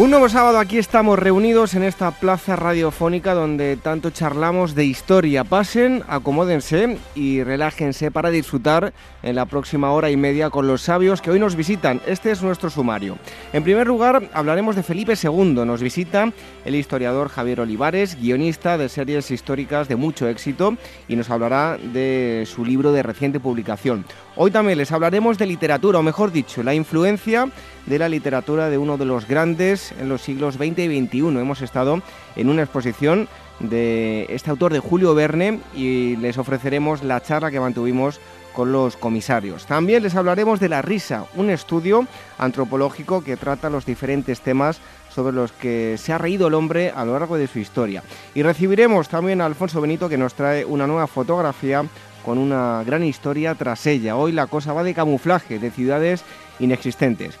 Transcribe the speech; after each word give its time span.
Un 0.00 0.08
nuevo 0.08 0.30
sábado 0.30 0.58
aquí 0.58 0.78
estamos 0.78 1.18
reunidos 1.18 1.74
en 1.74 1.82
esta 1.82 2.10
plaza 2.10 2.56
radiofónica 2.56 3.34
donde 3.34 3.76
tanto 3.76 4.08
charlamos 4.08 4.74
de 4.74 4.86
historia. 4.86 5.44
Pasen, 5.44 6.02
acomódense 6.08 6.96
y 7.14 7.42
relájense 7.42 8.10
para 8.10 8.30
disfrutar 8.30 8.94
en 9.22 9.36
la 9.36 9.44
próxima 9.44 9.90
hora 9.92 10.08
y 10.08 10.16
media 10.16 10.48
con 10.48 10.66
los 10.66 10.80
sabios 10.80 11.20
que 11.20 11.30
hoy 11.30 11.38
nos 11.38 11.54
visitan. 11.54 12.00
Este 12.06 12.30
es 12.30 12.42
nuestro 12.42 12.70
sumario. 12.70 13.18
En 13.52 13.62
primer 13.62 13.86
lugar, 13.88 14.22
hablaremos 14.32 14.74
de 14.74 14.82
Felipe 14.82 15.12
II. 15.22 15.66
Nos 15.66 15.82
visita 15.82 16.32
el 16.64 16.76
historiador 16.76 17.28
Javier 17.28 17.60
Olivares, 17.60 18.16
guionista 18.18 18.78
de 18.78 18.88
series 18.88 19.30
históricas 19.30 19.86
de 19.86 19.96
mucho 19.96 20.28
éxito 20.28 20.78
y 21.08 21.16
nos 21.16 21.28
hablará 21.28 21.76
de 21.76 22.44
su 22.46 22.64
libro 22.64 22.92
de 22.92 23.02
reciente 23.02 23.38
publicación. 23.38 24.06
Hoy 24.34 24.50
también 24.50 24.78
les 24.78 24.92
hablaremos 24.92 25.36
de 25.36 25.44
literatura, 25.44 25.98
o 25.98 26.02
mejor 26.02 26.32
dicho, 26.32 26.62
la 26.62 26.72
influencia 26.72 27.50
de 27.90 27.98
la 27.98 28.08
literatura 28.08 28.70
de 28.70 28.78
uno 28.78 28.96
de 28.96 29.04
los 29.04 29.26
grandes 29.26 29.92
en 29.98 30.08
los 30.08 30.22
siglos 30.22 30.54
XX 30.54 30.78
y 30.78 31.06
XXI. 31.06 31.18
Hemos 31.18 31.60
estado 31.60 32.00
en 32.36 32.48
una 32.48 32.62
exposición 32.62 33.28
de 33.58 34.26
este 34.30 34.48
autor 34.48 34.72
de 34.72 34.78
Julio 34.78 35.14
Verne 35.14 35.58
y 35.74 36.16
les 36.16 36.38
ofreceremos 36.38 37.02
la 37.02 37.20
charla 37.20 37.50
que 37.50 37.58
mantuvimos 37.58 38.20
con 38.54 38.72
los 38.72 38.96
comisarios. 38.96 39.66
También 39.66 40.02
les 40.02 40.14
hablaremos 40.14 40.60
de 40.60 40.68
la 40.68 40.82
risa, 40.82 41.26
un 41.34 41.50
estudio 41.50 42.06
antropológico 42.38 43.22
que 43.22 43.36
trata 43.36 43.70
los 43.70 43.86
diferentes 43.86 44.40
temas 44.40 44.80
sobre 45.08 45.34
los 45.34 45.50
que 45.50 45.96
se 45.98 46.12
ha 46.12 46.18
reído 46.18 46.46
el 46.46 46.54
hombre 46.54 46.92
a 46.94 47.04
lo 47.04 47.12
largo 47.12 47.36
de 47.36 47.48
su 47.48 47.58
historia. 47.58 48.02
Y 48.34 48.42
recibiremos 48.42 49.08
también 49.08 49.40
a 49.40 49.46
Alfonso 49.46 49.80
Benito 49.80 50.08
que 50.08 50.16
nos 50.16 50.34
trae 50.34 50.64
una 50.64 50.86
nueva 50.86 51.08
fotografía 51.08 51.84
con 52.24 52.38
una 52.38 52.84
gran 52.84 53.02
historia 53.02 53.54
tras 53.54 53.86
ella. 53.86 54.16
Hoy 54.16 54.32
la 54.32 54.46
cosa 54.46 54.72
va 54.72 54.84
de 54.84 54.94
camuflaje, 54.94 55.58
de 55.58 55.70
ciudades 55.70 56.24
inexistentes. 56.60 57.38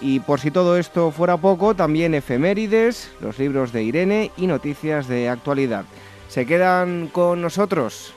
Y 0.00 0.20
por 0.20 0.40
si 0.40 0.50
todo 0.50 0.78
esto 0.78 1.10
fuera 1.10 1.36
poco, 1.36 1.74
también 1.74 2.14
efemérides, 2.14 3.10
los 3.20 3.38
libros 3.38 3.72
de 3.72 3.82
Irene 3.82 4.30
y 4.36 4.46
noticias 4.46 5.08
de 5.08 5.28
actualidad. 5.28 5.84
¿Se 6.28 6.46
quedan 6.46 7.08
con 7.08 7.42
nosotros? 7.42 8.14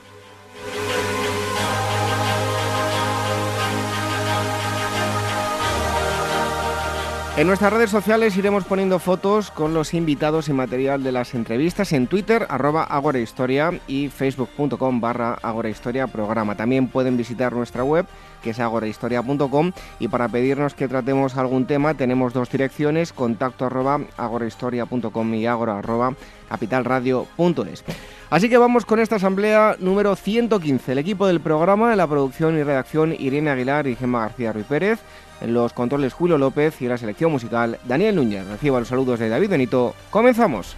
En 7.35 7.47
nuestras 7.47 7.73
redes 7.73 7.89
sociales 7.89 8.37
iremos 8.37 8.63
poniendo 8.63 8.99
fotos 8.99 9.49
con 9.49 9.73
los 9.73 9.95
invitados 9.95 10.49
y 10.49 10.53
material 10.53 11.01
de 11.01 11.11
las 11.11 11.33
entrevistas 11.33 11.91
en 11.91 12.05
Twitter, 12.05 12.45
arroba 12.47 12.83
agorahistoria 12.83 13.71
y 13.87 14.09
facebook.com 14.09 15.01
barra 15.01 15.39
agorahistoria 15.41 16.05
programa. 16.05 16.55
También 16.55 16.89
pueden 16.89 17.17
visitar 17.17 17.53
nuestra 17.53 17.83
web 17.83 18.05
que 18.43 18.51
es 18.51 18.59
agorahistoria.com 18.59 19.71
y 19.99 20.09
para 20.09 20.27
pedirnos 20.27 20.75
que 20.75 20.87
tratemos 20.87 21.35
algún 21.35 21.65
tema 21.65 21.95
tenemos 21.95 22.33
dos 22.33 22.51
direcciones, 22.51 23.13
contacto 23.13 23.65
arroba 23.65 24.01
agorahistoria.com 24.15 25.33
y 25.33 25.47
agora 25.47 25.79
arroba 25.79 26.13
capitalradio.es. 26.49 27.83
Así 28.29 28.47
que 28.47 28.57
vamos 28.59 28.85
con 28.85 28.99
esta 28.99 29.15
asamblea 29.15 29.75
número 29.79 30.15
115. 30.15 30.91
El 30.91 30.97
equipo 30.99 31.25
del 31.25 31.39
programa, 31.39 31.91
en 31.91 31.97
la 31.97 32.07
producción 32.07 32.59
y 32.59 32.63
redacción 32.63 33.15
Irene 33.17 33.49
Aguilar 33.49 33.87
y 33.87 33.95
Gemma 33.95 34.19
García 34.19 34.53
Ruiz 34.53 34.65
Pérez, 34.67 34.99
en 35.43 35.53
los 35.53 35.73
controles 35.73 36.13
Julio 36.13 36.37
López 36.37 36.81
y 36.81 36.87
la 36.87 36.97
selección 36.97 37.31
musical 37.31 37.77
Daniel 37.85 38.15
Núñez. 38.15 38.47
Reciba 38.47 38.79
los 38.79 38.87
saludos 38.87 39.19
de 39.19 39.29
David 39.29 39.49
Benito. 39.49 39.93
Comenzamos. 40.09 40.75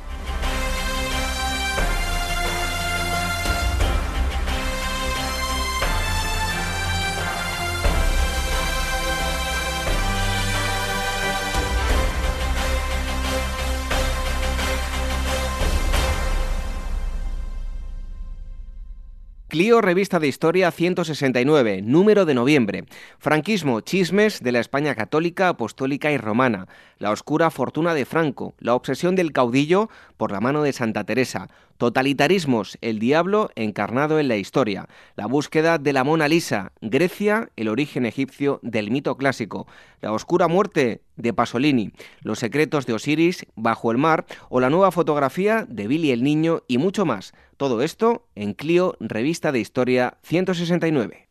Clio 19.56 19.80
Revista 19.80 20.20
de 20.20 20.28
Historia 20.28 20.70
169, 20.70 21.82
número 21.82 22.26
de 22.26 22.34
noviembre. 22.34 22.84
Franquismo, 23.20 23.80
chismes 23.80 24.44
de 24.44 24.52
la 24.52 24.60
España 24.60 24.96
católica, 24.96 25.48
apostólica 25.48 26.12
y 26.12 26.18
romana. 26.18 26.68
La 26.98 27.12
oscura 27.12 27.50
fortuna 27.50 27.94
de 27.94 28.04
Franco. 28.04 28.54
La 28.60 28.76
obsesión 28.76 29.16
del 29.16 29.32
caudillo 29.32 29.90
por 30.18 30.34
la 30.34 30.42
mano 30.42 30.62
de 30.62 30.74
Santa 30.74 31.06
Teresa. 31.06 31.48
Totalitarismos, 31.78 32.78
el 32.82 33.00
diablo 33.00 33.50
encarnado 33.56 34.20
en 34.20 34.30
la 34.30 34.38
historia. 34.38 34.88
La 35.16 35.26
búsqueda 35.26 35.78
de 35.78 35.92
la 35.92 36.06
Mona 36.06 36.30
Lisa. 36.30 36.72
Grecia, 36.82 37.50
el 37.58 37.68
origen 37.68 38.06
egipcio 38.06 38.60
del 38.64 38.92
mito 38.92 39.18
clásico. 39.18 39.68
La 40.00 40.14
oscura 40.14 40.48
muerte 40.48 41.02
de 41.18 41.34
Pasolini. 41.34 41.92
Los 42.22 42.40
secretos 42.40 42.86
de 42.86 42.94
Osiris 42.94 43.46
bajo 43.56 43.92
el 43.92 43.98
mar 43.98 44.26
o 44.50 44.62
la 44.62 44.70
nueva 44.70 44.92
fotografía 44.92 45.66
de 45.68 45.88
Billy 45.88 46.12
el 46.12 46.24
Niño 46.24 46.64
y 46.68 46.78
mucho 46.78 47.06
más. 47.06 47.34
Todo 47.58 47.82
esto 47.82 48.26
en 48.36 48.54
Clio, 48.54 48.96
Revista 49.02 49.52
de 49.52 49.60
Historia 49.60 50.18
169. 50.24 51.28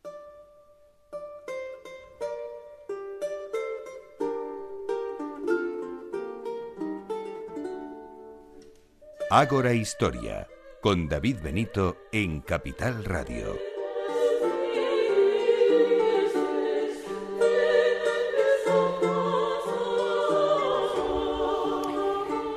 Ágora 9.36 9.72
Historia, 9.72 10.46
con 10.80 11.08
David 11.08 11.38
Benito 11.42 11.96
en 12.12 12.40
Capital 12.40 13.04
Radio. 13.04 13.58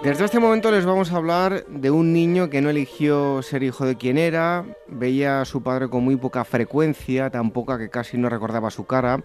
Desde 0.04 0.26
este 0.26 0.40
momento 0.40 0.70
les 0.70 0.86
vamos 0.86 1.12
a 1.12 1.16
hablar 1.16 1.66
de 1.66 1.90
un 1.90 2.14
niño 2.14 2.52
que 2.52 2.62
no 2.62 2.70
eligió 2.70 3.42
ser 3.42 3.64
hijo 3.64 3.88
de 3.88 3.96
quien 3.96 4.20
era, 4.20 4.64
veía 4.88 5.42
a 5.42 5.46
su 5.46 5.64
padre 5.64 5.90
con 5.90 6.04
muy 6.04 6.18
poca 6.18 6.46
frecuencia, 6.46 7.32
tan 7.32 7.50
poca 7.50 7.80
que 7.80 7.90
casi 7.90 8.20
no 8.20 8.30
recordaba 8.30 8.70
su 8.70 8.86
cara. 8.86 9.24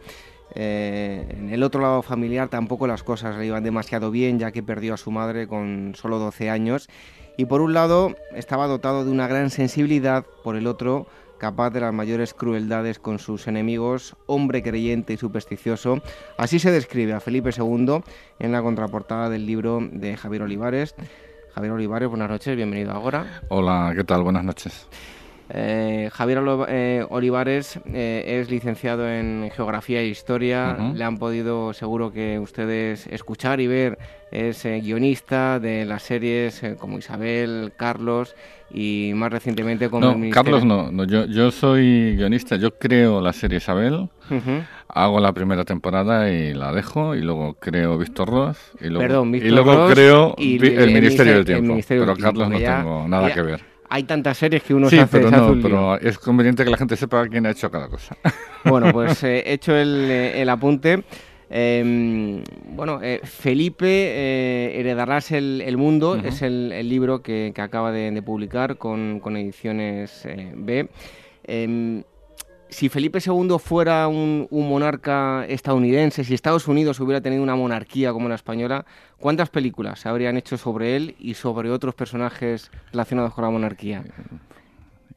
Eh, 0.54 1.26
en 1.30 1.50
el 1.50 1.62
otro 1.62 1.82
lado 1.82 2.00
familiar 2.00 2.48
tampoco 2.48 2.86
las 2.86 3.02
cosas 3.02 3.36
le 3.36 3.44
iban 3.44 3.62
demasiado 3.62 4.10
bien, 4.10 4.38
ya 4.38 4.52
que 4.52 4.62
perdió 4.62 4.94
a 4.94 4.96
su 4.96 5.10
madre 5.10 5.46
con 5.46 5.92
solo 5.94 6.18
12 6.18 6.48
años. 6.48 6.88
Y 7.36 7.46
por 7.46 7.60
un 7.60 7.74
lado 7.74 8.14
estaba 8.34 8.66
dotado 8.66 9.04
de 9.04 9.10
una 9.10 9.26
gran 9.26 9.50
sensibilidad, 9.50 10.24
por 10.44 10.56
el 10.56 10.66
otro 10.66 11.06
capaz 11.38 11.70
de 11.70 11.80
las 11.80 11.92
mayores 11.92 12.34
crueldades 12.34 13.00
con 13.00 13.18
sus 13.18 13.48
enemigos, 13.48 14.14
hombre 14.26 14.62
creyente 14.62 15.14
y 15.14 15.16
supersticioso. 15.16 16.00
Así 16.38 16.60
se 16.60 16.70
describe 16.70 17.14
a 17.14 17.20
Felipe 17.20 17.50
II 17.56 18.00
en 18.38 18.52
la 18.52 18.62
contraportada 18.62 19.28
del 19.28 19.44
libro 19.44 19.80
de 19.90 20.16
Javier 20.16 20.42
Olivares. 20.42 20.94
Javier 21.52 21.72
Olivares, 21.72 22.08
buenas 22.08 22.30
noches, 22.30 22.54
bienvenido 22.54 22.92
ahora. 22.92 23.42
Hola, 23.48 23.92
¿qué 23.96 24.04
tal? 24.04 24.22
Buenas 24.22 24.44
noches. 24.44 24.86
Eh, 25.54 26.08
Javier 26.10 26.40
eh, 26.68 27.04
Olivares 27.10 27.78
eh, 27.92 28.38
es 28.40 28.50
licenciado 28.50 29.06
en 29.06 29.50
Geografía 29.54 30.00
e 30.00 30.06
Historia. 30.06 30.78
Le 30.94 31.04
han 31.04 31.18
podido, 31.18 31.74
seguro 31.74 32.10
que 32.10 32.38
ustedes, 32.38 33.06
escuchar 33.08 33.60
y 33.60 33.66
ver. 33.66 33.98
Es 34.30 34.64
guionista 34.64 35.60
de 35.60 35.84
las 35.84 36.04
series 36.04 36.62
como 36.78 36.98
Isabel, 36.98 37.72
Carlos 37.76 38.34
y 38.70 39.12
más 39.14 39.30
recientemente 39.30 39.90
como 39.90 40.14
no, 40.14 40.30
Carlos 40.30 40.64
no, 40.64 40.90
no 40.90 41.04
yo, 41.04 41.26
yo, 41.26 41.50
soy 41.50 42.16
guionista, 42.16 42.56
yo 42.56 42.78
creo 42.78 43.20
la 43.20 43.34
serie 43.34 43.58
Isabel, 43.58 44.08
hago 44.88 45.20
la 45.20 45.34
primera 45.34 45.66
temporada 45.66 46.32
y 46.32 46.54
la 46.54 46.72
dejo, 46.72 47.14
y 47.14 47.20
luego 47.20 47.58
creo 47.60 47.98
Víctor 47.98 48.30
Ross, 48.30 48.72
y 48.80 48.88
luego, 48.88 49.26
y 49.26 49.50
luego 49.50 49.88
creo 49.88 50.34
el, 50.38 50.94
Ministerio 50.94 51.34
del 51.34 51.44
Tiempo, 51.44 51.76
pero 51.86 52.16
Carlos 52.16 52.48
no 52.48 52.56
tengo 52.56 53.06
nada 53.06 53.34
que 53.34 53.42
ver. 53.42 53.71
Hay 53.94 54.04
tantas 54.04 54.38
series 54.38 54.62
que 54.62 54.72
uno 54.72 54.88
se 54.88 55.00
hace 55.00 55.18
pero 55.18 55.30
no, 55.30 55.60
pero 55.60 55.98
es 56.00 56.18
conveniente 56.18 56.64
que 56.64 56.70
la 56.70 56.78
gente 56.78 56.96
sepa 56.96 57.28
quién 57.28 57.44
ha 57.44 57.50
hecho 57.50 57.70
cada 57.70 57.88
cosa. 57.88 58.16
Bueno, 58.64 58.92
pues 58.92 59.22
he 59.24 59.38
eh, 59.38 59.52
hecho 59.54 59.76
el, 59.76 60.10
el 60.10 60.48
apunte. 60.48 61.02
Eh, 61.54 62.42
bueno, 62.70 63.00
eh, 63.02 63.20
Felipe, 63.24 63.86
eh, 63.86 64.80
Heredarás 64.80 65.32
el, 65.32 65.76
Mundo, 65.76 66.16
es 66.16 66.40
el, 66.40 66.88
libro 66.88 67.22
que, 67.22 67.52
acaba 67.54 67.92
de, 67.92 68.22
publicar 68.22 68.78
con, 68.78 69.20
ediciones 69.36 70.26
B. 70.54 70.88
Si 72.72 72.88
Felipe 72.88 73.18
II 73.24 73.58
fuera 73.58 74.08
un, 74.08 74.48
monarca 74.50 75.44
estadounidense, 75.46 76.24
si 76.24 76.32
Estados 76.32 76.66
Unidos 76.66 76.98
hubiera 77.00 77.20
tenido 77.20 77.42
una 77.42 77.54
monarquía 77.54 78.14
como 78.14 78.30
la 78.30 78.34
española, 78.34 78.86
¿cuántas 79.18 79.50
películas 79.50 80.00
se 80.00 80.08
habrían 80.08 80.38
hecho 80.38 80.56
sobre 80.56 80.96
él 80.96 81.14
y 81.18 81.34
sobre 81.34 81.70
otros 81.70 81.94
personajes 81.94 82.70
relacionados 82.90 83.34
con 83.34 83.44
la 83.44 83.50
monarquía? 83.50 84.02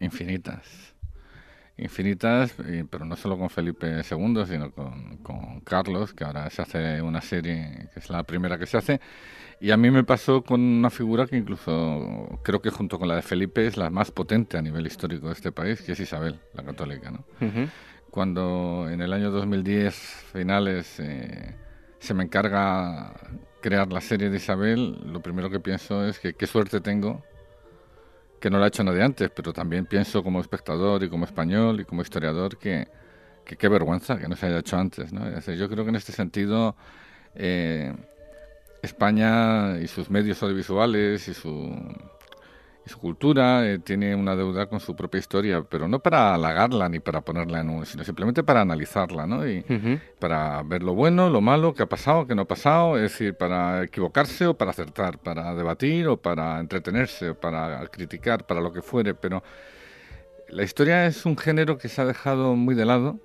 Infinitas. 0.02 0.94
Infinitas, 1.78 2.54
pero 2.90 3.06
no 3.06 3.16
solo 3.16 3.38
con 3.38 3.50
Felipe 3.50 4.02
II, 4.02 4.44
sino 4.46 4.72
con 4.72 5.62
Carlos, 5.62 6.14
que 6.14 6.26
ahora 6.26 6.50
se 6.50 6.62
hace 6.62 7.02
una 7.02 7.22
serie 7.22 7.88
que 7.94 8.00
es 8.02 8.10
la 8.10 8.24
primera 8.24 8.58
que 8.58 8.66
se 8.66 8.78
hace. 8.78 9.00
Y 9.60 9.72
a 9.72 9.78
mí 9.78 9.90
me 9.90 10.04
pasó 10.04 10.44
con 10.44 10.62
una 10.62 10.90
figura 10.90 11.28
que 11.28 11.38
incluso 11.38 12.40
creo 12.44 12.62
que 12.62 12.70
junto 12.70 13.00
con 13.00 13.08
la 13.08 13.16
de 13.16 13.22
Felipe 13.22 13.66
es 13.66 13.78
la 13.78 13.90
más 13.90 14.12
potente 14.12 14.58
a 14.58 14.62
nivel 14.62 14.86
histórico 14.86 15.28
de 15.28 15.34
este 15.34 15.52
país, 15.52 15.82
que 15.82 15.94
es 15.94 16.00
Isabel, 16.00 16.40
la 16.54 16.64
católica. 16.64 17.12
¿no? 17.12 17.26
Cuando 18.12 18.88
en 18.90 19.02
el 19.02 19.14
año 19.14 19.32
2010, 19.32 19.96
finales, 20.34 21.00
eh, 21.00 21.56
se 22.00 22.14
me 22.14 22.24
encarga 22.24 23.14
crear 23.62 23.92
la 23.92 24.02
serie 24.02 24.30
de 24.30 24.38
Isabel, 24.38 25.00
lo 25.06 25.22
primero 25.22 25.50
que 25.50 25.60
pienso 25.60 26.06
es 26.06 26.20
que 26.20 26.34
qué 26.34 26.46
suerte 26.48 26.82
tengo 26.82 27.24
que 28.40 28.50
no 28.52 28.60
la 28.60 28.66
ha 28.66 28.68
hecho 28.68 28.84
nadie 28.84 29.02
antes, 29.02 29.32
pero 29.32 29.54
también 29.54 29.88
pienso 29.88 30.22
como 30.22 30.40
espectador 30.40 31.02
y 31.02 31.10
como 31.10 31.26
español 31.26 31.80
y 31.80 31.86
como 31.86 32.04
historiador 32.04 32.60
que, 32.60 32.88
qué 33.44 33.68
vergüenza 33.68 34.20
que 34.20 34.28
no 34.28 34.36
se 34.36 34.46
haya 34.46 34.60
hecho 34.60 34.78
antes. 34.78 35.12
¿no? 35.12 35.28
yo 35.40 35.70
creo 35.70 35.84
que 35.84 35.90
en 35.90 35.96
este 35.96 36.12
sentido... 36.12 36.76
Eh, 37.34 37.92
España 38.86 39.78
y 39.80 39.88
sus 39.88 40.10
medios 40.10 40.42
audiovisuales 40.42 41.28
y 41.28 41.34
su, 41.34 41.76
su 42.86 43.00
cultura 43.00 43.68
eh, 43.68 43.80
tiene 43.80 44.16
una 44.16 44.36
deuda 44.36 44.68
con 44.68 44.80
su 44.80 44.96
propia 44.96 45.20
historia, 45.20 45.64
pero 45.68 45.88
no 45.88 46.00
para 46.00 46.34
halagarla 46.34 46.88
ni 46.88 47.00
para 47.00 47.22
ponerla 47.22 47.62
en 47.62 47.70
un, 47.70 47.86
sino 47.86 48.04
simplemente 48.04 48.44
para 48.44 48.62
analizarla, 48.62 49.26
¿no? 49.26 49.48
Y 49.48 49.66
para 50.20 50.62
ver 50.64 50.84
lo 50.84 50.94
bueno, 50.94 51.30
lo 51.30 51.42
malo, 51.42 51.74
qué 51.74 51.84
ha 51.84 51.90
pasado, 51.90 52.28
qué 52.28 52.36
no 52.36 52.44
ha 52.44 52.48
pasado, 52.48 52.96
es 52.98 53.04
decir, 53.04 53.36
para 53.36 53.84
equivocarse 53.84 54.48
o 54.48 54.54
para 54.54 54.72
acertar, 54.72 55.18
para 55.18 55.56
debatir 55.56 56.08
o 56.08 56.18
para 56.18 56.60
entretenerse 56.60 57.32
o 57.32 57.36
para 57.36 57.86
criticar, 57.88 58.46
para 58.46 58.62
lo 58.62 58.72
que 58.72 58.82
fuere, 58.82 59.16
pero 59.16 59.44
la 60.50 60.64
historia 60.64 61.08
es 61.08 61.26
un 61.26 61.38
género 61.38 61.78
que 61.78 61.90
se 61.90 62.02
ha 62.02 62.06
dejado 62.06 62.56
muy 62.56 62.76
de 62.76 62.86
lado 62.86 63.20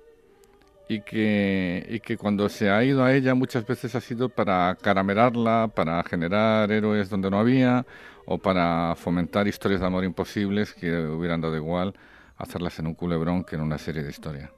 y 0.91 0.99
que, 0.99 1.85
y 1.89 1.99
que 2.01 2.17
cuando 2.17 2.49
se 2.49 2.69
ha 2.69 2.83
ido 2.83 3.01
a 3.01 3.13
ella 3.13 3.33
muchas 3.33 3.65
veces 3.65 3.95
ha 3.95 4.01
sido 4.01 4.27
para 4.27 4.75
caramelarla, 4.75 5.71
para 5.73 6.03
generar 6.03 6.69
héroes 6.69 7.09
donde 7.09 7.31
no 7.31 7.39
había 7.39 7.85
o 8.25 8.37
para 8.37 8.93
fomentar 8.97 9.47
historias 9.47 9.79
de 9.79 9.87
amor 9.87 10.03
imposibles 10.03 10.73
que 10.73 10.91
hubieran 10.91 11.39
dado 11.39 11.55
igual 11.55 11.93
hacerlas 12.35 12.77
en 12.79 12.87
un 12.87 12.95
culebrón 12.95 13.45
que 13.45 13.55
en 13.55 13.61
una 13.61 13.77
serie 13.77 14.03
de 14.03 14.09
historia. 14.09 14.51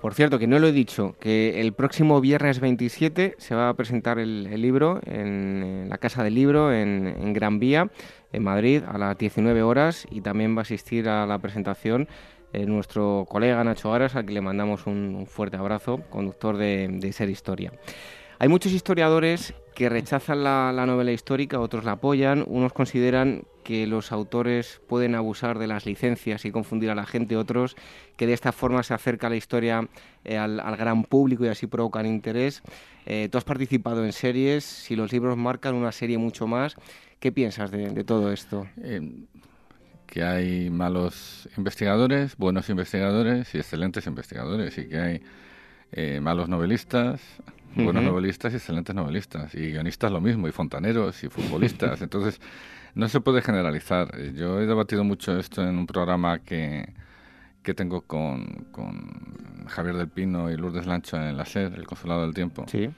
Por 0.00 0.14
cierto, 0.14 0.40
que 0.40 0.48
no 0.48 0.58
lo 0.58 0.66
he 0.66 0.72
dicho, 0.72 1.14
que 1.20 1.60
el 1.60 1.72
próximo 1.72 2.20
viernes 2.20 2.58
27 2.58 3.36
se 3.38 3.54
va 3.54 3.68
a 3.68 3.74
presentar 3.74 4.18
el, 4.18 4.44
libro 4.60 5.00
en, 5.04 5.86
la 5.88 5.98
Casa 5.98 6.24
del 6.24 6.34
Libro 6.34 6.72
en, 6.72 7.06
en 7.06 7.32
Gran 7.32 7.60
Vía, 7.60 7.90
en 8.32 8.42
Madrid, 8.42 8.82
a 8.88 8.96
las 8.96 9.18
19 9.18 9.62
horas, 9.62 10.06
y 10.10 10.22
también 10.22 10.56
va 10.56 10.60
a 10.60 10.62
asistir 10.62 11.08
a 11.08 11.26
la 11.26 11.38
presentación 11.38 12.08
eh, 12.52 12.66
nuestro 12.66 13.26
colega 13.28 13.62
Nacho 13.62 13.92
Aras, 13.92 14.16
al 14.16 14.26
que 14.26 14.32
le 14.32 14.40
mandamos 14.40 14.86
un, 14.86 15.26
fuerte 15.28 15.56
abrazo, 15.56 16.02
conductor 16.10 16.56
de, 16.56 17.12
Ser 17.12 17.30
Historia. 17.30 17.72
Hay 18.38 18.48
muchos 18.48 18.72
historiadores 18.72 19.54
que 19.74 19.88
rechazan 19.88 20.42
la, 20.42 20.72
novela 20.86 21.12
histórica, 21.12 21.60
otros 21.60 21.84
la 21.84 21.92
apoyan, 21.92 22.44
unos 22.48 22.72
consideran 22.72 23.44
que 23.62 23.86
los 23.86 24.12
autores 24.12 24.80
pueden 24.88 25.14
abusar 25.14 25.58
de 25.58 25.66
las 25.66 25.86
licencias 25.86 26.44
y 26.44 26.50
confundir 26.50 26.90
a 26.90 26.94
la 26.94 27.06
gente, 27.06 27.36
otros 27.36 27.76
que 28.16 28.26
de 28.26 28.32
esta 28.32 28.50
forma 28.50 28.82
se 28.82 28.94
acerca 28.94 29.28
la 29.28 29.36
historia 29.36 29.86
eh, 30.24 30.36
al, 30.38 30.56
gran 30.76 31.04
público 31.04 31.44
y 31.44 31.48
así 31.48 31.66
provocan 31.66 32.06
interés. 32.06 32.62
Eh, 33.06 33.28
tú 33.30 33.38
has 33.38 33.44
participado 33.44 34.04
en 34.04 34.12
series, 34.12 34.64
si 34.64 34.96
los 34.96 35.12
libros 35.12 35.36
marcan 35.36 35.74
una 35.74 35.92
serie 35.92 36.18
mucho 36.18 36.46
más, 36.46 36.76
¿qué 37.20 37.30
piensas 37.30 37.70
de, 37.70 38.02
todo 38.04 38.32
esto? 38.32 38.66
Que 40.10 40.24
hay 40.24 40.70
malos 40.70 41.48
investigadores, 41.56 42.36
buenos 42.36 42.68
investigadores 42.68 43.54
y 43.54 43.58
excelentes 43.58 44.06
investigadores, 44.06 44.76
y 44.76 44.88
que 44.88 44.98
hay 44.98 45.22
eh, 45.92 46.20
malos 46.20 46.48
novelistas, 46.48 47.22
buenos 47.76 48.02
novelistas 48.02 48.52
y 48.52 48.56
excelentes 48.56 48.94
novelistas, 48.94 49.54
y 49.54 49.70
guionistas 49.70 50.10
lo 50.10 50.20
mismo, 50.20 50.48
y 50.48 50.52
fontaneros 50.52 51.22
y 51.22 51.28
futbolistas. 51.28 52.02
Entonces, 52.02 52.40
no 52.96 53.08
se 53.08 53.20
puede 53.20 53.40
generalizar. 53.40 54.10
Yo 54.34 54.60
he 54.60 54.66
debatido 54.66 55.04
mucho 55.04 55.38
esto 55.38 55.62
en 55.62 55.78
un 55.78 55.86
programa 55.86 56.40
que, 56.40 56.92
que 57.62 57.72
tengo 57.72 58.02
con, 58.02 58.66
con 58.72 59.66
Javier 59.68 59.96
del 59.96 60.08
Pino 60.08 60.50
y 60.50 60.56
Lourdes 60.56 60.86
Lancho 60.86 61.16
en 61.16 61.36
la 61.36 61.44
SED, 61.44 61.74
el 61.74 61.86
Consulado 61.86 62.22
del 62.22 62.34
Tiempo. 62.34 62.66
Sí 62.66 62.90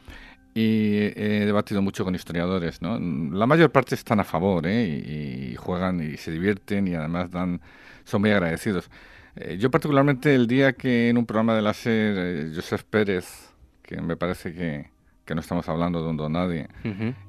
y 0.54 0.96
he 1.16 1.46
debatido 1.46 1.81
mucho 1.81 2.04
con 2.04 2.14
historiadores, 2.14 2.82
¿no? 2.82 2.99
La 2.99 3.46
mayor 3.46 3.70
parte 3.70 3.94
están 3.94 4.20
a 4.20 4.25
favor, 4.25 4.66
¿eh? 4.66 4.87
y, 4.87 5.56
juegan 5.56 6.02
y 6.02 6.16
se 6.16 6.31
divierten 6.31 6.88
y 6.88 6.94
además 6.94 7.31
dan, 7.31 7.60
son 8.04 8.20
muy 8.20 8.31
agradecidos. 8.31 8.90
Eh, 9.37 9.56
yo 9.58 9.70
particularmente 9.70 10.34
el 10.34 10.46
día 10.46 10.75
que 10.75 11.08
en 11.08 11.16
un 11.16 11.25
programa 11.25 11.54
de 11.54 11.62
la 11.62 11.72
SER, 11.72 12.14
eh, 12.19 12.78
Pérez, 12.90 13.50
que 13.82 14.00
me 14.02 14.16
parece 14.16 14.52
que, 14.52 14.90
que, 15.25 15.34
no 15.34 15.40
estamos 15.40 15.69
hablando 15.70 16.02
de 16.02 16.10
un 16.10 16.16
don 16.19 16.32
nadie, 16.32 16.69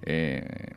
eh, 0.01 0.73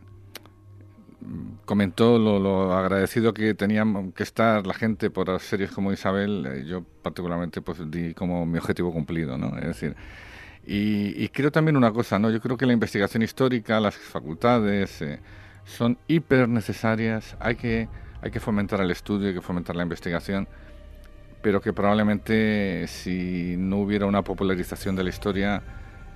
comentó 1.64 2.18
lo, 2.20 2.38
lo, 2.38 2.74
agradecido 2.74 3.34
que 3.34 3.54
tenían 3.54 4.12
que 4.12 4.22
estar 4.22 4.64
la 4.66 4.74
gente 4.74 5.10
por 5.10 5.40
series 5.40 5.72
como 5.72 5.92
Isabel, 5.92 6.64
yo 6.64 6.84
particularmente 7.02 7.60
pues 7.60 7.90
di 7.90 8.14
como 8.14 8.46
mi 8.46 8.58
objetivo 8.58 8.92
cumplido, 8.92 9.36
¿no? 9.36 9.58
Es 9.58 9.66
decir, 9.66 9.96
y, 10.68 11.28
creo 11.28 11.52
también 11.52 11.76
una 11.76 11.92
cosa, 11.92 12.18
¿no? 12.18 12.30
Yo 12.30 12.40
creo 12.40 12.56
que 12.56 12.66
la 12.66 12.72
investigación 12.72 13.22
histórica, 13.22 13.78
las 13.78 13.96
facultades, 13.96 15.00
eh, 15.00 15.20
son 15.64 15.96
hiper 16.08 16.48
necesarias. 16.48 17.36
Hay 17.38 17.54
que, 17.54 17.88
hay 18.20 18.30
que 18.32 18.40
fomentar 18.40 18.80
el 18.80 18.90
estudio, 18.90 19.28
hay 19.28 19.34
que 19.34 19.40
fomentar 19.40 19.76
la 19.76 19.84
investigación, 19.84 20.48
pero 21.40 21.60
que 21.60 21.72
probablemente 21.72 22.86
si 22.88 23.54
no 23.56 23.76
hubiera 23.78 24.06
una 24.06 24.22
popularización 24.22 24.96
de 24.96 25.04
la 25.04 25.10
historia, 25.10 25.62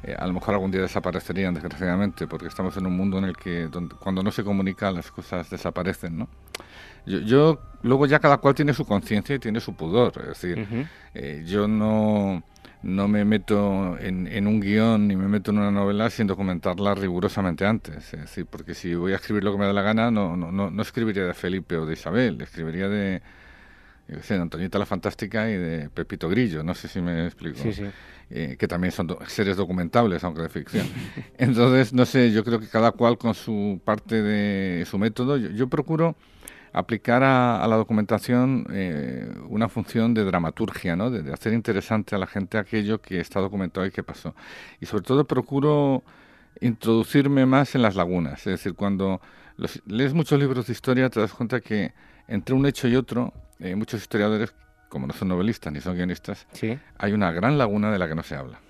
eh, 0.02 0.16
a 0.18 0.26
lo 0.26 0.32
mejor 0.32 0.54
algún 0.54 0.72
día 0.72 0.80
desaparecerían, 0.80 1.54
desgraciadamente, 1.54 2.26
porque 2.26 2.48
estamos 2.48 2.76
en 2.76 2.86
un 2.86 2.96
mundo 2.96 3.18
en 3.18 3.24
el 3.24 3.36
que 3.36 3.68
cuando 4.00 4.24
no 4.24 4.32
se 4.32 4.42
comunica 4.42 4.90
las 4.90 5.12
cosas 5.12 5.48
desaparecen, 5.48 6.18
¿no? 6.18 6.28
Yo, 7.06 7.60
luego 7.82 8.06
ya 8.06 8.18
cada 8.18 8.38
cual 8.38 8.54
tiene 8.54 8.74
su 8.74 8.84
conciencia 8.84 9.36
y 9.36 9.38
tiene 9.38 9.60
su 9.60 9.74
pudor, 9.74 10.12
es 10.20 10.28
decir, 10.28 10.88
eh, 11.14 11.42
yo 11.46 11.66
no 11.66 12.42
no 12.82 13.08
me 13.08 13.24
meto 13.24 13.98
en, 13.98 14.46
un 14.46 14.60
guion 14.60 15.06
ni 15.06 15.16
me 15.16 15.28
meto 15.28 15.50
en 15.50 15.58
una 15.58 15.70
novela 15.70 16.08
sin 16.08 16.26
documentarla 16.26 16.94
rigurosamente 16.94 17.66
antes. 17.66 18.14
Es 18.14 18.20
decir, 18.20 18.46
porque 18.46 18.74
si 18.74 18.94
voy 18.94 19.12
a 19.12 19.16
escribir 19.16 19.44
lo 19.44 19.52
que 19.52 19.58
me 19.58 19.66
da 19.66 19.72
la 19.72 19.82
gana, 19.82 20.10
no, 20.10 20.36
no, 20.36 20.50
no, 20.50 20.82
escribiría 20.82 21.24
de 21.24 21.34
Felipe 21.34 21.76
o 21.76 21.86
de 21.86 21.94
Isabel, 21.94 22.40
escribiría 22.40 22.88
de, 22.88 23.22
de 24.06 24.34
Antoñita 24.34 24.78
la 24.78 24.86
Fantástica 24.86 25.50
y 25.50 25.56
de 25.56 25.90
Pepito 25.90 26.28
Grillo, 26.28 26.62
no 26.62 26.74
sé 26.74 26.88
si 26.88 27.00
me 27.00 27.26
explico. 27.26 27.60
Eh, 28.32 28.56
que 28.56 28.68
también 28.68 28.92
son 28.92 29.16
seres 29.26 29.56
documentables, 29.56 30.22
aunque 30.22 30.42
de 30.42 30.48
ficción. 30.48 30.86
Entonces, 31.36 31.92
no 31.92 32.06
sé, 32.06 32.30
yo 32.30 32.44
creo 32.44 32.60
que 32.60 32.68
cada 32.68 32.92
cual 32.92 33.18
con 33.18 33.34
su 33.34 33.80
parte 33.84 34.22
de 34.22 34.86
su 34.86 34.98
método, 34.98 35.36
yo 35.36 35.68
procuro 35.68 36.14
aplicar 36.72 37.22
a, 37.22 37.66
la 37.66 37.76
documentación 37.76 38.66
eh, 38.70 39.28
una 39.48 39.68
función 39.68 40.14
de 40.14 40.24
dramaturgia, 40.24 40.96
¿no? 40.96 41.10
De, 41.10 41.32
hacer 41.32 41.52
interesante 41.52 42.14
a 42.14 42.18
la 42.18 42.26
gente 42.26 42.58
aquello 42.58 43.00
que 43.00 43.20
está 43.20 43.40
documentado 43.40 43.86
y 43.86 43.90
que 43.90 44.02
pasó. 44.02 44.34
Y 44.80 44.86
sobre 44.86 45.04
todo 45.04 45.24
procuro 45.24 46.02
introducirme 46.60 47.46
más 47.46 47.74
en 47.74 47.82
las 47.82 47.96
lagunas. 47.96 48.38
Es 48.40 48.52
decir, 48.52 48.74
cuando 48.74 49.20
lees 49.86 50.14
muchos 50.14 50.38
libros 50.38 50.66
de 50.66 50.72
historia 50.72 51.10
te 51.10 51.20
das 51.20 51.32
cuenta 51.32 51.60
que 51.60 51.92
entre 52.28 52.54
un 52.54 52.64
hecho 52.66 52.88
y 52.88 52.96
otro, 52.96 53.32
eh, 53.58 53.74
muchos 53.74 54.00
historiadores, 54.00 54.54
como 54.88 55.06
no 55.06 55.12
son 55.12 55.28
novelistas 55.28 55.72
ni 55.72 55.80
son 55.80 55.96
guionistas, 55.96 56.46
hay 56.98 57.12
una 57.12 57.32
gran 57.32 57.58
laguna 57.58 57.90
de 57.90 57.98
la 57.98 58.08
que 58.08 58.14
no 58.14 58.22
se 58.22 58.36
habla. 58.36 58.60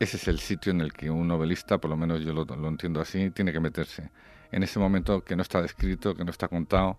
Ese 0.00 0.16
es 0.16 0.26
el 0.26 0.40
sitio 0.40 0.72
en 0.72 0.80
el 0.80 0.92
que 0.92 1.10
un 1.10 1.28
novelista, 1.28 1.78
por 1.78 1.90
lo 1.90 1.96
menos 1.96 2.22
yo 2.22 2.32
lo, 2.32 2.44
lo 2.44 2.68
entiendo 2.68 3.00
así, 3.00 3.30
tiene 3.30 3.52
que 3.52 3.60
meterse 3.60 4.10
en 4.52 4.62
ese 4.62 4.78
momento 4.78 5.24
que 5.24 5.34
no 5.34 5.42
está 5.42 5.60
descrito, 5.60 6.14
que 6.14 6.24
no 6.24 6.30
está 6.30 6.46
contado 6.48 6.98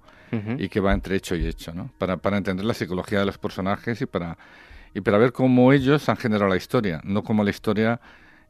y 0.57 0.67
que 0.67 0.79
va 0.79 0.93
entre 0.93 1.15
hecho 1.15 1.36
y 1.36 1.45
hecho, 1.45 1.74
¿no? 1.75 1.91
Para, 2.00 2.17
para 2.17 2.38
entender 2.38 2.65
la 2.65 2.74
psicología 2.74 3.19
de 3.19 3.25
los 3.27 3.38
personajes 3.38 4.01
y 4.01 4.07
para, 4.07 4.36
y 4.95 5.01
para 5.01 5.19
ver 5.19 5.31
cómo 5.31 5.72
ellos 5.72 6.10
han 6.10 6.17
generado 6.17 6.50
la 6.50 6.57
historia, 6.57 7.01
no 7.03 7.24
cómo 7.24 7.43
la 7.43 7.51
historia 7.51 8.01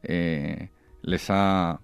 eh, 0.02 0.70
les 1.02 1.26
ha 1.28 1.80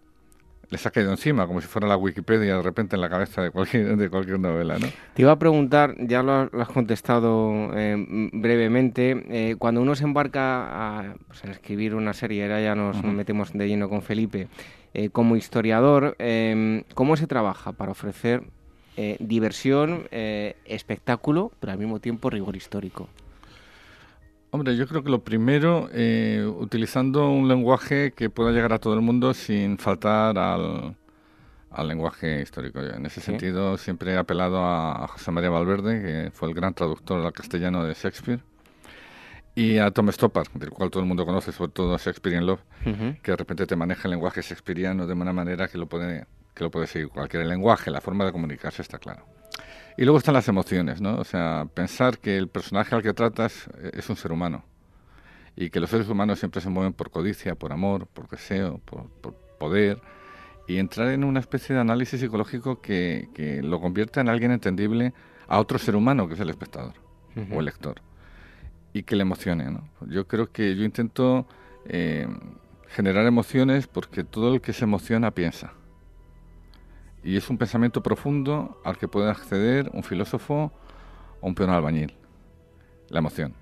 les 0.70 0.86
ha 0.86 0.90
caído 0.90 1.10
encima, 1.10 1.46
como 1.46 1.60
si 1.60 1.66
fuera 1.66 1.88
la 1.88 1.96
Wikipedia 1.96 2.56
de 2.56 2.62
repente 2.62 2.94
en 2.94 3.02
la 3.02 3.10
cabeza 3.10 3.42
de 3.42 3.50
cualquier, 3.50 3.96
de 3.96 4.08
cualquier 4.08 4.38
novela. 4.38 4.78
¿no? 4.78 4.86
Te 5.14 5.22
iba 5.22 5.32
a 5.32 5.38
preguntar, 5.38 5.96
ya 5.98 6.22
lo, 6.22 6.48
has 6.60 6.68
contestado 6.68 7.70
eh, 7.74 7.96
brevemente, 8.32 9.24
eh, 9.30 9.56
cuando 9.58 9.82
uno 9.82 9.94
se 9.96 10.04
embarca 10.04 11.00
a 11.00 11.14
pues, 11.26 11.44
escribir 11.44 11.94
una 11.94 12.14
serie, 12.14 12.44
ahora 12.44 12.60
ya 12.60 12.74
nos 12.74 13.02
metemos 13.02 13.52
de 13.52 13.68
lleno 13.68 13.88
con 13.88 14.02
Felipe, 14.02 14.48
eh, 14.94 15.10
como 15.10 15.36
historiador, 15.36 16.16
¿cómo 16.94 17.16
se 17.16 17.26
trabaja 17.26 17.72
para 17.72 17.92
ofrecer 17.92 18.44
diversión, 19.18 20.08
espectáculo, 20.10 21.52
pero 21.58 21.72
al 21.72 21.78
mismo 21.78 22.00
tiempo 22.00 22.28
rigor 22.28 22.54
histórico? 22.54 23.08
Hombre, 24.52 24.76
yo 24.76 24.88
creo 24.88 25.04
que 25.04 25.10
lo 25.10 25.22
primero, 25.22 25.88
eh, 25.92 26.44
utilizando 26.44 27.30
un 27.30 27.46
lenguaje 27.46 28.10
que 28.10 28.30
pueda 28.30 28.50
llegar 28.50 28.72
a 28.72 28.80
todo 28.80 28.94
el 28.94 29.00
mundo 29.00 29.32
sin 29.32 29.78
faltar 29.78 30.36
al, 30.38 30.96
lenguaje 31.86 32.42
histórico. 32.42 32.80
En 32.80 33.06
ese 33.06 33.20
sentido, 33.20 33.78
siempre 33.78 34.12
he 34.12 34.16
apelado 34.16 34.58
a, 34.64 35.06
José 35.06 35.30
María 35.30 35.50
Valverde, 35.50 36.02
que 36.02 36.30
fue 36.32 36.48
el 36.48 36.54
gran 36.54 36.74
traductor 36.74 37.24
al 37.24 37.32
castellano 37.32 37.84
de 37.84 37.94
Shakespeare, 37.94 38.40
y 39.54 39.78
a 39.78 39.92
Tom 39.92 40.10
Stoppard, 40.10 40.48
del 40.54 40.70
cual 40.70 40.90
todo 40.90 41.00
el 41.00 41.08
mundo 41.08 41.24
conoce, 41.24 41.52
sobre 41.52 41.70
todo 41.70 41.96
Shakespeare 41.96 42.36
in 42.36 42.46
Love, 42.46 42.60
que 43.22 43.30
de 43.30 43.36
repente 43.36 43.66
te 43.66 43.76
maneja 43.76 44.08
el 44.08 44.10
lenguaje 44.10 44.42
shakespeariano 44.42 45.06
de 45.06 45.12
una 45.12 45.32
manera 45.32 45.68
que 45.68 45.78
lo 45.78 45.86
puede, 45.86 46.26
que 46.54 46.64
lo 46.64 46.72
puede 46.72 46.88
seguir 46.88 47.08
cualquier 47.08 47.46
lenguaje, 47.46 47.92
la 47.92 48.00
forma 48.00 48.24
de 48.24 48.32
comunicarse 48.32 48.82
está 48.82 48.98
claro. 48.98 49.24
Y 49.96 50.04
luego 50.04 50.18
están 50.18 50.34
las 50.34 50.48
emociones, 50.48 51.00
¿no? 51.00 51.16
O 51.16 51.24
sea, 51.24 51.66
pensar 51.74 52.18
que 52.18 52.36
el 52.36 52.48
personaje 52.48 52.94
al 52.94 53.02
que 53.02 53.12
tratas 53.12 53.68
eh, 53.78 53.90
es 53.94 54.08
un 54.08 54.16
ser 54.16 54.32
humano 54.32 54.64
y 55.56 55.70
que 55.70 55.80
los 55.80 55.90
seres 55.90 56.08
humanos 56.08 56.38
siempre 56.38 56.60
se 56.60 56.70
mueven 56.70 56.92
por 56.92 57.10
codicia, 57.10 57.54
por 57.54 57.72
amor, 57.72 58.06
por 58.06 58.28
deseo, 58.28 58.80
por, 58.84 59.08
poder 59.58 60.00
y 60.66 60.78
entrar 60.78 61.08
en 61.08 61.24
una 61.24 61.40
especie 61.40 61.74
de 61.74 61.80
análisis 61.80 62.20
psicológico 62.20 62.80
que, 62.80 63.28
que, 63.34 63.62
lo 63.62 63.80
convierta 63.80 64.20
en 64.20 64.28
alguien 64.28 64.52
entendible 64.52 65.12
a 65.48 65.58
otro 65.58 65.78
ser 65.78 65.96
humano 65.96 66.28
que 66.28 66.34
es 66.34 66.40
el 66.40 66.48
espectador 66.48 66.94
o 67.52 67.58
el 67.58 67.66
lector 67.66 68.00
y 68.92 69.02
que 69.02 69.16
le 69.16 69.22
emocione. 69.22 69.70
¿no? 69.70 69.88
Yo 70.06 70.26
creo 70.26 70.50
que 70.50 70.74
yo 70.76 70.84
intento 70.84 71.46
eh, 71.86 72.26
generar 72.88 73.26
emociones 73.26 73.86
porque 73.86 74.24
todo 74.24 74.54
el 74.54 74.60
que 74.60 74.72
se 74.72 74.84
emociona 74.84 75.30
piensa. 75.32 75.72
Y 77.22 77.36
es 77.36 77.50
un 77.50 77.58
pensamiento 77.58 78.02
profundo 78.02 78.80
al 78.84 78.96
que 78.96 79.08
puede 79.08 79.30
acceder 79.30 79.90
un 79.92 80.02
filósofo 80.02 80.72
o 81.40 81.48
un 81.48 81.54
peón 81.54 81.70
albañil. 81.70 82.14
La 83.08 83.18
emoción. 83.18 83.54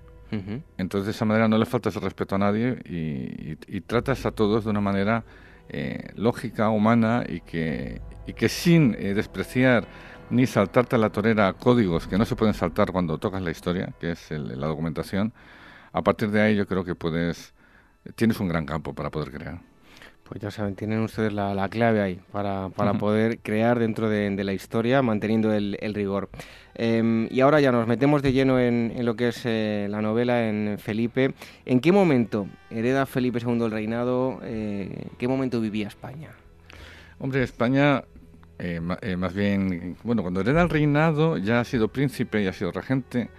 Entonces, 0.77 1.05
de 1.05 1.11
esa 1.11 1.25
manera 1.25 1.47
no 1.47 1.57
le 1.57 1.65
faltas 1.65 1.95
el 1.95 2.03
respeto 2.03 2.35
a 2.35 2.37
nadie 2.37 2.77
y, 2.85 3.81
tratas 3.81 4.25
a 4.27 4.31
todos 4.31 4.63
de 4.63 4.69
una 4.69 4.81
manera 4.81 5.23
eh, 5.69 6.11
lógica, 6.15 6.69
humana 6.69 7.23
y 7.27 7.41
que, 7.41 8.01
y 8.27 8.33
que 8.33 8.47
sin 8.47 8.95
eh, 8.99 9.15
despreciar 9.15 9.87
ni 10.29 10.45
saltarte 10.45 10.95
a 10.95 10.99
la 10.99 11.09
torera 11.09 11.51
códigos 11.53 12.07
que 12.07 12.17
no 12.17 12.25
se 12.25 12.35
pueden 12.35 12.53
saltar 12.53 12.91
cuando 12.91 13.17
tocas 13.17 13.41
la 13.41 13.49
historia, 13.49 13.93
que 13.99 14.11
es 14.11 14.29
la 14.29 14.67
documentación. 14.67 15.33
A 15.91 16.03
partir 16.03 16.29
de 16.29 16.41
ahí 16.41 16.55
yo 16.55 16.67
creo 16.67 16.83
que 16.83 16.93
puedes, 16.93 17.53
tienes 18.15 18.39
un 18.39 18.47
gran 18.47 18.65
campo 18.65 18.93
para 18.93 19.09
poder 19.09 19.31
crear. 19.31 19.68
Pues 20.29 20.41
ya 20.41 20.51
saben, 20.51 20.75
tienen 20.75 20.99
ustedes 20.99 21.33
la, 21.33 21.67
clave 21.69 22.01
ahí 22.01 22.19
para, 22.31 22.69
para 22.69 22.93
poder 22.93 23.39
crear 23.39 23.79
dentro 23.79 24.09
de, 24.09 24.43
la 24.43 24.53
historia 24.53 25.01
manteniendo 25.01 25.51
el, 25.51 25.93
rigor. 25.95 26.29
Em, 26.75 27.27
y 27.31 27.39
ahora 27.39 27.59
ya 27.59 27.71
nos 27.71 27.87
metemos 27.87 28.21
de 28.21 28.31
lleno 28.31 28.59
en, 28.59 28.93
lo 29.03 29.15
que 29.15 29.29
es 29.29 29.41
eh, 29.45 29.87
la 29.89 30.03
novela 30.03 30.47
en 30.47 30.77
Felipe. 30.77 31.33
¿En 31.65 31.79
qué 31.79 31.91
momento 31.91 32.45
hereda 32.69 33.07
Felipe 33.07 33.39
II 33.43 33.63
el 33.63 33.71
reinado? 33.71 34.39
Eh, 34.43 35.07
¿Qué 35.17 35.27
momento 35.27 35.59
vivía 35.61 35.87
España? 35.87 36.29
Hombre, 37.17 37.41
España, 37.41 38.03
eh, 38.59 38.79
más 38.79 39.33
bien, 39.33 39.97
bueno, 40.03 40.21
cuando 40.21 40.41
hereda 40.41 40.61
el 40.61 40.69
reinado 40.69 41.39
ya 41.39 41.59
ha 41.59 41.63
sido 41.63 41.87
príncipe 41.87 42.43
y 42.43 42.45
ha 42.45 42.53
sido 42.53 42.71
regente. 42.71 43.29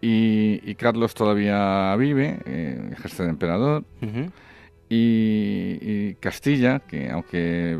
Y, 0.00 0.72
Carlos 0.76 1.14
todavía 1.14 1.96
vive, 1.96 2.38
ejerce 2.92 3.24
de 3.24 3.30
emperador. 3.30 3.82
Y, 4.90 6.14
Castilla, 6.14 6.80
que 6.80 7.10
aunque 7.10 7.78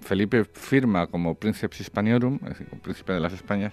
Felipe 0.00 0.44
firma 0.44 1.06
como 1.06 1.36
Princeps 1.36 1.80
Hispaniorum, 1.80 2.40
es 2.42 2.48
decir, 2.50 2.66
como 2.68 2.82
príncipe 2.82 3.12
de 3.12 3.20
las 3.20 3.32
Españas, 3.32 3.72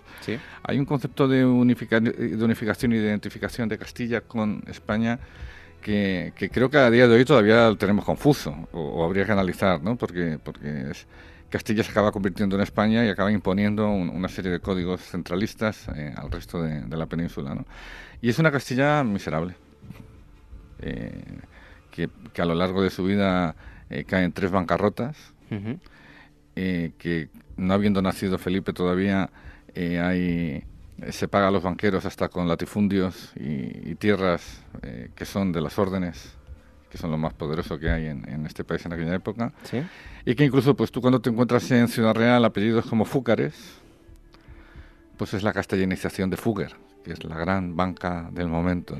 hay 0.64 0.78
un 0.78 0.86
concepto 0.86 1.28
de, 1.28 1.40
de, 1.40 1.46
unificación 1.46 2.94
y 2.94 2.98
de 2.98 3.08
identificación 3.08 3.68
de 3.68 3.78
Castilla 3.80 4.22
con 4.22 4.64
España 4.68 5.20
que, 5.82 6.50
creo 6.52 6.70
que 6.70 6.78
a 6.78 6.90
día 6.90 7.08
de 7.08 7.16
hoy 7.16 7.26
todavía 7.26 7.70
lo 7.70 7.78
tenemos 7.78 8.04
confuso, 8.04 8.68
o, 8.74 9.04
habría 9.06 9.26
que 9.26 9.32
analizar, 9.32 9.82
¿no? 9.82 9.96
porque, 9.96 10.38
porque 10.44 10.92
Castilla 11.50 11.84
se 11.84 11.92
acaba 11.92 12.12
convirtiendo 12.12 12.56
en 12.58 12.62
España 12.62 13.06
y 13.06 13.10
acaba 13.10 13.32
imponiendo 13.32 13.88
una 13.88 14.28
serie 14.28 14.52
de 14.52 14.60
códigos 14.60 15.02
centralistas 15.02 15.88
eh, 15.96 16.14
al 16.16 16.30
resto 16.30 16.62
de, 16.62 16.86
la 16.90 17.06
península. 17.06 17.56
¿no? 17.56 17.66
Y 18.22 18.30
es 18.30 18.40
una 18.40 18.52
Castilla 18.52 19.04
miserable. 19.04 19.56
Eh, 20.80 21.24
que, 22.34 22.42
a 22.42 22.46
lo 22.46 22.54
largo 22.54 22.84
de 22.84 22.90
su 22.90 23.04
vida 23.04 23.56
eh, 23.90 24.04
cae 24.04 24.24
en 24.24 24.32
tres 24.32 24.52
bancarrotas, 24.52 25.18
eh, 26.56 26.92
que 26.98 27.30
no 27.56 27.74
habiendo 27.74 28.02
nacido 28.02 28.38
Felipe 28.38 28.74
todavía, 28.74 29.30
eh, 29.74 30.00
hay, 30.00 31.12
se 31.12 31.28
paga 31.28 31.48
a 31.48 31.52
los 31.52 31.64
banqueros 31.64 32.06
hasta 32.06 32.30
con 32.30 32.48
latifundios 32.48 33.32
y, 33.36 33.96
tierras 33.96 34.64
que 35.16 35.26
son 35.26 35.52
de 35.52 35.62
las 35.62 35.80
órdenes 35.80 36.36
que 36.92 36.98
son 36.98 37.12
lo 37.12 37.18
más 37.18 37.34
poderoso 37.34 37.78
que 37.80 37.90
hay 37.90 38.06
en, 38.06 38.46
este 38.46 38.64
país 38.64 38.86
en 38.86 38.94
aquella 38.94 39.14
época, 39.14 39.52
y 40.26 40.36
que 40.36 40.46
incluso 40.46 40.74
pues 40.76 40.90
tú 40.90 41.02
cuando 41.02 41.20
te 41.20 41.30
encuentras 41.30 41.70
en 41.72 41.88
Ciudad 41.90 42.14
Real 42.14 42.46
apellidos 42.46 42.86
como 42.86 43.04
Fúcares, 43.04 43.56
pues 45.18 45.34
es 45.34 45.44
la 45.44 45.52
castellanización 45.52 46.30
de 46.30 46.38
Fugger, 46.38 46.76
que 47.08 47.14
es 47.14 47.24
la 47.24 47.38
gran 47.38 47.76
banca 47.76 48.30
del 48.32 48.48
momento, 48.48 48.96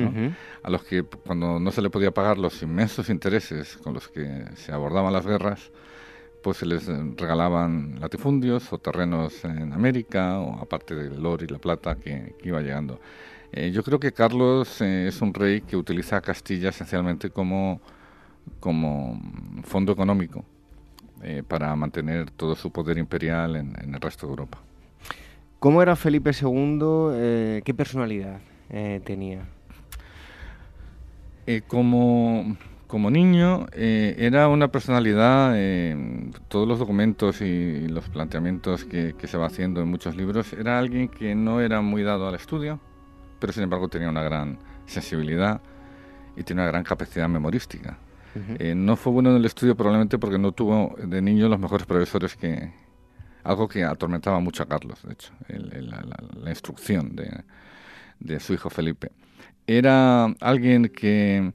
a 0.64 0.70
los 0.70 0.84
que 0.84 1.04
cuando 1.04 1.60
no 1.60 1.72
se 1.72 1.82
le 1.82 1.90
podía 1.90 2.12
pagar 2.12 2.38
los 2.38 2.64
inmensos 2.64 3.10
intereses 3.10 3.78
con 3.78 3.94
los 3.94 4.08
que 4.08 4.46
se 4.56 4.72
abordaban 4.72 5.14
las 5.14 5.28
guerras, 5.28 5.72
pues 6.42 6.58
se 6.58 6.66
les 6.66 6.88
regalaban 6.88 8.00
latifundios 8.00 8.72
o 8.72 8.78
terrenos 8.78 9.44
en 9.44 9.74
América, 9.74 10.40
o 10.40 10.60
aparte 10.62 10.96
del 10.96 11.26
oro 11.26 11.44
y 11.44 11.48
la 11.48 11.60
plata 11.60 11.96
que, 11.96 12.36
iba 12.44 12.62
llegando. 12.62 13.00
Eh, 13.52 13.72
yo 13.72 13.84
creo 13.84 14.00
que 14.00 14.12
Carlos 14.12 14.82
eh, 14.82 15.08
es 15.08 15.22
un 15.22 15.34
rey 15.34 15.62
que 15.62 15.76
utiliza 15.76 16.18
a 16.18 16.22
Castilla 16.22 16.70
esencialmente 16.70 17.30
como, 17.30 17.82
como 18.60 19.22
fondo 19.64 19.92
económico 19.92 20.46
eh, 21.24 21.44
para 21.48 21.76
mantener 21.76 22.32
todo 22.32 22.56
su 22.56 22.72
poder 22.72 22.98
imperial 22.98 23.56
en 23.56 23.94
el 23.94 24.02
resto 24.02 24.28
de 24.28 24.32
Europa. 24.32 24.67
¿Cómo 25.60 25.82
era 25.82 25.96
Felipe 25.96 26.32
II? 26.40 26.80
Eh, 27.14 27.62
¿Qué 27.66 27.74
personalidad 27.74 28.40
eh, 28.70 29.02
tenía? 29.04 29.48
Eh, 31.48 31.64
como, 31.66 32.58
como, 32.86 33.10
niño 33.10 33.66
era 33.74 34.50
una 34.50 34.68
personalidad, 34.68 35.56
todos 36.48 36.68
los 36.68 36.78
documentos 36.78 37.42
y 37.42 37.88
los 37.88 38.08
planteamientos 38.10 38.86
que, 38.86 39.16
se 39.24 39.38
va 39.38 39.48
haciendo 39.48 39.82
en 39.82 39.88
muchos 39.88 40.16
libros, 40.16 40.54
era 40.54 40.78
alguien 40.78 41.08
que 41.08 41.34
no 41.34 41.60
era 41.62 41.82
muy 41.82 42.04
dado 42.04 42.28
al 42.28 42.36
estudio, 42.36 42.80
pero 43.40 43.52
sin 43.52 43.64
embargo 43.64 43.88
tenía 43.88 44.10
una 44.10 44.22
gran 44.22 44.60
sensibilidad 44.86 45.62
y 46.36 46.44
tiene 46.44 46.62
una 46.62 46.70
gran 46.70 46.84
capacidad 46.84 47.28
memorística. 47.30 47.98
no 48.76 48.96
fue 48.96 49.14
bueno 49.14 49.32
en 49.32 49.38
el 49.38 49.46
estudio 49.46 49.76
probablemente 49.76 50.20
porque 50.20 50.38
no 50.38 50.52
tuvo 50.52 50.96
de 51.02 51.22
niño 51.22 51.48
los 51.48 51.60
mejores 51.60 51.88
profesores 51.88 52.36
que, 52.36 52.72
algo 53.48 53.68
que 53.70 53.84
atormentaba 53.84 54.40
mucho 54.42 54.64
a 54.64 54.66
Carlos, 54.66 55.00
de 55.04 55.14
hecho, 55.14 55.32
la, 55.48 56.50
instrucción 56.50 57.16
de, 57.16 58.40
su 58.42 58.54
hijo 58.54 58.70
Felipe. 58.70 59.12
Era 59.66 60.26
alguien 60.42 60.90
que, 60.90 61.54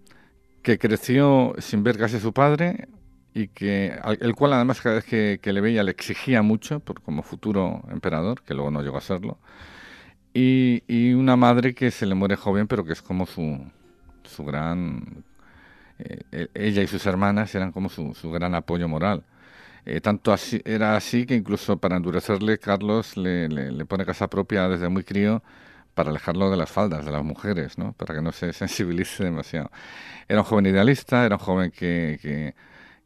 que, 0.62 0.78
creció 0.78 1.54
sin 1.58 1.82
ver 1.82 1.99
casi 1.99 2.16
a 2.16 2.20
su 2.20 2.32
padre 2.32 2.88
y 3.34 3.49
que 3.49 3.99
el 4.20 4.34
cual 4.34 4.54
además 4.54 4.80
cada 4.80 4.96
vez 4.96 5.04
que, 5.04 5.52
le 5.52 5.61
veía 5.61 5.82
le 5.82 5.90
exigía 5.90 6.40
mucho 6.40 6.80
por, 6.80 7.02
como 7.02 7.22
futuro 7.22 7.82
emperador, 7.90 8.42
que 8.42 8.54
luego 8.54 8.70
no 8.70 8.82
llegó 8.82 8.96
a 8.96 9.02
serlo, 9.02 9.38
y, 10.32 11.12
una 11.12 11.37
madre 11.37 11.75
que 11.75 11.90
se 11.90 12.06
le 12.06 12.14
muere 12.14 12.37
joven 12.37 12.68
pero 12.68 12.84
que 12.87 12.94
es 12.94 13.02
como 13.02 13.26
su, 13.26 13.58
su 14.25 14.44
gran... 14.44 15.25
Eh, 15.99 16.49
ella 16.54 16.82
y 16.82 16.87
sus 16.87 17.04
hermanas 17.04 17.54
eran 17.54 17.70
como 17.70 17.90
su, 17.90 18.14
su 18.14 18.30
gran 18.30 18.54
apoyo 18.54 18.88
moral 18.88 19.25
eh, 19.87 20.01
tanto 20.01 20.33
así, 20.33 20.61
era 20.65 20.97
así 20.97 21.27
que 21.27 21.35
incluso 21.35 21.79
para 21.79 21.97
endurecerle, 21.97 22.59
Carlos 22.59 23.17
le, 23.17 23.85
pone 23.87 24.05
casa 24.05 24.29
propia 24.29 24.69
desde 24.69 24.89
muy 24.89 25.05
crío 25.05 25.43
para 25.95 26.11
alejarlo 26.11 26.51
de 26.51 26.57
las 26.57 26.71
faldas 26.71 27.05
de 27.05 27.12
las 27.12 27.25
mujeres, 27.25 27.79
¿no? 27.79 27.93
para 27.95 28.15
que 28.15 28.23
no 28.23 28.33
se 28.33 28.53
sensibilice 28.55 29.25
demasiado. 29.25 29.71
Era 30.29 30.41
un 30.41 30.45
joven 30.47 30.67
idealista, 30.67 31.25
era 31.27 31.37
un 31.37 31.41
joven 31.41 31.71
que 31.73 32.55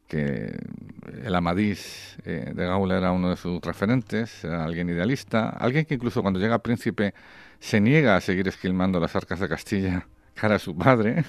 el 0.09 1.35
Amadís 1.35 2.17
eh, 2.25 2.51
de 2.53 2.65
Gaula 2.65 2.97
era 2.97 3.11
uno 3.11 3.29
de 3.29 3.37
sus 3.37 3.61
referentes, 3.61 4.43
era 4.43 4.63
alguien 4.63 4.89
idealista, 4.89 5.49
alguien 5.49 5.85
que 5.85 5.95
incluso 5.95 6.21
cuando 6.21 6.39
llega 6.39 6.59
príncipe 6.59 7.13
se 7.59 7.81
niega 7.81 8.15
a 8.15 8.21
seguir 8.21 8.47
esquilmando 8.47 8.99
las 8.99 9.15
arcas 9.15 9.39
de 9.39 9.49
Castilla 9.49 10.07
cara 10.33 10.55
a 10.55 10.59
su 10.59 10.75
padre, 10.77 11.25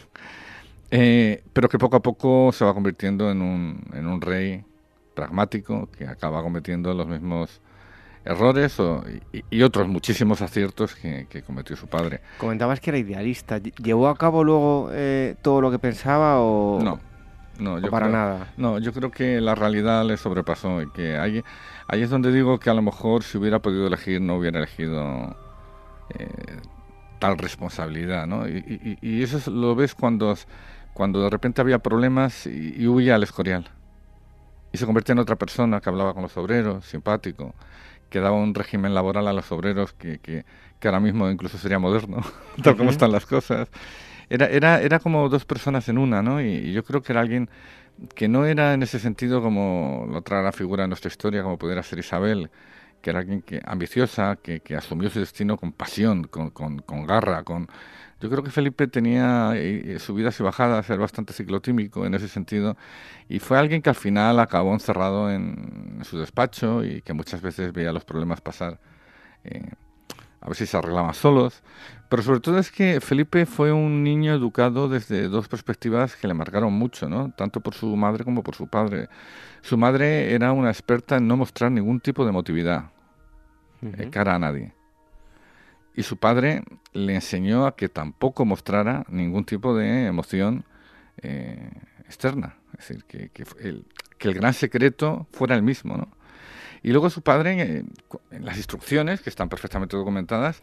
eh, 0.90 1.42
pero 1.52 1.68
que 1.68 1.78
poco 1.78 1.96
a 1.96 2.02
poco 2.02 2.50
se 2.52 2.64
va 2.64 2.74
convirtiendo 2.74 3.30
en 3.30 3.42
un, 3.42 3.84
en 3.92 4.06
un 4.06 4.20
rey 4.20 4.64
pragmático 5.18 5.88
que 5.90 6.06
acaba 6.06 6.42
cometiendo 6.42 6.94
los 6.94 7.08
mismos 7.08 7.60
errores 8.24 8.76
y, 9.50 9.62
otros 9.62 9.88
muchísimos 9.88 10.42
aciertos 10.42 10.94
que, 10.94 11.42
cometió 11.44 11.74
su 11.74 11.88
padre. 11.88 12.20
Comentabas 12.38 12.78
que 12.78 12.90
era 12.90 12.98
idealista. 12.98 13.58
¿Llevó 13.58 14.08
a 14.08 14.16
cabo 14.16 14.44
luego 14.44 14.90
eh, 14.92 15.34
todo 15.42 15.60
lo 15.60 15.72
que 15.72 15.80
pensaba 15.80 16.40
o 16.40 16.80
no? 16.80 17.00
No, 17.58 17.80
yo 17.80 17.90
para 17.90 18.08
nada. 18.08 18.52
No, 18.56 18.78
yo 18.78 18.92
creo 18.92 19.10
que 19.10 19.40
la 19.40 19.56
realidad 19.56 20.04
le 20.04 20.16
sobrepasó 20.16 20.80
y 20.82 20.90
que 20.90 21.16
ahí, 21.16 21.42
ahí 21.88 22.02
es 22.02 22.10
donde 22.10 22.30
digo 22.30 22.60
que 22.60 22.70
a 22.70 22.74
lo 22.74 22.82
mejor 22.82 23.24
si 23.24 23.38
hubiera 23.38 23.58
podido 23.58 23.88
elegir 23.88 24.20
no 24.20 24.36
hubiera 24.36 24.58
elegido 24.58 25.36
eh, 26.16 26.60
tal 27.18 27.36
responsabilidad, 27.38 28.28
¿no? 28.28 28.46
Y, 28.46 29.22
eso 29.24 29.50
lo 29.50 29.74
ves 29.74 29.96
cuando, 29.96 30.32
cuando 30.94 31.22
de 31.24 31.30
repente 31.30 31.60
había 31.60 31.80
problemas 31.80 32.46
y, 32.46 32.86
huía 32.86 33.16
al 33.16 33.24
Escorial. 33.24 33.68
Y 34.72 34.78
se 34.78 34.86
convertía 34.86 35.14
en 35.14 35.18
otra 35.20 35.36
persona 35.36 35.80
que 35.80 35.88
hablaba 35.88 36.14
con 36.14 36.22
los 36.22 36.36
obreros, 36.36 36.84
simpático, 36.84 37.54
que 38.10 38.20
daba 38.20 38.36
un 38.36 38.54
régimen 38.54 38.94
laboral 38.94 39.28
a 39.28 39.32
los 39.32 39.50
obreros 39.52 39.92
que, 39.92 40.18
que, 40.18 40.44
ahora 40.84 41.00
mismo 41.00 41.30
incluso 41.30 41.58
sería 41.58 41.78
moderno, 41.78 42.22
tal 42.62 42.76
como 42.76 42.90
están 42.90 43.12
las 43.12 43.26
cosas. 43.26 43.68
Era, 44.30 44.46
era, 44.46 44.80
era 44.80 44.98
como 44.98 45.28
dos 45.28 45.44
personas 45.44 45.88
en 45.88 45.98
una, 45.98 46.22
¿no? 46.22 46.40
Y, 46.40 46.72
yo 46.72 46.84
creo 46.84 47.02
que 47.02 47.12
era 47.12 47.20
alguien 47.20 47.48
que 48.14 48.28
no 48.28 48.46
era 48.46 48.74
en 48.74 48.82
ese 48.82 48.98
sentido 48.98 49.42
como 49.42 50.06
la 50.10 50.18
otra 50.18 50.40
gran 50.40 50.52
figura 50.52 50.82
de 50.82 50.88
nuestra 50.88 51.08
historia, 51.08 51.42
como 51.42 51.58
pudiera 51.58 51.82
ser 51.82 51.98
Isabel, 51.98 52.50
que 53.00 53.10
era 53.10 53.20
alguien 53.20 53.42
que, 53.42 53.60
ambiciosa, 53.64 54.36
que, 54.36 54.60
que 54.60 54.76
asumió 54.76 55.10
su 55.10 55.20
destino 55.20 55.56
con 55.56 55.72
pasión, 55.72 56.24
con, 56.24 56.50
con, 56.50 56.78
con 56.80 57.06
garra, 57.06 57.42
con... 57.42 57.68
Yo 58.20 58.28
creo 58.28 58.42
que 58.42 58.50
Felipe 58.50 58.88
tenía 58.88 59.52
eh, 59.54 59.94
eh, 59.94 59.98
subidas 60.00 60.38
y 60.40 60.42
bajadas, 60.42 60.90
era 60.90 60.98
bastante 60.98 61.32
ciclotímico 61.32 62.04
en 62.04 62.14
ese 62.14 62.28
sentido, 62.28 62.76
y 63.28 63.38
fue 63.38 63.58
alguien 63.58 63.80
que 63.80 63.90
al 63.90 63.94
final 63.94 64.40
acabó 64.40 64.72
encerrado 64.72 65.30
en, 65.30 66.00
su 66.02 66.18
despacho 66.18 66.84
y 66.84 67.02
que 67.02 67.12
muchas 67.12 67.40
veces 67.42 67.72
veía 67.72 67.92
los 67.92 68.04
problemas 68.04 68.40
pasar, 68.40 68.80
eh, 69.44 69.70
a 70.40 70.46
ver 70.46 70.56
si 70.56 70.66
se 70.66 70.76
arreglaban 70.76 71.14
solos, 71.14 71.62
pero 72.08 72.22
sobre 72.22 72.40
todo 72.40 72.58
es 72.58 72.72
que 72.72 73.00
Felipe 73.00 73.46
fue 73.46 73.70
un 73.70 74.02
niño 74.02 74.32
educado 74.34 74.88
desde 74.88 75.28
dos 75.28 75.46
perspectivas 75.46 76.16
que 76.16 76.26
le 76.26 76.34
marcaron 76.34 76.72
mucho, 76.72 77.08
¿no? 77.08 77.32
tanto 77.36 77.60
por 77.60 77.74
su 77.74 77.94
madre 77.96 78.24
como 78.24 78.42
por 78.42 78.54
su 78.56 78.66
padre. 78.66 79.08
Su 79.60 79.76
madre 79.76 80.32
era 80.32 80.52
una 80.52 80.70
experta 80.70 81.16
en 81.16 81.28
no 81.28 81.36
mostrar 81.36 81.70
ningún 81.70 82.00
tipo 82.00 82.24
de 82.24 82.30
emotividad 82.30 82.90
eh, 83.82 84.08
cara 84.10 84.34
a 84.34 84.38
nadie. 84.38 84.77
Y 85.98 86.04
su 86.04 86.16
padre 86.16 86.62
le 86.92 87.16
enseñó 87.16 87.66
a 87.66 87.74
que 87.74 87.88
tampoco 87.88 88.44
mostrara 88.44 89.04
ningún 89.08 89.44
tipo 89.44 89.76
de 89.76 90.06
emoción 90.06 90.64
eh, 91.22 91.70
externa. 92.04 92.54
Es 92.78 92.86
decir, 92.86 93.04
que, 93.04 93.30
que, 93.30 93.44
el, 93.58 93.84
que 94.16 94.28
el 94.28 94.34
gran 94.34 94.54
secreto 94.54 95.26
fuera 95.32 95.56
el 95.56 95.62
mismo, 95.62 95.96
¿no? 95.96 96.08
Y 96.84 96.92
luego 96.92 97.10
su 97.10 97.22
padre, 97.22 97.60
eh, 97.60 97.84
en 98.30 98.44
las 98.44 98.56
instrucciones, 98.58 99.22
que 99.22 99.28
están 99.28 99.48
perfectamente 99.48 99.96
documentadas, 99.96 100.62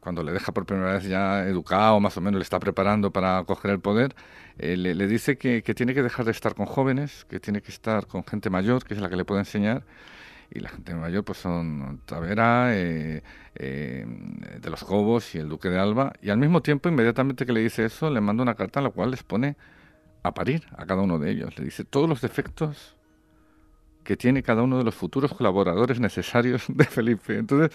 cuando 0.00 0.22
le 0.22 0.32
deja 0.32 0.52
por 0.52 0.64
primera 0.64 0.94
vez 0.94 1.04
ya 1.04 1.46
educado, 1.46 2.00
más 2.00 2.16
o 2.16 2.22
menos 2.22 2.38
le 2.38 2.42
está 2.44 2.58
preparando 2.58 3.10
para 3.10 3.44
coger 3.44 3.72
el 3.72 3.80
poder, 3.80 4.16
eh, 4.58 4.78
le, 4.78 5.06
dice 5.06 5.36
que, 5.36 5.60
tiene 5.74 5.92
que 5.92 6.02
dejar 6.02 6.24
de 6.24 6.30
estar 6.30 6.54
con 6.54 6.64
jóvenes, 6.64 7.26
que 7.28 7.40
tiene 7.40 7.60
que 7.60 7.70
estar 7.70 8.06
con 8.06 8.24
gente 8.24 8.48
mayor, 8.48 8.82
que 8.84 8.94
es 8.94 9.00
la 9.00 9.10
que 9.10 9.16
le 9.16 9.26
puede 9.26 9.40
enseñar. 9.42 9.84
Y 10.50 10.60
la 10.60 10.68
gente 10.68 10.94
mayor 10.94 11.24
pues 11.24 11.38
son 11.38 12.00
Tavera, 12.06 12.76
eh, 12.76 13.22
eh, 13.54 14.04
de 14.60 14.70
los 14.70 14.82
Cobos 14.82 15.34
y 15.34 15.38
el 15.38 15.48
Duque 15.48 15.68
de 15.68 15.78
Alba. 15.78 16.12
Y 16.20 16.30
al 16.30 16.38
mismo 16.38 16.60
tiempo, 16.60 16.88
inmediatamente 16.88 17.46
que 17.46 17.52
le 17.52 17.60
dice 17.60 17.84
eso, 17.84 18.10
le 18.10 18.20
manda 18.20 18.42
una 18.42 18.54
carta 18.54 18.80
en 18.80 18.84
la 18.84 18.90
cual 18.90 19.12
les 19.12 19.22
pone 19.22 19.56
a 20.22 20.34
parir 20.34 20.64
a 20.76 20.86
cada 20.86 21.02
uno 21.02 21.18
de 21.18 21.30
ellos. 21.30 21.56
Le 21.58 21.64
dice 21.64 21.84
todos 21.84 22.08
los 22.08 22.20
defectos 22.20 22.96
que 24.02 24.16
tiene 24.16 24.42
cada 24.42 24.62
uno 24.62 24.78
de 24.78 24.84
los 24.84 24.94
futuros 24.94 25.32
colaboradores 25.32 26.00
necesarios 26.00 26.64
de 26.68 26.84
Felipe. 26.84 27.38
Entonces, 27.38 27.70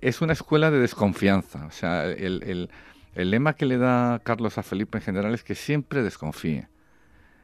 es 0.00 0.22
una 0.22 0.32
escuela 0.32 0.70
de 0.70 0.78
desconfianza. 0.78 1.66
O 1.66 1.70
sea, 1.70 2.06
el, 2.06 2.70
el 3.14 3.30
lema 3.30 3.54
que 3.54 3.66
le 3.66 3.76
da 3.76 4.20
Carlos 4.24 4.56
a 4.56 4.62
Felipe 4.62 4.98
en 4.98 5.04
general 5.04 5.34
es 5.34 5.44
que 5.44 5.54
siempre 5.54 6.02
desconfíe. 6.02 6.68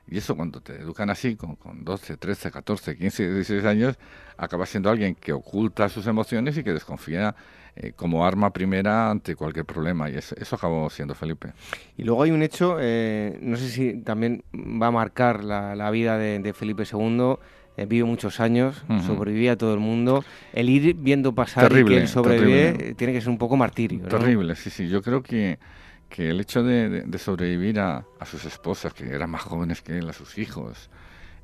Y 0.08 0.18
eso 0.18 0.36
cuando 0.36 0.60
te 0.60 0.74
educan 0.74 1.10
así, 1.10 1.36
con, 1.36 1.56
con 1.56 1.84
12, 1.84 2.16
13, 2.16 2.50
14, 2.50 2.96
15, 2.96 3.34
16 3.34 3.64
años, 3.64 3.98
acabas 4.36 4.68
siendo 4.68 4.90
alguien 4.90 5.14
que 5.14 5.32
oculta 5.32 5.88
sus 5.88 6.06
emociones 6.06 6.56
y 6.56 6.62
que 6.62 6.72
desconfía 6.72 7.34
eh, 7.74 7.92
como 7.94 8.24
arma 8.24 8.52
primera 8.52 9.10
ante 9.10 9.34
cualquier 9.34 9.64
problema. 9.64 10.08
Y 10.08 10.16
eso, 10.16 10.56
acabó 10.56 10.88
siendo 10.90 11.14
Felipe. 11.14 11.52
Y 11.96 12.04
luego 12.04 12.22
hay 12.22 12.30
un 12.30 12.42
hecho, 12.42 12.78
eh, 12.80 13.38
no 13.42 13.56
sé 13.56 13.68
si 13.68 13.94
también 14.02 14.44
va 14.54 14.86
a 14.86 14.90
marcar 14.92 15.44
la, 15.44 15.90
vida 15.90 16.18
de 16.18 16.52
Felipe 16.52 16.84
II, 16.90 17.36
eh, 17.76 17.84
vive 17.84 18.04
muchos 18.04 18.40
años, 18.40 18.84
sobrevivía 19.06 19.52
a 19.52 19.56
todo 19.56 19.74
el 19.74 19.80
mundo. 19.80 20.24
El 20.54 20.70
ir 20.70 20.94
viendo 20.94 21.34
pasar 21.34 21.70
y 21.72 21.84
que 21.84 21.98
él 21.98 22.08
sobrevive 22.08 22.94
tiene 22.96 23.12
que 23.12 23.20
ser 23.20 23.28
un 23.28 23.38
poco 23.38 23.56
martirio. 23.56 24.00
Terrible, 24.08 24.56
sí, 24.56 24.70
sí. 24.70 24.88
Yo 24.88 25.02
creo 25.02 25.22
que, 25.22 25.58
que 26.08 26.30
el 26.30 26.40
hecho 26.40 26.62
de, 26.62 27.18
sobrevivir 27.18 27.80
a, 27.80 28.04
sus 28.24 28.44
esposas, 28.44 28.94
que 28.94 29.04
eran 29.12 29.30
más 29.30 29.42
jóvenes 29.42 29.82
que 29.82 29.98
él, 29.98 30.08
a 30.08 30.12
sus 30.12 30.38
hijos, 30.38 30.90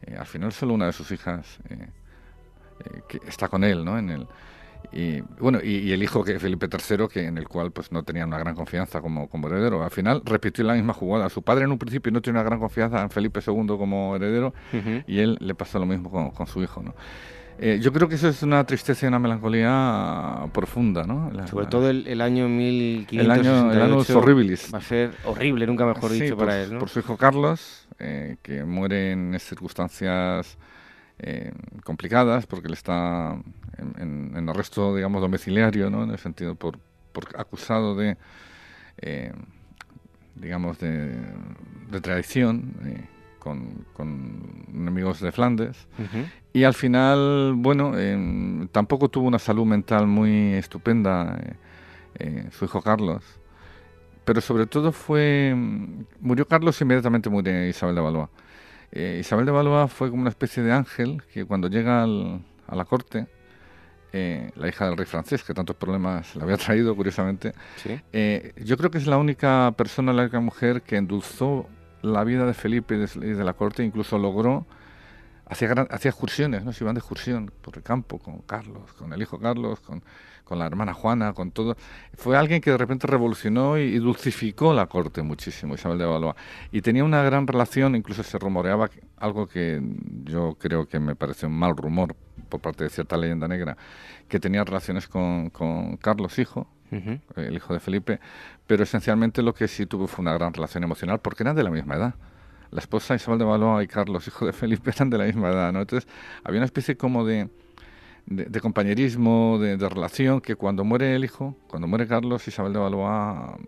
eh, 0.03 0.17
al 0.17 0.27
final 0.27 0.53
solo 0.53 0.75
una 0.75 0.87
de 0.87 0.93
sus 0.93 1.11
hijas 1.11 1.59
eh, 1.69 1.89
que 3.09 3.21
está 3.27 3.49
con 3.49 3.65
él, 3.65 3.85
¿no? 3.85 3.99
En 3.99 4.11
el, 4.11 4.27
y 4.91 5.21
bueno, 5.39 5.61
y, 5.63 5.93
el 5.93 6.03
hijo 6.03 6.25
que 6.25 6.39
Felipe 6.39 6.67
III, 6.67 7.09
que 7.09 7.27
en 7.27 7.39
el 7.39 7.47
cual 7.47 7.71
pues 7.71 7.93
no 7.93 8.03
tenía 8.03 8.27
una 8.27 8.39
gran 8.39 8.55
confianza 8.55 9.01
como, 9.01 9.29
como 9.29 9.49
heredero. 9.49 9.85
Al 9.85 9.91
final 9.91 10.23
repitió 10.25 10.65
la 10.65 10.75
misma 10.75 10.93
jugada. 10.93 11.29
Su 11.29 11.43
padre 11.43 11.65
en 11.65 11.73
un 11.73 11.79
principio 11.79 12.11
no 12.13 12.21
tenía 12.21 12.41
una 12.41 12.49
gran 12.49 12.59
confianza 12.59 13.01
en 13.01 13.11
Felipe 13.11 13.41
II 13.47 13.67
como 13.69 14.17
heredero 14.17 14.53
y 15.07 15.21
él 15.21 15.39
le 15.41 15.55
pasó 15.55 15.79
lo 15.79 15.87
mismo 15.87 16.33
con, 16.33 16.47
su 16.47 16.63
hijo, 16.63 16.83
¿no? 16.83 16.95
Eh, 17.59 17.79
yo 17.81 17.93
creo 17.93 18.09
que 18.09 18.17
eso 18.17 18.29
es 18.29 18.43
una 18.43 18.65
tristeza 18.65 19.07
y 19.07 19.09
una 19.09 19.19
melancolía 19.19 20.47
profunda, 20.53 21.05
¿no? 21.05 21.31
Sobre 21.47 21.67
todo 21.67 21.91
el, 21.91 22.21
año 22.21 22.49
1568. 22.49 23.21
El 23.21 23.31
año, 23.31 23.73
el 23.73 24.17
horribilis. 24.17 24.71
Va 24.73 24.79
a 24.79 24.83
ser 24.83 25.13
horrible, 25.25 25.67
nunca 25.67 25.87
mejor 25.87 26.11
dicho 26.11 26.37
para 26.37 26.61
él, 26.63 26.73
¿no? 26.73 26.79
Por 26.79 26.89
su 26.89 27.01
hijo 27.01 27.17
Carlos, 27.17 27.87
eh, 27.99 28.37
que 28.43 28.65
muere 28.65 29.13
en 29.13 29.39
circunstancias 29.39 30.59
eh, 31.19 31.53
complicadas 31.85 32.47
porque 32.47 32.67
él 32.69 32.75
está 32.75 33.39
en, 33.79 34.33
en, 34.37 34.49
arresto, 34.49 34.97
digamos, 34.97 35.21
domiciliario, 35.21 35.89
¿no? 35.91 36.03
En 36.05 36.11
el 36.11 36.19
sentido, 36.19 36.55
por, 36.55 36.79
por 37.13 37.29
acusado 37.39 37.95
de, 37.95 38.17
eh, 38.99 39.33
digamos, 40.35 40.79
de, 40.79 41.15
de 41.91 42.01
traición 42.01 42.75
con, 43.43 43.87
con, 43.93 44.67
enemigos 44.73 45.21
de 45.21 45.33
Flandes. 45.33 45.89
Y 46.53 46.65
al 46.65 46.75
final, 46.75 47.55
bueno, 47.57 47.93
tampoco 48.71 49.09
tuvo 49.09 49.27
una 49.27 49.39
salud 49.39 49.67
mental 49.67 50.07
muy 50.07 50.55
estupenda 50.55 51.39
su 52.51 52.65
hijo 52.65 52.81
Carlos. 52.81 53.23
Pero 54.25 54.41
sobre 54.41 54.67
todo 54.67 54.93
fue... 54.93 55.55
Murió 56.21 56.47
Carlos 56.47 56.81
y 56.81 56.85
inmediatamente 56.85 57.29
murió 57.29 57.67
Isabel 57.67 57.95
de 57.95 58.01
Valois. 58.01 58.29
Eh, 58.93 59.19
Isabel 59.21 59.47
de 59.47 59.53
Valois 59.53 59.91
fue 59.91 60.11
como 60.11 60.21
una 60.21 60.31
especie 60.31 60.63
de 60.63 60.73
ángel 60.73 61.23
que 61.33 61.45
cuando 61.45 61.69
llega 61.69 62.05
a 62.05 62.77
la 62.77 62.85
corte, 62.85 63.27
eh, 64.13 64.51
la 64.57 64.69
hija 64.69 64.87
del 64.87 64.97
rey 64.97 65.07
francés, 65.07 65.43
que 65.43 65.55
tantos 65.55 65.75
problemas 65.77 66.37
le 66.37 66.43
había 66.43 66.57
traído, 66.59 66.95
curiosamente, 66.95 67.55
eh, 68.13 68.53
yo 68.63 68.77
creo 68.77 68.91
que 68.91 68.99
es 68.99 69.07
la 69.07 69.17
única 69.17 69.73
persona, 69.77 70.13
la 70.13 70.23
única 70.23 70.41
mujer 70.41 70.83
que 70.83 70.97
endulzó 70.97 71.67
la 72.03 72.25
vida 72.25 72.47
de 72.47 72.55
Felipe 72.55 72.95
y 72.95 73.19
de, 73.19 73.45
la 73.45 73.55
corte, 73.55 73.85
incluso 73.85 74.19
logró, 74.19 74.67
hacía, 75.47 75.71
excursiones, 75.91 76.65
¿no? 76.65 76.73
se 76.73 76.85
iban 76.85 76.95
de 76.95 77.01
excursión 77.01 77.53
por 77.61 77.77
el 77.77 77.83
campo 77.83 78.19
con 78.19 78.41
Carlos, 78.43 78.93
con 78.95 79.13
el 79.13 79.23
hijo 79.23 79.39
Carlos, 79.39 79.81
con 79.81 80.03
con 80.53 80.59
la 80.59 80.67
hermana 80.67 80.93
Juana, 80.93 81.33
con 81.33 81.51
todo. 81.51 81.77
Fue 82.15 82.37
alguien 82.37 82.61
que 82.61 82.71
de 82.71 82.77
repente 82.77 83.07
revolucionó 83.07 83.79
y, 83.79 83.99
dulcificó 83.99 84.75
la 84.75 84.87
corte 84.87 85.23
muchísimo, 85.23 85.75
Isabel 85.75 85.99
de 85.99 86.05
Valois. 86.05 86.35
Y 86.71 86.83
tenía 86.83 87.05
una 87.05 87.23
gran 87.23 87.47
relación, 87.47 87.97
incluso 87.97 88.23
se 88.23 88.39
rumoreaba 88.39 88.91
algo 89.17 89.47
que 89.47 89.81
yo 90.25 90.57
creo 90.59 90.87
que 90.87 91.01
me 91.01 91.17
parece 91.17 91.47
un 91.47 91.55
mal 91.55 91.77
rumor 91.77 92.15
por 92.49 92.61
parte 92.61 92.85
de 92.85 92.91
cierta 92.91 93.17
leyenda 93.17 93.49
negra, 93.49 93.77
que 94.29 94.39
tenía 94.39 94.65
relaciones 94.65 95.09
con, 95.09 95.51
con 95.51 95.97
Carlos, 95.97 96.39
hijo, 96.39 96.67
el 97.37 97.55
hijo 97.55 97.75
de 97.75 97.81
Felipe, 97.81 98.21
pero 98.67 98.83
esencialmente 98.83 99.43
lo 99.43 99.55
que 99.55 99.69
sí 99.69 99.87
tuvo 99.87 100.07
fue 100.07 100.23
una 100.23 100.35
gran 100.35 100.53
relación 100.53 100.85
emocional 100.85 101.21
porque 101.21 101.43
eran 101.43 101.57
de 101.57 101.63
la 101.63 101.71
misma 101.71 101.97
edad 101.97 102.15
la 102.73 102.81
esposa 102.81 103.15
Isabel 103.15 103.39
de 103.39 103.45
Valois 103.45 103.85
y 103.85 103.89
Carlos, 103.89 104.27
hijo 104.27 104.47
de 104.47 104.53
Felipe, 104.53 104.91
eran 104.91 105.11
de 105.11 105.19
la 105.19 105.25
misma 105.25 105.51
edad, 105.51 105.73
¿no? 105.73 105.81
Entonces 105.81 106.09
había 106.43 106.59
una 106.59 106.65
especie 106.65 106.97
como 106.97 107.25
de, 107.25 107.49
de, 108.27 108.61
compañerismo, 108.61 109.59
de, 109.61 109.77
relación, 109.89 110.41
que 110.41 110.57
cuando 110.57 110.83
muere 110.83 111.15
el 111.15 111.25
hijo, 111.25 111.55
cuando 111.69 111.87
muere 111.87 112.07
Carlos, 112.07 112.49
Isabel 112.49 112.73
de 112.73 112.79
Valois 112.79 113.59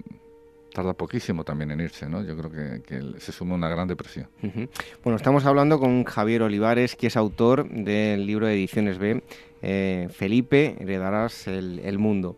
tarda 0.73 0.93
poquísimo 0.93 1.45
también 1.45 1.71
en 1.71 1.81
irse, 1.81 2.09
¿no? 2.09 2.25
Yo 2.25 2.37
creo 2.37 2.83
que, 2.83 3.21
se 3.21 3.31
suma 3.31 3.55
una 3.55 3.69
gran 3.69 3.87
depresión. 3.87 4.27
Bueno, 5.05 5.17
estamos 5.17 5.47
hablando 5.47 5.79
con 5.79 6.03
Javier 6.03 6.43
Olivares, 6.43 6.97
que 6.97 7.07
es 7.07 7.17
autor 7.17 7.69
del 7.69 8.27
libro 8.27 8.49
de 8.49 8.55
Ediciones 8.55 8.99
B, 8.99 9.23
eh, 9.63 10.09
Felipe, 10.11 10.77
heredarás 10.81 11.47
el, 11.47 11.99
mundo. 11.99 12.37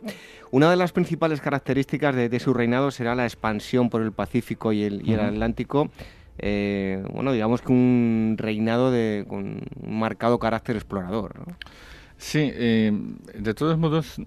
Una 0.51 0.71
de 0.71 0.77
las 0.77 0.93
principales 0.93 1.41
características 1.41 2.15
de, 2.15 2.41
su 2.41 2.55
reinado 2.55 2.91
será 2.91 3.15
la 3.15 3.25
expansión 3.25 3.91
por 3.91 4.03
el 4.03 4.13
Pacífico 4.13 4.73
y 4.73 4.85
el, 4.85 5.21
Atlántico. 5.21 5.91
Eh, 6.39 7.03
bueno, 7.13 7.33
digamos 7.33 7.63
que 7.63 7.73
un 7.73 8.37
reinado 8.39 8.91
de, 8.91 9.25
con 9.27 9.63
un 9.81 9.99
marcado 9.99 10.39
carácter 10.39 10.77
explorador. 10.77 11.39
¿no? 11.39 11.57
Sí, 12.19 12.51
eh, 12.55 12.93
de 13.35 13.55
todos 13.55 13.79
modos, 13.79 14.21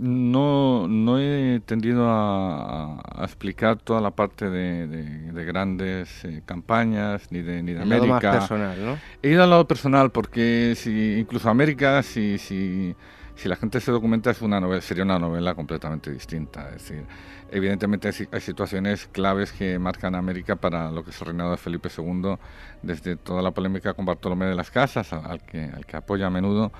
no, 0.00 0.86
no 0.88 1.18
he 1.18 1.60
tendido 1.66 2.06
a, 2.08 3.02
explicar 3.22 3.76
toda 3.76 4.00
la 4.00 4.10
parte 4.10 4.48
de, 4.48 5.44
grandes 5.44 6.24
eh, 6.24 6.42
campañas 6.46 7.30
ni 7.30 7.42
de, 7.42 7.62
ni 7.62 7.72
de 7.72 7.82
América. 7.82 8.06
Lado 8.06 8.06
más 8.06 8.48
personal, 8.48 8.84
¿no? 8.84 8.98
He 9.22 9.30
ido 9.30 9.42
al 9.42 9.50
lado 9.50 9.66
personal 9.66 10.10
porque 10.10 10.74
si, 10.76 11.18
incluso 11.18 11.50
América, 11.50 12.02
si, 12.02 12.38
si, 12.38 12.94
si 13.40 13.48
la 13.48 13.56
gente 13.56 13.80
se 13.80 13.90
documenta 13.90 14.30
es 14.30 14.42
una 14.42 14.60
novela, 14.60 14.82
sería 14.82 15.02
una 15.02 15.18
novela 15.18 15.54
completamente 15.54 16.10
distinta. 16.10 16.68
Es 16.68 16.82
decir, 16.82 17.04
evidentemente 17.50 18.08
hay, 18.08 18.40
situaciones 18.40 19.06
claves 19.06 19.50
que 19.50 19.78
marcan 19.78 20.14
a 20.14 20.18
América 20.18 20.56
para 20.56 20.90
lo 20.90 21.02
que 21.02 21.10
es 21.10 21.20
el 21.22 21.28
reinado 21.28 21.52
de 21.52 21.56
Felipe 21.56 21.88
II, 21.96 22.36
desde 22.82 23.16
toda 23.16 23.40
la 23.40 23.52
polémica 23.52 23.94
con 23.94 24.04
Bartolomé 24.04 24.44
de 24.44 24.54
las 24.54 24.70
Casas, 24.70 25.14
al 25.14 25.40
que, 25.40 25.64
al 25.64 25.86
que 25.86 25.96
apoya 25.96 26.26
a 26.26 26.30
menudo, 26.30 26.70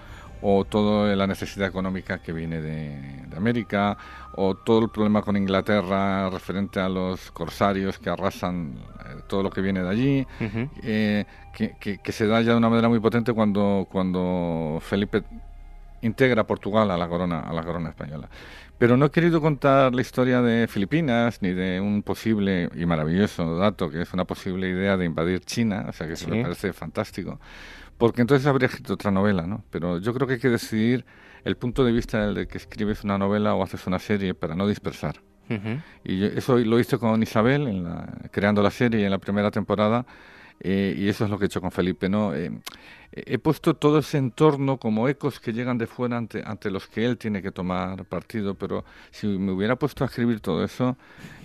o 0.42 0.66
toda 0.66 1.16
la 1.16 1.26
necesidad 1.26 1.66
económica 1.66 2.18
que 2.18 2.34
viene 2.34 2.60
de, 2.60 3.24
América, 3.34 3.96
o 4.34 4.54
todo 4.54 4.80
el 4.84 4.90
problema 4.90 5.22
con 5.22 5.38
Inglaterra 5.38 6.28
referente 6.28 6.78
a 6.78 6.90
los 6.90 7.30
corsarios 7.30 7.98
que 7.98 8.10
arrasan 8.10 8.74
eh, 8.76 9.22
todo 9.28 9.42
lo 9.42 9.48
que 9.48 9.62
viene 9.62 9.82
de 9.82 9.88
allí, 9.88 10.26
eh, 10.82 11.24
que, 11.54 11.98
que, 12.02 12.12
se 12.12 12.26
da 12.26 12.42
ya 12.42 12.52
de 12.52 12.58
una 12.58 12.68
manera 12.68 12.90
muy 12.90 13.00
potente 13.00 13.32
cuando, 13.32 13.88
cuando 13.90 14.78
Felipe 14.82 15.22
integra 16.02 16.46
Portugal 16.46 16.90
a 16.90 16.96
la 16.96 17.08
corona, 17.08 17.40
a 17.40 17.52
la 17.52 17.62
corona 17.62 17.90
española. 17.90 18.28
Pero 18.78 18.96
no 18.96 19.06
he 19.06 19.10
querido 19.10 19.40
contar 19.40 19.94
la 19.94 20.00
historia 20.00 20.40
de 20.40 20.66
Filipinas 20.66 21.42
ni 21.42 21.52
de 21.52 21.80
un 21.80 22.02
posible 22.02 22.70
y 22.74 22.86
maravilloso 22.86 23.56
dato 23.58 23.90
que 23.90 24.00
es 24.02 24.12
una 24.14 24.24
posible 24.24 24.70
idea 24.70 24.96
de 24.96 25.04
invadir 25.04 25.40
China, 25.40 25.86
o 25.88 25.92
sea 25.92 26.06
que 26.06 26.14
eso 26.14 26.28
me 26.28 26.42
parece 26.42 26.72
fantástico, 26.72 27.38
porque 27.98 28.22
entonces 28.22 28.46
habría 28.46 28.68
escrito 28.68 28.94
otra 28.94 29.10
novela, 29.10 29.46
¿no? 29.46 29.64
Pero 29.70 29.98
yo 29.98 30.14
creo 30.14 30.26
que 30.26 30.34
hay 30.34 30.40
que 30.40 30.48
decidir 30.48 31.04
el 31.44 31.56
punto 31.56 31.84
de 31.84 31.92
vista 31.92 32.24
del 32.24 32.34
de 32.34 32.48
que 32.48 32.58
escribes 32.58 33.04
una 33.04 33.18
novela 33.18 33.54
o 33.54 33.62
haces 33.62 33.86
una 33.86 33.98
serie 33.98 34.34
para 34.34 34.54
no 34.54 34.66
dispersar. 34.66 35.16
Y 36.04 36.24
eso 36.24 36.56
lo 36.58 36.78
hice 36.78 36.96
con 36.96 37.20
Isabel, 37.24 37.66
en 37.66 37.82
la, 37.82 38.06
creando 38.30 38.62
la 38.62 38.70
serie 38.70 39.04
en 39.04 39.10
la 39.10 39.18
primera 39.18 39.50
temporada, 39.50 40.06
eh, 40.60 40.94
y 40.96 41.08
eso 41.08 41.24
es 41.24 41.30
lo 41.30 41.38
que 41.38 41.46
he 41.46 41.46
hecho 41.46 41.60
con 41.60 41.72
Felipe, 41.72 42.08
¿no? 42.08 42.34
Eh, 42.34 42.52
he 43.12 43.38
puesto 43.38 43.74
todo 43.74 43.98
ese 43.98 44.18
entorno 44.18 44.76
como 44.76 45.08
ecos 45.08 45.40
que 45.40 45.52
llegan 45.52 45.78
de 45.78 45.88
fuera 45.88 46.16
ante, 46.16 46.42
ante 46.46 46.70
los 46.70 46.86
que 46.86 47.04
él 47.04 47.18
tiene 47.18 47.42
que 47.42 47.50
tomar 47.50 48.04
partido, 48.04 48.54
pero 48.54 48.84
si 49.10 49.26
me 49.26 49.50
hubiera 49.50 49.74
puesto 49.74 50.04
a 50.04 50.06
escribir 50.06 50.40
todo 50.40 50.64
eso, 50.64 50.96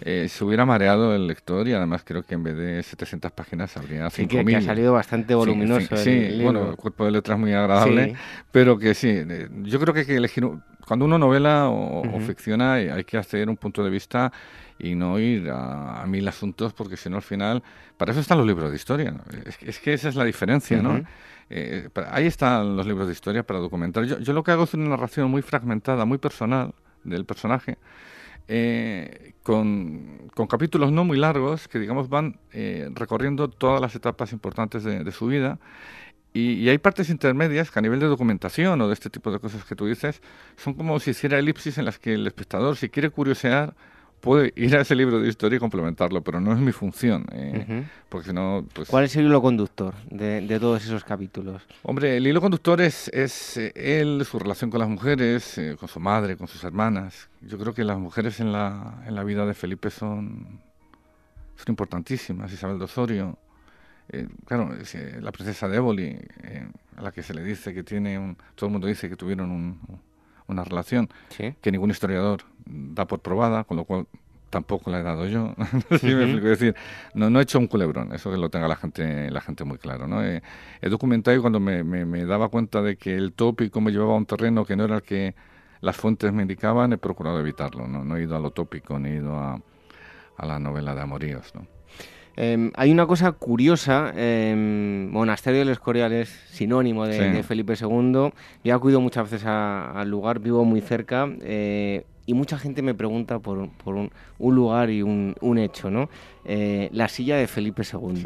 eh, 0.01 0.27
se 0.29 0.43
hubiera 0.43 0.65
mareado 0.65 1.15
el 1.15 1.25
lector 1.25 1.67
y 1.67 1.73
además 1.73 2.03
creo 2.05 2.21
que 2.21 2.35
en 2.35 2.43
vez 2.43 2.55
de 2.55 2.83
700 2.83 3.31
páginas 3.31 3.75
habría 3.77 4.05
5.000. 4.05 4.11
Sí, 4.11 4.27
que, 4.27 4.55
ha 4.55 4.61
salido 4.61 4.93
bastante 4.93 5.33
voluminoso. 5.33 5.97
Sí, 5.97 6.39
bueno, 6.43 6.69
el 6.69 6.75
cuerpo 6.75 7.05
de 7.05 7.11
letras 7.11 7.39
muy 7.39 7.53
agradable, 7.53 8.15
pero 8.51 8.77
que 8.77 8.93
sí, 8.93 9.23
yo 9.63 9.79
creo 9.79 9.93
que 9.93 10.01
hay 10.01 10.05
que 10.05 10.17
elegir, 10.17 10.47
cuando 10.85 11.05
uno 11.05 11.17
novela 11.17 11.69
o, 11.69 12.19
ficciona 12.19 12.73
hay 12.73 13.03
que 13.05 13.17
hacer 13.17 13.49
un 13.49 13.57
punto 13.57 13.83
de 13.83 13.89
vista 13.89 14.31
y 14.77 14.93
no 14.93 15.17
ir 15.17 15.49
a, 15.49 16.05
mil 16.05 16.27
asuntos 16.27 16.73
porque 16.73 16.95
si 16.95 17.09
no 17.09 17.15
al 17.15 17.23
final, 17.23 17.63
para 17.97 18.11
eso 18.11 18.21
están 18.21 18.37
los 18.37 18.45
libros 18.45 18.69
de 18.69 18.75
historia, 18.75 19.15
es, 19.61 19.79
que 19.79 19.93
esa 19.93 20.09
es 20.09 20.15
la 20.15 20.25
diferencia, 20.25 20.79
¿no? 20.79 21.03
Eh, 21.49 21.89
ahí 22.09 22.25
están 22.25 22.75
los 22.75 22.85
libros 22.85 23.07
de 23.07 23.13
historia 23.13 23.43
para 23.43 23.59
documentar. 23.59 24.03
Yo, 24.05 24.19
yo, 24.19 24.33
lo 24.33 24.43
que 24.43 24.51
hago 24.51 24.63
es 24.63 24.73
una 24.73 24.89
narración 24.89 25.29
muy 25.29 25.41
fragmentada, 25.41 26.05
muy 26.05 26.17
personal 26.17 26.73
del 27.03 27.25
personaje, 27.25 27.77
eh, 28.47 29.33
con, 29.43 30.29
con, 30.33 30.47
capítulos 30.47 30.91
no 30.91 31.03
muy 31.03 31.17
largos 31.17 31.67
que, 31.67 31.79
digamos, 31.79 32.09
van 32.09 32.39
eh, 32.51 32.89
recorriendo 32.93 33.49
todas 33.49 33.81
las 33.81 33.95
etapas 33.95 34.33
importantes 34.33 34.83
de, 34.83 35.03
de 35.03 35.11
su 35.11 35.27
vida. 35.27 35.59
Y, 36.33 36.53
y, 36.53 36.69
hay 36.69 36.77
partes 36.79 37.09
intermedias 37.09 37.71
que 37.71 37.79
a 37.79 37.81
nivel 37.81 37.99
de 37.99 38.07
documentación 38.07 38.81
o 38.81 38.87
de 38.87 38.93
este 38.93 39.09
tipo 39.09 39.31
de 39.31 39.39
cosas 39.39 39.63
que 39.65 39.75
tú 39.75 39.85
dices, 39.85 40.21
son 40.57 40.73
como 40.73 40.99
si 40.99 41.11
hiciera 41.11 41.39
elipsis 41.39 41.77
en 41.77 41.85
las 41.85 41.97
que 41.97 42.15
el 42.15 42.27
espectador, 42.27 42.75
si 42.75 42.89
quiere 42.89 43.09
curiosear, 43.09 43.73
puede 44.25 44.51
ir 44.55 44.75
a 44.75 44.81
ese 44.81 44.95
libro 44.95 45.19
de 45.19 45.29
historia 45.29 45.57
y 45.57 45.59
complementarlo, 45.59 46.23
pero 46.23 46.41
no 46.41 46.51
es 46.51 46.57
mi 46.57 46.71
función. 46.71 47.25
Eh, 47.31 47.85
porque 48.09 48.33
no, 48.33 48.65
pues 48.73 48.89
¿Cuál 48.89 49.05
es 49.05 49.15
el 49.15 49.25
hilo 49.25 49.39
conductor 49.41 49.93
de, 50.09 50.57
todos 50.59 50.83
esos 50.83 51.03
capítulos? 51.03 51.61
Hombre, 51.83 52.17
el 52.17 52.25
hilo 52.25 52.41
conductor 52.41 52.81
es, 52.81 53.07
es 53.09 53.57
eh, 53.57 53.71
él, 53.75 54.25
su 54.25 54.39
relación 54.39 54.71
con 54.71 54.79
las 54.79 54.89
mujeres, 54.89 55.57
eh, 55.59 55.75
con 55.79 55.87
su 55.87 55.99
madre, 55.99 56.35
con 56.35 56.47
sus 56.47 56.63
hermanas. 56.63 57.29
Yo 57.41 57.59
creo 57.59 57.73
que 57.73 57.83
las 57.83 57.99
mujeres 57.99 58.39
en 58.39 58.51
la, 58.51 59.03
en 59.05 59.13
la 59.13 59.23
vida 59.23 59.45
de 59.45 59.53
Felipe 59.53 59.91
son, 59.91 60.59
son 61.55 61.65
importantísimas. 61.67 62.51
Isabel 62.51 62.79
de 62.79 62.85
Osorio, 62.85 63.37
claro, 64.45 64.71
la 65.21 65.31
princesa 65.31 65.67
de 65.67 65.77
Éboli, 65.77 66.17
a 66.97 67.01
la 67.01 67.11
que 67.11 67.21
se 67.21 67.35
le 67.35 67.43
dice 67.43 67.73
que 67.73 67.83
tiene 67.83 68.17
un... 68.17 68.35
Todo 68.55 68.67
el 68.67 68.71
mundo 68.71 68.87
dice 68.87 69.07
que 69.07 69.15
tuvieron 69.15 69.51
un 69.51 69.79
una 70.47 70.63
relación 70.63 71.09
que 71.29 71.71
ningún 71.71 71.91
historiador 71.91 72.43
da 72.65 73.05
por 73.05 73.19
probada, 73.19 73.63
con 73.63 73.77
lo 73.77 73.85
cual 73.85 74.07
tampoco 74.49 74.89
la 74.89 74.99
he 74.99 75.03
dado 75.03 75.27
yo. 75.27 75.53
decir, 75.89 76.75
no, 77.13 77.29
no 77.29 77.39
he 77.39 77.43
hecho 77.43 77.59
un 77.59 77.67
culebrón, 77.67 78.13
eso 78.13 78.31
que 78.31 78.37
lo 78.37 78.49
tenga 78.49 78.67
la 78.67 78.75
gente, 78.75 79.29
la 79.29 79.41
gente 79.41 79.63
muy 79.63 79.77
claro. 79.77 80.07
¿no? 80.07 80.23
He, 80.23 80.41
documentado 80.83 81.35
y 81.35 81.41
cuando 81.41 81.59
me, 81.59 81.83
me, 81.83 82.25
daba 82.25 82.49
cuenta 82.49 82.81
de 82.81 82.95
que 82.95 83.15
el 83.15 83.33
tópico 83.33 83.81
me 83.81 83.91
llevaba 83.91 84.13
a 84.13 84.17
un 84.17 84.25
terreno 84.25 84.65
que 84.65 84.75
no 84.75 84.85
era 84.85 84.95
el 84.95 85.01
que 85.01 85.35
las 85.81 85.97
fuentes 85.97 86.31
me 86.31 86.43
indicaban, 86.43 86.93
he 86.93 86.97
procurado 86.97 87.39
evitarlo. 87.39 87.87
No, 87.87 88.03
no 88.05 88.17
he 88.17 88.23
ido 88.23 88.35
a 88.35 88.39
lo 88.39 88.51
tópico, 88.51 88.97
ni 88.97 89.09
he 89.09 89.15
ido 89.15 89.35
a, 89.35 89.61
a 90.37 90.45
la 90.45 90.59
novela 90.59 90.95
de 90.95 91.01
amoríos. 91.01 91.53
¿no? 91.53 91.74
Em, 92.37 92.71
hay 92.75 92.91
una 92.91 93.05
cosa 93.07 93.31
curiosa, 93.31 94.11
eh, 94.15 94.53
Monasterio 95.09 95.59
del 95.59 95.69
Escorial 95.69 96.11
es 96.11 96.29
sinónimo 96.49 97.07
de, 97.07 97.43
Felipe 97.43 97.73
II, 97.79 98.31
yo 98.63 98.75
acudido 98.75 98.99
muchas 98.99 99.29
veces 99.29 99.47
al 99.47 100.09
lugar, 100.09 100.39
vivo 100.39 100.65
muy 100.65 100.81
cerca 100.81 101.29
eh, 101.41 102.05
y 102.25 102.33
mucha 102.33 102.57
gente 102.57 102.81
me 102.81 102.93
pregunta 102.93 103.39
por, 103.39 103.57
un, 103.59 104.11
lugar 104.39 104.89
y 104.89 105.01
un, 105.01 105.57
hecho, 105.57 105.89
¿no? 105.89 106.09
Eh, 106.43 106.89
la 106.91 107.07
silla 107.07 107.37
de 107.37 107.47
Felipe 107.47 107.83
II. 107.83 108.23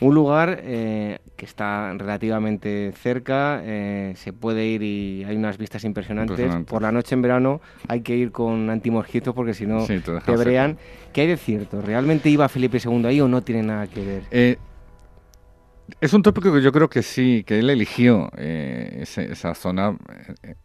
Un 0.00 0.14
lugar 0.14 0.60
eh, 0.62 1.18
que 1.36 1.44
está 1.44 1.92
relativamente 1.92 2.92
cerca, 2.92 3.60
eh, 3.62 4.14
se 4.16 4.32
puede 4.32 4.64
ir 4.64 4.82
y 4.82 5.24
hay 5.24 5.36
unas 5.36 5.58
vistas 5.58 5.84
impresionantes. 5.84 6.54
Por 6.64 6.82
la 6.82 6.90
noche 6.90 7.14
en 7.14 7.22
verano 7.22 7.60
hay 7.86 8.00
que 8.00 8.16
ir 8.16 8.32
con 8.32 8.70
antimosquitos 8.70 9.34
porque 9.34 9.52
si 9.52 9.66
no 9.66 9.86
te, 9.86 10.36
brean. 10.36 10.78
¿Qué 11.12 11.22
hay 11.22 11.26
de 11.26 11.36
cierto? 11.36 11.82
¿Realmente 11.82 12.30
iba 12.30 12.48
Felipe 12.48 12.78
II 12.82 13.04
ahí 13.06 13.20
o 13.20 13.28
no 13.28 13.42
tiene 13.42 13.62
nada 13.62 13.86
que 13.86 14.04
ver? 14.04 14.22
Eh, 14.30 14.56
es 16.00 16.12
un 16.14 16.22
tópico 16.22 16.52
que 16.52 16.62
yo 16.62 16.72
creo 16.72 16.88
que 16.88 17.02
sí, 17.02 17.44
que 17.46 17.58
él 17.58 17.68
eligió 17.68 18.30
esa 18.36 19.54
zona 19.54 19.96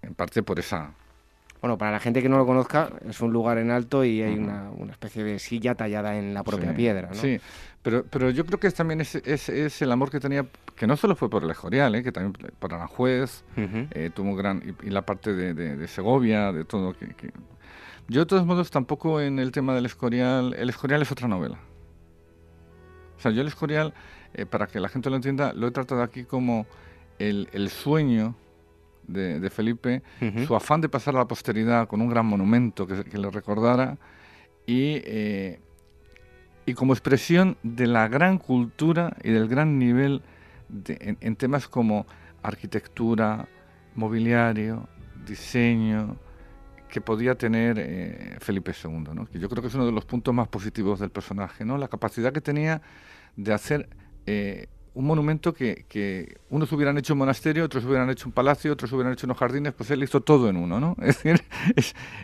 en 0.01 0.13
parte 0.13 0.43
por 0.43 0.59
esa 0.59 0.93
bueno, 1.65 1.79
para 1.79 1.93
la 1.93 1.99
gente 1.99 2.21
que 2.21 2.29
no 2.29 2.37
lo 2.37 2.45
conozca, 2.45 2.91
es 3.09 3.21
un 3.21 3.33
lugar 3.33 3.57
en 3.57 3.71
alto 3.71 4.05
y 4.05 4.21
hay 4.21 4.35
una, 4.35 4.69
especie 4.91 5.23
de 5.23 5.39
silla 5.39 5.73
tallada 5.73 6.15
en 6.15 6.31
la 6.31 6.43
propia 6.43 6.75
piedra. 6.75 7.07
¿no? 7.07 7.15
Sí, 7.15 7.39
pero, 7.85 8.03
pero 8.03 8.31
yo 8.31 8.47
creo 8.47 8.59
que 8.59 8.71
también 8.71 8.99
es, 8.99 9.13
es, 9.13 9.81
el 9.83 9.91
amor 9.91 10.09
que 10.09 10.19
tenía, 10.19 10.47
que 10.75 10.87
no 10.87 10.97
solo 10.97 11.15
fue 11.15 11.29
por 11.29 11.43
el 11.43 11.51
Escorial, 11.51 11.93
¿eh? 11.93 12.01
que 12.01 12.11
también 12.11 12.33
por 12.57 12.73
Aranjuez, 12.73 13.43
eh, 13.55 14.09
tuvo 14.11 14.35
gran. 14.35 14.75
Y, 14.81 14.89
la 14.89 15.05
parte 15.05 15.33
de, 15.35 15.87
Segovia, 15.87 16.51
de 16.51 16.65
todo. 16.65 16.93
Que, 16.97 17.31
Yo, 18.07 18.21
de 18.21 18.25
todos 18.25 18.43
modos, 18.43 18.71
tampoco 18.71 19.21
en 19.21 19.37
el 19.37 19.51
tema 19.51 19.75
del 19.75 19.85
Escorial. 19.85 20.55
El 20.57 20.69
Escorial 20.69 21.03
es 21.03 21.11
otra 21.11 21.27
novela. 21.27 21.59
O 23.17 23.21
sea, 23.21 23.29
yo 23.29 23.41
el 23.41 23.47
Escorial, 23.49 23.93
eh, 24.33 24.47
para 24.47 24.65
que 24.65 24.79
la 24.79 24.89
gente 24.89 25.11
lo 25.11 25.17
entienda, 25.17 25.53
lo 25.53 25.67
he 25.67 25.71
tratado 25.71 26.01
aquí 26.01 26.23
como 26.23 26.65
el, 27.19 27.49
el 27.53 27.69
sueño 27.69 28.33
de, 29.07 29.47
Felipe, 29.51 30.01
su 30.47 30.55
afán 30.55 30.81
de 30.81 30.89
pasar 30.89 31.15
a 31.15 31.19
la 31.19 31.27
posteridad 31.27 31.87
con 31.87 32.01
un 32.01 32.09
gran 32.09 32.25
monumento 32.25 32.87
que, 32.87 33.15
le 33.15 33.29
recordara 33.29 33.99
y, 34.65 35.01
eh, 35.05 35.59
y 36.65 36.73
como 36.73 36.93
expresión 36.93 37.57
de 37.63 37.87
la 37.87 38.07
gran 38.07 38.37
cultura 38.37 39.15
y 39.23 39.31
del 39.31 39.47
gran 39.47 39.77
nivel 39.77 40.21
en, 40.87 41.35
temas 41.35 41.67
como 41.67 42.05
arquitectura, 42.41 43.47
mobiliario, 43.95 44.87
diseño, 45.25 46.17
que 46.89 47.01
podía 47.01 47.35
tener 47.35 47.77
eh, 47.79 48.37
Felipe 48.39 48.71
II, 48.71 49.03
¿no? 49.13 49.25
que 49.25 49.39
yo 49.39 49.49
creo 49.49 49.61
que 49.61 49.67
es 49.67 49.75
uno 49.75 49.85
de 49.85 49.91
los 49.91 50.05
puntos 50.05 50.33
más 50.33 50.47
positivos 50.47 50.99
del 50.99 51.09
personaje, 51.09 51.65
¿no? 51.65 51.77
la 51.77 51.87
capacidad 51.87 52.31
que 52.31 52.41
tenía 52.41 52.81
de 53.35 53.53
hacer 53.53 53.89
eh, 54.25 54.67
un 54.95 55.05
monumento 55.05 55.53
que, 55.53 55.85
que, 55.89 56.37
unos 56.49 56.71
hubieran 56.71 56.97
hecho 56.97 57.13
un 57.13 57.19
monasterio, 57.19 57.65
otros 57.65 57.83
hubieran 57.83 58.09
hecho 58.09 58.27
un 58.27 58.31
palacio, 58.31 58.71
otros 58.71 58.91
hubieran 58.93 59.13
hecho 59.13 59.27
unos 59.27 59.37
jardines, 59.37 59.73
pues 59.73 59.91
él 59.91 60.01
hizo 60.01 60.21
todo 60.21 60.49
en 60.49 60.55
uno, 60.55 60.79
¿no? 60.79 60.95
Es 61.01 61.21
decir, 61.21 61.43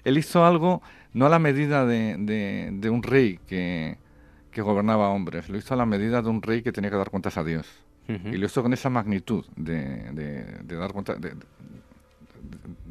él 0.06 0.18
hizo 0.18 0.46
algo 0.46 0.82
no 1.14 1.26
a 1.26 1.30
la 1.30 1.40
medida 1.40 1.86
de, 1.86 2.16
de, 2.72 2.90
un 2.90 3.04
rey 3.04 3.40
que, 3.46 3.98
que, 4.52 4.62
gobernaba 4.62 5.10
hombres, 5.10 5.50
lo 5.50 5.58
hizo 5.58 5.74
a 5.74 5.78
la 5.78 5.86
medida 5.86 6.22
de 6.22 6.30
un 6.30 6.42
rey 6.42 6.62
que 6.62 6.72
tenía 6.72 6.90
que 6.90 6.98
dar 6.98 7.10
cuentas 7.10 7.38
a 7.38 7.44
Dios. 7.44 7.68
Y 8.08 8.36
lo 8.36 8.46
hizo 8.46 8.62
con 8.62 8.74
esa 8.74 8.90
magnitud 8.90 9.46
de, 9.56 10.12
de 10.64 10.76
dar 10.76 10.92
cuenta, 10.92 11.16
de, 11.16 11.34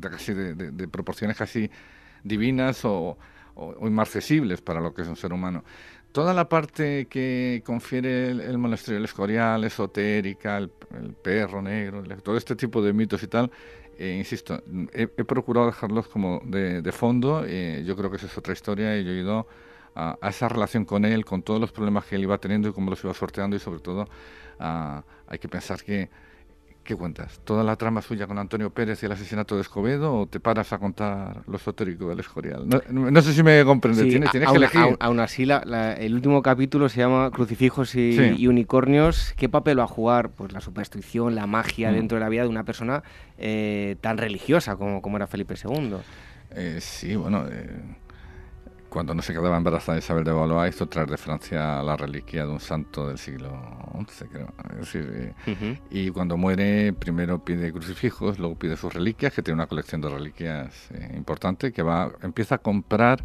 casi 0.01 0.33
de, 0.33 0.89
proporciones 0.89 1.37
casi 1.37 1.71
divinas 2.25 2.87
o, 2.87 3.19
o, 3.55 3.87
inmarcesibles 3.87 4.63
para 4.63 4.81
lo 4.81 4.95
que 4.95 5.03
es 5.03 5.09
un 5.09 5.17
ser 5.17 5.33
humano 5.33 5.63
toda 6.13 6.35
la 6.35 6.49
parte 6.49 7.07
que 7.07 7.63
confiere 7.65 8.31
el, 8.31 8.59
monasterio 8.59 8.97
del 8.97 9.05
Escorial, 9.05 9.63
esotérica, 9.65 10.59
el, 10.59 10.71
perro 11.23 11.63
negro, 11.63 12.03
todo 12.23 12.37
este 12.37 12.57
tipo 12.57 12.83
de 12.83 12.93
mitos 12.93 13.23
y 13.23 13.29
tal, 13.29 13.51
eh, 13.99 14.17
insisto, 14.19 14.63
he, 14.93 15.07
procurado 15.07 15.67
dejarlos 15.67 16.09
como 16.09 16.43
de, 16.45 16.91
fondo. 16.93 17.45
Eh, 17.47 17.85
yo 17.87 17.97
creo 17.97 18.11
que 18.11 18.17
esa 18.17 18.27
es 18.27 18.37
otra 18.37 18.53
historia 18.53 18.99
y 18.99 19.05
yo 19.05 19.13
he 19.13 19.21
ido 19.21 19.47
a, 19.95 20.17
esa 20.29 20.49
relación 20.49 20.85
con 20.85 21.05
él, 21.05 21.25
con 21.25 21.43
todos 21.43 21.61
los 21.61 21.73
problemas 21.73 22.05
que 22.05 22.17
él 22.17 22.23
iba 22.23 22.39
teniendo 22.39 22.69
y 22.69 22.73
cómo 22.73 22.91
los 22.91 23.03
iba 23.05 23.15
sorteando 23.15 23.57
y 23.57 23.59
sobre 23.59 23.81
todo 23.81 24.09
hay 24.61 25.39
que 25.39 25.49
pensar 25.49 25.83
que, 25.83 26.11
¿qué 26.85 26.97
cuentas? 26.97 27.41
¿Toda 27.45 27.63
la 27.63 27.77
trama 27.77 28.03
suya 28.03 28.27
con 28.27 28.39
Antonio 28.39 28.71
Pérez 28.71 29.03
y 29.03 29.07
el 29.07 29.13
asesinato 29.13 29.55
de 29.55 29.63
Escobedo 29.63 30.15
o 30.15 30.27
te 30.27 30.41
paras 30.41 30.73
a 30.73 30.79
contar 30.79 31.43
lo 31.47 31.57
esotérico 31.57 32.09
del 32.09 32.21
Escorial? 32.21 32.67
No, 32.91 33.23
sé 33.23 33.33
si 33.33 33.43
me 33.43 33.65
comprendes, 33.65 34.09
tienes, 34.09 34.31
que 34.31 34.39
elegir. 34.39 34.97
Aún, 34.99 35.21
así, 35.21 35.45
el 35.45 36.15
último 36.15 36.43
capítulo 36.43 36.89
se 36.89 37.01
llama 37.01 37.31
Crucifijos 37.31 37.95
y, 37.95 38.47
Unicornios. 38.47 39.35
¿Qué 39.37 39.49
papel 39.49 39.79
va 39.79 39.85
a 39.85 39.89
jugar 39.89 40.31
pues, 40.31 40.53
la 40.53 40.61
superstición, 40.61 41.35
la 41.35 41.47
magia 41.47 41.91
mm. 41.91 41.95
dentro 41.95 42.19
de 42.19 42.25
la 42.25 42.29
vida 42.29 42.43
de 42.43 42.49
una 42.49 42.65
persona 42.65 43.03
eh, 43.39 43.97
tan 44.01 44.19
religiosa 44.19 44.77
como, 44.77 45.01
como 45.01 45.17
era 45.17 45.27
Felipe 45.27 45.55
II? 45.63 45.95
Eh, 46.51 46.79
sí, 46.81 47.17
bueno... 47.17 47.47
Eh, 47.51 47.97
cuando 48.91 49.15
no 49.15 49.23
se 49.23 49.33
quedaba 49.33 49.57
embarazada 49.57 49.99
Isabel 49.99 50.25
de 50.25 50.33
Valois, 50.33 50.75
hizo 50.75 50.87
traer 50.89 51.09
de 51.09 51.17
Francia 51.17 51.83
la 51.83 51.97
reliquia 51.97 52.45
de 52.45 52.51
un 52.51 52.61
santo 52.61 53.07
del 53.07 53.19
siglo 53.19 53.51
XI, 54.09 54.25
creo. 54.27 54.53
Eh, 54.95 55.81
y 55.91 56.11
cuando 56.11 56.37
muere, 56.37 56.93
primero 56.93 57.43
pide 57.45 57.73
crucifijos, 57.73 58.39
luego 58.39 58.59
pide 58.59 58.77
sus 58.77 58.93
reliquias, 58.93 59.33
que 59.33 59.43
tiene 59.43 59.55
una 59.55 59.69
colección 59.69 60.01
de 60.01 60.11
reliquias 60.11 60.91
eh, 60.91 61.15
importante, 61.17 61.73
que 61.73 61.83
va 61.83 62.13
empieza 62.23 62.57
a 62.57 62.59
comprar 62.59 63.25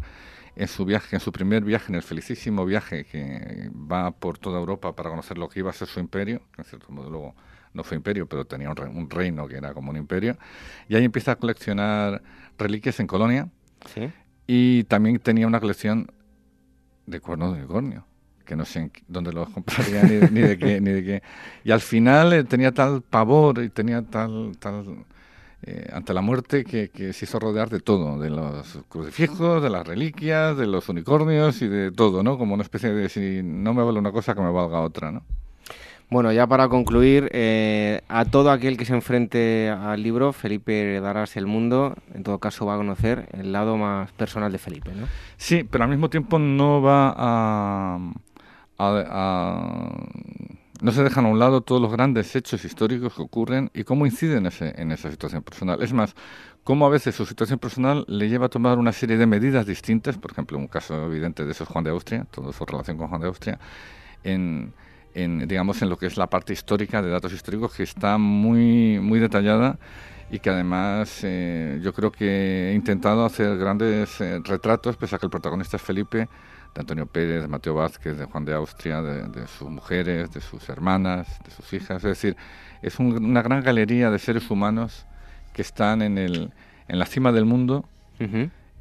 en 0.54 0.68
su 0.68 0.84
viaje, 0.84 1.16
en 1.16 1.20
su 1.20 1.32
primer 1.32 1.64
viaje, 1.64 1.86
en 1.88 1.96
el 1.96 2.02
felicísimo 2.02 2.64
viaje 2.64 3.04
que 3.04 3.68
va 3.74 4.12
por 4.12 4.38
toda 4.38 4.58
Europa 4.58 4.94
para 4.94 5.10
conocer 5.10 5.36
lo 5.36 5.48
que 5.48 5.58
iba 5.58 5.70
a 5.70 5.74
ser 5.74 5.88
su 5.88 6.00
imperio, 6.00 6.42
en 6.56 6.64
cierto 6.64 6.90
modo 6.90 7.10
luego 7.10 7.34
no 7.74 7.82
fue 7.84 7.96
imperio, 7.96 8.26
pero 8.26 8.46
tenía 8.46 8.70
un, 8.70 9.10
reino 9.10 9.46
que 9.48 9.56
era 9.56 9.74
como 9.74 9.90
un 9.90 9.98
imperio, 9.98 10.38
y 10.88 10.94
ahí 10.94 11.04
empieza 11.04 11.32
a 11.32 11.36
coleccionar 11.36 12.22
reliquias 12.56 13.00
en 13.00 13.06
Colonia. 13.06 13.48
¿Sí? 13.92 14.10
Y 14.46 14.84
también 14.84 15.18
tenía 15.18 15.46
una 15.46 15.60
colección 15.60 16.10
de 17.06 17.20
cuernos 17.20 17.54
de 17.54 17.60
unicornio, 17.60 18.04
que 18.44 18.56
no 18.56 18.64
sé 18.64 18.90
dónde 19.08 19.32
los 19.32 19.48
compraría 19.50 20.02
ni, 20.02 20.40
de 20.40 20.58
qué, 20.58 20.80
ni 20.80 20.90
de 20.90 21.04
qué. 21.04 21.22
Y 21.64 21.70
al 21.70 21.80
final 21.80 22.32
eh, 22.32 22.44
tenía 22.44 22.72
tal 22.72 23.02
pavor 23.02 23.62
y 23.62 23.70
tenía 23.70 24.02
tal, 24.02 24.56
tal 24.58 25.04
eh, 25.62 25.88
ante 25.92 26.14
la 26.14 26.20
muerte 26.20 26.64
que, 26.64 27.12
se 27.12 27.24
hizo 27.24 27.38
rodear 27.38 27.70
de 27.70 27.80
todo, 27.80 28.20
de 28.20 28.30
los 28.30 28.78
crucifijos, 28.88 29.62
de 29.62 29.70
las 29.70 29.86
reliquias, 29.86 30.56
de 30.56 30.66
los 30.66 30.88
unicornios 30.88 31.62
y 31.62 31.68
de 31.68 31.90
todo, 31.90 32.22
¿no? 32.22 32.38
Como 32.38 32.54
una 32.54 32.62
especie 32.62 32.92
de 32.92 33.08
si 33.08 33.40
no 33.42 33.74
me 33.74 33.82
vale 33.82 33.98
una 33.98 34.12
cosa 34.12 34.34
que 34.34 34.42
me 34.42 34.50
valga 34.50 34.80
otra, 34.80 35.10
¿no? 35.10 35.24
Bueno, 36.08 36.30
ya 36.30 36.46
para 36.46 36.68
concluir, 36.68 37.28
eh, 37.32 38.00
a 38.08 38.24
todo 38.24 38.52
aquel 38.52 38.76
que 38.76 38.84
se 38.84 38.94
enfrente 38.94 39.70
al 39.70 40.02
libro, 40.02 40.32
Felipe 40.32 41.00
darás 41.00 41.36
el 41.36 41.46
mundo, 41.46 41.96
en 42.14 42.22
todo 42.22 42.38
caso 42.38 42.64
va 42.64 42.74
a 42.74 42.76
conocer 42.76 43.28
el 43.32 43.50
lado 43.50 43.76
más 43.76 44.12
personal 44.12 44.52
de 44.52 44.58
Felipe, 44.58 44.92
¿no? 44.94 45.08
Sí, 45.36 45.64
pero 45.68 45.82
al 45.82 45.90
mismo 45.90 46.08
tiempo 46.08 46.38
no 46.38 46.80
va 46.80 47.12
a, 47.16 47.98
no 50.80 50.92
se 50.92 51.02
dejan 51.02 51.26
a 51.26 51.28
un 51.28 51.40
lado 51.40 51.62
todos 51.62 51.82
los 51.82 51.90
grandes 51.90 52.36
hechos 52.36 52.64
históricos 52.64 53.14
que 53.14 53.22
ocurren 53.22 53.70
y 53.74 53.82
cómo 53.82 54.06
inciden 54.06 54.46
ese, 54.46 54.80
en 54.80 54.92
esa 54.92 55.10
situación 55.10 55.42
personal. 55.42 55.82
Es 55.82 55.92
más, 55.92 56.14
cómo 56.62 56.86
a 56.86 56.88
veces 56.88 57.16
su 57.16 57.26
situación 57.26 57.58
personal 57.58 58.04
le 58.06 58.28
lleva 58.28 58.46
a 58.46 58.48
tomar 58.48 58.78
una 58.78 58.92
serie 58.92 59.16
de 59.16 59.26
medidas 59.26 59.66
distintas, 59.66 60.18
por 60.18 60.30
ejemplo, 60.30 60.56
un 60.56 60.68
caso 60.68 61.06
evidente 61.06 61.44
de 61.44 61.50
eso 61.50 61.64
es 61.64 61.70
Juan 61.70 61.82
de 61.82 61.90
Austria, 61.90 62.26
toda 62.30 62.52
su 62.52 62.64
relación 62.64 62.96
con 62.96 63.08
Juan 63.08 63.22
de 63.22 63.26
Austria, 63.26 63.58
en 64.22 64.72
en, 65.16 65.48
digamos, 65.48 65.80
en 65.80 65.88
lo 65.88 65.96
que 65.96 66.06
es 66.06 66.18
la 66.18 66.28
parte 66.28 66.52
histórica 66.52 67.00
de 67.00 67.10
datos 67.10 67.32
históricos 67.32 67.72
que 67.74 67.82
está 67.82 68.18
muy, 68.18 69.00
muy 69.00 69.18
detallada 69.18 69.78
y 70.30 70.40
que 70.40 70.50
además 70.50 71.20
eh, 71.22 71.80
yo 71.82 71.94
creo 71.94 72.12
que 72.12 72.70
he 72.70 72.74
intentado 72.74 73.24
hacer 73.24 73.56
grandes 73.56 74.20
eh, 74.20 74.40
retratos, 74.44 74.98
pese 74.98 75.16
a 75.16 75.18
que 75.18 75.24
el 75.24 75.30
protagonista 75.30 75.78
es 75.78 75.82
Felipe, 75.82 76.28
de 76.74 76.80
Antonio 76.80 77.06
Pérez, 77.06 77.40
de 77.40 77.48
Mateo 77.48 77.74
Vázquez, 77.74 78.18
de 78.18 78.26
Juan 78.26 78.44
de 78.44 78.52
Austria, 78.52 79.00
de, 79.00 79.46
sus 79.46 79.70
mujeres, 79.70 80.30
de 80.32 80.42
sus 80.42 80.68
hermanas, 80.68 81.26
de 81.42 81.50
sus 81.50 81.72
hijas. 81.72 81.96
Es 82.04 82.10
decir, 82.10 82.36
es 82.82 82.98
una 82.98 83.40
gran 83.40 83.62
galería 83.62 84.10
de 84.10 84.18
seres 84.18 84.50
humanos 84.50 85.06
que 85.54 85.62
están 85.62 86.02
en, 86.02 86.18
el, 86.18 86.52
en 86.88 86.98
la 86.98 87.06
cima 87.06 87.32
del 87.32 87.46
mundo 87.46 87.88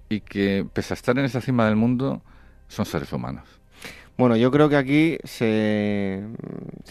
y 0.10 0.20
que, 0.20 0.68
pese 0.74 0.94
a 0.94 0.96
estar 0.96 1.18
en 1.18 1.24
esa 1.24 1.40
cima 1.40 1.66
del 1.66 1.78
mundo, 1.78 2.22
son 2.68 2.86
seres 2.86 3.14
humanos. 3.14 3.46
Bueno, 4.18 4.38
yo 4.38 4.50
creo 4.50 4.70
que 4.70 4.78
aquí 4.78 5.18
se, 5.26 6.24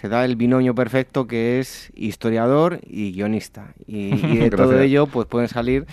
da 0.03 0.25
el 0.27 0.37
binomio 0.37 0.75
perfecto 0.75 1.27
que 1.27 1.59
es 1.59 1.91
historiador 1.95 2.81
y 2.87 3.13
guionista. 3.13 3.73
Y, 3.87 4.39
de 4.39 4.51
todo 4.57 4.79
ello 4.79 5.07
pues 5.07 5.27
pueden 5.27 5.49
salir 5.49 5.87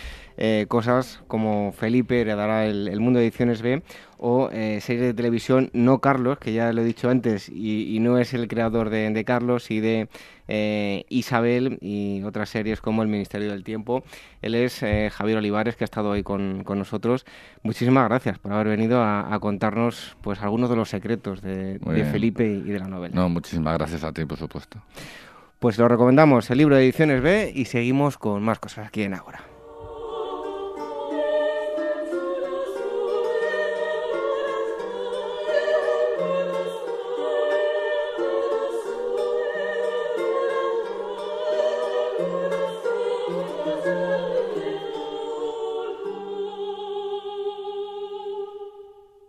eh, 0.44 0.66
cosas 0.68 1.22
como 1.28 1.72
Felipe 1.72 2.20
heredará 2.20 2.66
el, 2.66 3.00
Mundo 3.00 3.20
de 3.20 3.28
Ediciones 3.28 3.62
B 3.62 3.84
o 4.18 4.50
eh, 4.52 4.80
series 4.82 5.06
de 5.06 5.14
televisión, 5.14 5.70
no 5.74 6.00
Carlos, 6.00 6.40
que 6.40 6.52
ya 6.52 6.74
lo 6.74 6.82
he 6.82 6.84
dicho 6.84 7.12
antes, 7.12 7.48
y, 7.48 8.00
no 8.02 8.18
es 8.18 8.34
el 8.34 8.48
creador 8.48 8.90
de, 8.90 9.24
Carlos 9.24 9.70
y 9.70 9.82
de 9.82 10.10
eh, 10.48 11.06
Isabel 11.10 11.78
y 11.80 12.24
otras 12.24 12.50
series 12.50 12.82
como 12.82 13.04
El 13.04 13.08
Ministerio 13.08 13.52
del 13.52 13.64
Tiempo. 13.64 14.04
Él 14.42 14.56
es 14.56 14.84
Javier 15.14 15.38
Olivares, 15.38 15.76
que 15.76 15.84
ha 15.84 15.86
estado 15.86 16.10
hoy 16.10 16.24
con, 16.24 16.64
nosotros. 16.64 17.24
Muchísimas 17.62 18.10
gracias 18.10 18.40
por 18.40 18.52
haber 18.52 18.70
venido 18.70 19.04
a, 19.04 19.38
contarnos 19.40 20.18
pues 20.22 20.42
algunos 20.42 20.72
de 20.72 20.76
los 20.76 20.90
secretos 20.90 21.44
de, 21.44 21.78
de 21.78 22.06
Felipe 22.06 22.48
y 22.48 22.62
de 22.64 22.80
la 22.80 22.88
novela. 22.88 23.14
No, 23.14 23.30
muchísimas 23.30 23.78
gracias 23.78 24.04
a 24.04 24.12
ti, 24.12 24.26
por 24.26 24.40
supuesto. 24.40 24.82
Pues 25.60 25.78
lo 25.78 25.88
recomendamos, 25.88 26.50
el 26.50 26.58
libro 26.58 26.76
de 26.76 26.82
Ediciones 26.82 27.22
B, 27.22 27.52
y 27.54 27.66
seguimos 27.66 28.18
con 28.18 28.42
más 28.42 28.58
cosas 28.58 28.88
aquí 28.88 29.04
en 29.04 29.14
Ágora. 29.14 29.51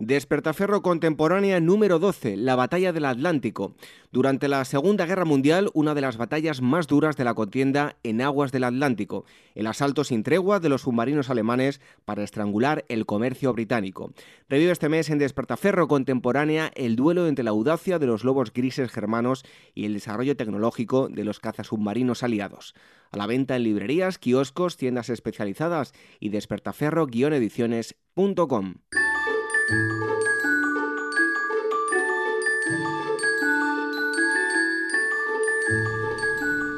Despertaferro 0.05 0.81
contemporánea 0.81 1.61
número 1.61 1.97
12, 1.97 2.35
la 2.35 2.57
batalla 2.57 2.91
del 2.91 3.05
Atlántico. 3.05 3.73
Durante 4.11 4.49
la 4.49 4.65
Segunda 4.65 5.05
Guerra 5.05 5.23
Mundial, 5.23 5.69
una 5.73 5.95
de 5.95 6.01
las 6.01 6.17
batallas 6.17 6.61
más 6.61 6.87
duras 6.87 7.15
de 7.15 7.23
la 7.23 7.33
contienda 7.33 7.95
en 8.03 8.19
aguas 8.21 8.51
del 8.51 8.65
Atlántico, 8.65 9.23
el 9.55 9.65
asalto 9.65 10.03
sin 10.03 10.23
tregua 10.23 10.59
de 10.59 10.67
los 10.67 10.81
submarinos 10.81 11.29
alemanes 11.29 11.79
para 12.03 12.23
estrangular 12.23 12.83
el 12.89 13.05
comercio 13.05 13.53
británico. 13.53 14.11
Revive 14.49 14.71
este 14.71 14.89
mes 14.89 15.09
en 15.09 15.19
Despertaferro 15.19 15.87
contemporánea 15.87 16.69
el 16.75 16.97
duelo 16.97 17.27
entre 17.27 17.45
la 17.45 17.51
audacia 17.51 17.97
de 17.97 18.07
los 18.07 18.25
lobos 18.25 18.51
grises 18.51 18.91
germanos 18.91 19.45
y 19.73 19.85
el 19.85 19.93
desarrollo 19.93 20.35
tecnológico 20.35 21.07
de 21.07 21.23
los 21.23 21.39
cazasubmarinos 21.39 22.23
aliados. 22.23 22.75
A 23.11 23.17
la 23.17 23.25
venta 23.25 23.55
en 23.55 23.63
librerías, 23.63 24.17
kioscos, 24.17 24.75
tiendas 24.75 25.07
especializadas 25.09 25.93
y 26.19 26.27
despertaferro-ediciones.com. 26.29 28.73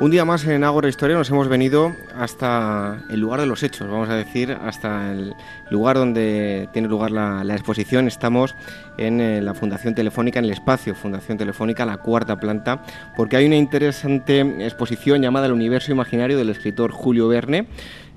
Un 0.05 0.11
día 0.11 0.23
más 0.23 0.45
en 0.45 0.63
Ágora 0.63 0.87
Historia 0.87 1.17
nos 1.17 1.31
hemos 1.31 1.47
venido 1.47 1.95
hasta 2.15 3.01
el 3.09 3.21
lugar 3.21 3.39
de 3.39 3.47
los 3.47 3.63
hechos, 3.63 3.89
vamos 3.89 4.07
a 4.09 4.13
decir, 4.13 4.51
hasta 4.51 5.11
el 5.11 5.33
lugar 5.71 5.95
donde 5.95 6.69
tiene 6.73 6.87
lugar 6.87 7.09
la, 7.09 7.41
exposición. 7.55 8.07
Estamos 8.07 8.55
en 8.99 9.19
eh, 9.19 9.41
la 9.41 9.55
Fundación 9.55 9.95
Telefónica, 9.95 10.37
en 10.37 10.45
el 10.45 10.51
espacio 10.51 10.93
Fundación 10.93 11.39
Telefónica, 11.39 11.87
la 11.87 11.97
cuarta 11.97 12.39
planta, 12.39 12.83
porque 13.17 13.37
hay 13.37 13.47
una 13.47 13.55
interesante 13.55 14.41
exposición 14.63 15.23
llamada 15.23 15.47
El 15.47 15.53
Universo 15.53 15.91
Imaginario 15.91 16.37
del 16.37 16.49
escritor 16.49 16.91
Julio 16.91 17.27
Verne. 17.27 17.67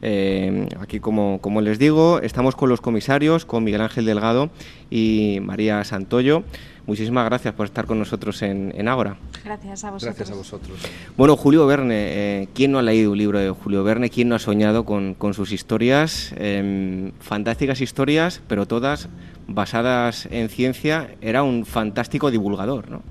Eh, 0.03 0.69
aquí, 0.81 1.01
como, 1.01 1.41
como 1.41 1.61
les 1.61 1.79
digo, 1.79 2.21
estamos 2.21 2.55
con 2.55 2.69
los 2.69 2.81
comisarios, 2.81 3.45
con 3.45 3.65
Miguel 3.65 3.81
Ángel 3.81 4.05
Delgado 4.05 4.51
y 4.91 5.39
María 5.43 5.83
Santoyo. 5.85 6.45
Muchísimas 6.87 7.27
gracias 7.27 7.53
por 7.53 7.67
estar 7.67 7.85
con 7.85 7.99
nosotros 7.99 8.41
en, 8.41 8.73
en 8.75 8.89
Ágora. 8.89 9.19
Gracias 9.45 9.85
a 9.85 9.91
vosotros. 9.91 10.17
Gracias 10.17 10.31
a 10.31 10.39
vosotros. 10.39 10.79
Bueno, 11.19 11.37
Julio 11.37 11.67
Verne, 11.67 11.95
eh, 11.97 12.49
¿quién 12.55 12.73
no 12.73 12.79
ha 12.79 12.83
leído 12.83 13.13
un 13.13 13.19
libro 13.19 13.39
de 13.39 13.51
Julio 13.51 13.85
Verne? 13.85 14.09
¿Quién 14.09 14.31
no 14.31 14.37
ha 14.37 14.39
soñado 14.39 14.87
con, 14.87 15.17
sus 15.35 15.53
historias? 15.53 16.33
Em, 16.39 17.13
fantásticas 17.21 17.83
historias, 17.83 18.41
pero 18.49 18.67
todas 18.67 19.11
basadas 19.49 20.29
en 20.31 20.49
ciencia. 20.49 21.11
Era 21.21 21.43
un 21.43 21.67
fantástico 21.67 22.31
divulgador, 22.31 22.91
¿no? 22.91 23.03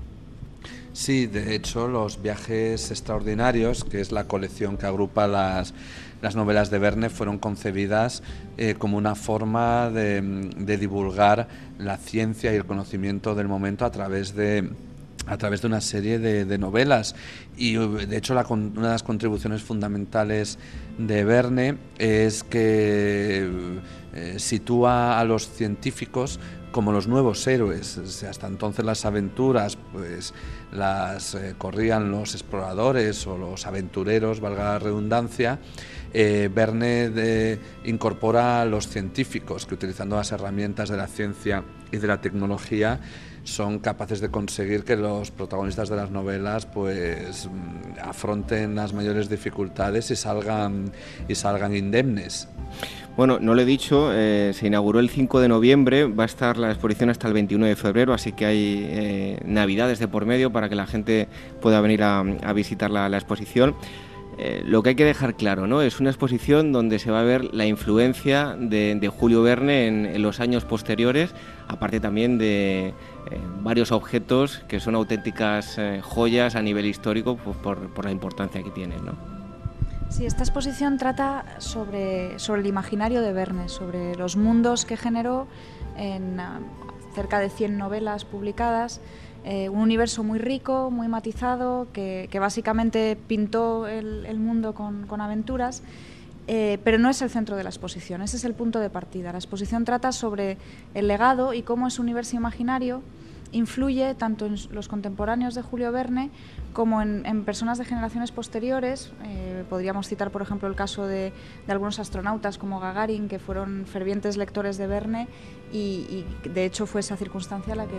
Sí, 0.92 1.26
de 1.26 1.54
hecho, 1.54 1.86
los 1.86 2.20
viajes 2.20 2.90
extraordinarios, 2.90 3.84
que 3.84 4.00
es 4.00 4.10
la 4.10 4.24
colección 4.24 4.76
que 4.76 4.86
agrupa 4.86 5.28
las 5.28 5.72
las 6.22 6.36
novelas 6.36 6.70
de 6.70 6.78
Verne 6.78 7.10
fueron 7.10 7.38
concebidas 7.38 8.22
eh, 8.56 8.74
como 8.76 8.96
una 8.96 9.14
forma 9.14 9.90
de, 9.90 10.76
divulgar 10.78 11.48
la 11.78 11.96
ciencia 11.96 12.52
y 12.52 12.56
el 12.56 12.64
conocimiento 12.64 13.34
del 13.34 13.48
momento 13.48 13.84
a 13.84 13.90
través 13.90 14.34
de 14.34 14.70
a 15.26 15.36
través 15.36 15.60
de 15.60 15.66
una 15.66 15.82
serie 15.82 16.18
de, 16.18 16.58
novelas 16.58 17.14
y 17.54 17.74
de 17.74 18.16
hecho 18.16 18.32
una 18.32 18.70
de 18.70 18.88
las 18.88 19.02
contribuciones 19.02 19.62
fundamentales 19.62 20.58
de 20.96 21.22
Verne 21.24 21.76
es 21.98 22.44
que 22.44 23.46
eh, 24.14 24.38
sitúa 24.38 25.20
a 25.20 25.24
los 25.24 25.46
científicos 25.50 26.40
como 26.72 26.92
los 26.92 27.08
nuevos 27.08 27.46
héroes. 27.46 27.98
hasta 28.22 28.46
entonces 28.46 28.84
las 28.84 29.04
aventuras 29.04 29.76
pues 29.92 30.34
las 30.72 31.34
eh, 31.34 31.54
corrían 31.56 32.10
los 32.10 32.34
exploradores 32.34 33.26
o 33.26 33.36
los 33.38 33.66
aventureros, 33.66 34.40
valga 34.40 34.64
la 34.64 34.78
redundancia. 34.78 35.58
Eh, 36.12 36.48
Verne 36.52 37.58
incorpora 37.84 38.62
a 38.62 38.64
los 38.64 38.88
científicos 38.88 39.66
que 39.66 39.74
utilizando 39.74 40.16
las 40.16 40.32
herramientas 40.32 40.88
de 40.88 40.96
la 40.96 41.06
ciencia 41.06 41.64
y 41.92 41.96
de 41.98 42.06
la 42.06 42.20
tecnología 42.20 43.00
son 43.44 43.78
capaces 43.78 44.20
de 44.20 44.30
conseguir 44.30 44.84
que 44.84 44.96
los 44.96 45.30
protagonistas 45.30 45.88
de 45.88 45.96
las 45.96 46.10
novelas 46.10 46.66
pues 46.66 47.46
mm, 47.46 47.98
afronten 48.02 48.74
las 48.74 48.92
mayores 48.92 49.28
dificultades 49.28 50.10
y 50.10 50.16
salgan 50.16 50.92
y 51.28 51.34
salgan 51.34 51.74
indemnes. 51.74 52.48
Bueno, 53.16 53.38
no 53.40 53.54
lo 53.54 53.62
he 53.62 53.64
dicho, 53.64 54.12
eh, 54.12 54.52
se 54.54 54.68
inauguró 54.68 55.00
el 55.00 55.10
5 55.10 55.40
de 55.40 55.48
noviembre, 55.48 56.04
va 56.04 56.22
a 56.22 56.26
estar 56.26 56.56
la 56.56 56.70
exposición 56.70 57.10
hasta 57.10 57.26
el 57.26 57.34
21 57.34 57.66
de 57.66 57.74
febrero, 57.74 58.14
así 58.14 58.30
que 58.30 58.46
hay 58.46 58.86
eh, 58.88 59.40
navidades 59.44 59.98
de 59.98 60.06
por 60.06 60.24
medio 60.24 60.52
para 60.52 60.68
que 60.68 60.76
la 60.76 60.86
gente 60.86 61.26
pueda 61.60 61.80
venir 61.80 62.04
a, 62.04 62.22
visitar 62.54 62.92
la, 62.92 63.08
exposición. 63.08 63.74
Eh, 64.38 64.62
lo 64.64 64.82
que 64.82 64.90
hay 64.90 64.94
que 64.94 65.04
dejar 65.04 65.34
claro, 65.34 65.66
¿no? 65.66 65.82
Es 65.82 66.00
una 66.00 66.10
exposición 66.10 66.72
donde 66.72 66.98
se 66.98 67.10
va 67.10 67.20
a 67.20 67.24
ver 67.24 67.52
la 67.52 67.66
influencia 67.66 68.56
de, 68.58 69.10
Julio 69.12 69.42
Verne 69.42 69.86
en, 69.86 70.22
los 70.22 70.38
años 70.38 70.64
posteriores, 70.64 71.34
aparte 71.66 71.98
también 71.98 72.38
de 72.38 72.94
varios 73.62 73.90
objetos 73.92 74.62
que 74.68 74.80
son 74.80 74.94
auténticas 74.94 75.78
joyas 76.02 76.54
a 76.54 76.62
nivel 76.62 76.86
histórico 76.86 77.36
pues, 77.36 77.56
por, 77.56 77.88
por 77.88 78.04
la 78.04 78.12
importancia 78.12 78.62
que 78.62 78.70
tienen, 78.70 79.04
¿no? 79.04 79.38
Sí, 80.10 80.24
esta 80.24 80.42
exposición 80.42 80.96
trata 80.96 81.44
sobre, 81.58 82.38
sobre 82.38 82.62
el 82.62 82.66
imaginario 82.66 83.20
de 83.20 83.32
Verne, 83.32 83.68
sobre 83.68 84.14
los 84.14 84.36
mundos 84.36 84.84
que 84.84 84.96
generó 84.96 85.46
en 85.96 86.40
ah, 86.40 86.60
cerca 87.14 87.38
de 87.40 87.50
100 87.50 87.76
novelas 87.76 88.24
publicadas, 88.24 89.00
eh, 89.44 89.68
un 89.68 89.80
universo 89.80 90.22
muy 90.22 90.38
rico, 90.38 90.90
muy 90.90 91.08
matizado, 91.08 91.86
que, 91.92 92.28
básicamente 92.38 93.16
pintó 93.28 93.86
el, 93.86 94.38
mundo 94.38 94.74
con, 94.74 95.20
aventuras. 95.20 95.82
Eh, 96.50 96.78
pero 96.82 96.98
no 96.98 97.10
es 97.10 97.20
el 97.20 97.28
centro 97.28 97.56
de 97.56 97.62
la 97.62 97.68
exposición, 97.68 98.22
ese 98.22 98.38
es 98.38 98.44
el 98.44 98.54
punto 98.54 98.80
de 98.80 98.88
partida. 98.88 99.32
La 99.32 99.38
exposición 99.38 99.84
trata 99.84 100.12
sobre 100.12 100.56
el 100.94 101.06
legado 101.06 101.52
y 101.52 101.62
cómo 101.62 101.86
ese 101.86 102.00
universo 102.00 102.36
imaginario 102.36 103.02
influye 103.52 104.14
tanto 104.14 104.46
en 104.46 104.56
los 104.70 104.88
contemporáneos 104.88 105.54
de 105.54 105.62
Julio 105.62 105.92
Verne 105.92 106.30
como 106.72 107.02
en, 107.02 107.44
personas 107.44 107.78
de 107.78 107.84
generaciones 107.84 108.30
posteriores. 108.30 109.12
Eh, 109.24 109.64
podríamos 109.68 110.06
citar, 110.06 110.30
por 110.30 110.42
ejemplo, 110.42 110.68
el 110.68 110.74
caso 110.74 111.06
de, 111.06 111.32
algunos 111.66 111.98
astronautas 111.98 112.58
como 112.58 112.80
Gagarin, 112.80 113.28
que 113.28 113.38
fueron 113.38 113.86
fervientes 113.86 114.36
lectores 114.36 114.78
de 114.78 114.86
Verne 114.86 115.28
y, 115.72 116.24
de 116.44 116.64
hecho 116.64 116.86
fue 116.86 117.00
esa 117.00 117.16
circunstancia 117.16 117.74
la 117.74 117.86
que, 117.86 117.98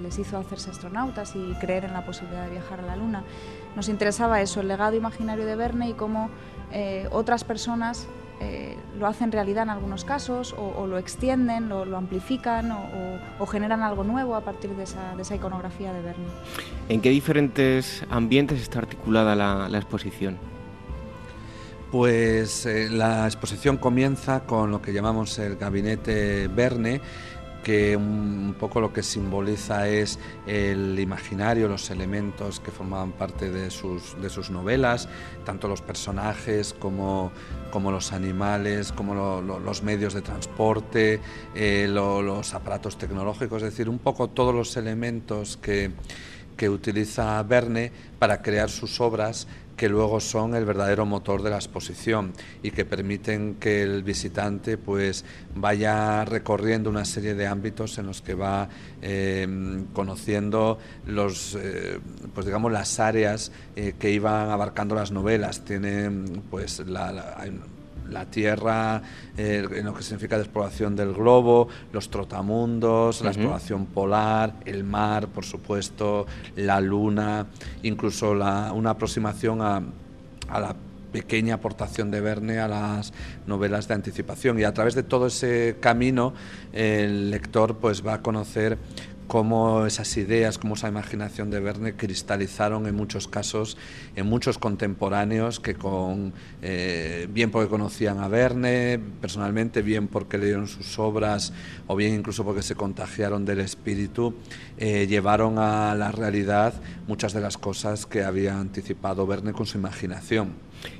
les 0.00 0.18
hizo 0.18 0.38
hacerse 0.38 0.70
astronautas 0.70 1.34
y 1.36 1.54
creer 1.60 1.84
en 1.84 1.92
la 1.92 2.04
posibilidad 2.04 2.44
de 2.44 2.50
viajar 2.50 2.80
a 2.80 2.82
la 2.82 2.96
Luna. 2.96 3.24
Nos 3.76 3.88
interesaba 3.88 4.40
eso, 4.40 4.60
el 4.60 4.68
legado 4.68 4.96
imaginario 4.96 5.46
de 5.46 5.56
Verne 5.56 5.88
y 5.88 5.94
cómo 5.94 6.30
eh, 6.72 7.08
otras 7.10 7.44
personas 7.44 8.08
eh, 8.40 8.76
lo 8.98 9.06
hacen 9.06 9.32
realidad 9.32 9.64
en 9.64 9.70
algunos 9.70 10.04
casos 10.04 10.54
o, 10.56 10.86
lo 10.86 10.98
extienden, 10.98 11.68
lo, 11.68 11.96
amplifican 11.96 12.72
o, 12.72 13.46
generan 13.46 13.82
algo 13.82 14.04
nuevo 14.04 14.34
a 14.34 14.40
partir 14.40 14.70
de 14.70 14.84
esa, 14.84 15.34
iconografía 15.34 15.92
de 15.92 16.02
Verne. 16.02 16.24
¿En 16.88 17.00
qué 17.00 17.10
diferentes 17.10 18.04
ambientes 18.10 18.60
está 18.60 18.80
articulada 18.80 19.34
la, 19.34 19.78
exposición? 19.78 20.38
Pues 21.90 22.66
eh, 22.66 22.88
la 22.90 23.26
exposición 23.26 23.76
comienza 23.76 24.40
con 24.40 24.70
lo 24.70 24.82
que 24.82 24.92
llamamos 24.92 25.38
el 25.38 25.56
gabinete 25.56 26.48
Verne, 26.48 27.00
que 27.64 27.96
un 27.96 28.54
poco 28.60 28.80
lo 28.80 28.92
que 28.92 29.02
simboliza 29.02 29.88
es 29.88 30.20
el 30.46 31.00
imaginario, 31.00 31.66
los 31.66 31.90
elementos 31.90 32.60
que 32.60 32.70
formaban 32.70 33.12
parte 33.12 33.50
de 33.50 33.70
sus, 33.70 34.20
de 34.20 34.28
sus 34.28 34.50
novelas, 34.50 35.08
tanto 35.44 35.66
los 35.66 35.80
personajes 35.80 36.74
como, 36.78 37.32
como 37.74 37.90
los 37.90 38.12
animales, 38.12 38.92
como 38.92 39.40
los 39.42 39.82
medios 39.82 40.14
de 40.14 40.22
transporte, 40.22 41.18
eh, 41.56 41.88
los 41.90 42.54
aparatos 42.54 42.96
tecnológicos, 42.96 43.64
es 43.64 43.70
decir, 43.70 43.88
un 43.88 43.98
poco 43.98 44.28
todos 44.28 44.54
los 44.54 44.76
elementos 44.76 45.56
que, 45.56 45.90
que 46.56 46.70
utiliza 46.70 47.42
Verne 47.42 47.90
para 48.20 48.42
crear 48.42 48.70
sus 48.70 49.00
obras 49.00 49.48
que 49.76 49.88
luego 49.88 50.20
son 50.20 50.54
el 50.54 50.64
verdadero 50.64 51.06
motor 51.06 51.42
de 51.42 51.50
la 51.50 51.56
exposición 51.56 52.32
y 52.62 52.70
que 52.70 52.84
permiten 52.84 53.56
que 53.56 53.82
el 53.82 54.02
visitante 54.02 54.78
pues 54.78 55.24
vaya 55.54 56.24
recorriendo 56.24 56.90
una 56.90 57.04
serie 57.04 57.34
de 57.34 57.46
ámbitos 57.46 57.98
en 57.98 58.06
los 58.06 58.22
que 58.22 58.34
va 58.34 58.68
eh, 59.02 59.46
conociendo 59.92 60.78
los 61.06 61.56
eh, 61.60 61.98
pues 62.34 62.46
digamos 62.46 62.72
las 62.72 63.00
áreas 63.00 63.52
eh, 63.76 63.94
que 63.98 64.10
iban 64.10 64.50
abarcando 64.50 64.94
las 64.94 65.10
novelas. 65.10 65.64
Tienen 65.64 66.42
pues 66.50 66.80
la, 66.86 67.12
la 67.12 67.44
tierra, 68.30 69.02
en 69.36 69.84
lo 69.84 69.94
que 69.94 70.02
significa 70.02 70.36
la 70.36 70.42
exploración 70.42 70.96
del 70.96 71.12
globo, 71.12 71.68
los 71.92 72.10
trotamundos, 72.10 73.22
la 73.22 73.30
exploración 73.30 73.86
polar, 73.86 74.54
el 74.64 74.84
mar, 74.84 75.28
por 75.28 75.44
supuesto, 75.44 76.26
la 76.56 76.80
luna, 76.80 77.46
incluso 77.82 78.32
una 78.32 78.90
aproximación 78.90 79.62
a, 79.62 79.82
a 80.48 80.60
la 80.60 80.76
pequeña 81.14 81.54
aportación 81.54 82.10
de 82.10 82.20
Verne 82.20 82.58
a 82.58 82.66
las 82.66 83.12
novelas 83.46 83.86
de 83.86 83.94
anticipación. 83.94 84.58
Y 84.58 84.64
a 84.64 84.74
través 84.74 84.96
de 84.96 85.04
todo 85.04 85.28
ese 85.28 85.76
camino 85.78 86.34
el 86.72 87.30
lector 87.30 87.76
pues 87.76 88.04
va 88.04 88.14
a 88.14 88.20
conocer 88.20 88.78
cómo 89.26 89.86
esas 89.86 90.16
ideas, 90.16 90.58
cómo 90.58 90.74
esa 90.74 90.88
imaginación 90.88 91.50
de 91.50 91.60
Verne 91.60 91.94
cristalizaron 91.94 92.86
en 92.86 92.94
muchos 92.94 93.28
casos 93.28 93.76
en 94.16 94.26
muchos 94.26 94.58
contemporáneos 94.58 95.60
que 95.60 95.74
con 95.74 96.32
eh, 96.62 97.28
bien 97.30 97.50
porque 97.50 97.68
conocían 97.68 98.18
a 98.18 98.28
Verne 98.28 99.00
personalmente, 99.20 99.82
bien 99.82 100.08
porque 100.08 100.38
leyeron 100.38 100.68
sus 100.68 100.98
obras 100.98 101.52
o 101.86 101.96
bien 101.96 102.14
incluso 102.14 102.44
porque 102.44 102.62
se 102.62 102.74
contagiaron 102.74 103.44
del 103.44 103.60
espíritu, 103.60 104.34
eh, 104.78 105.06
llevaron 105.06 105.58
a 105.58 105.94
la 105.94 106.12
realidad 106.12 106.74
muchas 107.06 107.32
de 107.32 107.40
las 107.40 107.58
cosas 107.58 108.06
que 108.06 108.24
había 108.24 108.58
anticipado 108.58 109.26
Verne 109.26 109.52
con 109.52 109.66
su 109.66 109.78
imaginación. 109.78 110.52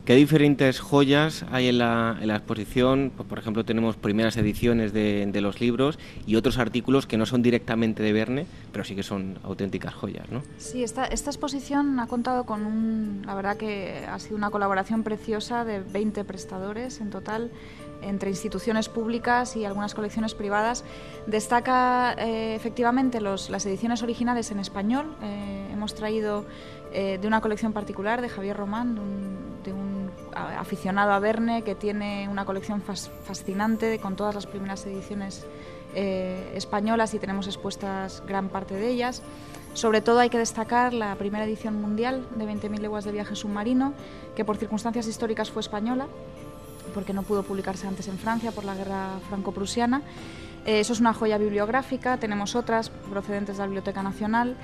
¿Qué 0.04 0.14
diferentes 0.14 0.80
joyas 0.80 1.44
hay 1.50 1.68
en 1.68 1.78
la, 1.78 2.18
exposición? 2.22 3.12
Pues, 3.16 3.28
por 3.28 3.38
ejemplo, 3.38 3.64
tenemos 3.64 3.96
primeras 3.96 4.36
ediciones 4.36 4.92
de, 4.92 5.40
los 5.40 5.60
libros 5.60 5.98
y 6.26 6.36
otros 6.36 6.58
artículos 6.58 7.06
que 7.06 7.18
no 7.18 7.26
son 7.26 7.42
directamente 7.42 8.02
de 8.02 8.12
Verne, 8.12 8.46
pero 8.72 8.84
sí 8.84 8.94
que 8.94 9.02
son 9.02 9.38
auténticas 9.42 9.94
joyas, 9.94 10.30
¿no? 10.30 10.42
Sí, 10.58 10.82
esta, 10.82 11.04
esta 11.06 11.30
exposición 11.30 12.00
ha 12.00 12.06
contado 12.06 12.44
con 12.44 12.64
un... 12.64 13.22
La 13.26 13.34
verdad 13.34 13.56
que 13.56 14.04
ha 14.08 14.18
sido 14.18 14.36
una 14.36 14.50
colaboración 14.50 15.02
preciosa 15.02 15.64
de 15.64 15.80
20 15.80 16.24
prestadores 16.24 17.00
en 17.00 17.10
total 17.10 17.50
entre 18.04 18.30
instituciones 18.30 18.88
públicas 18.88 19.56
y 19.56 19.64
algunas 19.64 19.94
colecciones 19.94 20.34
privadas. 20.34 20.84
Destaca 21.26 22.14
eh, 22.18 22.54
efectivamente 22.54 23.20
los, 23.20 23.50
las 23.50 23.66
ediciones 23.66 24.02
originales 24.02 24.50
en 24.50 24.58
español. 24.58 25.16
Eh, 25.22 25.70
hemos 25.72 25.94
traído 25.94 26.44
eh, 26.94 27.18
de 27.20 27.26
una 27.26 27.40
colección 27.40 27.72
particular 27.72 28.22
de 28.22 28.28
Javier 28.28 28.56
Román, 28.56 28.94
de 29.64 29.72
un, 29.72 30.10
aficionado 30.34 31.12
a 31.12 31.18
Verne 31.18 31.62
que 31.62 31.74
tiene 31.74 32.28
una 32.28 32.44
colección 32.44 32.82
fascinante 32.82 33.98
con 33.98 34.16
todas 34.16 34.34
las 34.34 34.46
primeras 34.46 34.86
ediciones 34.86 35.44
eh, 35.94 36.52
españolas 36.54 37.12
y 37.14 37.18
tenemos 37.18 37.46
expuestas 37.46 38.22
gran 38.26 38.48
parte 38.48 38.74
de 38.74 38.88
ellas. 38.88 39.22
Sobre 39.72 40.02
todo 40.02 40.20
hay 40.20 40.30
que 40.30 40.38
destacar 40.38 40.92
la 40.92 41.16
primera 41.16 41.44
edición 41.44 41.80
mundial 41.80 42.24
de 42.36 42.44
20.000 42.46 42.78
leguas 42.78 43.04
de 43.04 43.10
viaje 43.10 43.34
submarino, 43.34 43.92
que 44.36 44.44
por 44.44 44.56
circunstancias 44.56 45.08
históricas 45.08 45.50
fue 45.50 45.62
española, 45.62 46.06
porque 46.94 47.12
no 47.12 47.24
pudo 47.24 47.42
publicarse 47.42 47.88
antes 47.88 48.06
en 48.06 48.18
Francia 48.18 48.52
por 48.52 48.64
la 48.64 48.76
guerra 48.76 49.18
franco-prusiana. 49.28 50.02
Eh, 50.64 50.78
eso 50.78 50.92
es 50.92 51.00
una 51.00 51.12
joya 51.12 51.38
bibliográfica, 51.38 52.18
tenemos 52.18 52.54
otras 52.54 52.88
procedentes 52.88 53.56
de 53.56 53.62
la 53.62 53.66
Biblioteca 53.66 54.02
Nacional. 54.02 54.56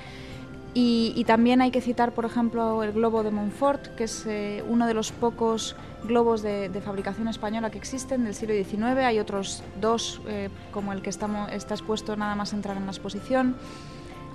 Y, 0.73 1.23
también 1.25 1.61
hay 1.61 1.69
que 1.69 1.81
citar, 1.81 2.13
por 2.13 2.23
ejemplo, 2.23 2.81
el 2.83 2.93
globo 2.93 3.23
de 3.23 3.31
Montfort, 3.31 3.87
que 3.95 4.05
es 4.05 4.25
eh, 4.25 4.63
uno 4.67 4.87
de 4.87 4.93
los 4.93 5.11
pocos 5.11 5.75
globos 6.03 6.41
de, 6.41 6.69
fabricación 6.83 7.27
española 7.27 7.69
que 7.69 7.77
existen 7.77 8.23
del 8.23 8.33
siglo 8.33 8.55
XIX. 8.55 8.83
Hay 9.03 9.19
otros 9.19 9.63
dos, 9.81 10.21
eh, 10.27 10.49
como 10.71 10.93
el 10.93 11.01
que 11.01 11.09
estamos, 11.09 11.51
está 11.51 11.73
expuesto 11.73 12.15
nada 12.15 12.35
más 12.35 12.53
entrar 12.53 12.77
en 12.77 12.85
la 12.85 12.91
exposición. 12.91 13.57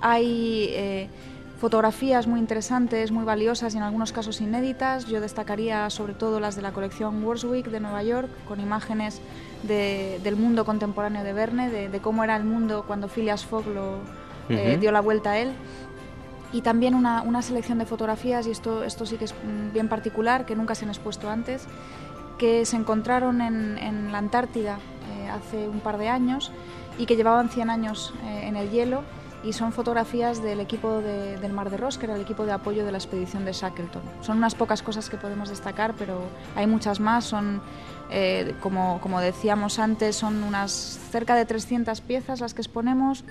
Hay 0.01 0.69
eh, 0.73 1.09
fotografías 1.59 2.27
muy 2.27 2.39
interesantes, 2.39 3.11
muy 3.11 3.25
valiosas 3.25 3.73
y 3.73 3.77
en 3.77 3.83
algunos 3.83 4.11
casos 4.11 4.39
inéditas. 4.39 5.07
Yo 5.07 5.19
destacaría 5.21 5.89
sobre 5.89 6.13
todo 6.13 6.39
las 6.39 6.55
de 6.55 6.61
la 6.61 6.71
colección 6.71 7.23
Warswick 7.23 7.69
de 7.69 7.79
Nueva 7.79 8.03
York, 8.03 8.29
con 8.47 8.59
imágenes 8.59 9.21
del 9.63 10.35
mundo 10.35 10.65
contemporáneo 10.65 11.23
de 11.23 11.33
Verne, 11.33 11.69
de, 11.71 11.99
cómo 11.99 12.23
era 12.23 12.35
el 12.35 12.43
mundo 12.43 12.83
cuando 12.85 13.07
Phileas 13.07 13.43
Fogg 13.43 13.65
lo, 13.65 13.97
dio 14.79 14.91
la 14.91 15.01
vuelta 15.01 15.31
a 15.31 15.39
él 15.39 15.51
y 16.53 16.61
también 16.61 16.95
una, 16.95 17.21
una, 17.21 17.41
selección 17.41 17.77
de 17.77 17.85
fotografías, 17.85 18.47
y 18.47 18.51
esto, 18.51 18.83
esto 18.83 19.05
sí 19.05 19.17
que 19.17 19.25
es 19.25 19.35
bien 19.73 19.89
particular, 19.89 20.45
que 20.45 20.55
nunca 20.55 20.75
se 20.75 20.85
han 20.85 20.91
expuesto 20.91 21.29
antes, 21.29 21.67
que 22.37 22.65
se 22.65 22.75
encontraron 22.75 23.41
en, 23.41 23.77
en 23.77 24.11
la 24.11 24.19
Antártida 24.19 24.79
eh, 25.11 25.29
hace 25.29 25.67
un 25.67 25.79
par 25.79 25.97
de 25.97 26.07
años 26.09 26.51
y 26.97 27.05
que 27.05 27.15
llevaban 27.15 27.49
100 27.49 27.69
años 27.69 28.13
en 28.25 28.55
el 28.55 28.71
hielo 28.71 29.03
y 29.43 29.53
son 29.53 29.71
fotografías 29.71 30.41
del 30.41 30.59
equipo 30.59 30.99
del 30.99 31.53
Mar 31.53 31.69
de 31.69 31.77
Ross, 31.77 31.97
que 31.97 32.05
era 32.05 32.15
el 32.15 32.21
equipo 32.21 32.45
de 32.45 32.51
apoyo 32.51 32.85
de 32.85 32.91
la 32.91 32.97
expedición 32.97 33.45
de 33.45 33.53
Shackleton. 33.53 34.01
Son 34.21 34.37
unas 34.37 34.55
pocas 34.55 34.81
cosas 34.81 35.09
que 35.09 35.17
podemos 35.17 35.49
destacar, 35.49 35.93
pero 35.97 36.21
hay 36.55 36.67
muchas 36.67 36.99
más. 36.99 37.25
Son, 37.25 37.61
eh, 38.09 38.55
como, 38.61 38.99
como 38.99 39.21
decíamos 39.21 39.79
antes, 39.79 40.15
son 40.15 40.43
unas 40.43 40.99
cerca 41.11 41.35
de 41.35 41.45
300 41.45 42.01
piezas 42.01 42.39
las 42.41 42.53
que 42.53 42.61
exponemos. 42.61 43.23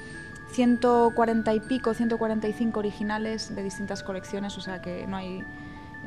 140 0.57 1.55
y 1.55 1.61
pico, 1.61 1.93
145 1.93 2.79
originales 2.79 3.55
de 3.55 3.63
distintas 3.63 4.03
colecciones, 4.03 4.57
o 4.57 4.63
sea 4.63 4.81
que 4.81 5.07
no 5.07 5.19
hay, 5.19 5.43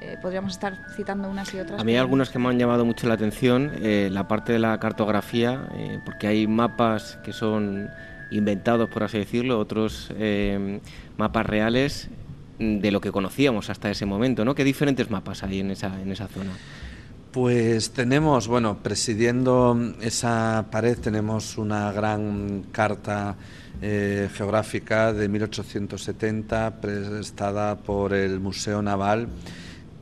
eh, 0.01 0.17
podríamos 0.19 0.53
estar 0.53 0.87
citando 0.95 1.29
unas 1.29 1.53
y 1.53 1.59
otras. 1.59 1.79
A 1.79 1.83
mí 1.83 1.91
hay 1.91 1.99
algunas 1.99 2.31
que 2.31 2.39
me 2.39 2.49
han 2.49 2.57
llamado 2.57 2.83
mucho 2.83 3.07
la 3.07 3.13
atención, 3.13 3.71
eh, 3.75 4.09
la 4.11 4.27
parte 4.27 4.51
de 4.51 4.59
la 4.59 4.79
cartografía, 4.79 5.69
porque 6.03 6.25
hay 6.25 6.47
mapas 6.47 7.19
que 7.23 7.31
son 7.31 7.89
inventados, 8.31 8.89
por 8.89 9.03
así 9.03 9.19
decirlo, 9.19 9.59
otros 9.59 10.11
eh, 10.17 10.79
mapas 11.17 11.45
reales 11.45 12.09
de 12.57 12.91
lo 12.91 13.01
que 13.01 13.11
conocíamos 13.11 13.69
hasta 13.69 13.91
ese 13.91 14.07
momento, 14.07 14.43
¿no? 14.45 14.55
¿Qué 14.55 14.63
diferentes 14.63 15.11
mapas 15.11 15.43
hay 15.43 15.59
en 15.59 15.71
esa, 15.71 16.01
en 16.01 16.11
esa 16.11 16.27
zona? 16.27 16.51
Pues 17.31 17.91
tenemos, 17.91 18.47
bueno, 18.47 18.79
presidiendo 18.81 19.77
esa 20.01 20.65
pared 20.71 20.97
tenemos 20.97 21.59
una 21.59 21.91
gran 21.91 22.63
carta 22.71 23.35
eh, 23.81 24.29
geográfica 24.33 25.13
de 25.13 25.29
1870 25.29 26.81
prestada 26.81 27.77
por 27.77 28.13
el 28.13 28.39
Museo 28.39 28.81
Naval 28.81 29.27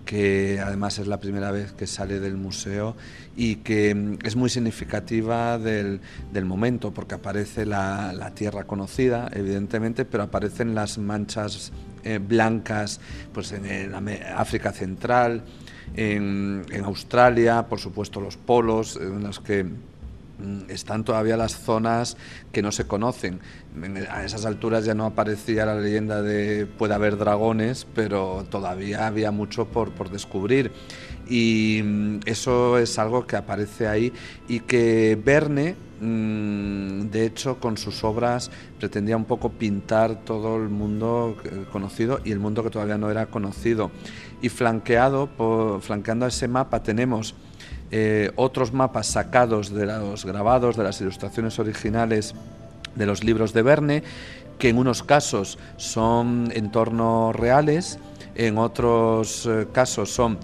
que 0.08 0.60
además 0.60 0.98
es 0.98 1.06
la 1.06 1.20
primera 1.20 1.52
vez 1.52 1.74
que 1.74 1.86
sale 1.86 2.20
del 2.20 2.38
museo 2.38 2.96
y 3.36 3.58
que 3.58 3.94
mm, 3.94 4.20
es 4.24 4.36
muy 4.36 4.50
significativa 4.50 5.60
del, 5.60 6.00
momento 6.46 6.92
porque 6.92 7.16
aparece 7.16 7.66
la, 7.66 8.32
tierra 8.34 8.64
conocida, 8.64 9.30
evidentemente, 9.34 10.06
pero 10.06 10.24
aparecen 10.24 10.74
las 10.74 10.98
manchas 10.98 11.72
eh, 12.04 12.20
blancas 12.20 13.00
pues 13.34 13.52
en, 13.52 13.94
África 14.36 14.72
Central, 14.72 15.44
en, 15.96 16.66
en, 16.72 16.86
Australia, 16.86 17.68
por 17.68 17.80
supuesto 17.80 18.22
los 18.22 18.38
polos, 18.38 18.96
en 18.96 19.24
los 19.24 19.40
que 19.40 19.66
están 20.70 21.04
todavía 21.04 21.38
las 21.38 21.58
zonas 21.58 22.18
que 22.52 22.62
no 22.62 22.72
se 22.72 22.86
conocen. 22.86 23.40
A 24.10 24.24
esas 24.24 24.46
alturas 24.46 24.86
ya 24.86 24.94
no 24.94 25.06
aparecía 25.06 25.66
la 25.66 25.76
leyenda 25.76 26.22
de 26.22 26.66
puede 26.66 26.94
haber 26.94 27.18
dragones, 27.18 27.88
pero 27.96 28.46
todavía 28.50 29.08
había 29.08 29.32
mucho 29.32 29.66
por, 29.66 29.92
por 29.92 30.10
descubrir. 30.10 30.72
Y 31.30 31.82
mm, 31.84 32.20
eso 32.26 32.78
es 32.78 32.98
algo 33.00 33.28
que 33.28 33.36
aparece 33.36 33.88
ahí 33.88 34.14
y 34.48 34.62
que 34.62 35.20
Verne, 35.22 35.76
mm, 36.00 37.10
de 37.10 37.26
hecho, 37.26 37.60
con 37.60 37.78
sus 37.78 38.04
obras 38.04 38.52
pretendía 38.80 39.18
un 39.18 39.26
poco 39.26 39.50
pintar 39.50 40.24
todo 40.24 40.58
el 40.58 40.70
mundo 40.70 41.36
eh, 41.44 41.66
conocido 41.72 42.20
y 42.24 42.32
el 42.32 42.40
mundo 42.40 42.64
que 42.64 42.70
todavía 42.70 42.98
no 42.98 43.12
era 43.12 43.26
conocido. 43.28 43.92
Y 44.42 44.50
flanqueado, 44.50 45.28
por, 45.28 45.82
flanqueando 45.82 46.28
ese 46.28 46.48
mapa 46.48 46.84
tenemos 46.84 47.36
eh, 47.92 48.32
otros 48.36 48.74
mapas 48.74 49.08
sacados 49.08 49.74
de 49.74 49.86
los 49.86 50.26
grabados, 50.26 50.76
de 50.76 50.84
las 50.84 51.00
ilustraciones 51.02 51.60
originales 51.60 52.36
de 52.96 53.06
los 53.06 53.24
libros 53.24 53.54
de 53.54 53.62
Verne, 53.62 54.04
que 54.60 54.70
en 54.70 54.78
unos 54.78 55.04
casos 55.04 55.58
son 55.78 56.52
entornos 56.54 57.36
reales, 57.36 58.00
en 58.36 58.58
otros 58.58 59.46
eh, 59.46 59.68
casos 59.72 60.12
son 60.12 60.38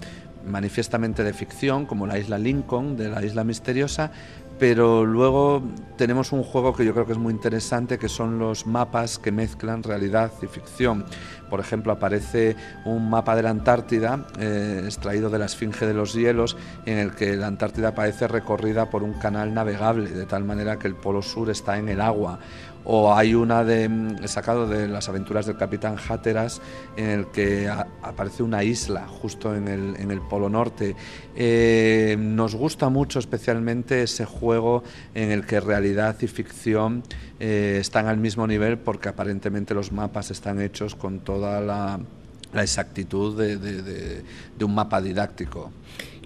manifiestamente 0.46 1.24
de 1.24 1.32
ficción, 1.32 1.86
como 1.86 2.06
la 2.06 2.18
isla 2.18 2.38
Lincoln, 2.38 2.96
de 2.96 3.08
la 3.08 3.24
isla 3.24 3.44
misteriosa, 3.44 4.12
pero 4.58 5.04
luego 5.04 5.62
tenemos 5.96 6.32
un 6.32 6.42
juego 6.42 6.74
que 6.74 6.84
yo 6.84 6.92
creo 6.92 7.06
que 7.06 7.12
es 7.12 7.18
muy 7.18 7.32
interesante, 7.32 7.98
que 7.98 8.08
son 8.08 8.38
los 8.38 8.66
mapas 8.66 9.18
que 9.18 9.32
mezclan 9.32 9.82
realidad 9.82 10.32
y 10.42 10.46
ficción. 10.46 11.04
Por 11.50 11.60
ejemplo, 11.60 11.92
aparece 11.92 12.56
un 12.84 13.10
mapa 13.10 13.36
de 13.36 13.42
la 13.42 13.50
Antártida, 13.50 14.26
eh, 14.38 14.82
extraído 14.84 15.30
de 15.30 15.38
la 15.38 15.44
Esfinge 15.46 15.86
de 15.86 15.94
los 15.94 16.14
Hielos, 16.14 16.56
en 16.86 16.98
el 16.98 17.14
que 17.14 17.36
la 17.36 17.46
Antártida 17.46 17.88
aparece 17.88 18.26
recorrida 18.26 18.90
por 18.90 19.02
un 19.02 19.14
canal 19.14 19.54
navegable, 19.54 20.10
de 20.10 20.26
tal 20.26 20.44
manera 20.44 20.78
que 20.78 20.88
el 20.88 20.94
polo 20.94 21.22
sur 21.22 21.50
está 21.50 21.78
en 21.78 21.88
el 21.88 22.00
agua 22.00 22.38
o 22.84 23.14
hay 23.14 23.34
una 23.34 23.64
de 23.64 23.88
mm, 23.88 24.26
sacado 24.26 24.68
de 24.68 24.88
las 24.88 25.08
aventuras 25.08 25.46
del 25.46 25.56
capitán 25.56 25.96
Hatteras 25.96 26.60
en 26.96 27.10
el 27.10 27.26
que 27.28 27.68
aparece 27.68 28.42
una 28.42 28.62
isla 28.62 29.06
justo 29.06 29.54
en 29.54 29.68
el, 29.68 29.96
en 29.96 30.10
el 30.10 30.20
polo 30.20 30.48
norte. 30.48 30.94
Eh, 31.34 32.16
nos 32.18 32.54
gusta 32.54 32.88
mucho 32.88 33.18
especialmente 33.18 34.02
ese 34.02 34.24
juego 34.24 34.82
en 35.14 35.30
el 35.30 35.46
que 35.46 35.60
realidad 35.60 36.16
y 36.20 36.26
ficción 36.26 37.02
eh, 37.40 37.78
están 37.80 38.06
al 38.06 38.18
mismo 38.18 38.46
nivel 38.46 38.78
porque 38.78 39.08
aparentemente 39.08 39.74
los 39.74 39.92
mapas 39.92 40.30
están 40.30 40.60
hechos 40.60 40.94
con 40.94 41.20
toda 41.20 41.60
la, 41.60 41.98
exactitud 42.54 43.36
de, 43.36 44.22
un 44.60 44.74
mapa 44.74 45.00
didáctico. 45.00 45.72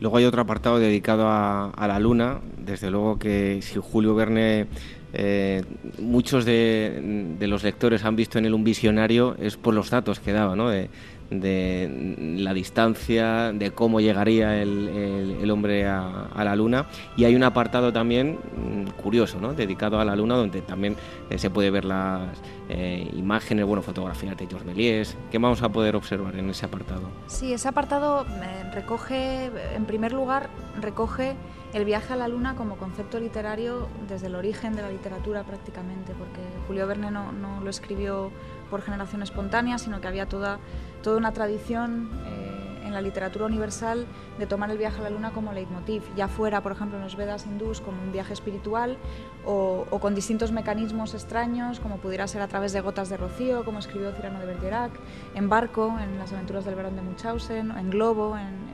Luego 0.00 0.18
hay 0.18 0.26
otro 0.26 0.42
apartado 0.42 0.78
dedicado 0.78 1.26
a, 1.26 1.70
a 1.70 1.88
la 1.88 1.98
luna. 1.98 2.40
Desde 2.58 2.90
luego 2.90 3.18
que 3.18 3.60
si 3.62 3.80
Julio 3.80 4.14
Verne 4.14 4.68
eh, 5.12 5.64
muchos 5.98 6.44
de, 6.44 7.36
los 7.40 7.62
lectores 7.62 8.04
han 8.04 8.16
visto 8.16 8.38
en 8.38 8.46
él 8.46 8.54
un 8.54 8.64
visionario 8.64 9.36
es 9.40 9.56
por 9.56 9.74
los 9.74 9.90
datos 9.90 10.20
que 10.20 10.32
daba, 10.32 10.54
¿no? 10.54 10.68
de, 10.68 10.88
la 11.30 12.54
distancia, 12.54 13.52
de 13.52 13.70
cómo 13.70 14.00
llegaría 14.00 14.62
el, 14.62 15.50
hombre 15.50 15.86
a, 15.86 16.42
la 16.42 16.56
Luna. 16.56 16.86
Y 17.16 17.24
hay 17.24 17.34
un 17.34 17.42
apartado 17.42 17.92
también 17.92 18.38
mm, 18.56 18.90
curioso, 19.02 19.38
¿no? 19.40 19.54
dedicado 19.54 20.00
a 20.00 20.04
la 20.04 20.16
Luna, 20.16 20.36
donde 20.36 20.62
también 20.62 20.96
eh, 21.30 21.38
se 21.38 21.50
puede 21.50 21.70
ver 21.70 21.84
las 21.84 22.22
eh, 22.68 23.10
imágenes, 23.14 23.66
bueno, 23.66 23.82
fotografías 23.82 24.36
de 24.36 24.46
Georges 24.46 24.66
Méliès. 24.66 25.16
¿Qué 25.30 25.38
vamos 25.38 25.62
a 25.62 25.68
poder 25.70 25.96
observar 25.96 26.36
en 26.36 26.48
ese 26.50 26.66
apartado? 26.66 27.10
Sí, 27.26 27.52
ese 27.52 27.68
apartado 27.68 28.26
recoge, 28.72 29.50
en 29.74 29.84
primer 29.84 30.12
lugar, 30.12 30.48
recoge 30.80 31.34
el 31.72 31.84
viaje 31.84 32.14
a 32.14 32.16
la 32.16 32.28
luna 32.28 32.56
como 32.56 32.76
concepto 32.76 33.20
literario 33.20 33.88
desde 34.08 34.28
el 34.28 34.34
origen 34.34 34.74
de 34.74 34.82
la 34.82 34.90
literatura 34.90 35.44
prácticamente, 35.44 36.14
porque 36.14 36.40
Julio 36.66 36.86
Verne 36.86 37.10
no, 37.10 37.60
lo 37.62 37.70
escribió 37.70 38.30
por 38.70 38.82
generación 38.82 39.22
espontánea, 39.22 39.78
sino 39.78 40.00
que 40.00 40.08
había 40.08 40.26
toda, 40.26 40.58
toda 41.02 41.18
una 41.18 41.32
tradición 41.32 42.10
eh, 42.26 42.58
en 42.86 42.94
la 42.94 43.02
literatura 43.02 43.44
universal 43.44 44.06
de 44.38 44.46
tomar 44.46 44.70
el 44.70 44.78
viaje 44.78 44.98
a 44.98 45.02
la 45.02 45.10
luna 45.10 45.30
como 45.32 45.52
leitmotiv, 45.52 46.02
ya 46.16 46.26
fuera, 46.26 46.62
por 46.62 46.72
ejemplo, 46.72 46.96
en 46.96 47.04
los 47.04 47.16
Vedas 47.16 47.44
hindús 47.44 47.82
como 47.82 48.02
un 48.02 48.12
viaje 48.12 48.32
espiritual 48.32 48.96
o, 49.44 49.84
con 50.00 50.14
distintos 50.14 50.52
mecanismos 50.52 51.12
extraños, 51.12 51.80
como 51.80 51.98
pudiera 51.98 52.26
ser 52.26 52.40
a 52.40 52.48
través 52.48 52.72
de 52.72 52.80
gotas 52.80 53.10
de 53.10 53.18
rocío, 53.18 53.64
como 53.64 53.78
escribió 53.78 54.12
Cyrano 54.12 54.40
de 54.40 54.46
Bergerac, 54.46 54.92
en 55.34 55.50
barco, 55.50 55.94
en 56.02 56.18
las 56.18 56.32
aventuras 56.32 56.64
del 56.64 56.76
Barón 56.76 56.96
de 56.96 57.02
Munchausen, 57.02 57.72
en 57.72 57.90
globo, 57.90 58.36
en, 58.38 58.68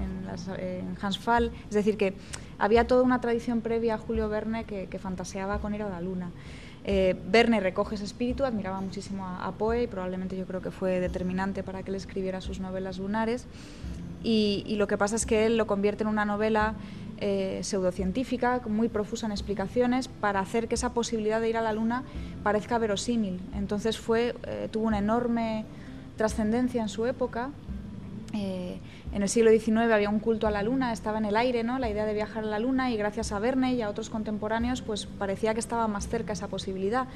en 0.58 0.96
Hans 1.00 1.18
Fall, 1.18 1.52
es 1.68 1.74
decir, 1.74 1.96
que 1.96 2.14
había 2.58 2.86
toda 2.86 3.02
una 3.02 3.20
tradición 3.20 3.60
previa 3.60 3.94
a 3.94 3.98
Julio 3.98 4.28
Verne 4.28 4.64
que, 4.64 4.98
fantaseaba 4.98 5.58
con 5.58 5.74
ir 5.74 5.82
a 5.82 5.88
la 5.88 6.00
luna. 6.00 6.30
Eh, 6.84 7.16
Verne 7.28 7.60
recoge 7.60 7.94
ese 7.94 8.04
espíritu, 8.04 8.44
admiraba 8.44 8.80
muchísimo 8.80 9.26
a, 9.26 9.50
Poe 9.52 9.84
y 9.84 9.86
probablemente 9.86 10.36
yo 10.36 10.46
creo 10.46 10.60
que 10.60 10.70
fue 10.70 11.00
determinante 11.00 11.62
para 11.62 11.82
que 11.82 11.90
él 11.90 11.96
escribiera 11.96 12.40
sus 12.40 12.60
novelas 12.60 12.98
lunares. 12.98 13.46
Y, 14.22 14.74
lo 14.76 14.86
que 14.86 14.96
pasa 14.96 15.16
es 15.16 15.26
que 15.26 15.46
él 15.46 15.56
lo 15.58 15.66
convierte 15.66 16.02
en 16.02 16.08
una 16.08 16.24
novela 16.24 16.74
eh, 17.18 17.60
pseudocientífica, 17.62 18.62
muy 18.66 18.88
profusa 18.88 19.26
en 19.26 19.32
explicaciones, 19.32 20.08
para 20.08 20.40
hacer 20.40 20.66
que 20.66 20.74
esa 20.74 20.94
posibilidad 20.94 21.40
de 21.40 21.50
ir 21.50 21.56
a 21.56 21.62
la 21.62 21.72
Luna 21.72 22.04
parezca 22.42 22.78
verosímil. 22.78 23.40
Entonces 23.54 23.98
fue, 23.98 24.34
eh, 24.46 24.68
tuvo 24.70 24.86
una 24.86 24.98
enorme 24.98 25.66
trascendencia 26.16 26.80
en 26.80 26.88
su 26.88 27.06
época 27.06 27.50
eh, 28.34 28.78
en 29.14 29.22
el 29.22 29.28
siglo 29.28 29.52
XIX 29.52 29.92
había 29.92 30.10
un 30.10 30.18
culto 30.18 30.48
a 30.48 30.50
la 30.50 30.64
luna, 30.64 30.92
estaba 30.92 31.18
en 31.18 31.24
el 31.24 31.36
aire, 31.36 31.62
¿no? 31.62 31.78
La 31.78 31.88
idea 31.88 32.04
de 32.04 32.14
viajar 32.14 32.42
a 32.42 32.48
la 32.48 32.58
luna 32.58 32.90
y 32.90 32.96
gracias 32.96 33.30
a 33.30 33.38
Verne 33.38 33.72
y 33.72 33.80
a 33.80 33.88
otros 33.88 34.10
contemporáneos, 34.10 34.82
pues 34.82 35.06
parecía 35.06 35.54
que 35.54 35.60
estaba 35.60 35.86
más 35.86 36.08
cerca 36.08 36.32
esa 36.32 36.48
posibilidad. 36.48 37.06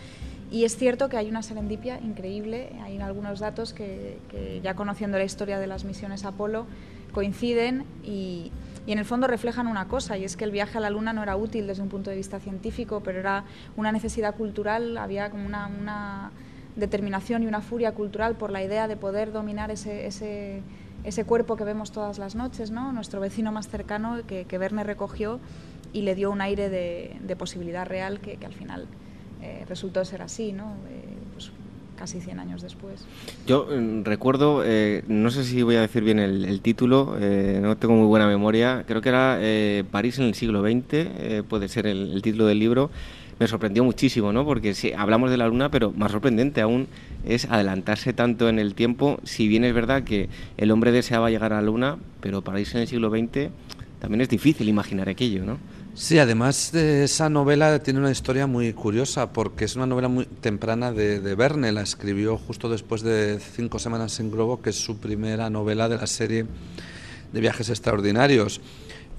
Y 0.49 0.65
es 0.65 0.77
cierto 0.77 1.09
que 1.09 1.17
hay 1.17 1.29
una 1.29 1.43
serendipia 1.43 1.99
increíble, 1.99 2.71
hay 2.85 2.99
algunos 2.99 3.41
datos 3.41 3.73
que, 3.73 4.19
ya 4.63 4.75
conociendo 4.75 5.19
la 5.19 5.25
historia 5.25 5.59
de 5.59 5.67
las 5.67 5.85
misiones 5.85 6.25
Apolo 6.25 6.67
coinciden 7.13 7.85
y, 8.05 8.53
en 8.87 8.99
el 8.99 9.05
fondo 9.05 9.27
reflejan 9.27 9.67
una 9.67 9.89
cosa, 9.89 10.17
y 10.17 10.25
es 10.25 10.37
que 10.37 10.45
el 10.45 10.53
viaje 10.53 10.79
a 10.79 10.81
la 10.81 10.89
Luna 10.91 11.13
no 11.13 11.23
era 11.23 11.37
útil 11.37 11.67
desde 11.67 11.83
un 11.83 11.89
punto 11.89 12.11
de 12.11 12.17
vista 12.17 12.39
científico, 12.39 13.03
pero 13.05 13.19
era 13.19 13.45
una 13.77 13.91
necesidad 13.91 14.37
cultural, 14.37 14.97
había 14.97 15.31
como 15.31 15.45
una, 15.45 16.31
determinación 16.77 17.43
y 17.43 17.47
una 17.49 17.61
furia 17.61 17.93
cultural 17.93 18.37
por 18.37 18.53
la 18.53 18.63
idea 18.63 18.87
de 18.87 18.97
poder 18.97 19.33
dominar 19.33 19.73
ese, 19.73 20.07
ese 20.07 20.63
ese 21.05 21.25
cuerpo 21.25 21.57
que 21.57 21.65
vemos 21.65 21.93
todas 21.93 22.19
las 22.19 22.35
noches, 22.35 22.71
¿no? 22.71 22.93
nuestro 22.93 23.21
vecino 23.21 23.53
más 23.53 23.69
cercano 23.69 24.19
que, 24.27 24.45
que 24.45 24.59
Verne 24.59 24.85
recogió 24.85 25.41
y 25.93 26.03
le 26.03 26.15
dio 26.15 26.31
un 26.31 26.41
aire 26.41 26.69
de, 26.69 27.37
posibilidad 27.37 27.87
real 27.87 28.21
que, 28.21 28.39
al 28.45 28.53
final 28.53 28.87
eh, 29.43 29.65
resultó 29.69 30.05
ser 30.05 30.23
así, 30.23 30.53
¿no? 30.53 30.75
Eh, 30.91 31.05
pues 31.33 31.51
casi 31.97 32.21
100 32.21 32.39
años 32.39 32.63
después. 32.63 33.05
Yo 33.47 33.67
mm, 33.67 34.05
recuerdo, 34.05 34.63
eh, 34.65 35.03
no 35.09 35.31
sé 35.31 35.45
si 35.45 35.63
voy 35.63 35.77
a 35.77 35.81
decir 35.81 36.05
bien 36.05 36.19
el, 36.19 36.61
título, 36.61 37.17
no 37.17 37.77
tengo 37.77 37.95
muy 37.95 38.07
buena 38.07 38.27
memoria, 38.27 38.85
creo 38.87 39.01
que 39.01 39.09
era 39.09 39.39
París 39.91 40.19
en 40.19 40.27
el 40.27 40.35
siglo 40.35 40.63
XX, 40.63 41.45
puede 41.49 41.69
ser 41.69 41.87
el, 41.87 42.21
título 42.23 42.47
del 42.47 42.59
libro, 42.59 42.91
me 43.39 43.47
sorprendió 43.47 43.85
muchísimo, 43.85 44.33
¿no? 44.33 44.45
Porque 44.45 44.75
sí, 44.75 44.93
hablamos 44.93 45.31
de 45.31 45.37
la 45.37 45.47
Luna, 45.47 45.71
pero 45.71 45.93
más 45.93 46.13
sorprendente 46.13 46.61
aún 46.61 46.89
es 47.25 47.45
adelantarse 47.45 48.13
tanto 48.13 48.49
en 48.49 48.59
el 48.59 48.75
tiempo. 48.75 49.21
Si 49.25 49.49
bien 49.49 49.65
es 49.65 49.75
verdad 49.75 50.03
que 50.03 50.29
el 50.57 50.71
hombre 50.71 50.93
deseaba 50.93 51.31
llegar 51.31 51.53
a 51.53 51.57
la 51.57 51.63
Luna, 51.63 51.99
pero 52.21 52.43
para 52.43 52.61
irse 52.61 52.77
en 52.77 52.83
el 52.83 52.89
siglo 52.89 53.11
XX 53.11 53.51
también 54.01 54.21
es 54.21 54.29
difícil 54.29 54.69
imaginar 54.69 55.09
aquello, 55.09 55.45
¿no? 55.45 55.59
Sí, 55.95 56.21
además 56.21 56.71
de 56.71 57.03
esa 57.03 57.29
novela 57.29 57.83
tiene 57.83 57.99
una 57.99 58.13
historia 58.13 58.47
muy 58.47 58.73
curiosa 58.73 59.33
porque 59.33 59.65
es 59.65 59.75
una 59.75 59.87
novela 59.87 60.07
muy 60.07 60.27
temprana 60.27 60.93
de, 60.93 61.35
Verne, 61.35 61.73
la 61.73 61.83
escribió 61.83 62.39
justo 62.39 62.69
después 62.69 63.03
de 63.03 63.41
Cinco 63.41 63.81
Semanas 63.81 64.21
en 64.21 64.31
Globo, 64.31 64.63
que 64.63 64.71
es 64.71 64.77
su 64.77 64.99
primera 64.99 65.51
novela 65.51 65.89
de 65.89 65.97
la 65.97 66.07
serie 66.07 66.47
de 67.33 67.41
viajes 67.41 67.69
extraordinarios. 67.69 68.61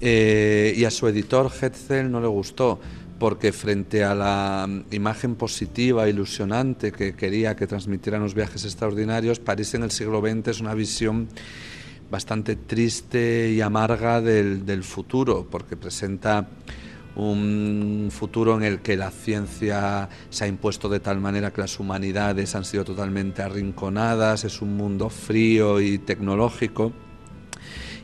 Eh, 0.00 0.72
y 0.74 0.84
a 0.86 0.90
su 0.90 1.06
editor 1.06 1.50
Hetzel 1.52 2.10
no 2.10 2.22
le 2.22 2.28
gustó 2.28 2.80
porque 3.20 3.52
frente 3.52 4.02
a 4.02 4.14
la 4.14 4.66
imagen 4.90 5.34
positiva, 5.34 6.08
ilusionante 6.08 6.90
que 6.90 7.14
quería 7.14 7.54
que 7.54 7.66
transmitieran 7.66 8.22
los 8.22 8.34
viajes 8.34 8.64
extraordinarios, 8.64 9.38
París 9.38 9.74
en 9.74 9.82
el 9.82 9.90
siglo 9.90 10.22
XX 10.22 10.48
es 10.48 10.60
una 10.60 10.72
visión 10.72 11.28
bastante 12.10 12.56
triste 12.56 13.50
y 13.50 13.60
amarga 13.60 14.22
del, 14.22 14.82
futuro, 14.82 15.46
porque 15.50 15.76
presenta 15.76 16.48
un 17.14 18.08
futuro 18.10 18.56
en 18.56 18.62
el 18.62 18.80
que 18.80 18.96
la 18.96 19.10
ciencia 19.10 20.08
se 20.30 20.44
ha 20.44 20.48
impuesto 20.48 20.88
de 20.88 21.00
tal 21.00 21.20
manera 21.20 21.52
que 21.52 21.60
las 21.60 21.78
humanidades 21.78 22.54
han 22.54 22.64
sido 22.64 22.86
totalmente 22.86 23.42
arrinconadas, 23.42 24.44
es 24.44 24.62
un 24.62 24.78
mundo 24.78 25.10
frío 25.10 25.78
y 25.78 25.98
tecnológico 25.98 26.94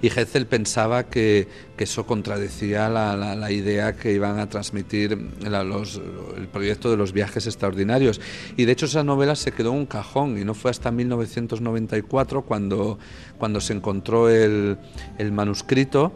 y 0.03 0.09
Hetzel 0.09 0.47
pensaba 0.47 1.05
que, 1.05 1.49
eso 1.79 2.07
contradecía 2.07 2.89
la, 2.89 3.51
idea 3.51 3.97
que 3.97 4.13
iban 4.13 4.39
a 4.39 4.49
transmitir 4.49 5.13
el 5.13 6.49
proyecto 6.49 6.91
de 6.91 6.97
los 6.97 7.13
viajes 7.13 7.47
extraordinarios. 7.47 8.21
Y 8.57 8.65
de 8.65 8.73
hecho 8.73 8.87
esa 8.87 9.05
novela 9.05 9.37
se 9.37 9.53
quedó 9.53 9.73
en 9.73 9.79
un 9.81 9.87
cajón 9.87 10.39
y 10.39 10.45
no 10.45 10.55
fue 10.55 10.71
hasta 10.71 10.91
1994 10.91 12.43
cuando, 12.43 12.99
cuando 13.39 13.61
se 13.61 13.75
encontró 13.75 14.31
el, 14.31 14.79
el 15.19 15.33
manuscrito 15.33 16.13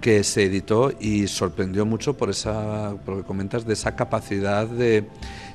que 0.00 0.24
se 0.24 0.44
editó 0.44 0.92
y 0.98 1.26
sorprendió 1.26 1.84
mucho 1.84 2.16
por 2.16 2.30
esa, 2.30 2.94
por 3.04 3.16
lo 3.16 3.20
que 3.22 3.26
comentas, 3.26 3.66
de 3.66 3.74
esa 3.74 3.96
capacidad 3.96 4.66
de, 4.66 5.04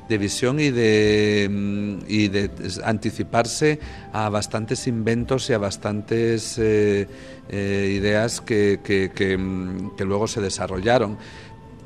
de 0.07 0.17
visión 0.17 0.59
y 0.59 0.71
de, 0.71 1.47
mm, 1.49 2.05
y 2.07 2.27
de 2.27 2.51
anticiparse 2.83 3.79
a 4.13 4.29
bastantes 4.29 4.87
inventos 4.87 5.49
y 5.49 5.53
a 5.53 5.57
bastantes 5.57 6.57
eh, 6.57 7.07
eh, 7.49 7.93
ideas 7.97 8.41
que, 8.41 8.79
mm, 9.37 9.95
que, 9.95 10.05
luego 10.05 10.27
se 10.27 10.41
desarrollaron. 10.41 11.17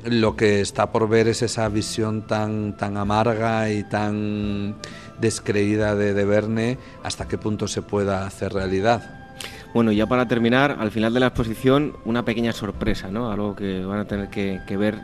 Lo 0.04 0.34
que 0.36 0.60
está 0.60 0.92
por 0.92 1.08
ver 1.08 1.28
es 1.28 1.42
esa 1.42 1.68
visión 1.68 2.26
tan, 2.26 2.76
tan 2.76 2.96
amarga 2.96 3.70
y 3.70 3.84
tan 3.84 4.76
descreída 5.20 5.94
de, 5.94 6.14
de 6.14 6.24
Verne 6.24 6.78
hasta 7.02 7.28
qué 7.28 7.36
punto 7.36 7.68
se 7.68 7.82
pueda 7.82 8.26
hacer 8.26 8.52
realidad. 8.52 9.20
Bueno, 9.72 9.92
ya 9.92 10.06
para 10.06 10.26
terminar, 10.26 10.76
al 10.80 10.90
final 10.90 11.14
de 11.14 11.20
la 11.20 11.26
exposición, 11.26 11.96
una 12.04 12.24
pequeña 12.24 12.52
sorpresa, 12.52 13.08
¿no? 13.08 13.30
Algo 13.30 13.54
que 13.54 13.84
van 13.84 14.00
a 14.00 14.04
tener 14.04 14.28
que, 14.28 14.60
que 14.66 14.76
ver 14.76 15.00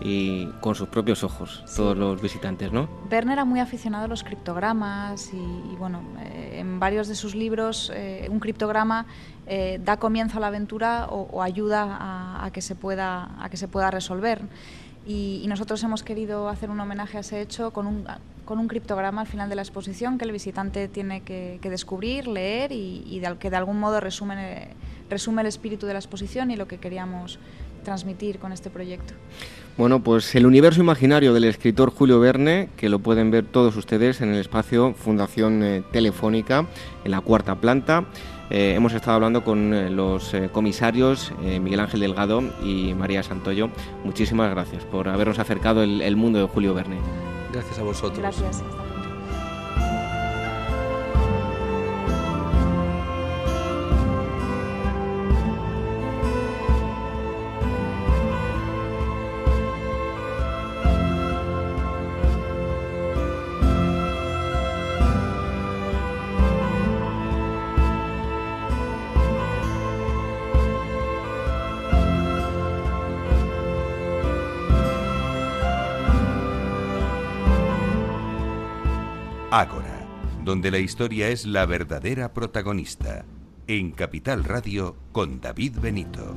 y 0.00 0.46
con 0.60 0.74
sus 0.74 0.88
propios 0.88 1.22
ojos 1.24 1.62
todos 1.76 1.96
los 1.96 2.20
visitantes, 2.20 2.72
¿no? 2.72 2.88
Werner 3.10 3.34
era 3.34 3.44
muy 3.44 3.60
aficionado 3.60 4.06
a 4.06 4.08
los 4.08 4.24
criptogramas 4.24 5.32
y, 5.32 5.76
bueno, 5.76 6.02
eh, 6.20 6.58
en 6.60 6.80
varios 6.80 7.08
de 7.08 7.14
sus 7.14 7.34
libros 7.34 7.92
eh, 7.94 8.26
un 8.30 8.40
criptograma 8.40 9.06
eh, 9.46 9.80
da 9.84 9.98
comienzo 9.98 10.38
a 10.38 10.40
la 10.40 10.46
aventura 10.46 11.06
o, 11.10 11.42
ayuda 11.42 12.44
a, 12.44 12.50
que 12.52 12.62
se 12.62 12.74
pueda, 12.74 13.30
a 13.42 13.48
que 13.50 13.56
se 13.56 13.68
pueda 13.68 13.90
resolver. 13.90 14.40
Y, 15.06 15.44
nosotros 15.48 15.82
hemos 15.82 16.02
querido 16.02 16.48
hacer 16.48 16.70
un 16.70 16.78
homenaje 16.80 17.16
a 17.16 17.20
ese 17.20 17.40
hecho 17.40 17.72
con 17.72 17.86
un, 17.86 18.04
con 18.44 18.58
un 18.58 18.68
criptograma 18.68 19.22
al 19.22 19.26
final 19.26 19.48
de 19.48 19.56
la 19.56 19.62
exposición 19.62 20.18
que 20.18 20.24
el 20.24 20.32
visitante 20.32 20.86
tiene 20.88 21.22
que, 21.22 21.58
descubrir, 21.62 22.28
leer 22.28 22.70
y, 22.72 23.02
y 23.06 23.22
que 23.38 23.50
de 23.50 23.56
algún 23.56 23.80
modo 23.80 23.98
resume, 23.98 24.68
resume 25.08 25.42
el 25.42 25.48
espíritu 25.48 25.86
de 25.86 25.94
la 25.94 25.98
exposición 25.98 26.50
y 26.50 26.56
lo 26.56 26.68
que 26.68 26.78
queríamos 26.78 27.40
transmitir 27.82 28.38
con 28.38 28.52
este 28.52 28.70
proyecto. 28.70 29.14
Bueno, 29.80 30.00
pues 30.02 30.34
el 30.34 30.44
universo 30.44 30.82
imaginario 30.82 31.32
del 31.32 31.44
escritor 31.44 31.90
Julio 31.90 32.20
Verne, 32.20 32.68
que 32.76 32.90
lo 32.90 32.98
pueden 32.98 33.30
ver 33.30 33.46
todos 33.46 33.74
ustedes 33.76 34.20
en 34.20 34.28
el 34.28 34.38
espacio 34.38 34.92
Fundación 34.92 35.62
eh, 35.62 35.82
Telefónica, 35.90 36.66
en 37.02 37.10
la 37.10 37.22
cuarta 37.22 37.54
planta. 37.54 38.04
Eh, 38.50 38.74
hemos 38.76 38.92
estado 38.92 39.14
hablando 39.14 39.42
con 39.42 39.72
eh, 39.72 39.88
los 39.88 40.36
comisarios 40.52 41.32
Miguel 41.40 41.80
Ángel 41.80 42.00
Delgado 42.00 42.42
y 42.62 42.92
María 42.92 43.22
Santoyo. 43.22 43.70
Muchísimas 44.04 44.50
gracias 44.50 44.84
por 44.84 45.08
habernos 45.08 45.38
acercado 45.38 45.82
el, 45.82 46.14
mundo 46.14 46.40
de 46.40 46.44
Julio 46.44 46.74
Verne. 46.74 46.98
Gracias 47.50 47.78
a 47.78 47.82
vosotros. 47.82 48.18
Gracias. 48.18 48.62
Donde 80.50 80.72
la 80.72 80.78
historia 80.78 81.28
es 81.28 81.46
la 81.46 81.64
verdadera 81.64 82.34
protagonista. 82.34 83.24
En 83.68 83.92
Capital 83.92 84.42
Radio 84.42 84.96
con 85.12 85.40
David 85.40 85.78
Benito. 85.80 86.34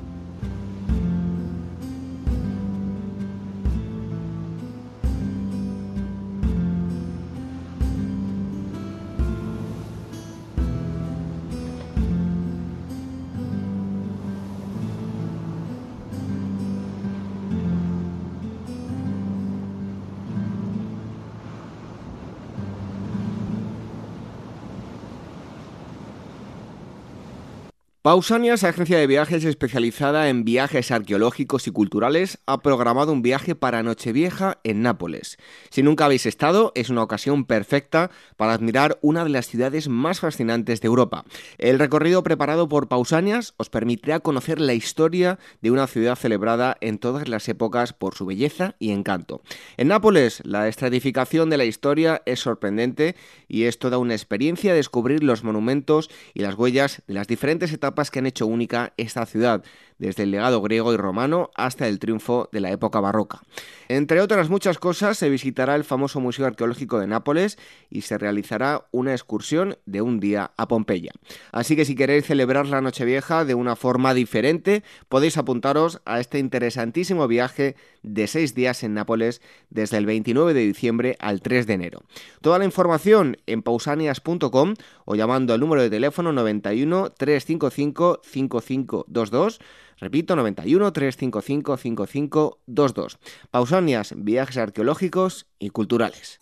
Pausanias, 28.04 28.66
agencia 28.66 28.98
de 28.98 29.08
viajes 29.08 29.46
especializada 29.46 30.28
en 30.28 30.44
viajes 30.44 30.92
arqueológicos 30.92 31.68
y 31.68 31.72
culturales, 31.72 32.38
ha 32.46 32.62
programado 32.62 33.14
un 33.14 33.22
viaje 33.22 33.56
para 33.56 33.82
Nochevieja 33.82 34.60
en 34.66 34.82
Nápoles. 34.82 35.38
Si 35.70 35.84
nunca 35.84 36.04
habéis 36.04 36.26
estado, 36.26 36.74
es 36.76 36.90
una 36.90 37.02
ocasión 37.02 37.46
perfecta 37.46 38.12
para 38.36 38.52
admirar 38.52 39.00
una 39.02 39.24
de 39.24 39.30
las 39.30 39.48
ciudades 39.48 39.88
más 39.88 40.20
fascinantes 40.20 40.82
de 40.82 40.88
Europa. 40.88 41.24
El 41.58 41.80
recorrido 41.80 42.24
preparado 42.24 42.68
por 42.68 42.90
Pausanias 42.90 43.54
os 43.56 43.70
permitirá 43.70 44.20
conocer 44.20 44.60
la 44.60 44.74
historia 44.74 45.40
de 45.62 45.72
una 45.72 45.88
ciudad 45.88 46.18
celebrada 46.18 46.76
en 46.82 46.98
todas 46.98 47.30
las 47.30 47.48
épocas 47.48 47.94
por 47.94 48.16
su 48.16 48.26
belleza 48.26 48.76
y 48.80 48.92
encanto. 48.92 49.44
En 49.78 49.88
Nápoles, 49.88 50.42
la 50.44 50.68
estratificación 50.68 51.50
de 51.50 51.56
la 51.56 51.64
historia 51.64 52.22
es 52.26 52.42
sorprendente 52.42 53.16
y 53.48 53.64
es 53.64 53.80
toda 53.80 53.98
una 53.98 54.14
experiencia 54.14 54.74
descubrir 54.74 55.24
los 55.24 55.46
monumentos 55.46 56.10
y 56.34 56.42
las 56.42 56.56
huellas 56.56 57.02
de 57.08 57.14
las 57.14 57.28
diferentes 57.28 57.72
etapas 57.72 57.93
que 58.12 58.20
han 58.20 58.26
hecho 58.26 58.48
única 58.48 58.94
esta 58.98 59.26
ciudad, 59.26 59.64
desde 59.98 60.24
el 60.24 60.32
legado 60.32 60.62
griego 60.62 60.94
y 60.94 60.98
romano 60.98 61.52
hasta 61.56 61.88
el 61.88 62.00
triunfo 62.00 62.50
de 62.52 62.62
la 62.62 62.72
época 62.72 63.00
barroca. 63.00 63.42
Entre 63.90 64.22
otras 64.22 64.50
muchas 64.50 64.78
cosas, 64.80 65.18
se 65.18 65.30
visitará 65.30 65.76
el 65.76 65.84
famoso 65.84 66.20
Museo 66.20 66.46
Arqueológico 66.46 67.00
de 67.00 67.08
Nápoles 67.08 67.58
y 67.90 68.02
se 68.02 68.18
realizará 68.18 68.86
una 68.92 69.12
excursión 69.12 69.78
de 69.86 70.02
un 70.02 70.20
día 70.20 70.52
a 70.58 70.68
Pompeya. 70.68 71.12
Así 71.52 71.76
que 71.76 71.86
si 71.86 71.96
queréis 71.96 72.26
celebrar 72.26 72.68
la 72.68 72.82
Nochevieja 72.82 73.46
de 73.46 73.56
una 73.56 73.76
forma 73.76 74.14
diferente, 74.14 74.84
podéis 75.10 75.38
apuntaros 75.38 76.02
a 76.06 76.20
este 76.20 76.40
interesantísimo 76.40 77.28
viaje 77.28 77.76
de 78.02 78.28
seis 78.28 78.56
días 78.56 78.84
en 78.84 78.94
Nápoles 78.94 79.42
desde 79.70 79.98
el 79.98 80.06
29 80.06 80.54
de 80.54 80.62
diciembre 80.62 81.16
al 81.20 81.42
3 81.42 81.68
de 81.68 81.74
enero. 81.74 82.04
Toda 82.42 82.60
la 82.60 82.66
información 82.66 83.38
en 83.46 83.62
pausanias.com 83.62 84.74
o 85.06 85.16
llamando 85.16 85.54
al 85.54 85.60
número 85.60 85.82
de 85.82 85.90
teléfono 85.90 86.32
91 86.34 87.12
355 87.12 88.22
5522 88.24 89.60
Repito, 90.04 90.36
91 90.36 90.92
355 90.92 91.78
5522. 91.78 93.20
Pausanias, 93.52 94.14
viajes 94.18 94.58
arqueológicos 94.58 95.48
y 95.60 95.70
culturales. 95.70 96.42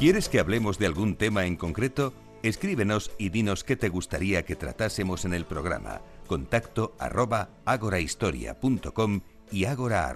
¿Quieres 0.00 0.28
que 0.28 0.40
hablemos 0.40 0.80
de 0.80 0.86
algún 0.86 1.14
tema 1.14 1.46
en 1.46 1.54
concreto? 1.54 2.12
Escríbenos 2.42 3.12
y 3.18 3.28
dinos 3.28 3.62
qué 3.62 3.76
te 3.76 3.88
gustaría 3.88 4.44
que 4.44 4.56
tratásemos 4.56 5.24
en 5.24 5.34
el 5.34 5.44
programa 5.44 6.00
contacto 6.26 6.96
arroba 6.98 7.50
agorahistoria.com 7.66 9.20
y 9.52 9.66
agora. 9.66 10.12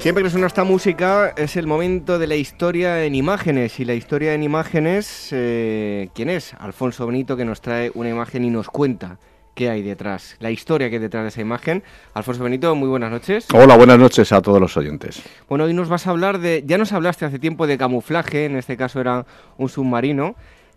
Siempre 0.00 0.24
que 0.24 0.30
suena 0.30 0.46
esta 0.46 0.64
música 0.64 1.34
es 1.36 1.56
el 1.56 1.66
momento 1.66 2.18
de 2.18 2.26
la 2.26 2.34
historia 2.34 3.04
en 3.04 3.14
imágenes. 3.14 3.78
Y 3.80 3.84
la 3.84 3.92
historia 3.92 4.32
en 4.32 4.42
imágenes, 4.42 5.28
eh, 5.30 6.08
¿quién 6.14 6.30
es? 6.30 6.54
Alfonso 6.54 7.06
Benito, 7.06 7.36
que 7.36 7.44
nos 7.44 7.60
trae 7.60 7.92
una 7.92 8.08
imagen 8.08 8.42
y 8.42 8.48
nos 8.48 8.68
cuenta 8.68 9.18
qué 9.54 9.68
hay 9.68 9.82
detrás, 9.82 10.36
la 10.40 10.50
historia 10.50 10.88
que 10.88 10.96
hay 10.96 11.02
detrás 11.02 11.24
de 11.24 11.28
esa 11.28 11.42
imagen. 11.42 11.82
Alfonso 12.14 12.42
Benito, 12.42 12.74
muy 12.74 12.88
buenas 12.88 13.10
noches. 13.10 13.46
Hola, 13.52 13.76
buenas 13.76 13.98
noches 13.98 14.32
a 14.32 14.40
todos 14.40 14.58
los 14.58 14.74
oyentes. 14.78 15.22
Bueno, 15.50 15.64
hoy 15.64 15.74
nos 15.74 15.90
vas 15.90 16.06
a 16.06 16.10
hablar 16.12 16.38
de, 16.38 16.64
ya 16.66 16.78
nos 16.78 16.94
hablaste 16.94 17.26
hace 17.26 17.38
tiempo 17.38 17.66
de 17.66 17.76
camuflaje, 17.76 18.46
en 18.46 18.56
este 18.56 18.78
caso 18.78 19.02
era 19.02 19.26
un 19.58 19.68
submarino, 19.68 20.34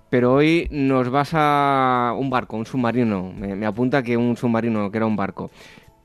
pero 0.10 0.34
hoy 0.34 0.68
nos 0.70 1.10
vas 1.10 1.30
a 1.32 2.14
un 2.18 2.30
barco, 2.30 2.58
un 2.58 2.66
submarino. 2.66 3.32
Me, 3.32 3.56
me 3.56 3.66
apunta 3.66 4.04
que 4.04 4.18
un 4.18 4.36
submarino, 4.36 4.92
que 4.92 4.98
era 4.98 5.06
un 5.06 5.16
barco. 5.16 5.50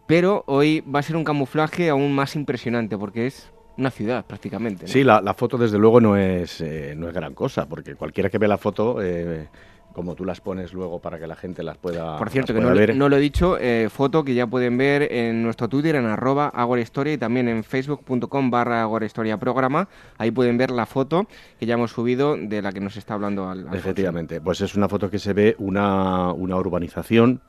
Pero 0.08 0.42
hoy 0.46 0.80
va 0.80 1.00
a 1.00 1.02
ser 1.02 1.16
un 1.16 1.22
camuflaje 1.22 1.90
aún 1.90 2.14
más 2.14 2.34
impresionante 2.34 2.96
porque 2.96 3.26
es 3.26 3.52
una 3.76 3.90
ciudad 3.90 4.24
prácticamente. 4.24 4.88
Sí, 4.88 5.04
la, 5.04 5.34
foto 5.34 5.58
desde 5.58 5.78
luego 5.78 6.00
no 6.00 6.16
es, 6.16 6.62
eh, 6.62 6.94
no 6.96 7.08
es 7.08 7.14
gran 7.14 7.34
cosa, 7.34 7.68
porque 7.68 7.94
cualquiera 7.94 8.30
que 8.30 8.38
ve 8.38 8.48
la 8.48 8.56
foto, 8.56 9.02
eh, 9.02 9.48
como 9.92 10.14
tú 10.14 10.24
las 10.24 10.40
pones 10.40 10.72
luego 10.72 10.98
para 10.98 11.18
que 11.18 11.26
la 11.26 11.36
gente 11.36 11.62
las 11.62 11.76
pueda 11.76 12.16
Por 12.16 12.30
cierto, 12.30 12.54
que 12.54 12.60
no, 12.60 12.72
ver. 12.72 12.96
no, 12.96 13.10
lo 13.10 13.16
he 13.16 13.20
dicho, 13.20 13.58
eh, 13.60 13.90
foto 13.90 14.24
que 14.24 14.32
ya 14.32 14.46
pueden 14.46 14.78
ver 14.78 15.12
en 15.12 15.42
nuestro 15.42 15.68
Twitter, 15.68 15.96
en 15.96 16.06
arroba 16.06 16.48
agorahistoria 16.48 17.12
y 17.12 17.18
también 17.18 17.46
en 17.46 17.62
facebook.com 17.62 18.50
barra 18.50 18.80
agorahistoria 18.80 19.36
programa. 19.36 19.90
Ahí 20.16 20.30
pueden 20.30 20.56
ver 20.56 20.70
la 20.70 20.86
foto 20.86 21.28
que 21.60 21.66
ya 21.66 21.74
hemos 21.74 21.90
subido 21.90 22.34
de 22.34 22.62
la 22.62 22.72
que 22.72 22.80
nos 22.80 22.96
está 22.96 23.12
hablando 23.12 23.46
al, 23.46 23.68
Efectivamente, 23.74 24.40
pues 24.40 24.62
es 24.62 24.74
una 24.74 24.88
foto 24.88 25.10
que 25.10 25.18
se 25.18 25.34
ve 25.34 25.54
una, 25.58 26.32
una 26.32 26.56
urbanización 26.56 27.42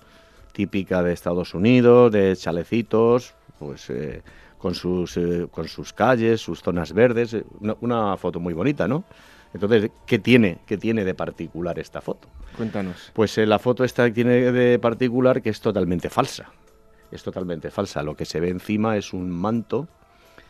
típica 0.52 1.04
de 1.04 1.14
Estados 1.14 1.54
Unidos, 1.54 2.12
de 2.12 2.36
chalecitos, 2.36 3.36
pues 3.58 3.89
eh, 3.89 4.22
con, 4.58 4.76
sus, 4.76 5.18
eh, 5.18 5.47
con 5.52 5.68
sus 5.68 5.93
calles, 5.93 6.41
sus 6.41 6.62
zonas 6.62 6.93
verdes, 6.93 7.34
eh, 7.34 7.43
una, 7.82 8.16
foto 8.18 8.39
muy 8.39 8.54
bonita, 8.54 8.88
¿no? 8.88 9.04
Entonces, 9.54 9.91
¿qué 10.06 10.20
tiene, 10.20 10.60
¿qué 10.66 10.78
tiene 10.78 11.04
de 11.04 11.14
particular 11.16 11.80
esta 11.80 12.02
foto? 12.02 12.28
Cuéntanos. 12.56 13.12
Pues 13.14 13.38
la 13.38 13.58
foto 13.58 13.84
esta 13.84 14.12
tiene 14.14 14.52
de 14.52 14.78
particular 14.78 15.41
que 15.41 15.50
es 15.50 15.60
totalmente 15.60 16.10
falsa. 16.10 16.52
Es 17.12 17.24
totalmente 17.24 17.72
falsa. 17.72 18.04
Lo 18.04 18.16
que 18.16 18.26
se 18.26 18.39
ve 18.39 18.50
encima 18.50 18.95
es 18.95 19.12
un 19.12 19.32
manto 19.32 19.88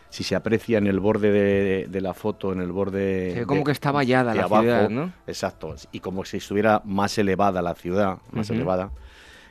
si 0.10 0.24
se 0.24 0.36
aprecia 0.36 0.78
en 0.80 0.88
el 0.88 1.00
borde 1.00 1.88
de, 1.88 2.02
la 2.02 2.14
foto, 2.14 2.52
en 2.52 2.62
el 2.62 2.72
borde... 2.72 3.32
Se 3.34 3.46
como 3.46 3.64
que 3.64 3.72
está 3.72 3.92
vallada 3.92 4.34
la 4.34 4.48
ciudad, 4.48 4.90
¿no? 4.90 5.14
Exacto, 5.28 5.76
y 5.92 6.00
como 6.00 6.26
si 6.26 6.38
estuviera 6.38 6.82
más 6.84 7.18
elevada 7.18 7.62
la 7.62 7.76
ciudad, 7.76 8.18
más 8.32 8.50
elevada, 8.50 8.92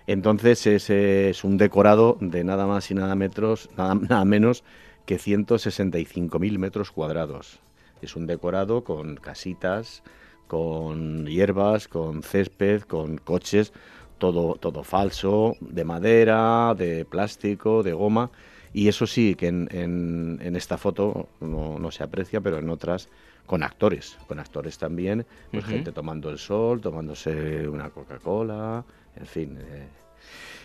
entonces 0.09 0.66
es, 0.66 1.44
un 1.44 1.59
decorado 1.59 2.16
de 2.22 2.42
nada 2.42 2.66
más 2.66 2.90
y 2.90 2.94
nada, 2.94 3.14
metros, 3.14 3.68
nada, 3.76 4.24
menos 4.24 4.64
que 5.04 5.18
165.000 5.18 6.59
metros 6.59 6.90
cuadrados. 6.90 7.61
Es 8.00 8.16
un 8.16 8.26
decorado 8.26 8.84
con 8.84 9.16
casitas, 9.16 10.02
con 10.46 11.26
hierbas, 11.26 11.88
con 11.88 12.22
césped, 12.22 12.82
con 12.82 13.18
coches, 13.18 13.74
todo, 14.16 14.54
todo 14.54 14.82
falso, 14.82 15.56
de 15.61 15.84
madera, 15.84 16.74
de 16.74 17.04
plástico, 17.04 17.82
de 17.82 17.92
goma. 17.92 18.30
Y 18.72 18.88
eso 18.88 19.06
sí, 19.06 19.34
que 19.34 19.48
en, 19.48 20.40
esta 20.56 20.78
foto 20.78 21.28
no, 21.40 21.90
se 21.90 22.02
aprecia, 22.02 22.40
pero 22.40 22.56
en 22.59 22.70
otras 22.70 23.11
con 23.44 23.62
actores, 23.62 24.18
con 24.26 24.40
actores 24.40 24.78
también, 24.78 25.26
pues 25.50 25.66
gente 25.66 25.92
tomando 25.92 26.30
el 26.30 26.38
sol, 26.38 26.80
tomándose 26.80 27.68
una 27.68 27.90
Coca-Cola, 27.90 28.84
en 29.18 29.26
fin. 29.26 29.58
Eh. 29.60 29.86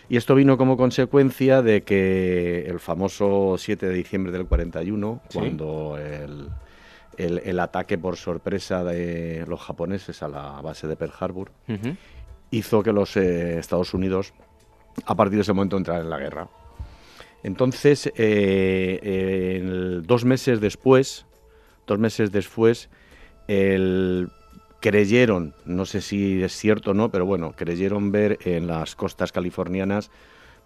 Y 0.08 0.16
esto 0.16 0.34
vino 0.34 0.58
como 0.58 0.76
consecuencia 0.76 1.62
de 1.62 1.82
que 1.82 2.66
el 2.66 2.78
famoso 2.78 3.56
7 3.56 3.86
de 3.88 3.94
diciembre 3.94 4.32
del 4.32 4.46
41, 4.46 5.22
cuando 5.32 5.96
el, 5.98 6.50
el, 7.16 7.60
ataque 7.60 7.96
por 7.96 8.16
sorpresa 8.16 8.84
de 8.84 9.44
los 9.48 9.60
japoneses 9.60 10.22
a 10.22 10.28
la 10.28 10.60
base 10.60 10.86
de 10.86 10.96
Pearl 10.96 11.12
Harbor, 11.18 11.52
hizo 12.50 12.82
que 12.82 12.92
los 12.92 13.16
eh, 13.16 13.58
Estados 13.58 13.94
Unidos, 13.94 14.34
a 15.06 15.14
partir 15.14 15.36
de 15.36 15.42
ese 15.42 15.54
momento, 15.54 15.78
entraran 15.78 16.04
en 16.04 16.10
la 16.10 16.18
guerra. 16.18 16.48
Entonces, 17.42 18.12
eh, 18.16 20.00
dos 20.04 20.24
meses 20.24 20.60
después, 20.60 21.26
dos 21.86 21.98
meses 21.98 22.30
después, 22.30 22.90
el 23.48 24.28
creyeron, 24.84 25.54
no 25.64 25.86
sé 25.86 26.02
si 26.02 26.42
es 26.42 26.54
cierto 26.54 26.90
o 26.90 26.94
no, 26.94 27.10
pero 27.10 27.24
bueno, 27.24 27.54
creyeron 27.56 28.12
ver 28.12 28.38
en 28.44 28.66
las 28.66 28.94
costas 28.94 29.32
californianas 29.32 30.10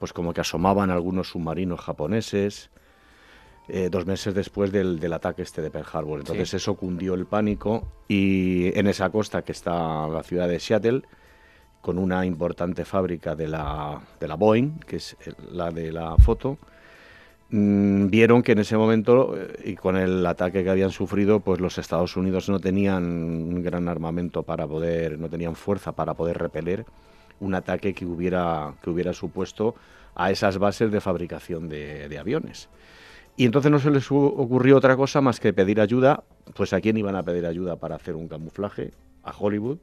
pues 0.00 0.12
como 0.12 0.34
que 0.34 0.40
asomaban 0.40 0.90
algunos 0.90 1.28
submarinos 1.28 1.78
japoneses 1.78 2.68
eh, 3.68 3.90
dos 3.92 4.06
meses 4.06 4.34
después 4.34 4.72
del, 4.72 5.12
ataque 5.12 5.42
este 5.42 5.62
de 5.62 5.70
Pearl 5.70 5.86
Harbor. 5.92 6.18
Entonces 6.18 6.52
eso 6.52 6.74
cundió 6.74 7.14
el 7.14 7.26
pánico 7.26 7.86
y 8.08 8.76
en 8.76 8.88
esa 8.88 9.08
costa 9.10 9.42
que 9.42 9.52
está 9.52 10.08
la 10.08 10.24
ciudad 10.24 10.48
de 10.48 10.58
Seattle, 10.58 11.02
con 11.80 11.96
una 11.96 12.26
importante 12.26 12.84
fábrica 12.84 13.36
de 13.36 13.46
la, 13.46 14.00
de 14.18 14.26
la 14.26 14.34
Boeing, 14.34 14.80
que 14.80 14.96
es 14.96 15.16
la 15.52 15.70
de 15.70 15.92
la 15.92 16.16
foto, 16.16 16.58
vieron 17.50 18.42
que 18.42 18.52
en 18.52 18.58
ese 18.58 18.76
momento 18.76 19.34
y 19.64 19.74
con 19.74 19.96
el 19.96 20.24
ataque 20.26 20.62
que 20.62 20.70
habían 20.70 20.90
sufrido, 20.90 21.40
pues 21.40 21.60
los 21.60 21.78
Estados 21.78 22.16
Unidos 22.16 22.48
no 22.48 22.60
tenían 22.60 23.04
un 23.04 23.62
gran 23.62 23.88
armamento 23.88 24.42
para 24.42 24.66
poder, 24.66 25.18
no 25.18 25.28
tenían 25.28 25.54
fuerza 25.54 25.92
para 25.92 26.14
poder 26.14 26.38
repeler 26.38 26.84
un 27.40 27.54
ataque 27.54 27.94
que 27.94 28.04
hubiera, 28.04 28.74
que 28.82 28.90
hubiera 28.90 29.12
supuesto 29.12 29.74
a 30.14 30.30
esas 30.30 30.58
bases 30.58 30.90
de 30.90 31.00
fabricación 31.00 31.68
de, 31.68 32.16
aviones. 32.18 32.68
Y 33.36 33.46
entonces 33.46 33.70
no 33.70 33.78
se 33.78 33.90
les 33.90 34.10
ocurrió 34.10 34.76
otra 34.76 34.96
cosa 34.96 35.20
más 35.20 35.38
que 35.38 35.52
pedir 35.52 35.80
ayuda, 35.80 36.24
pues 36.54 36.72
a 36.72 36.80
quién 36.80 36.96
iban 36.96 37.14
a 37.14 37.22
pedir 37.22 37.46
ayuda 37.46 37.76
para 37.76 37.94
hacer 37.94 38.16
un 38.16 38.26
camuflaje, 38.26 38.90
a 39.22 39.30
Hollywood, 39.30 39.78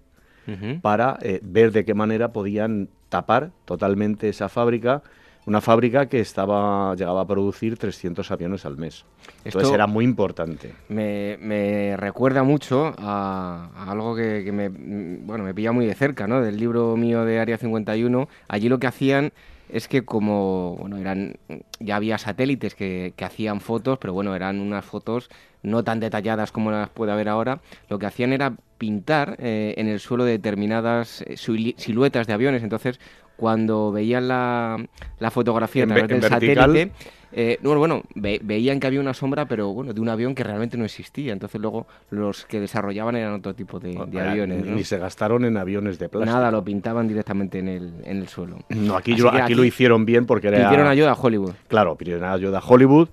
para 0.82 1.18
eh, 1.22 1.40
ver 1.42 1.72
de 1.72 1.86
qué 1.86 1.96
manera 1.96 2.32
podían 2.32 2.90
tapar 3.10 3.52
totalmente 3.64 4.30
esa 4.30 4.50
fábrica 4.50 5.02
una 5.46 5.62
fábrica 5.62 6.08
que 6.08 6.20
estaba 6.20 6.96
llegaba 6.96 7.22
a 7.22 7.28
producir 7.28 7.78
300 7.78 8.30
aviones 8.32 8.66
al 8.66 8.78
mes. 8.78 9.06
Entonces 9.44 9.72
era 9.72 9.88
muy 9.88 10.04
importante. 10.04 10.74
Me, 10.90 11.96
recuerda 11.98 12.44
mucho 12.44 12.94
a, 12.98 13.70
algo 13.88 14.16
que, 14.16 14.52
me, 14.52 14.70
bueno, 14.70 15.44
me 15.44 15.54
pilla 15.54 15.72
muy 15.72 15.86
de 15.86 15.94
cerca, 15.94 16.28
¿no? 16.28 16.42
Del 16.42 16.58
libro 16.58 16.96
mío 16.98 17.26
de 17.26 17.40
Área 17.40 17.58
51. 17.58 18.28
Allí 18.48 18.70
lo 18.70 18.80
que 18.80 18.88
hacían 18.88 19.34
es 19.70 19.88
que 19.88 20.04
como, 20.04 20.78
bueno, 20.80 20.98
eran, 20.98 21.38
ya 21.80 21.96
había 21.96 22.18
satélites 22.18 22.76
que, 22.76 23.14
hacían 23.22 23.62
fotos, 23.62 23.98
pero 24.00 24.14
bueno, 24.14 24.36
eran 24.36 24.60
unas 24.60 24.86
fotos 24.86 25.30
no 25.64 25.84
tan 25.84 26.00
detalladas 26.00 26.52
como 26.52 26.70
las 26.70 26.90
puede 26.90 27.12
haber 27.12 27.30
ahora. 27.30 27.60
Lo 27.90 27.98
que 27.98 28.06
hacían 28.06 28.34
era 28.34 28.54
pintar 28.78 29.36
eh, 29.40 29.74
en 29.78 29.88
el 29.88 30.00
suelo 30.00 30.24
determinadas 30.24 31.24
eh, 31.24 31.38
siluetas 31.38 32.28
de 32.28 32.34
aviones. 32.34 32.62
Entonces, 32.62 33.00
cuando 33.38 33.92
veían 33.92 34.28
la, 34.28 34.84
la 35.20 35.32
fotografía 35.32 35.84
a 35.84 35.88
través 35.88 36.08
del 36.08 36.22
satélite, 36.22 36.92
eh, 37.38 37.60
bueno, 37.62 38.04
veían 38.16 38.80
que 38.80 38.88
había 38.88 39.02
una 39.02 39.14
sombra, 39.14 39.46
pero 39.46 39.74
bueno, 39.74 39.94
de 39.94 40.00
un 40.00 40.08
avión 40.08 40.34
que 40.36 40.44
realmente 40.44 40.78
no 40.78 40.86
existía. 40.86 41.34
Entonces 41.34 41.60
luego 41.60 41.86
los 42.10 42.46
que 42.46 42.62
desarrollaban 42.62 43.18
eran 43.18 43.34
otro 43.34 43.54
tipo 43.54 43.78
de, 43.78 43.98
aviones. 43.98 44.66
Ni, 44.66 44.86
se 44.86 44.98
gastaron 44.98 45.44
en 45.44 45.58
aviones 45.58 46.00
de 46.00 46.08
plástico. 46.08 46.34
Nada, 46.34 46.50
lo 46.50 46.64
pintaban 46.64 47.10
directamente 47.10 47.60
en 47.60 47.68
el, 47.68 47.94
en 48.06 48.18
el 48.22 48.30
suelo. 48.30 48.60
No, 48.70 48.96
aquí, 48.96 49.18
aquí, 49.34 49.54
lo 49.54 49.66
hicieron 49.66 50.06
bien 50.06 50.26
porque 50.26 50.48
era... 50.48 50.70
Pidieron 50.70 50.88
ayuda 50.88 51.12
a 51.12 51.16
Hollywood. 51.16 51.54
Claro, 51.68 51.96
pidieron 51.98 52.24
ayuda 52.24 52.60
a 52.60 52.64
Hollywood 52.66 53.10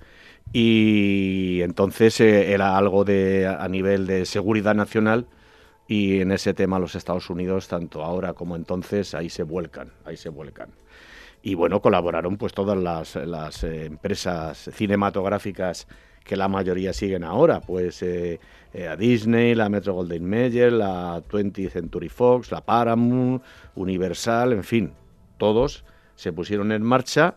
y 0.52 1.60
entonces 1.62 2.20
eh, 2.20 2.52
era 2.52 2.76
algo 2.76 3.04
de 3.04 3.46
a 3.46 3.66
nivel 3.68 4.06
de 4.06 4.24
seguridad 4.24 4.76
nacional 4.76 5.26
y 5.92 6.22
en 6.22 6.32
ese 6.32 6.54
tema 6.54 6.78
los 6.78 6.94
Estados 6.94 7.28
Unidos, 7.28 7.68
tanto 7.68 8.02
ahora 8.02 8.32
como 8.32 8.56
entonces, 8.56 9.14
ahí 9.14 9.28
se 9.28 9.42
vuelcan, 9.42 9.92
ahí 10.06 10.16
se 10.16 10.30
vuelcan. 10.30 10.70
Y 11.42 11.54
bueno, 11.54 11.82
colaboraron 11.82 12.38
pues 12.38 12.54
todas 12.54 12.78
las, 12.78 13.14
las 13.16 13.62
eh, 13.62 13.84
empresas 13.84 14.70
cinematográficas 14.72 15.86
que 16.24 16.34
la 16.34 16.48
mayoría 16.48 16.94
siguen 16.94 17.24
ahora, 17.24 17.60
pues 17.60 18.02
eh, 18.02 18.40
eh, 18.72 18.88
a 18.88 18.96
Disney, 18.96 19.54
la 19.54 19.68
Metro 19.68 19.92
Golden 19.92 20.24
Mayer, 20.24 20.72
la 20.72 21.22
20th 21.24 21.68
Century 21.68 22.08
Fox, 22.08 22.50
la 22.52 22.64
Paramount, 22.64 23.42
Universal, 23.74 24.54
en 24.54 24.64
fin, 24.64 24.94
todos 25.36 25.84
se 26.14 26.32
pusieron 26.32 26.72
en 26.72 26.82
marcha 26.82 27.36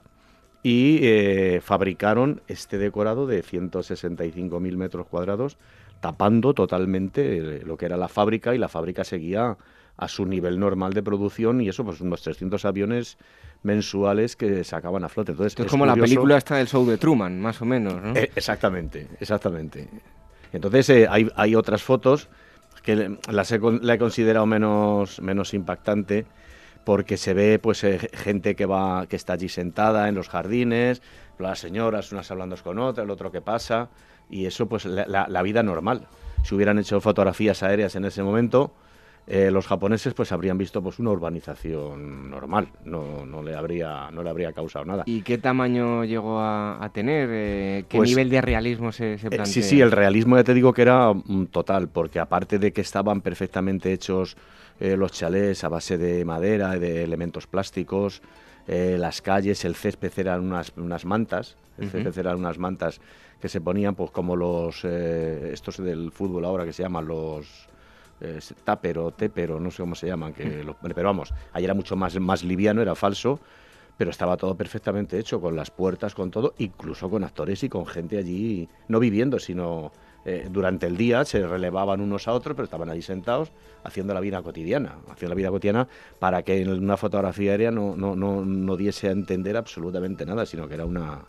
y 0.68 1.60
fabricaron 1.62 2.42
este 2.48 2.80
decorado 2.80 3.28
de 3.28 3.44
165.000 3.44 4.78
metros 4.78 5.06
cuadrados 5.06 5.58
tapando 6.06 6.54
totalmente 6.54 7.38
eh, 7.38 7.64
lo 7.66 7.78
que 7.78 7.88
era 7.88 7.98
la 7.98 8.08
fábrica 8.08 8.54
y 8.54 8.58
la 8.58 8.68
fábrica 8.68 9.04
seguía 9.04 9.58
a 9.98 10.08
su 10.08 10.26
nivel 10.26 10.60
normal 10.60 10.94
de 10.94 11.02
producción 11.02 11.62
y 11.62 11.70
eso, 11.70 11.86
pues 11.86 12.02
unos 12.02 12.22
300 12.22 12.64
aviones 12.66 13.18
mensuales 13.64 14.36
que 14.36 14.64
sacaban 14.64 15.04
a 15.04 15.10
flote. 15.10 15.32
Entonces, 15.32 15.58
es, 15.58 15.72
como 15.72 15.86
la 15.86 15.96
película 15.96 16.38
esta 16.38 16.58
del 16.58 16.68
show 16.68 16.86
de 16.86 16.98
Truman, 16.98 17.42
más 17.42 17.62
o 17.62 17.66
menos, 17.66 18.02
¿no? 18.02 18.14
Eh, 18.16 18.30
exactamente, 18.36 19.08
exactamente. 19.20 19.88
Entonces 20.52 20.90
eh, 20.90 21.08
hay, 21.10 21.28
hay, 21.36 21.56
otras 21.56 21.82
fotos 21.82 22.30
que 22.84 23.18
las 23.32 23.52
he, 23.52 23.60
la 23.82 23.94
he 23.96 23.98
considerado 23.98 24.46
menos, 24.46 25.20
menos 25.22 25.54
impactante 25.54 26.26
porque 26.86 27.18
se 27.18 27.34
ve 27.34 27.60
pues 27.60 27.84
eh, 27.84 28.00
gente 28.14 28.56
que 28.56 28.66
va 28.66 29.08
que 29.08 29.18
está 29.18 29.34
allí 29.34 29.50
sentada 29.50 30.08
en 30.08 30.16
los 30.16 30.30
jardines, 30.30 31.02
las 31.38 31.60
señoras 31.60 32.14
unas 32.14 32.32
hablando 32.32 32.56
con 32.64 32.80
otras, 32.80 33.04
el 33.04 33.12
otro 33.12 33.32
que 33.32 33.42
pasa 33.42 33.90
y 34.30 34.46
eso 34.46 34.68
pues 34.68 34.86
la, 34.86 35.28
la 35.28 35.42
vida 35.42 35.64
normal. 35.64 36.08
Si 36.44 36.56
hubieran 36.56 36.80
hecho 36.80 37.02
fotografías 37.02 37.64
aéreas 37.64 37.96
en 37.96 38.06
ese 38.06 38.24
momento, 38.24 38.72
eh, 39.28 39.50
los 39.50 39.66
japoneses 39.66 40.14
pues 40.14 40.32
habrían 40.32 40.56
visto 40.56 40.84
pues 40.84 41.00
una 41.00 41.10
urbanización 41.10 42.30
normal, 42.30 42.68
no, 42.84 43.26
no, 43.26 43.42
le 43.42 43.56
habría 43.56 44.12
no 44.12 44.22
le 44.22 44.30
habría 44.30 44.54
causado 44.54 44.86
nada. 44.86 45.02
¿Y 45.08 45.24
qué 45.24 45.40
tamaño 45.40 46.04
llegó 46.04 46.40
a, 46.40 46.88
tener? 46.94 47.30
Eh, 47.32 47.86
¿Qué 47.90 47.98
pues, 47.98 48.10
nivel 48.12 48.30
de 48.30 48.42
realismo 48.42 48.92
se, 48.92 49.18
se 49.18 49.30
plantea? 49.30 49.52
sí, 49.52 49.64
sí, 49.64 49.82
el 49.82 49.92
realismo 49.92 50.36
ya 50.36 50.44
te 50.44 50.54
digo 50.54 50.74
que 50.74 50.84
era 50.84 51.12
mm, 51.12 51.48
total, 51.48 51.90
porque 51.90 52.20
aparte 52.20 52.60
de 52.60 52.72
que 52.72 52.82
estaban 52.82 53.22
perfectamente 53.22 53.92
hechos 53.92 54.38
eh, 54.80 54.98
los 54.98 55.12
chalés 55.12 55.64
a 55.64 55.70
base 55.70 55.98
de 55.98 56.26
madera, 56.26 56.78
de 56.78 57.04
elementos 57.04 57.48
plásticos, 57.48 58.22
las 58.68 59.22
calles, 59.22 59.64
el 59.64 59.76
césped 59.76 60.12
eran 60.18 60.42
unas, 60.42 60.74
unas 60.76 61.06
mantas, 61.06 61.56
el 61.78 61.88
césped 61.88 62.18
eran 62.18 62.38
unas 62.38 62.58
mantas 62.58 63.00
que 63.40 63.48
se 63.48 63.62
ponían 63.62 63.94
pues 63.94 64.10
como 64.10 64.36
los 64.36 64.84
estos 64.84 65.78
del 65.78 66.12
fútbol 66.12 66.46
ahora 66.46 66.66
que 66.66 66.74
se 66.74 66.82
llaman 66.82 67.08
los 67.08 67.68
eh, 68.22 68.40
Tupper 68.64 68.98
o 69.00 69.12
Tepper 69.12 69.52
o 69.52 69.60
no 69.60 69.70
sé 69.72 69.84
cómo 69.84 69.94
se 69.94 70.08
llaman, 70.08 70.34
que 70.34 70.64
mm. 70.64 70.92
pero 70.96 71.10
vamos, 71.10 71.34
ahí 71.52 71.66
era 71.66 71.74
mucho 71.74 71.98
más, 71.98 72.18
más 72.18 72.44
liviano, 72.44 72.82
era 72.82 72.96
falso, 72.96 73.42
pero 73.98 74.10
estaba 74.10 74.38
todo 74.38 74.56
perfectamente 74.56 75.20
hecho, 75.20 75.42
con 75.42 75.56
las 75.56 75.70
puertas, 75.70 76.16
con 76.16 76.32
todo, 76.32 76.54
incluso 76.58 77.10
con 77.10 77.26
actores 77.26 77.64
y 77.64 77.70
con 77.70 77.86
gente 77.86 78.18
allí, 78.18 78.70
no 78.88 79.00
viviendo, 79.00 79.38
sino 79.38 79.92
eh, 80.26 80.48
durante 80.52 80.88
el 80.88 80.98
día 80.98 81.24
se 81.26 81.46
relevaban 81.46 82.02
unos 82.02 82.28
a 82.28 82.34
otros, 82.34 82.56
pero 82.56 82.66
estaban 82.66 82.90
allí 82.90 83.02
sentados 83.02 83.52
haciendo 83.84 84.14
la 84.14 84.20
vida 84.20 84.42
cotidiana, 84.42 84.96
haciendo 85.10 85.36
la 85.36 85.38
vida 85.38 85.50
cotidiana 85.50 85.88
para 86.20 86.44
que 86.44 86.62
en 86.62 86.70
una 86.70 86.98
fotografía 86.98 87.52
aérea 87.52 87.72
no, 87.72 87.96
no, 87.96 88.16
no, 88.16 88.44
no 88.44 88.76
diese 88.76 89.10
a 89.10 89.12
entender 89.12 89.56
absolutamente 89.56 90.26
nada, 90.26 90.46
sino 90.46 90.68
que 90.68 90.74
era 90.74 90.86
una, 90.86 91.22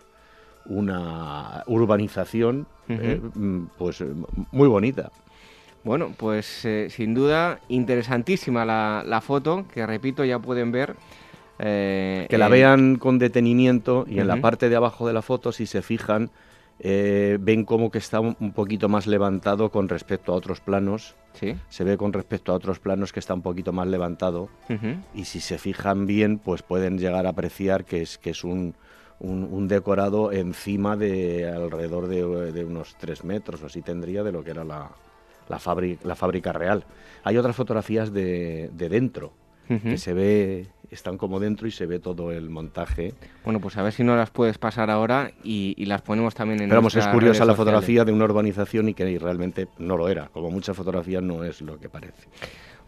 una 0.65 1.63
urbanización 1.67 2.67
eh, 2.89 3.21
mm, 3.35 3.67
pues 3.77 4.03
muy 4.53 4.69
bonita. 4.69 5.11
Bueno, 5.87 6.13
pues 6.17 6.65
eh, 6.65 6.89
sin 6.91 7.15
duda 7.15 7.61
interesantísima 7.69 8.65
la, 8.65 9.21
foto, 9.21 9.67
que 9.73 9.87
repito, 9.87 10.25
ya 10.25 10.41
pueden 10.41 10.73
ver. 10.73 10.97
Eh, 11.61 12.27
que 12.29 12.39
la 12.39 12.49
vean 12.49 12.97
con 12.97 13.21
detenimiento 13.21 14.05
y 14.09 14.19
en 14.19 14.27
la 14.27 14.41
parte 14.41 14.69
de 14.69 14.75
abajo 14.75 15.07
de 15.07 15.13
la 15.13 15.23
foto, 15.23 15.53
si 15.53 15.65
se 15.67 15.83
fijan, 15.83 16.31
eh, 16.79 17.39
ven 17.41 17.65
como 17.65 17.91
que 17.91 17.99
está 17.99 18.21
un 18.21 18.53
poquito 18.55 18.89
más 18.89 19.07
levantado 19.07 19.71
con 19.71 19.89
respecto 19.89 20.33
a 20.33 20.37
otros 20.37 20.61
planos. 20.61 21.17
¿Sí? 21.33 21.55
Se 21.69 21.85
ve 21.85 21.99
con 21.99 22.13
respecto 22.13 22.53
a 22.53 22.55
otros 22.55 22.79
planos 22.79 23.13
que 23.13 23.21
está 23.21 23.35
un 23.35 23.43
poquito 23.43 23.73
más 23.73 23.87
levantado. 23.87 24.49
Y 25.15 25.25
si 25.25 25.41
se 25.41 25.59
fijan 25.59 26.07
bien, 26.07 26.39
pues 26.39 26.63
pueden 26.63 26.99
llegar 26.99 27.27
a 27.27 27.31
apreciar 27.31 27.85
que 27.85 28.03
es, 28.03 28.17
que 28.17 28.31
es 28.31 28.43
un, 28.43 28.75
un, 29.21 29.69
decorado 29.69 30.33
encima 30.33 30.97
de 30.97 31.47
alrededor 31.47 32.07
de, 32.07 32.53
de, 32.53 32.65
unos 32.65 32.97
tres 32.99 33.23
metros, 33.23 33.63
o 33.63 33.67
así 33.67 33.83
tendría, 33.83 34.23
de 34.23 34.33
lo 34.33 34.43
que 34.43 34.51
era 34.53 34.65
la, 34.65 34.91
la, 35.49 35.59
fábrica, 35.59 36.09
la 36.09 36.17
fábrica 36.17 36.53
real. 36.53 36.85
Hay 37.23 37.37
otras 37.37 37.55
fotografías 37.55 38.13
de, 38.13 38.71
de 38.73 38.89
dentro, 38.89 39.33
que 39.69 39.99
se 39.99 40.13
ve, 40.13 40.67
están 40.91 41.19
como 41.19 41.41
dentro 41.41 41.67
y 41.67 41.71
se 41.71 41.87
ve 41.87 41.99
todo 41.99 42.33
el 42.33 42.51
montaje. 42.51 43.15
Bueno, 43.45 43.61
pues 43.61 43.77
a 43.77 43.83
ver 43.83 43.93
si 43.93 44.05
no 44.05 44.17
las 44.17 44.31
puedes 44.31 44.59
pasar 44.59 44.91
ahora 44.91 45.33
y, 45.43 45.85
las 45.87 46.03
ponemos 46.03 46.35
también 46.35 46.61
en 46.63 46.69
Pero 46.69 46.81
vamos, 46.81 46.97
es 46.97 47.07
curiosa 47.09 47.45
la 47.45 47.55
fotografía 47.55 48.05
de 48.05 48.13
una 48.13 48.25
urbanización 48.25 48.89
y 48.89 48.95
que 48.95 49.19
realmente 49.19 49.69
no 49.79 49.97
lo 49.97 50.09
era. 50.09 50.29
Como 50.29 50.51
muchas 50.51 50.77
fotografías 50.77 51.23
no 51.23 51.45
es 51.45 51.61
lo 51.61 51.79
que 51.79 51.89
parece. 51.89 52.29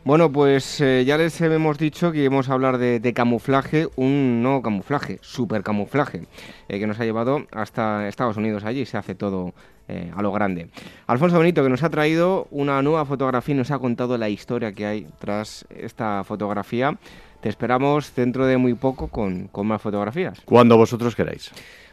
Bueno, 0.05 0.31
pues 0.33 0.81
eh, 0.81 1.05
ya 1.05 1.18
les 1.18 1.41
hemos 1.41 1.76
dicho 1.76 2.12
que 2.12 2.22
íbamos 2.22 2.49
a 2.49 2.55
hablar 2.55 2.79
de, 2.79 3.12
camuflaje, 3.12 3.89
un 3.97 4.43
no 4.43 4.62
camuflaje, 4.62 5.18
super 5.20 5.62
camuflaje, 5.62 6.22
eh, 6.68 6.79
que 6.79 6.87
nos 6.87 6.99
ha 7.01 7.05
llevado 7.05 7.47
hasta 7.53 8.09
Estados 8.09 8.37
Unidos. 8.37 8.64
Allí 8.64 8.87
se 8.87 8.97
hace 8.97 9.14
todo 9.14 9.53
eh, 9.89 10.12
a 10.14 10.22
lo 10.22 10.32
grande. 10.32 10.68
Alfonso 11.07 11.39
Benito, 11.39 11.62
que 11.62 11.68
nos 11.68 11.82
ha 11.82 11.91
traído 11.91 12.47
una 12.51 12.82
nueva 12.82 13.05
fotografía 13.05 13.55
y 13.55 13.59
nos 13.59 13.70
ha 13.70 13.78
contado 13.78 14.18
la 14.18 14.28
historia 14.28 14.72
que 14.72 14.86
hay 14.86 15.07
tras 15.18 15.66
esta 15.70 16.22
fotografía. 16.24 16.99
Te 17.41 17.49
esperamos 17.49 18.14
dentro 18.14 18.47
de 18.47 18.57
muy 18.59 18.74
poco 18.74 19.09
con, 19.09 19.49
con 19.49 19.66
más 19.66 19.80
fotografías. 19.80 20.41
Cuando 20.45 20.76
vosotros 20.76 21.16
queráis. 21.16 21.51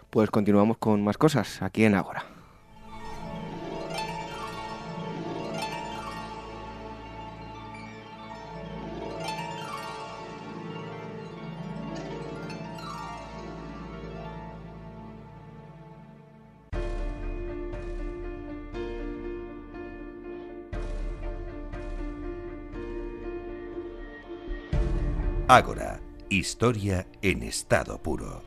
Pues 0.10 0.30
continuamos 0.30 0.78
con 0.78 1.04
más 1.04 1.18
cosas 1.18 1.62
aquí 1.62 1.84
en 1.86 1.96
Agora. 1.96 2.35
Ágora, 25.48 26.00
historia 26.28 27.06
en 27.22 27.44
estado 27.44 28.00
puro. 28.00 28.42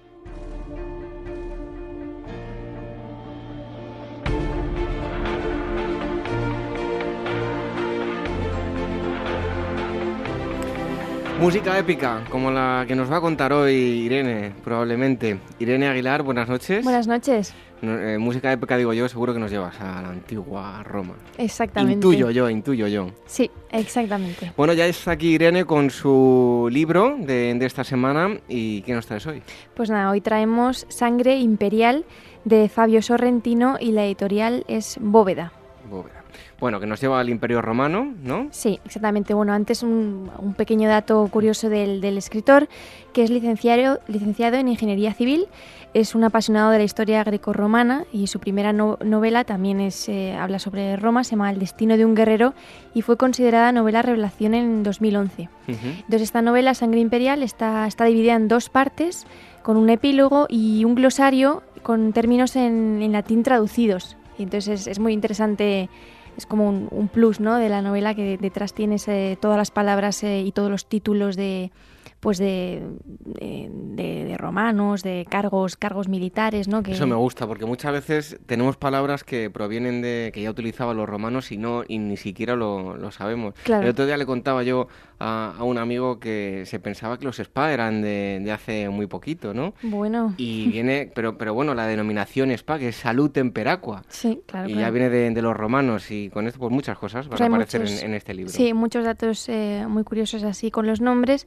Música 11.41 11.79
épica, 11.79 12.25
como 12.31 12.51
la 12.51 12.85
que 12.89 12.97
nos 12.97 13.09
va 13.09 13.19
a 13.19 13.21
contar 13.21 13.53
hoy 13.53 13.75
Irene, 13.75 14.53
probablemente. 14.65 15.39
Irene 15.61 15.87
Aguilar, 15.87 16.25
buenas 16.25 16.49
noches. 16.49 16.83
Buenas 16.83 17.07
noches. 17.07 17.55
Eh, 17.83 18.17
música 18.19 18.53
épica, 18.53 18.77
digo 18.77 18.93
yo, 18.93 19.09
seguro 19.09 19.33
que 19.33 19.39
nos 19.39 19.51
llevas 19.51 19.81
a 19.81 20.03
la 20.03 20.11
antigua 20.11 20.83
Roma. 20.83 21.15
Exactamente. 21.37 21.95
Intuyo 21.95 22.31
yo, 22.31 22.51
intuyo 22.51 22.89
yo. 22.89 23.11
Sí, 23.27 23.51
exactamente. 23.71 24.53
Bueno, 24.57 24.73
ya 24.73 24.87
está 24.87 25.13
aquí 25.13 25.35
Irene 25.35 25.65
con 25.65 25.91
su 25.91 26.69
libro 26.73 27.17
de, 27.19 27.55
de 27.55 27.67
esta 27.67 27.85
semana. 27.85 28.39
¿Y 28.49 28.83
qué 28.83 28.95
nos 28.95 29.07
traes 29.07 29.27
hoy? 29.27 29.43
Pues 29.75 29.91
nada, 29.91 30.11
hoy 30.11 30.21
traemos 30.21 30.87
Sangre 30.89 31.39
Imperial 31.39 32.05
de 32.45 32.69
Fabio 32.69 33.03
Sorrentino 33.03 33.77
y 33.81 33.93
la 33.93 34.05
editorial 34.05 34.65
es 34.69 34.99
Bóveda. 35.01 35.53
Bóveda. 35.89 36.19
Bueno, 36.61 36.81
que 36.81 36.87
nos 36.87 37.01
lleva 37.01 37.21
al 37.21 37.29
Imperio 37.29 37.63
Romano, 37.63 38.15
¿no? 38.25 38.49
Sí, 38.51 38.81
exactamente. 38.85 39.33
Bueno, 39.33 39.53
antes 39.53 39.85
un, 39.85 40.29
pequeño 40.57 40.89
dato 40.89 41.29
curioso 41.31 41.69
del, 41.69 42.03
escritor, 42.19 42.69
que 43.13 43.23
es 43.23 43.31
licenciado, 43.31 44.01
licenciado 44.09 44.57
en 44.57 44.67
Ingeniería 44.67 45.15
Civil, 45.15 45.47
es 46.01 46.15
un 46.15 46.25
apasionado 46.25 46.71
de 46.71 46.79
la 46.79 46.85
historia 46.85 47.25
greco-romana 47.25 48.05
y 48.13 48.29
su 48.29 48.39
primera 48.39 48.73
novela 48.73 49.45
también 49.45 49.81
es, 49.81 50.09
eh, 50.09 50.35
habla 50.35 50.59
sobre 50.59 50.97
Roma, 50.97 51.25
se 51.25 51.33
llama 51.33 51.51
El 51.51 51.59
destino 51.59 51.97
de 51.97 52.05
un 52.05 52.15
guerrero 52.15 52.55
y 52.95 53.03
fue 53.03 53.17
considerada 53.17 53.73
novela 53.73 54.03
revelación 54.03 54.55
en 54.55 54.83
2011. 54.83 55.49
Entonces 55.67 56.23
esta 56.23 56.43
novela, 56.43 56.75
Sangre 56.75 57.01
Imperial, 57.01 57.43
está, 57.43 57.87
está 57.87 58.05
dividida 58.05 58.35
en 58.35 58.49
dos 58.49 58.71
partes, 58.71 59.27
con 59.63 59.77
un 59.77 59.91
epílogo 59.91 60.47
y 60.49 60.85
un 60.85 60.95
glosario 60.95 61.63
con 61.83 62.13
términos 62.13 62.57
en, 62.57 63.07
latín 63.13 63.43
traducidos. 63.43 64.17
Y 64.39 64.45
entonces 64.45 64.87
es 64.87 64.99
muy 64.99 65.13
interesante 65.13 65.91
es 66.37 66.47
como 66.47 66.69
un, 66.69 67.09
plus 67.09 67.41
¿no? 67.41 67.57
de 67.57 67.69
la 67.69 67.83
novela 67.83 68.15
que 68.15 68.39
detrás 68.39 68.73
tienes 68.73 69.09
eh, 69.09 69.37
todas 69.41 69.57
las 69.57 69.73
palabras 69.73 70.23
eh, 70.23 70.43
y 70.43 70.53
todos 70.53 70.71
los 70.71 70.87
títulos 70.87 71.35
de, 71.35 71.73
pues 72.21 72.39
de, 72.39 72.83
de, 73.05 74.37
romanos, 74.39 75.03
de 75.03 75.27
cargos, 75.29 75.77
cargos 75.77 76.09
militares, 76.09 76.69
¿no? 76.69 76.83
Que... 76.83 76.93
Eso 76.93 77.07
me 77.07 77.15
gusta, 77.15 77.47
porque 77.47 77.65
muchas 77.65 77.93
veces 77.93 78.39
tenemos 78.47 78.77
palabras 78.77 79.25
que 79.25 79.51
provienen 79.51 80.03
de 80.03 80.31
que 80.33 80.43
ya 80.43 80.51
utilizaban 80.51 80.97
los 80.97 81.09
romanos 81.09 81.53
y 81.53 81.59
no 81.59 81.83
y 81.87 81.99
ni 81.99 82.17
siquiera 82.17 82.57
lo, 82.57 82.97
lo 82.97 83.11
sabemos. 83.11 83.55
El 83.67 83.89
otro 83.89 84.07
día 84.07 84.17
le 84.17 84.27
contaba 84.27 84.63
yo 84.63 84.89
a, 85.21 85.57
un 85.61 85.79
amigo 85.79 86.21
que 86.21 86.65
se 86.67 86.79
pensaba 86.79 87.19
que 87.19 87.25
los 87.25 87.39
spa 87.39 87.73
eran 87.73 88.03
de, 88.03 88.41
de, 88.43 88.53
hace 88.53 88.89
muy 88.89 89.07
poquito, 89.07 89.55
¿no? 89.55 89.75
Bueno. 89.83 90.35
Y 90.37 90.69
viene, 90.69 91.11
pero, 91.15 91.37
pero 91.37 91.55
bueno, 91.55 91.75
la 91.75 91.87
denominación 91.87 92.51
spa, 92.53 92.79
que 92.79 92.89
es 92.89 92.97
salud 92.97 93.31
temperacua. 93.31 94.05
Sí, 94.09 94.41
claro. 94.47 94.69
Y 94.69 94.75
ya 94.75 94.91
viene 94.91 95.09
de, 95.11 95.39
los 95.43 95.57
romanos 95.57 96.11
y 96.11 96.31
con 96.31 96.47
esto 96.49 96.59
pues 96.59 96.73
muchas 96.73 96.99
cosas 96.99 97.29
van 97.29 97.41
a 97.41 97.47
aparecer 97.47 97.83
en, 98.03 98.15
este 98.15 98.35
libro. 98.35 98.53
Sí, 98.53 98.73
muchos 98.75 99.05
datos 99.05 99.49
eh, 99.49 99.87
muy 99.89 100.03
curiosos 100.03 100.43
así 100.43 100.71
con 100.71 100.87
los 100.87 101.01
nombres. 101.01 101.47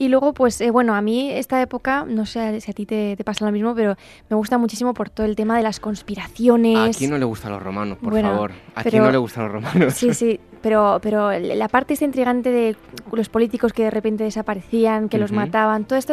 Y 0.00 0.08
luego, 0.08 0.32
pues 0.32 0.60
eh, 0.60 0.70
bueno, 0.70 0.94
a 0.94 1.02
mí 1.02 1.30
esta 1.32 1.60
época, 1.60 2.04
no 2.06 2.24
sé 2.24 2.60
si 2.60 2.70
a 2.70 2.74
ti 2.74 2.86
te, 2.86 3.16
pasa 3.24 3.44
lo 3.44 3.50
mismo, 3.50 3.74
pero 3.74 3.96
me 4.30 4.36
gusta 4.36 4.56
muchísimo 4.56 4.94
por 4.94 5.10
todo 5.10 5.26
el 5.26 5.34
tema 5.34 5.56
de 5.56 5.64
las 5.64 5.80
conspiraciones. 5.80 6.96
¿A 6.96 6.98
quién 6.98 7.10
no 7.10 7.18
le 7.18 7.24
gustan 7.24 7.50
los 7.50 7.60
romanos, 7.60 7.98
por 7.98 8.20
favor? 8.20 8.52
¿A 8.76 8.84
quién 8.84 9.02
no 9.02 9.10
le 9.10 9.18
gustan 9.18 9.44
los 9.44 9.52
romanos? 9.52 9.94
Sí, 9.94 10.14
sí, 10.14 10.38
pero, 10.60 10.98
pero 11.02 11.30
la 11.38 11.68
parte 11.68 11.94
esta 11.94 12.04
intrigante 12.04 12.50
de 12.50 12.76
los 13.12 13.28
políticos 13.28 13.72
que 13.72 13.84
de 13.84 13.90
repente 13.90 14.24
desaparecían, 14.24 15.08
que 15.08 15.18
los 15.18 15.32
mataban, 15.32 15.84
todas 15.84 16.06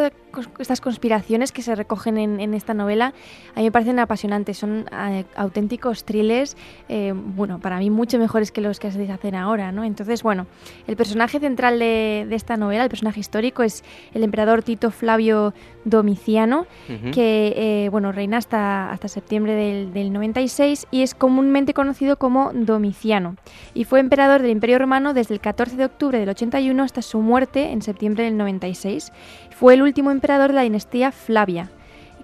estas 0.58 0.80
conspiraciones 0.80 1.52
que 1.52 1.62
se 1.62 1.74
recogen 1.74 2.18
en, 2.18 2.54
esta 2.54 2.74
novela, 2.74 3.12
a 3.54 3.58
mí 3.58 3.64
me 3.64 3.72
parecen 3.72 3.98
apasionantes. 3.98 4.58
Son 4.58 4.86
eh, 4.92 5.24
auténticos 5.36 6.04
thrillers, 6.04 6.56
eh, 6.88 7.12
bueno, 7.14 7.58
para 7.58 7.78
mí 7.78 7.90
mucho 7.90 8.18
mejores 8.18 8.52
que 8.52 8.60
los 8.60 8.78
que 8.78 8.90
se 8.90 9.10
hacen 9.10 9.34
ahora, 9.34 9.72
¿no? 9.72 9.84
Entonces, 9.84 10.22
bueno, 10.22 10.46
el 10.86 10.96
personaje 10.96 11.40
central 11.40 11.78
de, 11.78 12.26
esta 12.30 12.56
novela, 12.56 12.84
el 12.84 12.90
personaje 12.90 13.20
histórico, 13.20 13.62
es 13.62 13.82
el 14.14 14.22
emperador 14.24 14.62
Tito 14.62 14.90
Flavio 14.90 15.54
Domiciano, 15.86 16.66
que, 17.12 17.54
eh, 17.56 17.88
bueno, 17.90 18.10
reina 18.10 18.38
hasta, 18.38 18.90
hasta 18.90 19.06
septiembre 19.06 19.54
del, 19.54 19.92
del 19.92 20.12
96 20.12 20.88
y 20.90 21.02
es 21.02 21.14
comúnmente 21.14 21.74
conocido 21.74 22.16
como 22.16 22.50
Domiciano. 22.52 23.36
Y 23.72 23.84
fue 23.84 24.00
emperador 24.00 24.42
del 24.42 24.50
Imperio 24.50 24.80
Romano 24.80 25.14
desde 25.14 25.34
el 25.34 25.40
14 25.40 25.76
de 25.76 25.84
octubre 25.84 26.18
del 26.18 26.28
81 26.28 26.82
hasta 26.82 27.02
su 27.02 27.20
muerte 27.20 27.70
en 27.70 27.82
septiembre 27.82 28.24
del 28.24 28.36
96. 28.36 29.12
Fue 29.50 29.74
el 29.74 29.82
último 29.82 30.10
emperador 30.10 30.48
de 30.48 30.56
la 30.56 30.62
dinastía 30.62 31.12
Flavia, 31.12 31.70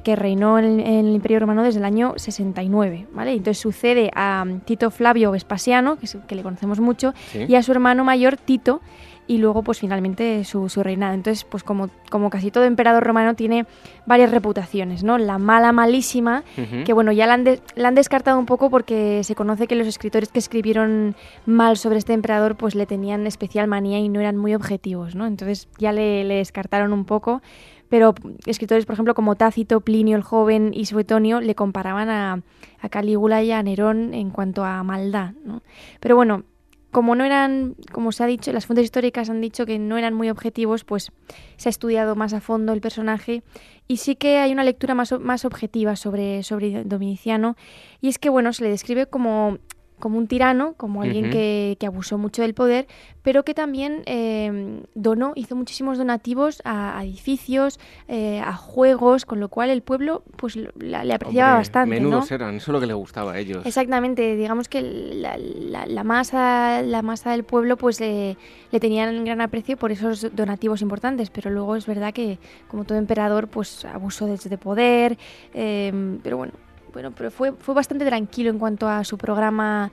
que 0.02 0.16
reinó 0.16 0.58
en 0.58 0.80
el, 0.80 1.14
Imperio 1.14 1.38
Romano 1.38 1.62
desde 1.62 1.78
el 1.78 1.84
año 1.84 2.14
69. 2.16 3.06
¿vale? 3.12 3.30
Entonces 3.30 3.58
sucede 3.58 4.10
a 4.14 4.44
Tito 4.64 4.90
Flavio 4.90 5.30
Vespasiano, 5.30 5.98
que, 5.98 6.08
que 6.26 6.34
le 6.34 6.42
conocemos 6.42 6.80
mucho, 6.80 7.14
y 7.32 7.54
a 7.54 7.62
su 7.62 7.70
hermano 7.70 8.02
mayor 8.04 8.36
Tito, 8.36 8.80
y 9.26 9.38
luego 9.38 9.62
pues 9.62 9.78
finalmente 9.78 10.44
su, 10.44 10.68
reinado. 10.82 11.14
Entonces 11.14 11.44
pues 11.44 11.62
como, 11.62 11.90
como 12.10 12.30
casi 12.30 12.50
todo 12.50 12.64
emperador 12.64 13.04
romano 13.04 13.34
tiene 13.34 13.66
varias 14.06 14.30
reputaciones, 14.30 15.04
¿no? 15.04 15.18
La 15.18 15.38
mala 15.38 15.72
malísima, 15.72 16.42
que 16.84 16.92
bueno, 16.92 17.12
ya 17.12 17.26
la 17.26 17.34
han, 17.34 17.44
la 17.74 17.88
han, 17.88 17.94
descartado 17.94 18.38
un 18.38 18.46
poco 18.46 18.70
porque 18.70 19.22
se 19.24 19.34
conoce 19.34 19.66
que 19.66 19.76
los 19.76 19.86
escritores 19.86 20.30
que 20.30 20.38
escribieron 20.38 21.14
mal 21.46 21.76
sobre 21.76 21.98
este 21.98 22.12
emperador 22.12 22.56
pues 22.56 22.74
le 22.74 22.86
tenían 22.86 23.26
especial 23.26 23.68
manía 23.68 23.98
y 23.98 24.08
no 24.08 24.20
eran 24.20 24.36
muy 24.36 24.54
objetivos, 24.54 25.14
¿no? 25.14 25.26
Entonces 25.26 25.68
ya 25.78 25.92
le, 25.92 26.24
descartaron 26.24 26.92
un 26.92 27.04
poco 27.04 27.42
pero 27.88 28.14
escritores, 28.46 28.86
por 28.86 28.94
ejemplo, 28.94 29.14
como 29.14 29.36
Tácito, 29.36 29.80
Plinio 29.80 30.16
el 30.16 30.22
Joven 30.22 30.70
y 30.72 30.86
Suetonio 30.86 31.42
le 31.42 31.54
comparaban 31.54 32.08
a, 32.08 32.40
a 32.80 32.88
Calígula 32.88 33.42
y 33.42 33.52
a 33.52 33.62
Nerón 33.62 34.14
en 34.14 34.30
cuanto 34.30 34.64
a 34.64 34.82
maldad. 34.82 35.32
¿no? 35.44 35.60
Pero 36.00 36.16
bueno, 36.16 36.44
como 36.92 37.14
no 37.14 37.24
eran, 37.24 37.74
como 37.90 38.12
se 38.12 38.22
ha 38.22 38.26
dicho, 38.26 38.52
las 38.52 38.66
fuentes 38.66 38.84
históricas 38.84 39.30
han 39.30 39.40
dicho 39.40 39.64
que 39.64 39.78
no 39.78 39.96
eran 39.96 40.12
muy 40.12 40.28
objetivos, 40.28 40.84
pues 40.84 41.10
se 41.56 41.68
ha 41.68 41.70
estudiado 41.70 42.14
más 42.16 42.34
a 42.34 42.40
fondo 42.40 42.74
el 42.74 42.82
personaje. 42.82 43.42
Y 43.88 43.96
sí 43.96 44.14
que 44.14 44.38
hay 44.38 44.52
una 44.52 44.62
lectura 44.62 44.94
más, 44.94 45.18
más 45.18 45.46
objetiva 45.46 45.96
sobre, 45.96 46.42
sobre 46.42 46.84
Domiciano. 46.84 47.56
Y 48.02 48.08
es 48.08 48.18
que, 48.18 48.28
bueno, 48.28 48.52
se 48.52 48.64
le 48.64 48.70
describe 48.70 49.06
como 49.06 49.58
como 50.02 50.18
un 50.18 50.26
tirano, 50.26 50.74
como 50.74 51.02
alguien 51.02 51.30
que, 51.30 51.76
que, 51.78 51.86
abusó 51.86 52.18
mucho 52.18 52.42
del 52.42 52.54
poder, 52.54 52.88
pero 53.22 53.44
que 53.44 53.54
también 53.54 54.02
eh, 54.06 54.82
donó, 54.96 55.30
hizo 55.36 55.54
muchísimos 55.54 55.96
donativos 55.96 56.60
a, 56.64 57.00
edificios, 57.04 57.78
eh, 58.08 58.40
a 58.40 58.52
juegos, 58.52 59.24
con 59.24 59.38
lo 59.38 59.48
cual 59.48 59.70
el 59.70 59.80
pueblo 59.80 60.24
pues 60.34 60.56
le 60.56 61.14
apreciaba 61.14 61.54
bastante. 61.54 62.00
Menudos 62.00 62.32
eran, 62.32 62.56
eso 62.56 62.72
es 62.72 62.72
lo 62.72 62.80
que 62.80 62.88
le 62.88 62.94
gustaba 62.94 63.34
a 63.34 63.38
ellos. 63.38 63.64
Exactamente, 63.64 64.34
digamos 64.34 64.68
que 64.68 64.82
la, 64.82 65.36
la, 65.38 66.02
masa, 66.02 66.82
la 66.82 67.02
masa 67.02 67.30
del 67.30 67.44
pueblo 67.44 67.76
pues 67.76 68.00
le 68.00 68.36
tenían 68.80 69.24
gran 69.24 69.40
aprecio 69.40 69.76
por 69.76 69.92
esos 69.92 70.34
donativos 70.34 70.82
importantes, 70.82 71.30
pero 71.30 71.48
luego 71.48 71.76
es 71.76 71.86
verdad 71.86 72.12
que 72.12 72.40
como 72.66 72.82
todo 72.82 72.98
emperador 72.98 73.46
pues 73.46 73.84
abusó 73.84 74.26
de, 74.26 74.36
de 74.36 74.58
poder, 74.58 75.16
eh, 75.54 76.18
pero 76.24 76.38
bueno, 76.38 76.54
bueno, 76.92 77.12
pero 77.16 77.30
fue, 77.30 77.52
fue 77.52 77.74
bastante 77.74 78.04
tranquilo 78.04 78.50
en 78.50 78.58
cuanto 78.58 78.88
a 78.88 79.04
su 79.04 79.18
programa 79.18 79.90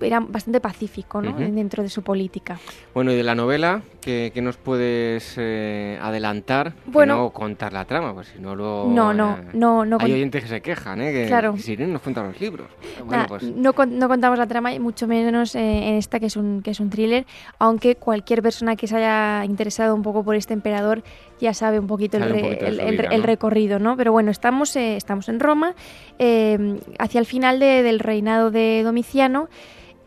era 0.00 0.20
bastante 0.20 0.60
pacífico 0.60 1.22
¿no? 1.22 1.32
dentro 1.32 1.82
de 1.82 1.88
su 1.88 2.02
política. 2.02 2.58
Bueno, 2.94 3.12
y 3.12 3.16
de 3.16 3.22
la 3.22 3.34
novela, 3.34 3.82
¿qué, 4.02 4.32
nos 4.42 4.56
puedes 4.56 5.34
eh, 5.38 5.98
adelantar? 6.02 6.74
Bueno, 6.86 7.16
no 7.16 7.30
contar 7.30 7.72
la 7.72 7.84
trama, 7.84 8.12
pues 8.12 8.28
si 8.28 8.38
no 8.40 8.54
lo... 8.54 8.86
No, 8.88 9.14
no, 9.14 9.38
no, 9.54 9.84
no. 9.84 9.96
Hay 10.00 10.12
oyentes 10.12 10.42
que 10.42 10.48
se 10.48 10.60
quejan, 10.60 11.00
¿eh? 11.00 11.12
Que, 11.12 11.26
claro. 11.28 11.56
si 11.56 11.76
no 11.76 11.86
nos 11.86 12.02
cuentan 12.02 12.26
los 12.26 12.40
libros. 12.40 12.68
Bueno, 13.04 13.24
pues... 13.28 13.44
no, 13.44 13.72
no, 13.72 14.08
contamos 14.08 14.38
la 14.38 14.46
trama, 14.46 14.74
y 14.74 14.80
mucho 14.80 15.06
menos 15.06 15.54
eh, 15.54 15.88
en 15.88 15.94
esta, 15.94 16.20
que 16.20 16.26
es, 16.26 16.36
un, 16.36 16.62
que 16.62 16.72
es 16.72 16.80
un 16.80 16.90
thriller, 16.90 17.24
aunque 17.58 17.96
cualquier 17.96 18.42
persona 18.42 18.76
que 18.76 18.86
se 18.86 18.96
haya 18.96 19.44
interesado 19.44 19.94
un 19.94 20.02
poco 20.02 20.24
por 20.24 20.34
este 20.34 20.52
emperador 20.52 21.02
ya 21.40 21.54
sabe 21.54 21.78
un 21.78 21.86
poquito, 21.86 22.18
el, 22.18 22.80
el, 22.80 23.22
recorrido, 23.22 23.80
¿no? 23.80 23.96
Pero 23.96 24.12
bueno, 24.12 24.30
estamos, 24.30 24.76
eh, 24.76 24.96
estamos 24.96 25.28
en 25.28 25.40
Roma, 25.40 25.74
hacia 26.18 27.18
el 27.18 27.26
final 27.26 27.58
del 27.58 27.98
reinado 27.98 28.52
de 28.52 28.82
Domiciano, 28.84 29.48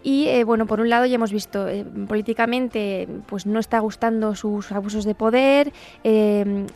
y 0.06 0.28
eh, 0.28 0.44
bueno, 0.44 0.68
por 0.68 0.82
un 0.82 0.90
lado 0.90 1.08
ya 1.08 1.16
hemos 1.16 1.32
visto 1.32 1.68
eh, 1.68 1.84
políticamente, 2.08 3.08
pues 3.26 3.48
no 3.48 3.60
está 3.60 3.80
gustando 3.80 4.36
sus 4.36 4.72
abusos 4.72 5.04
de 5.04 5.16
poder. 5.16 5.74
Eh, 6.04 6.68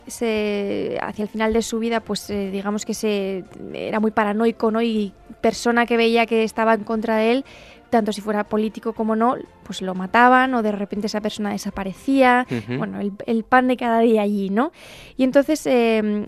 hacia 1.00 1.22
el 1.22 1.28
final 1.28 1.52
de 1.52 1.62
su 1.62 1.78
vida, 1.78 2.00
pues 2.00 2.26
digamos 2.26 2.84
que 2.84 2.92
se 2.92 3.44
era 3.72 4.00
muy 4.00 4.10
paranoico, 4.10 4.72
¿no? 4.72 4.82
Y 4.82 5.12
persona 5.40 5.86
que 5.86 5.96
veía 5.96 6.26
que 6.26 6.42
estaba 6.42 6.74
en 6.74 6.82
contra 6.82 7.18
de 7.18 7.30
él, 7.30 7.44
tanto 7.88 8.12
si 8.12 8.20
fuera 8.20 8.42
político 8.42 8.94
como 8.94 9.14
no, 9.14 9.36
pues 9.62 9.80
lo 9.80 9.94
mataban 9.94 10.52
o 10.54 10.64
de 10.64 10.72
repente 10.72 11.06
esa 11.06 11.20
persona 11.20 11.52
desaparecía. 11.52 12.48
Bueno, 12.78 12.98
el, 13.26 13.44
pan 13.44 13.68
de 13.68 13.76
cada 13.76 14.00
día 14.00 14.22
allí, 14.22 14.50
¿no? 14.50 14.72
Y 15.16 15.22
entonces 15.22 15.68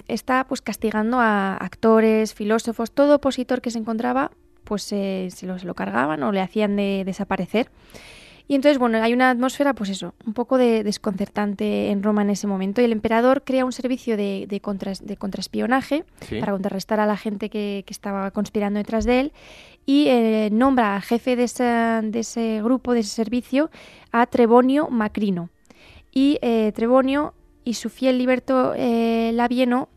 está 0.06 0.44
pues 0.44 0.62
castigando 0.62 1.18
a 1.18 1.56
actores, 1.56 2.32
filósofos, 2.32 2.92
todo 2.92 3.16
opositor 3.16 3.60
que 3.60 3.72
se 3.72 3.80
encontraba 3.80 4.30
pues 4.64 4.82
se, 4.82 5.28
lo, 5.42 5.74
cargaban 5.74 6.22
o 6.22 6.32
le 6.32 6.40
hacían 6.40 6.76
de 6.76 7.02
desaparecer. 7.04 7.68
Y 8.48 8.54
entonces, 8.54 8.78
bueno, 8.78 9.02
hay 9.02 9.12
una 9.12 9.30
atmósfera, 9.30 9.72
pues 9.72 9.88
eso, 9.90 10.14
un 10.26 10.34
poco 10.34 10.58
de 10.58 10.82
desconcertante 10.82 11.90
en 11.90 12.02
Roma 12.02 12.22
en 12.22 12.30
ese 12.30 12.46
momento. 12.46 12.80
Y 12.80 12.84
el 12.84 12.92
emperador 12.92 13.44
crea 13.44 13.64
un 13.64 13.72
servicio 13.72 14.16
de, 14.16 14.46
de, 14.48 14.60
de 15.00 15.16
contraespionaje 15.16 16.04
para 16.40 16.52
contrarrestar 16.52 17.00
a 17.00 17.06
la 17.06 17.16
gente 17.16 17.48
que, 17.48 17.84
estaba 17.88 18.30
conspirando 18.30 18.78
detrás 18.78 19.04
de 19.04 19.20
él. 19.20 19.32
Y 19.86 20.06
eh, 20.08 20.50
nombra 20.52 21.00
jefe 21.00 21.36
de, 21.36 21.46
de, 21.46 22.18
ese 22.18 22.60
grupo, 22.62 22.94
de 22.94 23.00
ese 23.00 23.10
servicio, 23.10 23.70
a 24.10 24.26
Trebonio 24.26 24.88
Macrino. 24.88 25.50
Y 26.12 26.38
eh, 26.42 26.72
Trebonio 26.74 27.34
y 27.64 27.74
su 27.74 27.90
fiel 27.90 28.18
liberto 28.18 28.74
eh, 28.76 29.30
Labieno, 29.32 29.88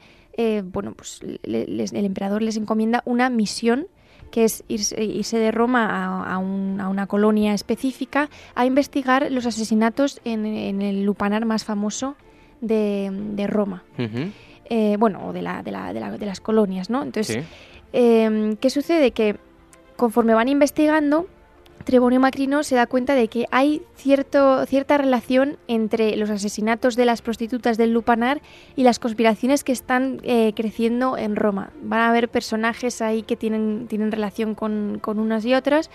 bueno, 0.64 0.94
pues 0.94 1.22
el 1.22 2.06
emperador 2.06 2.42
les 2.42 2.58
encomienda 2.58 3.02
una 3.06 3.30
misión 3.30 3.88
que 4.32 4.46
es 4.46 4.64
irse, 4.68 5.40
de 5.40 5.52
Roma 5.52 6.26
a, 6.26 6.38
una 6.38 7.08
colonia 7.08 7.54
específica 7.54 8.30
a 8.54 8.66
investigar 8.66 9.32
los 9.32 9.46
asesinatos 9.46 10.20
en, 10.26 10.46
el 10.82 11.04
lupanar 11.04 11.46
más 11.46 11.64
famoso 11.64 12.16
de, 12.62 13.46
Roma. 13.48 13.84
Eh, 14.68 14.98
bueno, 14.98 15.28
o 15.28 15.34
de, 15.34 15.42
la, 15.42 15.62
de, 15.64 16.26
las 16.26 16.40
colonias, 16.40 16.90
¿no? 16.90 17.04
Entonces, 17.04 17.46
em, 17.94 18.56
¿qué 18.58 18.70
sucede? 18.70 19.12
Que 19.12 19.38
conforme 19.96 20.34
van 20.34 20.50
investigando, 20.50 21.28
Trebonio 21.84 22.20
Macrino 22.20 22.64
se 22.64 22.76
da 22.76 22.88
cuenta 22.88 23.14
de 23.14 23.28
que 23.28 23.46
hay 23.52 23.84
cierta 23.96 24.98
relación 24.98 25.58
entre 25.68 26.16
los 26.18 26.32
asesinatos 26.32 26.96
de 26.96 27.06
las 27.06 27.22
prostitutas 27.22 27.78
del 27.78 27.94
Lupanar 27.94 28.42
y 28.76 28.84
las 28.84 28.98
conspiraciones 28.98 29.64
que 29.64 29.72
están 29.72 30.20
eh, 30.24 30.54
creciendo 30.56 31.16
en 31.18 31.36
Roma. 31.36 31.72
Van 31.84 32.00
a 32.00 32.10
haber 32.10 32.30
personajes 32.30 33.02
ahí 33.04 33.22
que 33.22 33.36
tienen, 33.36 33.88
tienen 33.88 34.12
relación 34.12 34.56
con, 34.56 35.00
unas 35.06 35.46
y 35.46 35.54
otras 35.54 35.92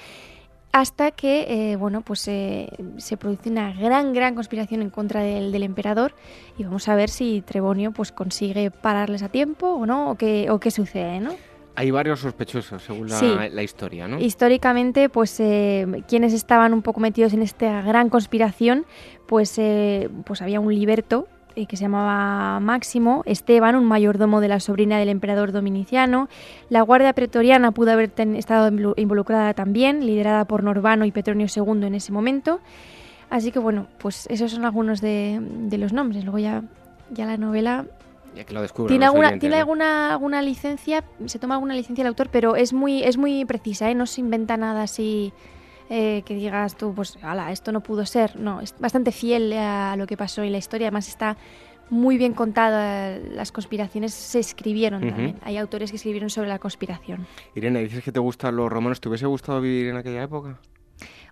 hasta 0.72 1.10
que 1.10 1.72
eh, 1.72 1.76
bueno 1.76 2.02
pues 2.02 2.20
se 2.20 3.16
produce 3.18 3.50
una 3.50 3.72
gran 3.72 4.12
gran 4.12 4.36
conspiración 4.36 4.82
en 4.82 4.90
contra 4.90 5.20
del, 5.20 5.50
del, 5.50 5.64
emperador 5.64 6.14
y 6.56 6.62
vamos 6.62 6.86
a 6.86 6.94
ver 6.94 7.10
si 7.10 7.40
Trebonio 7.40 7.90
pues 7.90 8.12
consigue 8.12 8.70
pararles 8.70 9.24
a 9.24 9.28
tiempo 9.28 9.66
o 9.66 9.84
no 9.84 10.12
o 10.12 10.14
qué, 10.14 10.48
o 10.48 10.60
qué 10.60 10.70
sucede 10.70 11.18
¿no? 11.18 11.34
Hay 11.76 11.90
varios 11.90 12.20
sospechosos, 12.20 12.82
según 12.82 13.08
la, 13.08 13.62
historia, 13.62 14.08
¿no? 14.08 14.18
Históricamente, 14.18 15.08
pues 15.08 15.38
eh, 15.40 16.02
quienes 16.08 16.32
estaban 16.32 16.74
un 16.74 16.82
poco 16.82 17.00
metidos 17.00 17.32
en 17.32 17.42
esta 17.42 17.80
gran 17.82 18.08
conspiración, 18.08 18.84
pues, 19.26 19.56
eh, 19.58 20.10
pues 20.24 20.42
había 20.42 20.60
un 20.60 20.74
liberto 20.74 21.28
eh, 21.56 21.66
que 21.66 21.76
se 21.76 21.82
llamaba 21.82 22.60
Máximo, 22.60 23.22
Esteban, 23.26 23.76
un 23.76 23.84
mayordomo 23.84 24.40
de 24.40 24.48
la 24.48 24.60
sobrina 24.60 24.98
del 24.98 25.08
emperador 25.08 25.52
dominiciano, 25.52 26.28
la 26.68 26.82
Guardia 26.82 27.12
Pretoriana 27.12 27.72
pudo 27.72 27.92
haber 27.92 28.12
estado 28.36 28.94
involucrada 28.96 29.54
también, 29.54 30.04
liderada 30.04 30.44
por 30.44 30.62
Norbano 30.62 31.04
y 31.04 31.12
Petronio 31.12 31.46
II 31.54 31.86
en 31.86 31.94
ese 31.94 32.12
momento. 32.12 32.60
Así 33.30 33.52
que 33.52 33.60
bueno, 33.60 33.86
pues 33.98 34.26
esos 34.28 34.50
son 34.50 34.64
algunos 34.64 35.00
de, 35.00 35.40
de 35.40 35.78
los 35.78 35.92
nombres. 35.92 36.24
Luego 36.24 36.38
ya, 36.38 36.62
ya 37.10 37.26
la 37.26 37.36
novela 37.36 37.86
¿Tiene, 38.86 39.04
alguna, 39.04 39.38
¿tiene 39.38 39.56
alguna, 39.56 40.12
alguna 40.12 40.42
licencia? 40.42 41.04
Se 41.26 41.38
toma 41.38 41.54
alguna 41.54 41.74
licencia 41.74 42.02
el 42.02 42.08
autor, 42.08 42.28
pero 42.30 42.56
es 42.56 42.72
muy, 42.72 43.02
es 43.02 43.16
muy 43.16 43.44
precisa, 43.44 43.90
¿eh? 43.90 43.94
no 43.94 44.06
se 44.06 44.20
inventa 44.20 44.56
nada 44.56 44.82
así 44.82 45.32
eh, 45.88 46.22
que 46.24 46.34
digas 46.34 46.76
tú, 46.76 46.94
pues, 46.94 47.18
ala, 47.22 47.50
esto 47.50 47.72
no 47.72 47.80
pudo 47.80 48.06
ser. 48.06 48.38
No, 48.38 48.60
es 48.60 48.74
bastante 48.78 49.10
fiel 49.10 49.52
a 49.52 49.96
lo 49.96 50.06
que 50.06 50.16
pasó 50.16 50.44
y 50.44 50.50
la 50.50 50.58
historia 50.58 50.86
además 50.86 51.08
está 51.08 51.36
muy 51.90 52.16
bien 52.16 52.32
contada. 52.32 53.18
Las 53.18 53.50
conspiraciones 53.50 54.14
se 54.14 54.38
escribieron 54.38 55.00
también. 55.00 55.36
Hay 55.42 55.56
autores 55.56 55.90
que 55.90 55.96
escribieron 55.96 56.30
sobre 56.30 56.48
la 56.48 56.60
conspiración. 56.60 57.26
Irene, 57.56 57.80
dices 57.80 58.04
que 58.04 58.12
te 58.12 58.20
gustan 58.20 58.54
los 58.54 58.70
romanos. 58.70 59.00
¿Te 59.00 59.08
hubiese 59.08 59.26
gustado 59.26 59.60
vivir 59.60 59.88
en 59.88 59.96
aquella 59.96 60.22
época? 60.22 60.60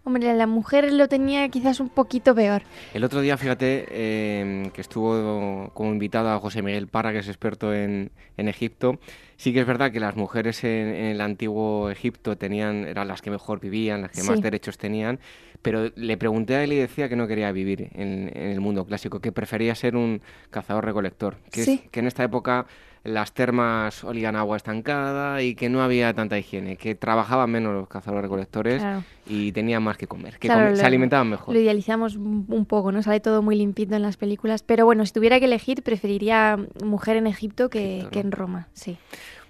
Hombre, 0.04 0.34
la 0.34 0.46
mujer 0.46 0.92
lo 0.92 1.08
tenía 1.08 1.48
quizás 1.48 1.80
un 1.80 1.88
poquito 1.88 2.34
peor. 2.34 2.62
El 2.94 3.04
otro 3.04 3.20
día, 3.20 3.36
fíjate, 3.36 4.40
em, 4.40 4.70
que 4.70 4.80
estuvo 4.80 5.70
como 5.74 5.92
invitado 5.92 6.30
a 6.30 6.38
José 6.38 6.62
Miguel 6.62 6.88
Parra, 6.88 7.12
que 7.12 7.18
es 7.18 7.28
experto 7.28 7.74
en, 7.74 8.10
Egipto. 8.36 8.98
Sí 9.36 9.52
que 9.52 9.60
es 9.60 9.66
verdad 9.66 9.90
que 9.92 10.00
las 10.00 10.16
mujeres 10.16 10.62
en, 10.64 10.88
el 10.94 11.20
antiguo 11.20 11.90
Egipto 11.90 12.38
tenían, 12.38 12.86
eran 12.86 13.08
las 13.08 13.20
que 13.20 13.30
mejor 13.30 13.60
vivían, 13.60 14.02
las 14.02 14.12
que 14.12 14.22
más 14.22 14.40
derechos 14.40 14.78
tenían, 14.78 15.18
pero 15.60 15.90
le 15.94 16.16
pregunté 16.16 16.54
a 16.54 16.64
él 16.64 16.72
y 16.72 16.76
decía 16.76 17.08
que 17.08 17.16
no 17.16 17.26
quería 17.26 17.50
vivir 17.52 17.90
en, 17.94 18.30
el 18.34 18.60
mundo 18.60 18.86
clásico, 18.86 19.20
que 19.20 19.32
prefería 19.32 19.74
ser 19.74 19.96
un 19.96 20.22
cazador-recolector, 20.50 21.36
que, 21.50 21.88
que 21.90 22.00
en 22.00 22.06
esta 22.06 22.24
época 22.24 22.66
las 23.04 23.32
termas 23.32 24.04
olían 24.04 24.36
agua 24.36 24.56
estancada 24.56 25.42
y 25.42 25.54
que 25.54 25.68
no 25.68 25.82
había 25.82 26.12
tanta 26.14 26.38
higiene, 26.38 26.76
que 26.76 26.94
trabajaban 26.94 27.50
menos 27.50 27.74
los 27.74 27.88
cazadores 27.88 28.22
recolectores 28.22 28.82
y 29.26 29.52
tenían 29.52 29.82
más 29.82 29.96
que 29.96 30.06
comer, 30.06 30.38
que 30.38 30.48
se 30.48 30.86
alimentaban 30.86 31.30
mejor. 31.30 31.54
Lo 31.54 31.60
idealizamos 31.60 32.16
un 32.16 32.66
poco, 32.66 32.92
¿no? 32.92 33.02
Sale 33.02 33.20
todo 33.20 33.42
muy 33.42 33.56
limpito 33.56 33.94
en 33.94 34.02
las 34.02 34.16
películas, 34.16 34.62
pero 34.62 34.84
bueno, 34.84 35.04
si 35.06 35.12
tuviera 35.12 35.38
que 35.38 35.46
elegir 35.46 35.82
preferiría 35.82 36.58
mujer 36.84 37.16
en 37.16 37.26
Egipto 37.26 37.70
que, 37.70 38.06
en 38.12 38.32
Roma, 38.32 38.68
sí. 38.72 38.98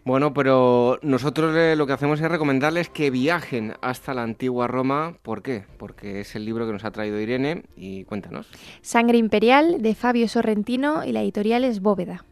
Bueno, 0.05 0.33
pero 0.33 0.99
nosotros 1.03 1.55
lo 1.77 1.87
que 1.87 1.93
hacemos 1.93 2.19
es 2.21 2.31
recomendarles 2.31 2.89
que 2.89 3.11
viajen 3.11 3.75
hasta 3.83 4.15
la 4.15 4.23
antigua 4.23 4.67
Roma. 4.67 5.17
¿Por 5.21 5.43
qué? 5.43 5.65
Porque 5.77 6.21
es 6.21 6.35
el 6.35 6.47
libro 6.47 6.67
que 6.67 6.73
nos 6.73 6.85
ha 6.85 6.91
traído 6.93 7.21
Irene 7.21 7.65
y 7.77 8.05
cuéntanos. 8.05 8.49
Sangre 8.81 9.19
Imperial 9.19 9.83
de 9.83 9.95
Fabio 9.95 10.27
Sorrentino 10.27 11.05
y 11.05 11.13
la 11.13 11.21
editorial 11.21 11.63
es 11.65 11.81
Bóveda. 11.81 12.25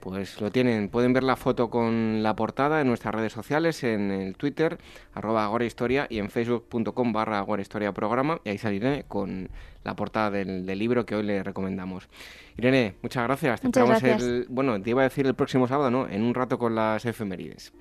Pues 0.00 0.40
lo 0.40 0.50
tienen, 0.50 0.88
pueden 0.88 1.12
ver 1.12 1.24
la 1.24 1.36
foto 1.36 1.70
con 1.70 2.22
la 2.22 2.36
portada 2.36 2.80
en 2.80 2.86
nuestras 2.86 3.14
redes 3.14 3.32
sociales, 3.32 3.82
en 3.82 4.10
el 4.10 4.36
Twitter, 4.36 4.78
arroba 5.12 5.44
agorahistoria 5.44 6.06
y 6.08 6.18
en 6.18 6.30
facebook.com 6.30 7.12
barra 7.12 7.38
agorahistoria 7.38 7.92
programa 7.92 8.40
y 8.44 8.50
ahí 8.50 8.58
sale 8.58 9.04
con 9.08 9.48
la 9.84 9.96
portada 9.96 10.30
del, 10.30 10.66
libro 10.66 11.04
que 11.04 11.16
hoy 11.16 11.24
le 11.24 11.42
recomendamos. 11.42 12.08
Irene, 12.56 12.94
muchas 13.02 13.24
gracias. 13.24 13.64
Muchas 13.64 13.88
gracias. 13.88 14.22
El, 14.22 14.46
bueno, 14.48 14.80
te 14.80 14.90
iba 14.90 15.02
a 15.02 15.04
decir 15.04 15.26
el 15.26 15.34
próximo 15.34 15.66
sábado, 15.66 15.90
¿no? 15.90 16.08
En 16.08 16.22
un 16.22 16.34
rato 16.34 16.58
con 16.58 16.74
las 16.74 17.04
efemérides. 17.04 17.72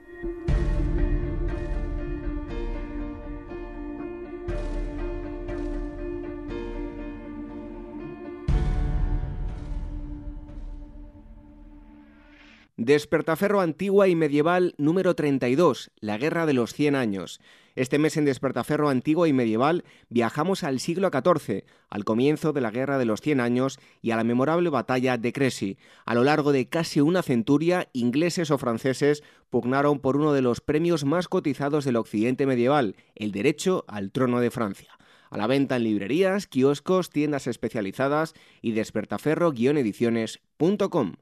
Despertaferro 12.79 13.59
antigua 13.59 14.07
y 14.07 14.15
medieval 14.15 14.75
número 14.77 15.15
32, 15.15 15.89
la 15.99 16.19
Guerra 16.19 16.45
de 16.45 16.53
los 16.53 16.75
100 16.75 16.93
años. 16.93 17.41
Este 17.75 17.97
mes 17.97 18.17
en 18.17 18.25
Despertaferro 18.25 18.89
antigua 18.89 19.27
y 19.27 19.33
medieval 19.33 19.83
viajamos 20.09 20.63
al 20.63 20.79
siglo 20.79 21.09
XIV, 21.09 21.63
al 21.89 22.03
comienzo 22.03 22.53
de 22.53 22.61
la 22.61 22.69
Guerra 22.69 22.99
de 22.99 23.05
los 23.05 23.21
100 23.21 23.39
años 23.39 23.79
y 24.03 24.11
a 24.11 24.15
la 24.15 24.23
memorable 24.23 24.69
batalla 24.69 25.17
de 25.17 25.33
Crecy. 25.33 25.79
A 26.05 26.13
lo 26.13 26.23
largo 26.23 26.51
de 26.51 26.69
casi 26.69 27.01
una 27.01 27.23
centuria, 27.23 27.89
ingleses 27.93 28.51
o 28.51 28.59
franceses 28.59 29.23
pugnaron 29.49 29.97
por 29.97 30.15
uno 30.15 30.33
de 30.33 30.43
los 30.43 30.61
premios 30.61 31.03
más 31.03 31.27
cotizados 31.27 31.83
del 31.83 31.95
occidente 31.95 32.45
medieval, 32.45 32.95
el 33.15 33.31
derecho 33.31 33.85
al 33.87 34.11
trono 34.11 34.39
de 34.39 34.51
Francia. 34.51 34.99
A 35.31 35.37
la 35.37 35.47
venta 35.47 35.77
en 35.77 35.83
librerías, 35.83 36.45
kioscos, 36.45 37.09
tiendas 37.09 37.47
especializadas 37.47 38.35
y 38.61 38.73
despertaferro-ediciones.com. 38.73 41.13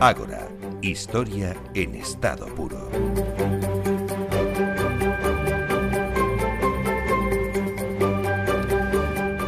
Ágora, 0.00 0.46
historia 0.82 1.56
en 1.72 1.94
estado 1.94 2.44
puro. 2.54 2.90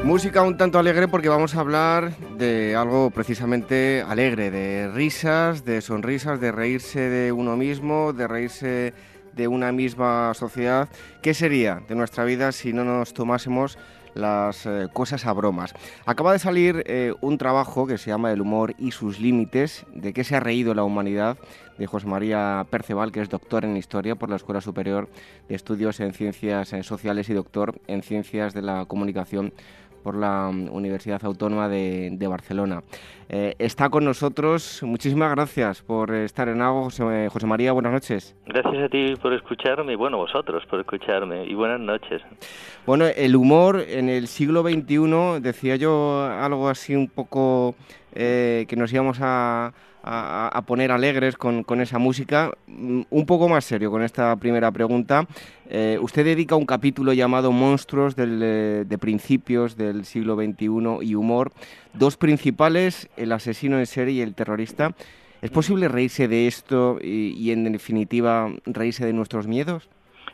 Música 0.05 0.41
un 0.41 0.57
tanto 0.57 0.79
alegre 0.79 1.07
porque 1.07 1.29
vamos 1.29 1.55
a 1.55 1.61
hablar 1.61 2.17
de 2.39 2.75
algo 2.75 3.11
precisamente 3.11 4.03
alegre, 4.09 4.51
de 4.51 4.89
risas, 4.89 5.67
de 5.67 5.83
sonrisas, 5.83 6.41
de 6.41 6.51
reírse 6.51 7.01
de 7.01 7.31
uno 7.31 7.59
mismo, 7.59 8.15
de 8.15 8.27
reírse 8.27 8.95
de 9.35 9.49
una 9.49 9.71
misma 9.71 10.33
sociedad. 10.33 10.89
¿Qué 11.21 11.35
sería 11.35 11.83
de 11.87 11.95
nuestra 11.95 12.25
vida 12.25 12.53
si 12.53 12.73
no 12.73 12.85
nos 12.85 13.13
tomásemos 13.13 13.77
las 14.15 14.67
eh, 14.67 14.89
cosas 14.93 15.27
a 15.27 15.33
bromas. 15.33 15.75
Acaba 16.07 16.33
de 16.33 16.39
salir 16.39 16.83
eh, 16.87 17.15
un 17.21 17.39
trabajo 17.39 17.87
que 17.87 17.99
se 17.99 18.11
llama 18.11 18.33
El 18.33 18.41
humor 18.41 18.75
y 18.79 18.91
sus 18.91 19.21
límites, 19.21 19.85
de 19.95 20.13
qué 20.13 20.25
se 20.25 20.37
ha 20.37 20.41
reído 20.41 20.75
la 20.75 20.85
humanidad, 20.85 21.39
de 21.79 21.87
José 21.87 22.07
María 22.07 22.67
Perceval, 22.71 23.13
que 23.13 23.21
es 23.21 23.29
doctor 23.29 23.65
en 23.65 23.77
Historia 23.77 24.17
por 24.17 24.31
la 24.31 24.37
Escuela 24.37 24.61
Superior 24.61 25.09
de 25.49 25.55
Estudios 25.55 26.01
en 26.01 26.13
Ciencias 26.13 26.73
eh, 26.73 26.83
Sociales 26.83 27.29
y 27.29 27.35
doctor 27.35 27.81
en 27.87 28.03
Ciencias 28.03 28.53
de 28.53 28.63
la 28.63 28.85
Comunicación 28.87 29.53
por 30.03 30.17
la 30.17 30.51
mm, 30.53 30.69
Universidad 30.73 31.25
Autónoma 31.25 31.69
de, 31.69 32.27
Barcelona. 32.29 32.83
Eh, 33.29 33.55
está 33.59 33.91
con 33.91 34.05
nosotros, 34.05 34.83
muchísimas 34.83 35.31
gracias 35.31 35.83
por 35.83 36.15
estar 36.15 36.49
en 36.49 36.63
algo, 36.63 36.85
José, 36.85 37.29
José, 37.31 37.47
María, 37.47 37.73
buenas 37.73 37.93
noches. 37.93 38.37
Gracias 38.47 38.85
a 38.85 38.89
ti 38.89 39.15
por 39.21 39.33
escucharme 39.33 39.93
y 39.93 39.97
bueno, 39.97 40.17
vosotros 40.19 40.65
por 40.67 40.81
escucharme 40.81 41.45
y 41.45 41.55
buenas 41.55 41.81
noches. 41.81 42.23
Bueno, 42.87 43.05
el 43.07 43.37
humor 43.37 43.85
en 43.87 44.09
el 44.09 44.29
siglo 44.29 44.63
XXI, 44.63 45.41
decía 45.41 45.77
yo 45.77 46.25
algo 46.25 46.69
así 46.69 46.95
un 46.95 47.09
poco 47.09 47.75
eh, 48.15 48.65
que 48.69 48.77
nos 48.77 48.93
íbamos 48.93 49.19
a, 49.21 49.73
a, 50.03 50.63
poner 50.67 50.93
alegres 50.93 51.37
con, 51.37 51.65
esa 51.81 51.99
música. 51.99 52.53
Mm, 52.67 53.03
un 53.11 53.27
poco 53.27 53.49
más 53.49 53.65
serio 53.65 53.91
con 53.91 54.03
esta 54.03 54.35
primera 54.37 54.71
pregunta. 54.71 55.27
Eh, 55.69 55.99
usted 56.01 56.25
dedica 56.25 56.57
un 56.57 56.67
capítulo 56.67 57.13
llamado 57.13 57.53
Monstruos 57.53 58.15
eh, 58.17 58.85
de 58.87 58.99
principios 58.99 59.77
del 59.77 60.05
siglo 60.05 60.37
XXI 60.37 60.99
y 61.03 61.15
humor. 61.15 61.53
Dos 61.95 62.17
principales, 62.17 63.09
el 63.17 63.33
asesino 63.33 63.79
en 63.79 63.87
serie 63.87 64.15
y 64.15 64.21
el 64.21 64.35
terrorista. 64.35 64.95
¿Es 65.41 65.51
posible 65.51 65.89
reírse 65.89 66.27
de 66.27 66.49
esto 66.49 66.99
y 67.01 67.53
en 67.53 67.71
definitiva 67.71 68.51
reírse 68.67 69.07
de 69.07 69.13
nuestros 69.13 69.47
miedos? 69.47 69.89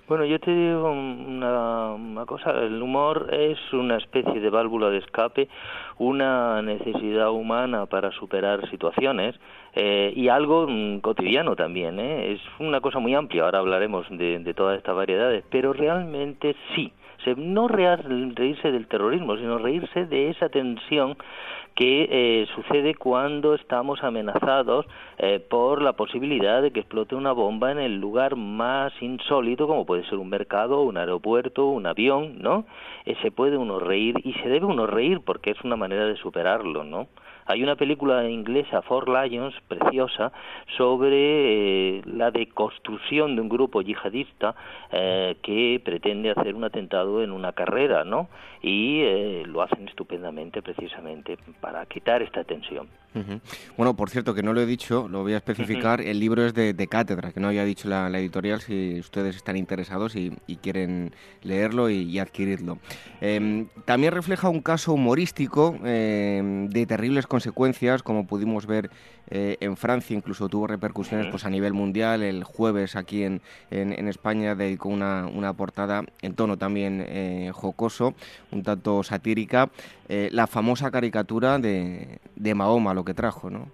Bueno, 0.06 0.26
yo 0.26 0.38
te 0.38 0.54
digo 0.54 0.90
una, 0.90 2.26
cosa, 2.26 2.50
el 2.50 2.82
humor 2.82 3.30
es 3.32 3.58
una 3.72 3.96
especie 3.96 4.38
de 4.38 4.50
válvula 4.50 4.90
de 4.90 4.98
escape, 4.98 5.48
una 5.96 6.60
necesidad 6.60 7.30
humana 7.30 7.86
para 7.86 8.10
superar 8.10 8.68
situaciones 8.68 9.34
eh, 9.72 10.12
y 10.14 10.28
algo 10.28 10.66
mm, 10.68 11.00
cotidiano 11.00 11.56
también. 11.56 11.98
¿eh? 11.98 12.32
Es 12.32 12.40
una 12.58 12.82
cosa 12.82 12.98
muy 12.98 13.14
amplia, 13.14 13.44
ahora 13.44 13.60
hablaremos 13.60 14.06
de, 14.10 14.40
de 14.40 14.52
todas 14.52 14.76
estas 14.76 14.94
variedades, 14.94 15.42
pero 15.50 15.72
realmente 15.72 16.54
sí, 16.74 16.92
no 17.36 17.68
reírse 17.68 18.70
del 18.70 18.86
terrorismo, 18.86 19.36
sino 19.36 19.58
reírse 19.58 20.04
de 20.04 20.30
esa 20.30 20.48
tensión 20.50 21.16
que 21.74 22.08
eh, 22.08 22.46
sucede 22.54 22.94
cuando 22.94 23.54
estamos 23.54 24.02
amenazados 24.04 24.86
eh, 25.18 25.40
por 25.40 25.82
la 25.82 25.94
posibilidad 25.94 26.62
de 26.62 26.70
que 26.70 26.80
explote 26.80 27.14
una 27.14 27.32
bomba 27.32 27.72
en 27.72 27.78
el 27.78 28.00
lugar 28.00 28.36
más 28.36 28.92
insólito, 29.00 29.66
como 29.66 29.84
puede 29.84 30.04
ser 30.04 30.18
un 30.18 30.28
mercado, 30.28 30.82
un 30.82 30.96
aeropuerto, 30.96 31.66
un 31.66 31.86
avión, 31.86 32.38
¿no? 32.40 32.64
Eh, 33.06 33.16
se 33.22 33.30
puede 33.30 33.56
uno 33.56 33.80
reír 33.80 34.14
y 34.24 34.34
se 34.34 34.48
debe 34.48 34.66
uno 34.66 34.86
reír 34.86 35.20
porque 35.24 35.50
es 35.50 35.60
una 35.64 35.76
manera 35.76 36.06
de 36.06 36.16
superarlo, 36.16 36.84
¿no? 36.84 37.08
Hay 37.46 37.62
una 37.62 37.76
película 37.76 38.28
inglesa, 38.28 38.80
Four 38.82 39.08
Lions, 39.08 39.54
preciosa, 39.68 40.32
sobre 40.78 41.98
eh, 41.98 42.02
la 42.06 42.30
deconstrucción 42.30 43.36
de 43.36 43.42
un 43.42 43.50
grupo 43.50 43.82
yihadista 43.82 44.54
eh, 44.90 45.36
que 45.42 45.80
pretende 45.84 46.30
hacer 46.30 46.54
un 46.54 46.64
atentado 46.64 47.22
en 47.22 47.32
una 47.32 47.52
carrera, 47.52 48.02
¿no? 48.04 48.28
Y 48.66 49.02
eh, 49.02 49.42
lo 49.44 49.60
hacen 49.60 49.86
estupendamente 49.86 50.62
precisamente 50.62 51.36
para 51.60 51.84
quitar 51.84 52.22
esta 52.22 52.44
tensión. 52.44 52.88
Bueno, 53.76 53.94
por 53.94 54.08
cierto, 54.08 54.34
que 54.34 54.42
no 54.42 54.54
lo 54.54 54.62
he 54.62 54.66
dicho, 54.66 55.06
lo 55.06 55.20
voy 55.20 55.34
a 55.34 55.36
especificar, 55.36 56.00
el 56.00 56.18
libro 56.18 56.46
es 56.46 56.54
de, 56.54 56.86
cátedra, 56.88 57.30
que 57.30 57.40
no 57.40 57.48
había 57.48 57.64
dicho 57.64 57.88
la, 57.88 58.08
editorial, 58.18 58.62
si 58.62 58.98
ustedes 58.98 59.36
están 59.36 59.58
interesados 59.58 60.16
y, 60.16 60.30
quieren 60.62 61.12
leerlo 61.42 61.90
y, 61.90 62.18
adquirirlo. 62.18 62.78
Em, 63.20 63.68
también 63.84 64.14
refleja 64.14 64.48
un 64.48 64.62
caso 64.62 64.94
humorístico 64.94 65.76
em, 65.84 66.68
de 66.70 66.86
terribles 66.86 67.26
consecuencias, 67.26 68.02
como 68.02 68.26
pudimos 68.26 68.66
ver 68.66 68.90
eh, 69.30 69.56
en 69.60 69.76
Francia, 69.76 70.16
incluso 70.16 70.48
tuvo 70.48 70.66
repercusiones 70.66 71.28
pues, 71.28 71.44
a 71.44 71.50
nivel 71.50 71.72
mundial. 71.72 72.22
El 72.22 72.44
jueves 72.44 72.96
aquí 72.96 73.24
en, 73.24 73.40
en, 73.70 74.08
España 74.08 74.54
dedicó 74.54 74.88
una, 74.88 75.26
una, 75.26 75.52
portada 75.54 76.02
en 76.22 76.34
tono 76.34 76.56
también 76.56 77.04
eh, 77.06 77.50
jocoso, 77.52 78.14
un 78.52 78.62
tanto 78.62 79.02
satírica, 79.02 79.70
eh, 80.08 80.28
la 80.32 80.46
famosa 80.46 80.90
caricatura 80.90 81.58
de, 81.58 82.18
de 82.36 82.54
Mahoma, 82.54 82.94
lo 82.94 83.04
que 83.04 83.14
trajo, 83.14 83.50
¿no? 83.50 83.68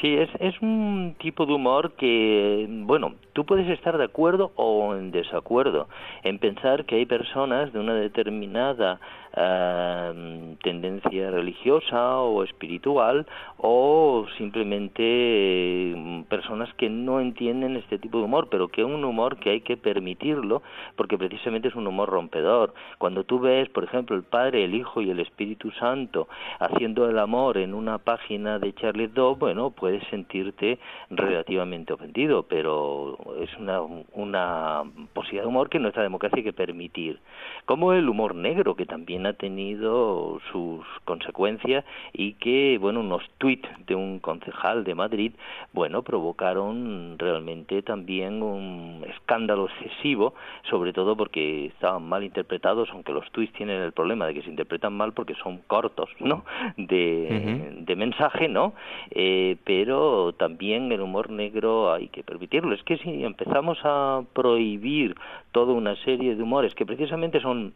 Sí, 0.00 0.14
es, 0.14 0.28
es 0.40 0.60
un 0.60 1.14
tipo 1.18 1.46
de 1.46 1.52
humor 1.52 1.92
que, 1.92 2.66
bueno, 2.68 3.14
tú 3.32 3.44
puedes 3.46 3.68
estar 3.68 3.96
de 3.96 4.04
acuerdo 4.04 4.52
o 4.56 4.94
en 4.94 5.10
desacuerdo 5.12 5.88
en 6.24 6.38
pensar 6.38 6.84
que 6.84 6.96
hay 6.96 7.06
personas 7.06 7.72
de 7.72 7.78
una 7.78 7.94
determinada 7.94 9.00
eh, 9.36 10.56
tendencia 10.62 11.30
religiosa 11.30 12.18
o 12.20 12.44
espiritual 12.44 13.26
o 13.58 14.26
simplemente 14.38 15.02
eh, 15.02 16.24
personas 16.28 16.72
que 16.74 16.88
no 16.88 17.20
entienden 17.20 17.76
este 17.76 17.98
tipo 17.98 18.18
de 18.18 18.24
humor, 18.24 18.48
pero 18.50 18.68
que 18.68 18.84
un 18.84 19.04
humor 19.04 19.38
que 19.38 19.50
hay 19.50 19.60
que 19.60 19.76
permitirlo 19.76 20.62
porque 20.96 21.18
precisamente 21.18 21.68
es 21.68 21.74
un 21.74 21.86
humor 21.86 22.08
rompedor. 22.08 22.74
Cuando 22.98 23.24
tú 23.24 23.40
ves, 23.40 23.68
por 23.70 23.84
ejemplo, 23.84 24.16
el 24.16 24.22
Padre, 24.22 24.64
el 24.64 24.74
Hijo 24.74 25.02
y 25.02 25.10
el 25.10 25.20
Espíritu 25.20 25.70
Santo 25.72 26.28
haciendo 26.60 27.08
el 27.08 27.18
amor 27.18 27.58
en 27.58 27.74
una 27.74 27.98
página 27.98 28.58
de 28.58 28.72
Charlie 28.74 29.04
Hebdo, 29.04 29.36
bueno, 29.36 29.70
puedes 29.70 30.02
sentirte 30.08 30.78
relativamente 31.10 31.92
ofendido, 31.92 32.44
pero 32.44 33.18
es 33.40 33.50
una, 33.58 33.80
una 34.12 34.82
posibilidad 35.12 35.44
de 35.44 35.48
humor 35.48 35.68
que 35.68 35.78
nuestra 35.78 36.02
democracia 36.02 36.38
hay 36.38 36.44
que 36.44 36.52
permitir. 36.52 37.18
Como 37.64 37.92
el 37.92 38.08
humor 38.08 38.34
negro, 38.34 38.74
que 38.76 38.86
también 38.86 39.23
ha 39.26 39.32
tenido 39.32 40.40
sus 40.50 40.84
consecuencias 41.04 41.84
y 42.12 42.34
que, 42.34 42.78
bueno, 42.80 43.00
unos 43.00 43.22
tuits 43.38 43.68
de 43.86 43.94
un 43.94 44.18
concejal 44.18 44.84
de 44.84 44.94
Madrid, 44.94 45.32
bueno, 45.72 46.02
provocaron 46.02 47.18
realmente 47.18 47.82
también 47.82 48.42
un 48.42 49.04
escándalo 49.08 49.68
excesivo, 49.68 50.34
sobre 50.70 50.92
todo 50.92 51.16
porque 51.16 51.66
estaban 51.66 52.08
mal 52.08 52.24
interpretados, 52.24 52.88
aunque 52.92 53.12
los 53.12 53.30
tuits 53.32 53.52
tienen 53.54 53.80
el 53.82 53.92
problema 53.92 54.26
de 54.26 54.34
que 54.34 54.42
se 54.42 54.50
interpretan 54.50 54.92
mal 54.92 55.12
porque 55.12 55.34
son 55.42 55.58
cortos, 55.66 56.08
¿no? 56.20 56.44
De, 56.76 57.74
de 57.80 57.96
mensaje, 57.96 58.48
¿no? 58.48 58.74
Eh, 59.10 59.56
pero 59.64 60.32
también 60.34 60.90
el 60.92 61.00
humor 61.00 61.30
negro 61.30 61.92
hay 61.92 62.08
que 62.08 62.22
permitirlo. 62.22 62.74
Es 62.74 62.82
que 62.82 62.98
si 62.98 63.24
empezamos 63.24 63.78
a 63.84 64.22
prohibir 64.32 65.14
toda 65.52 65.72
una 65.72 65.96
serie 65.96 66.34
de 66.34 66.42
humores 66.42 66.74
que 66.74 66.86
precisamente 66.86 67.40
son 67.40 67.74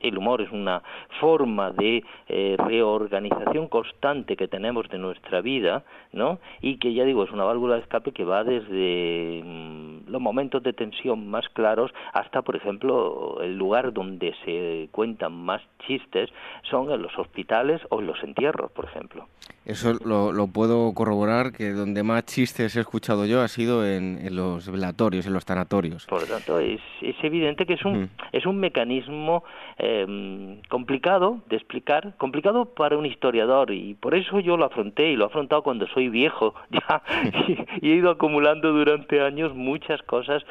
el 0.00 0.18
humor 0.18 0.40
es 0.40 0.50
una 0.50 0.82
forma 1.20 1.70
de 1.70 2.04
eh, 2.28 2.56
reorganización 2.58 3.68
constante 3.68 4.36
que 4.36 4.48
tenemos 4.48 4.88
de 4.88 4.98
nuestra 4.98 5.40
vida, 5.40 5.84
¿no? 6.12 6.38
Y 6.60 6.78
que 6.78 6.92
ya 6.94 7.04
digo, 7.04 7.24
es 7.24 7.30
una 7.30 7.44
válvula 7.44 7.76
de 7.76 7.82
escape 7.82 8.12
que 8.12 8.24
va 8.24 8.44
desde 8.44 9.42
mm, 9.44 10.10
los 10.10 10.20
momentos 10.20 10.62
de 10.62 10.72
tensión 10.72 11.28
más 11.28 11.48
claros 11.50 11.92
hasta, 12.12 12.42
por 12.42 12.56
ejemplo, 12.56 13.38
el 13.42 13.56
lugar 13.56 13.92
donde 13.92 14.34
se 14.44 14.88
cuentan 14.92 15.32
más 15.32 15.62
chistes 15.86 16.30
son 16.62 16.90
en 16.90 17.02
los 17.02 17.16
hospitales 17.18 17.80
o 17.90 18.00
en 18.00 18.06
los 18.06 18.22
entierros, 18.22 18.70
por 18.72 18.86
ejemplo. 18.86 19.26
Eso 19.64 19.92
lo, 20.04 20.46
puedo 20.48 20.92
corroborar, 20.94 21.52
que 21.52 21.70
donde 21.70 22.02
más 22.02 22.24
chistes 22.24 22.74
he 22.76 22.80
escuchado 22.80 23.26
yo 23.26 23.42
ha 23.42 23.48
sido 23.48 23.86
en, 23.86 24.18
los 24.34 24.70
velatorios, 24.70 25.26
en 25.26 25.34
los 25.34 25.44
tanatorios. 25.44 26.06
Por 26.06 26.22
lo 26.22 26.26
tanto, 26.26 26.58
es, 26.58 26.80
es 27.02 27.16
evidente 27.22 27.66
que 27.66 27.74
es 27.74 27.84
un, 27.84 28.02
mm. 28.02 28.08
es 28.32 28.46
un 28.46 28.58
mecanismo 28.58 29.44
eh, 29.78 29.89
complicado 30.68 31.38
de 31.48 31.56
explicar, 31.56 32.14
complicado 32.18 32.66
para 32.66 32.96
un 32.96 33.06
historiador, 33.06 33.70
y 33.70 33.94
por 33.94 34.14
eso 34.14 34.40
yo 34.40 34.56
lo 34.56 34.64
afronté, 34.64 35.10
y 35.10 35.16
lo 35.16 35.24
he 35.24 35.26
afrontado 35.26 35.62
cuando 35.62 35.86
soy 35.88 36.08
viejo, 36.08 36.54
ya, 36.70 37.02
y, 37.80 37.90
he 37.90 37.94
ido 37.94 38.10
acumulando 38.10 38.72
durante 38.72 39.20
años 39.20 39.54
muchas 39.54 40.02
cosas, 40.02 40.44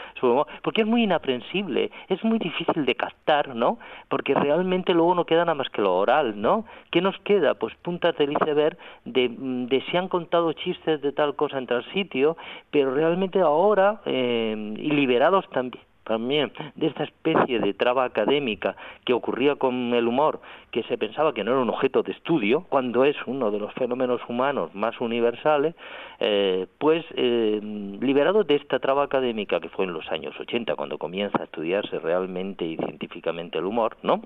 porque 0.64 0.82
es 0.82 0.88
muy 0.88 1.04
inaprensible, 1.04 1.92
es 2.08 2.24
muy 2.24 2.40
difícil 2.40 2.86
de 2.86 2.96
captar, 2.96 3.56
¿no? 3.56 3.80
Porque 4.08 4.34
realmente 4.34 4.94
luego 4.94 5.16
no 5.16 5.26
queda 5.26 5.46
nada 5.46 5.56
más 5.56 5.70
que 5.70 5.82
lo 5.82 5.96
oral, 5.96 6.40
¿no? 6.40 6.66
¿Qué 6.92 7.02
nos 7.02 7.18
queda? 7.20 7.56
Pues 7.56 7.76
puntas 7.76 8.18
del 8.18 8.34
iceberg 8.34 8.78
de, 9.06 9.30
de 9.30 9.82
si 9.90 9.98
han 9.98 10.08
contado 10.08 10.54
chistes 10.54 11.02
de 11.02 11.12
tal 11.12 11.36
cosa 11.36 11.58
en 11.58 11.68
tal 11.68 11.84
sitio, 11.94 12.38
pero 12.72 12.94
realmente 12.94 13.40
ahora, 13.40 14.02
eh, 14.06 14.74
y 14.78 14.92
liberados 14.92 15.50
también 15.50 15.89
también 16.10 16.52
de 16.76 16.88
esta 16.88 17.04
especie 17.04 17.60
de 17.60 17.74
traba 17.76 18.04
académica 18.04 18.76
que 19.06 19.14
ocurría 19.14 19.58
con 19.58 19.94
el 19.94 20.08
humor, 20.08 20.42
que 20.72 20.82
se 20.84 20.98
pensaba 20.98 21.36
que 21.36 21.44
no 21.44 21.52
era 21.52 21.62
un 21.62 21.70
objeto 21.70 22.02
de 22.02 22.14
estudio, 22.14 22.66
cuando 22.68 23.06
es 23.06 23.16
uno 23.28 23.52
de 23.52 23.60
los 23.60 23.72
fenómenos 23.76 24.20
humanos 24.28 24.74
más 24.74 25.00
universales, 25.00 25.76
eh, 26.20 26.66
pues 26.80 27.06
eh, 27.16 27.60
liberado 28.02 28.44
de 28.44 28.56
esta 28.56 28.80
traba 28.80 29.04
académica 29.04 29.60
que 29.60 29.70
fue 29.70 29.86
en 29.86 29.94
los 29.94 30.12
años 30.12 30.34
80, 30.40 30.76
cuando 30.76 30.98
comienza 30.98 31.40
a 31.42 31.44
estudiarse 31.44 32.00
realmente 32.00 32.66
y 32.66 32.76
científicamente 32.76 33.60
el 33.60 33.66
humor, 33.66 33.96
¿no? 34.02 34.24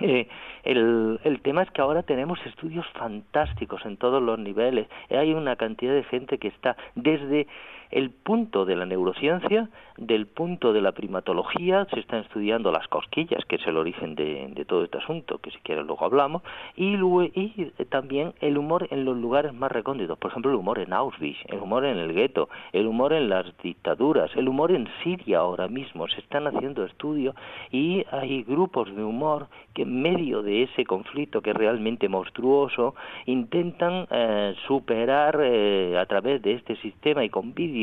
Eh, 0.00 0.26
el, 0.62 1.20
el, 1.24 1.40
tema 1.42 1.62
es 1.64 1.70
que 1.72 1.82
ahora 1.82 2.02
tenemos 2.04 2.38
estudios 2.46 2.86
fantásticos 2.94 3.84
en 3.84 3.96
todos 3.96 4.22
los 4.22 4.38
niveles. 4.38 4.86
Hay 5.10 5.34
una 5.34 5.56
cantidad 5.56 5.92
de 5.92 6.04
gente 6.04 6.38
que 6.38 6.48
está 6.48 6.76
desde 6.94 7.48
el 7.90 8.10
punto 8.10 8.64
de 8.64 8.76
la 8.76 8.86
neurociencia, 8.86 9.68
del 9.96 10.26
punto 10.26 10.72
de 10.72 10.80
la 10.80 10.92
primatología, 10.92 11.86
se 11.86 12.00
están 12.00 12.20
estudiando 12.20 12.70
las 12.70 12.86
cosquillas, 12.88 13.44
que 13.46 13.56
es 13.56 13.66
el 13.66 13.76
origen 13.76 14.14
de, 14.14 14.64
todo 14.66 14.84
este 14.84 14.98
asunto, 14.98 15.38
que 15.38 15.50
si 15.50 15.58
quieres 15.58 15.86
luego 15.86 16.04
hablamos, 16.04 16.42
y, 16.76 16.94
y, 16.94 17.72
también 17.88 18.34
el 18.40 18.58
humor 18.58 18.86
en 18.90 19.04
los 19.04 19.16
lugares 19.16 19.54
más 19.54 19.72
recónditos, 19.72 20.18
por 20.18 20.30
ejemplo 20.30 20.50
el 20.50 20.58
humor 20.58 20.78
en 20.78 20.92
Auschwitz, 20.92 21.38
el 21.46 21.58
humor 21.58 21.84
en 21.84 21.98
el 21.98 22.12
gueto, 22.12 22.48
el 22.72 22.86
humor 22.86 23.12
en 23.12 23.28
las 23.28 23.46
dictaduras, 23.62 24.30
el 24.36 24.48
humor 24.48 24.72
en 24.72 24.88
Siria 25.02 25.38
ahora 25.38 25.68
mismo, 25.68 26.06
se 26.08 26.20
están 26.20 26.46
haciendo 26.46 26.84
estudios 26.84 27.34
y 27.70 28.04
hay 28.10 28.42
grupos 28.42 28.94
de 28.94 29.02
humor 29.02 29.48
que 29.74 29.82
en 29.82 30.02
medio 30.02 30.42
de 30.42 30.64
ese 30.64 30.84
conflicto 30.84 31.40
que 31.40 31.50
es 31.50 31.56
realmente 31.56 32.08
monstruoso 32.08 32.94
intentan 33.26 34.06
eh, 34.10 34.54
superar 34.66 35.40
eh, 35.42 35.96
a 35.98 36.06
través 36.06 36.42
de 36.42 36.52
este 36.52 36.76
sistema 36.76 37.24
y 37.24 37.30
con 37.30 37.54
vídeos 37.54 37.77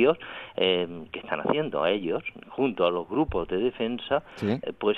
eh, 0.57 1.05
que 1.11 1.19
están 1.19 1.41
haciendo 1.41 1.85
ellos, 1.85 2.23
junto 2.49 2.85
a 2.85 2.91
los 2.91 3.07
grupos 3.07 3.47
de 3.47 3.57
defensa, 3.57 4.23
eh, 4.41 4.59
pues 4.77 4.97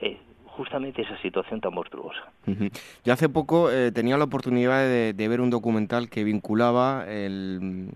eh, 0.00 0.18
justamente 0.46 1.02
esa 1.02 1.20
situación 1.20 1.60
tan 1.60 1.74
monstruosa. 1.74 2.22
Yo 3.04 3.12
hace 3.12 3.28
poco 3.28 3.68
tenía 3.92 4.16
la 4.16 4.24
oportunidad 4.24 4.86
de, 4.86 5.28
ver 5.28 5.40
un 5.40 5.50
documental 5.50 6.08
que 6.08 6.22
vinculaba 6.22 7.06
el, 7.08 7.90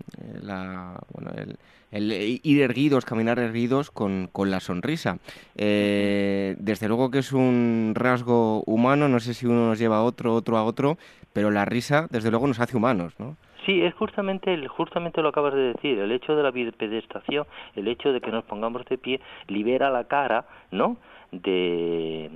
ir 1.91 2.61
erguidos, 2.61 3.05
caminar 3.05 3.39
erguidos 3.39 3.91
con, 3.91 4.27
con 4.31 4.51
la 4.51 4.59
sonrisa. 4.59 5.19
desde 5.55 6.87
luego 6.89 7.11
que 7.11 7.19
es 7.19 7.31
un 7.31 7.93
rasgo 7.95 8.61
humano, 8.65 9.07
no 9.07 9.21
sé 9.21 9.33
si 9.33 9.45
uno 9.45 9.69
nos 9.69 9.79
lleva 9.79 9.97
a 9.97 10.03
otro, 10.03 10.35
otro 10.35 10.57
a 10.57 10.63
otro, 10.63 10.97
pero 11.31 11.51
la 11.51 11.63
risa 11.63 12.07
desde 12.09 12.29
luego 12.29 12.47
nos 12.47 12.59
hace 12.59 12.75
humanos, 12.75 13.13
¿no? 13.19 13.37
Sí, 13.69 13.83
es 13.83 13.93
justamente, 13.93 14.67
justamente 14.67 15.21
lo 15.21 15.29
acabas 15.29 15.53
de 15.53 15.73
decir, 15.73 15.99
el 15.99 16.11
hecho 16.11 16.35
de 16.35 16.41
la 16.41 16.49
bipedestación, 16.49 17.45
el 17.75 17.87
hecho 17.87 18.11
de 18.11 18.19
que 18.19 18.31
nos 18.31 18.43
pongamos 18.45 18.83
de 18.85 18.97
pie, 18.97 19.21
libera 19.45 19.91
la 19.91 20.05
cara, 20.05 20.45
¿no? 20.71 20.97
De, 21.31 22.29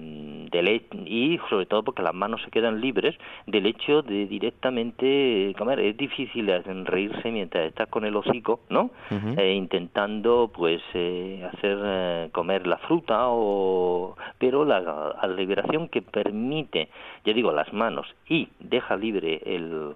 de 0.52 0.64
y 1.06 1.40
sobre 1.50 1.66
todo 1.66 1.84
porque 1.84 2.02
las 2.02 2.14
manos 2.14 2.42
se 2.44 2.52
quedan 2.52 2.80
libres 2.80 3.16
del 3.48 3.66
hecho 3.66 4.02
de 4.02 4.26
directamente 4.28 5.54
comer. 5.58 5.80
Es 5.80 5.98
difícil 5.98 6.52
reírse 6.86 7.32
mientras 7.32 7.66
estás 7.66 7.90
con 7.90 8.06
el 8.06 8.16
hocico 8.16 8.62
no 8.70 8.92
eh, 9.38 9.54
intentando 9.54 10.52
pues 10.54 10.82
eh, 10.94 11.48
hacer 11.54 11.80
eh, 11.84 12.30
comer 12.32 12.68
la 12.68 12.78
fruta 12.78 13.28
o 13.28 14.16
pero 14.38 14.66
la, 14.66 14.80
la, 14.80 15.28
liberación 15.36 15.88
que 15.90 16.02
permite 16.02 16.90
ya 17.26 17.34
digo 17.34 17.52
las 17.52 17.72
manos 17.74 18.08
y 18.28 18.50
deja 18.60 18.96
libre 18.96 19.42
el, 19.46 19.96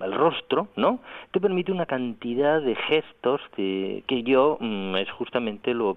el, 0.00 0.12
rostro 0.12 0.68
no 0.76 1.00
te 1.30 1.40
permite 1.40 1.72
una 1.72 1.86
cantidad 1.86 2.60
de 2.60 2.74
gestos 2.74 3.40
que, 3.54 4.04
que 4.06 4.22
yo 4.22 4.56
mm, 4.60 4.96
es 4.96 5.10
justamente 5.12 5.74
lo, 5.74 5.96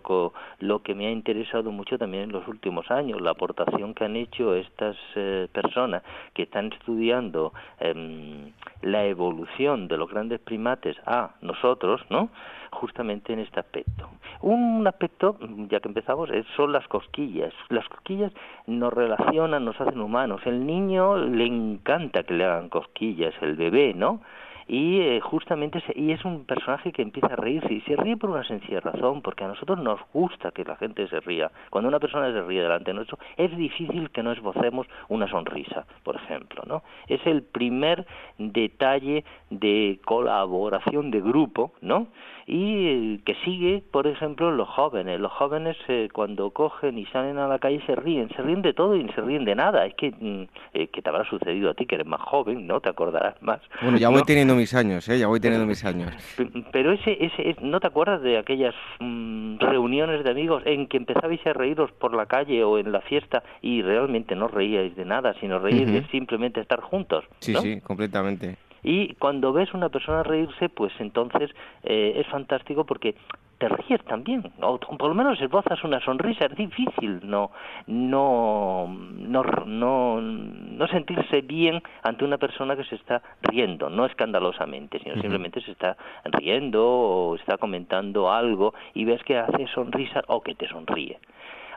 lo 0.59 0.79
que 0.83 0.95
me 0.95 1.07
ha 1.07 1.11
interesado 1.11 1.71
mucho 1.71 1.84
también 1.97 2.23
en 2.23 2.31
los 2.31 2.47
últimos 2.47 2.89
años, 2.89 3.21
la 3.21 3.31
aportación 3.31 3.93
que 3.93 4.05
han 4.05 4.15
hecho 4.15 4.55
estas 4.55 4.97
eh, 5.15 5.47
personas 5.51 6.03
que 6.33 6.43
están 6.43 6.73
estudiando 6.73 7.53
em, 7.79 8.51
la 8.81 9.05
evolución 9.05 9.87
de 9.87 9.97
los 9.97 10.09
grandes 10.09 10.39
primates 10.39 10.97
a 11.05 11.35
nosotros, 11.41 12.01
¿no? 12.09 12.29
justamente 12.71 13.31
en 13.31 13.39
este 13.39 13.59
aspecto. 13.59 14.09
Un 14.41 14.85
aspecto, 14.85 15.37
ya 15.69 15.79
que 15.79 15.87
empezamos, 15.87 16.29
son 16.55 16.71
las 16.71 16.87
cosquillas. 16.87 17.53
Las 17.69 17.87
cosquillas 17.87 18.31
nos 18.67 18.93
relacionan, 18.93 19.63
nos 19.63 19.79
hacen 19.79 20.01
humanos. 20.01 20.41
El 20.45 20.65
niño 20.65 21.15
le 21.17 21.45
encanta 21.45 22.23
que 22.23 22.33
le 22.33 22.43
hagan 22.43 22.69
cosquillas, 22.69 23.33
el 23.41 23.55
bebé, 23.55 23.93
¿no? 23.93 24.21
Y 24.67 24.99
eh, 24.99 25.19
justamente 25.21 25.83
y 25.95 26.11
es 26.11 26.25
un 26.25 26.45
personaje 26.45 26.91
que 26.91 27.01
empieza 27.01 27.27
a 27.27 27.35
reírse 27.35 27.73
y 27.73 27.81
se 27.81 27.95
ríe 27.95 28.17
por 28.17 28.29
una 28.31 28.43
sencilla 28.43 28.79
razón 28.79 29.21
porque 29.21 29.43
a 29.43 29.47
nosotros 29.47 29.79
nos 29.79 29.99
gusta 30.13 30.51
que 30.51 30.63
la 30.63 30.75
gente 30.75 31.07
se 31.07 31.19
ría. 31.19 31.51
Cuando 31.69 31.87
una 31.87 31.99
persona 31.99 32.31
se 32.31 32.41
ríe 32.41 32.61
delante 32.61 32.91
de 32.91 32.95
nosotros 32.95 33.19
es 33.37 33.55
difícil 33.55 34.09
que 34.09 34.23
no 34.23 34.31
esbocemos 34.31 34.87
una 35.09 35.27
sonrisa 35.27 35.85
por 36.03 36.15
ejemplo 36.15 36.63
no 36.67 36.83
es 37.07 37.25
el 37.25 37.43
primer 37.43 38.05
detalle 38.37 39.23
de 39.49 39.99
colaboración 40.05 41.11
de 41.11 41.21
grupo 41.21 41.73
no 41.81 42.07
y 42.47 43.17
que 43.19 43.35
sigue, 43.43 43.83
por 43.91 44.07
ejemplo, 44.07 44.51
los 44.51 44.69
jóvenes. 44.69 45.19
Los 45.19 45.31
jóvenes 45.31 45.75
eh, 45.87 46.09
cuando 46.13 46.51
cogen 46.51 46.97
y 46.97 47.05
salen 47.07 47.37
a 47.37 47.47
la 47.47 47.59
calle 47.59 47.81
se 47.85 47.95
ríen, 47.95 48.29
se 48.29 48.41
ríen 48.41 48.61
de 48.61 48.73
todo 48.73 48.95
y 48.95 49.07
se 49.09 49.21
ríen 49.21 49.45
de 49.45 49.55
nada. 49.55 49.85
Es 49.85 49.95
que, 49.95 50.11
mm, 50.11 50.47
eh, 50.73 50.87
que 50.87 51.01
te 51.01 51.09
habrá 51.09 51.27
sucedido 51.29 51.71
a 51.71 51.73
ti, 51.73 51.85
que 51.85 51.95
eres 51.95 52.07
más 52.07 52.21
joven, 52.21 52.67
¿no? 52.67 52.79
Te 52.79 52.89
acordarás 52.89 53.41
más. 53.41 53.61
Bueno, 53.81 53.97
ya 53.97 54.09
voy 54.09 54.23
teniendo 54.23 54.35
teniendo 54.35 54.55
mis 54.55 54.73
años, 54.73 55.07
¿eh? 55.07 55.17
Ya 55.17 55.27
voy 55.27 55.39
teniendo 55.39 55.65
mis 55.65 55.83
años. 55.85 56.11
Pero 56.71 56.91
ese, 56.91 57.17
ese, 57.23 57.55
¿no 57.61 57.79
te 57.79 57.87
acuerdas 57.87 58.21
de 58.21 58.37
aquellas 58.37 58.75
mm, 58.99 59.59
reuniones 59.59 60.23
de 60.25 60.29
amigos 60.29 60.61
en 60.65 60.87
que 60.87 60.97
empezabais 60.97 61.39
a 61.47 61.53
reíros 61.53 61.91
por 61.93 62.13
la 62.13 62.25
calle 62.25 62.63
o 62.63 62.77
en 62.77 62.91
la 62.91 62.99
fiesta 63.01 63.43
y 63.61 63.81
realmente 63.81 64.35
no 64.35 64.49
reíais 64.49 64.95
de 64.95 65.05
nada, 65.05 65.33
sino 65.39 65.59
reíais 65.59 65.91
de 65.91 66.05
simplemente 66.11 66.59
estar 66.59 66.81
juntos? 66.81 67.23
Sí, 67.39 67.55
sí, 67.55 67.79
completamente. 67.81 68.57
Y 68.87 69.15
cuando 69.15 69.51
ves 69.51 69.73
una 69.73 69.89
persona 69.89 70.21
reírse, 70.21 70.69
pues 70.69 70.93
entonces 70.99 71.49
eh, 71.83 72.13
es 72.17 72.27
fantástico 72.27 72.85
porque 72.85 73.15
te 73.57 73.67
ríes 73.67 74.03
también, 74.03 74.43
o 74.61 74.77
por 74.77 75.09
lo 75.09 75.15
menos 75.15 75.41
esbozas 75.41 75.83
una 75.83 75.99
sonrisa, 76.01 76.45
es 76.45 76.55
difícil 76.55 77.21
no, 77.23 77.49
no, 77.87 78.87
no, 78.87 79.43
no, 79.65 80.21
no 80.21 80.87
sentirse 80.87 81.41
bien 81.41 81.81
ante 82.03 82.25
una 82.25 82.37
persona 82.37 82.75
que 82.75 82.83
se 82.83 82.95
está 82.95 83.23
riendo, 83.41 83.89
no 83.89 84.05
escandalosamente, 84.05 84.99
sino 84.99 85.15
simplemente 85.15 85.61
se 85.61 85.71
está 85.71 85.97
riendo 86.25 86.85
o 86.85 87.35
está 87.35 87.57
comentando 87.57 88.31
algo 88.31 88.75
y 88.93 89.05
ves 89.05 89.23
que 89.23 89.37
hace 89.37 89.65
sonrisa 89.67 90.21
o 90.27 90.41
que 90.41 90.53
te 90.53 90.67
sonríe. 90.67 91.17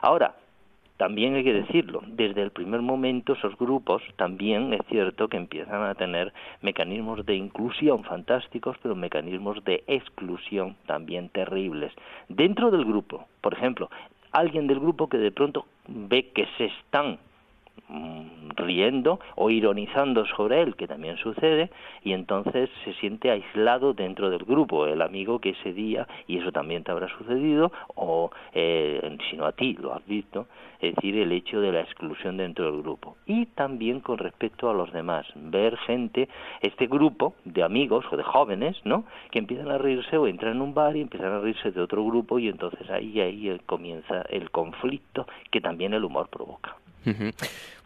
Ahora, 0.01 0.35
también 0.99 1.33
hay 1.35 1.45
que 1.45 1.53
decirlo, 1.53 2.03
desde 2.07 2.41
el 2.41 2.51
primer 2.51 2.81
momento 2.81 3.31
esos 3.31 3.57
grupos 3.57 4.03
también 4.17 4.73
es 4.73 4.81
cierto 4.89 5.29
que 5.29 5.37
empiezan 5.37 5.81
a 5.81 5.95
tener 5.95 6.33
mecanismos 6.61 7.25
de 7.25 7.35
inclusión 7.35 8.03
fantásticos, 8.03 8.75
pero 8.83 8.97
mecanismos 8.97 9.63
de 9.63 9.81
exclusión 9.87 10.75
también 10.87 11.29
terribles. 11.29 11.93
Dentro 12.27 12.69
del 12.69 12.83
grupo, 12.83 13.29
por 13.39 13.53
ejemplo, 13.53 13.89
alguien 14.33 14.67
del 14.67 14.81
grupo 14.81 15.07
que 15.07 15.17
de 15.17 15.31
pronto 15.31 15.67
ve 15.87 16.31
que 16.35 16.45
se 16.57 16.65
están 16.65 17.17
riendo 18.55 19.19
o 19.35 19.49
ironizando 19.49 20.25
sobre 20.25 20.61
él, 20.61 20.75
que 20.75 20.87
también 20.87 21.17
sucede, 21.17 21.69
y 22.03 22.13
entonces 22.13 22.69
se 22.83 22.93
siente 22.95 23.31
aislado 23.31 23.93
dentro 23.93 24.29
del 24.29 24.43
grupo, 24.43 24.85
el 24.85 25.01
amigo 25.01 25.39
que 25.39 25.51
ese 25.51 25.73
día, 25.73 26.07
y 26.27 26.37
eso 26.37 26.51
también 26.51 26.83
te 26.83 26.91
habrá 26.91 27.07
sucedido, 27.17 27.71
o 27.95 28.31
eh, 28.53 29.17
si 29.29 29.37
no 29.37 29.45
a 29.45 29.51
ti 29.51 29.73
lo 29.73 29.93
has 29.93 30.05
visto, 30.05 30.47
es 30.79 30.95
decir, 30.95 31.17
el 31.17 31.31
hecho 31.31 31.59
de 31.59 31.71
la 31.71 31.81
exclusión 31.81 32.37
dentro 32.37 32.71
del 32.71 32.81
grupo. 32.81 33.17
Y 33.25 33.47
también 33.47 33.99
con 33.99 34.17
respecto 34.17 34.69
a 34.69 34.73
los 34.73 34.91
demás, 34.93 35.25
ver 35.35 35.77
gente, 35.77 36.29
este 36.61 36.87
grupo 36.87 37.33
de 37.43 37.63
amigos 37.63 38.05
o 38.11 38.17
de 38.17 38.23
jóvenes, 38.23 38.77
¿no?, 38.85 39.03
que 39.31 39.39
empiezan 39.39 39.71
a 39.71 39.77
reírse 39.77 40.17
o 40.17 40.27
entran 40.27 40.55
en 40.55 40.61
un 40.61 40.73
bar 40.73 40.95
y 40.95 41.01
empiezan 41.01 41.33
a 41.33 41.39
reírse 41.39 41.71
de 41.71 41.81
otro 41.81 42.03
grupo 42.05 42.39
y 42.39 42.47
entonces 42.47 42.89
ahí, 42.89 43.19
ahí 43.19 43.59
comienza 43.65 44.21
el 44.29 44.51
conflicto 44.51 45.27
que 45.51 45.61
también 45.61 45.93
el 45.93 46.05
humor 46.05 46.29
provoca. 46.29 46.75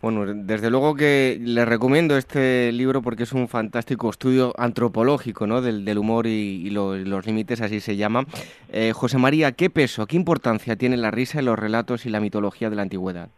Bueno, 0.03 0.25
desde 0.25 0.69
luego 0.69 0.95
que 0.95 1.37
le 1.39 1.63
recomiendo 1.63 2.17
este 2.17 2.73
libro 2.73 3.01
porque 3.01 3.23
es 3.23 3.31
un 3.31 3.47
fantástico 3.47 4.09
estudio 4.09 4.53
antropológico 4.57 5.47
¿no? 5.47 5.61
del, 5.61 5.97
humor 5.97 6.27
y, 6.27 6.69
los 6.71 7.25
límites, 7.25 7.61
así 7.61 7.79
se 7.79 7.95
llama. 7.95 8.25
Eh, 8.67 8.91
José 8.93 9.17
María, 9.17 9.53
¿qué 9.53 9.69
peso, 9.69 10.05
qué 10.05 10.17
importancia 10.17 10.75
tiene 10.75 10.97
la 10.97 11.09
risa 11.09 11.39
en 11.39 11.45
los 11.45 11.57
relatos 11.57 12.05
y 12.05 12.09
la 12.09 12.19
mitología 12.19 12.69
de 12.69 12.75
la 12.75 12.81
antigüedad? 12.81 13.29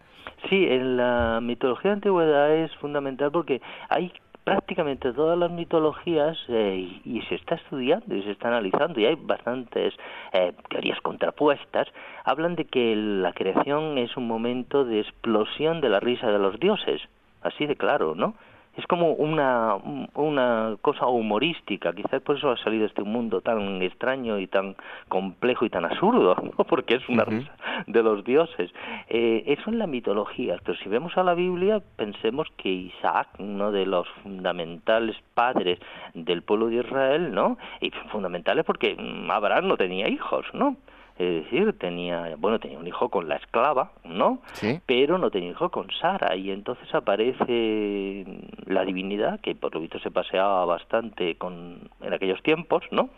Sí, 0.50 0.66
en 0.68 0.98
la 0.98 1.40
mitología 1.40 1.92
de 1.92 1.96
la 1.98 1.98
antigüedad 1.98 2.56
es 2.56 2.76
fundamental 2.78 3.32
porque 3.32 3.62
hay 3.90 4.12
prácticamente 4.46 5.12
todas 5.12 5.38
las 5.38 5.52
mitologías 5.52 6.38
eh, 6.48 7.02
y, 7.04 7.22
se 7.24 7.36
está 7.36 7.56
estudiando 7.56 8.16
y 8.16 8.22
se 8.22 8.32
está 8.32 8.48
analizando 8.50 9.00
y 9.00 9.06
hay 9.08 9.16
bastantes 9.16 9.94
eh, 10.32 10.54
teorías 10.70 11.02
contrapuestas 11.02 11.88
hablan 12.24 12.56
de 12.56 12.66
que 12.66 12.96
la 12.96 13.34
creación 13.34 13.98
es 13.98 14.16
un 14.16 14.28
momento 14.28 14.86
de 14.86 15.02
explosión 15.02 15.82
de 15.82 15.90
la 15.90 16.00
risa 16.00 16.32
de 16.32 16.40
los 16.40 16.60
dioses. 16.60 17.02
Así 17.42 17.66
de 17.66 17.76
claro 17.76 18.16
no 18.16 18.36
es 18.78 18.86
como 18.88 19.14
una, 19.14 19.76
una 20.16 20.76
cosa 20.82 21.08
humorística, 21.08 21.94
quizás 21.94 22.22
por 22.22 22.38
eso 22.38 22.52
ha 22.52 22.58
salido 22.58 22.86
este 22.86 23.04
mundo 23.04 23.42
tan 23.42 23.82
extraño 23.82 24.40
y 24.40 24.48
tan 24.48 24.76
complejo 25.08 25.66
y 25.66 25.70
tan 25.70 25.86
absurdo, 25.86 26.36
porque 26.70 26.96
es 26.96 27.10
una 27.10 27.24
risa 27.24 27.52
de 27.88 28.04
los 28.04 28.24
dioses. 28.24 28.72
Eh, 29.08 29.44
eso 29.48 29.70
en 29.70 29.80
la 29.80 29.88
mitología, 29.88 30.58
pero 30.64 30.78
si 30.78 30.90
vemos 30.90 31.18
a 31.18 31.24
la 31.24 31.34
Biblia, 31.34 31.82
pensemos 31.96 32.48
que 32.58 32.70
Isaac, 32.70 33.30
uno 33.40 33.72
de 33.72 33.86
los 33.86 34.08
fundamentales 34.24 35.16
padres 35.34 35.80
del 36.14 36.42
pueblo 36.42 36.68
de 36.68 36.78
Israel, 36.78 37.34
¿no? 37.34 37.58
Y 37.82 37.92
fundamentales 38.12 38.66
porque 38.66 38.98
Abraham 39.30 39.68
no 39.68 39.78
tenía 39.78 40.08
hijos, 40.10 40.46
¿no? 40.54 40.76
Es 41.18 41.44
decir, 41.44 41.78
tenía, 41.80 42.36
bueno, 42.38 42.60
tenía 42.60 42.78
un 42.78 42.88
hijo 42.88 43.10
con 43.10 43.30
la 43.30 43.38
esclava, 43.38 43.92
¿no? 44.04 44.40
¿Sí? 44.54 44.82
Pero 44.86 45.18
no 45.18 45.32
tenía 45.32 45.52
hijo 45.52 45.70
con 45.70 45.90
Sara 45.92 46.36
y 46.36 46.52
entonces 46.52 46.94
aparece 46.94 48.26
la 48.66 48.84
divinidad 48.84 49.40
que 49.40 49.56
por 49.56 49.74
lo 49.74 49.80
visto 49.80 50.00
se 50.00 50.12
paseaba 50.12 50.66
bastante 50.66 51.36
con 51.38 51.90
en 52.02 52.14
aquellos 52.14 52.42
tiempos, 52.44 52.84
¿no? 52.92 53.10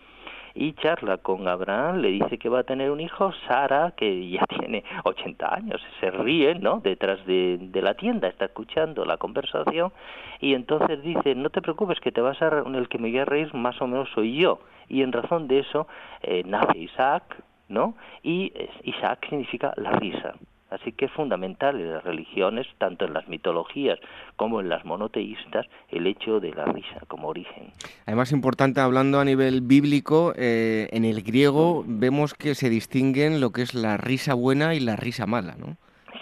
y 0.60 0.74
charla 0.74 1.18
con 1.20 1.48
Abraham, 1.48 1.98
le 1.98 2.10
dice 2.10 2.40
que 2.40 2.50
va 2.50 2.62
a 2.62 2.64
tener 2.64 2.90
un 2.90 3.00
hijo, 3.00 3.32
Sara, 3.48 3.94
que 3.96 4.28
ya 4.28 4.44
tiene 4.60 4.84
80 5.04 5.54
años, 5.54 5.82
se 6.00 6.10
ríe, 6.10 6.56
¿no? 6.56 6.80
Detrás 6.80 7.24
de, 7.28 7.58
de, 7.60 7.82
la 7.82 7.94
tienda, 7.94 8.28
está 8.28 8.46
escuchando 8.46 9.06
la 9.06 9.18
conversación, 9.18 9.94
y 10.40 10.56
entonces 10.56 11.02
dice, 11.04 11.36
no 11.36 11.52
te 11.52 11.62
preocupes, 11.62 12.00
que 12.00 12.12
te 12.12 12.22
vas 12.22 12.42
a, 12.42 12.64
el 12.74 12.90
que 12.90 12.98
me 12.98 13.10
voy 13.12 13.20
a 13.20 13.26
reír 13.26 13.54
más 13.54 13.80
o 13.82 13.88
menos 13.88 14.10
soy 14.16 14.36
yo. 14.36 14.60
Y 14.90 15.04
en 15.04 15.12
razón 15.12 15.48
de 15.48 15.60
eso 15.60 15.88
eh, 16.24 16.44
nace 16.46 16.78
Isaac, 16.78 17.44
¿no? 17.70 17.96
Y 18.24 18.54
Isaac 18.84 19.28
significa 19.30 19.74
la 19.78 19.92
risa. 19.92 20.36
Así 20.70 20.92
que 20.92 21.06
es 21.06 21.12
fundamental 21.12 21.80
en 21.80 21.94
las 21.94 22.04
religiones, 22.04 22.68
tanto 22.78 23.06
en 23.06 23.14
las 23.14 23.28
mitologías 23.30 24.00
como 24.36 24.60
en 24.60 24.68
las 24.68 24.84
monoteístas, 24.84 25.66
el 25.90 26.08
hecho 26.08 26.42
de 26.42 26.54
la 26.54 26.66
risa 26.66 27.02
como 27.08 27.30
origen. 27.30 27.72
Además, 28.06 28.34
importante, 28.34 28.82
hablando 28.82 29.20
a 29.22 29.26
nivel 29.26 29.62
bíblico, 29.62 30.34
eh, 30.36 30.90
en 30.92 31.06
el 31.06 31.24
griego 31.24 31.86
vemos 31.88 32.34
que 32.34 32.54
se 32.54 32.70
distinguen 32.70 33.40
lo 33.40 33.52
que 33.52 33.62
es 33.62 33.74
la 33.74 33.96
risa 33.96 34.34
buena 34.34 34.76
y 34.76 34.82
la 34.82 34.98
risa 34.98 35.26
mala, 35.26 35.56
¿no? 35.56 35.78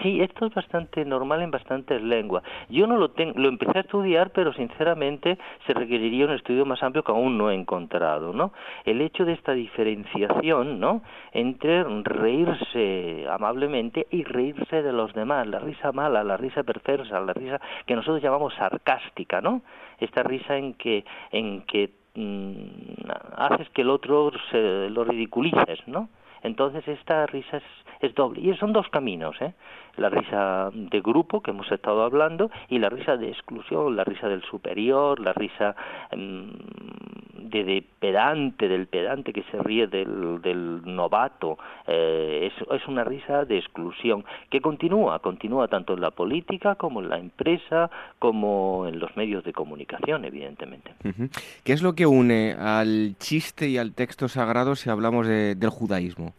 Sí, 0.05 0.21
esto 0.21 0.45
es 0.45 0.53
bastante 0.53 1.03
normal 1.03 1.41
en 1.41 1.49
bastantes 1.49 1.99
lenguas. 1.99 2.43
Yo 2.69 2.85
no 2.85 2.95
lo 2.95 3.09
tengo, 3.09 3.39
lo 3.39 3.49
empecé 3.49 3.79
a 3.79 3.81
estudiar, 3.81 4.29
pero 4.29 4.53
sinceramente 4.53 5.39
se 5.65 5.73
requeriría 5.73 6.25
un 6.25 6.33
estudio 6.33 6.63
más 6.63 6.83
amplio 6.83 7.03
que 7.03 7.11
aún 7.11 7.39
no 7.39 7.49
he 7.49 7.55
encontrado, 7.55 8.31
¿no? 8.31 8.53
El 8.83 9.01
hecho 9.01 9.25
de 9.25 9.33
esta 9.33 9.53
diferenciación, 9.53 10.79
¿no? 10.79 11.01
Entre 11.31 11.83
reírse 12.03 13.25
amablemente 13.31 14.05
y 14.11 14.23
reírse 14.25 14.83
de 14.83 14.93
los 14.93 15.11
demás, 15.13 15.47
la 15.47 15.57
risa 15.57 15.91
mala, 15.91 16.23
la 16.23 16.37
risa 16.37 16.61
perversa, 16.61 17.19
la 17.19 17.33
risa 17.33 17.59
que 17.87 17.95
nosotros 17.95 18.21
llamamos 18.21 18.53
sarcástica, 18.53 19.41
¿no? 19.41 19.63
Esta 19.99 20.21
risa 20.21 20.55
en 20.55 20.75
que 20.75 21.03
en 21.31 21.63
que 21.63 21.89
mm, 22.13 23.09
haces 23.37 23.67
que 23.71 23.81
el 23.81 23.89
otro 23.89 24.31
se 24.51 24.87
lo 24.91 25.03
ridiculices, 25.03 25.79
¿no? 25.87 26.09
Entonces 26.43 26.87
esta 26.87 27.25
risa 27.25 27.57
es, 27.57 27.63
es 27.99 28.13
doble. 28.15 28.41
Y 28.41 28.55
son 28.57 28.73
dos 28.73 28.87
caminos, 28.89 29.35
¿eh? 29.41 29.53
la 29.97 30.09
risa 30.09 30.71
de 30.73 31.01
grupo 31.01 31.41
que 31.41 31.51
hemos 31.51 31.71
estado 31.71 32.03
hablando 32.03 32.51
y 32.69 32.79
la 32.79 32.89
risa 32.89 33.17
de 33.17 33.29
exclusión, 33.29 33.95
la 33.95 34.03
risa 34.03 34.27
del 34.27 34.43
superior, 34.43 35.19
la 35.19 35.33
risa 35.33 35.75
mm, 36.15 36.49
de, 37.49 37.83
pedante, 37.99 38.67
del 38.67 38.87
pedante 38.87 39.31
que 39.31 39.43
se 39.43 39.57
ríe 39.61 39.87
del, 39.87 40.41
del 40.41 40.81
novato. 40.83 41.57
Eh, 41.87 42.51
es, 42.51 42.81
es, 42.81 42.87
una 42.87 43.03
risa 43.03 43.45
de 43.45 43.57
exclusión 43.57 44.25
que 44.49 44.61
continúa, 44.61 45.19
continúa 45.19 45.67
tanto 45.67 45.93
en 45.93 46.01
la 46.01 46.11
política 46.11 46.75
como 46.75 47.01
en 47.01 47.09
la 47.09 47.17
empresa, 47.17 47.89
como 48.19 48.85
en 48.87 48.99
los 48.99 49.15
medios 49.15 49.43
de 49.43 49.53
comunicación, 49.53 50.25
evidentemente. 50.25 50.93
¿Qué 51.63 51.73
es 51.73 51.81
lo 51.81 51.93
que 51.93 52.05
une 52.05 52.53
al 52.53 53.15
chiste 53.17 53.69
y 53.69 53.77
al 53.77 53.93
texto 53.93 54.27
sagrado 54.27 54.75
si 54.75 54.89
hablamos 54.89 55.27
del 55.27 55.69
judaísmo? 55.69 56.33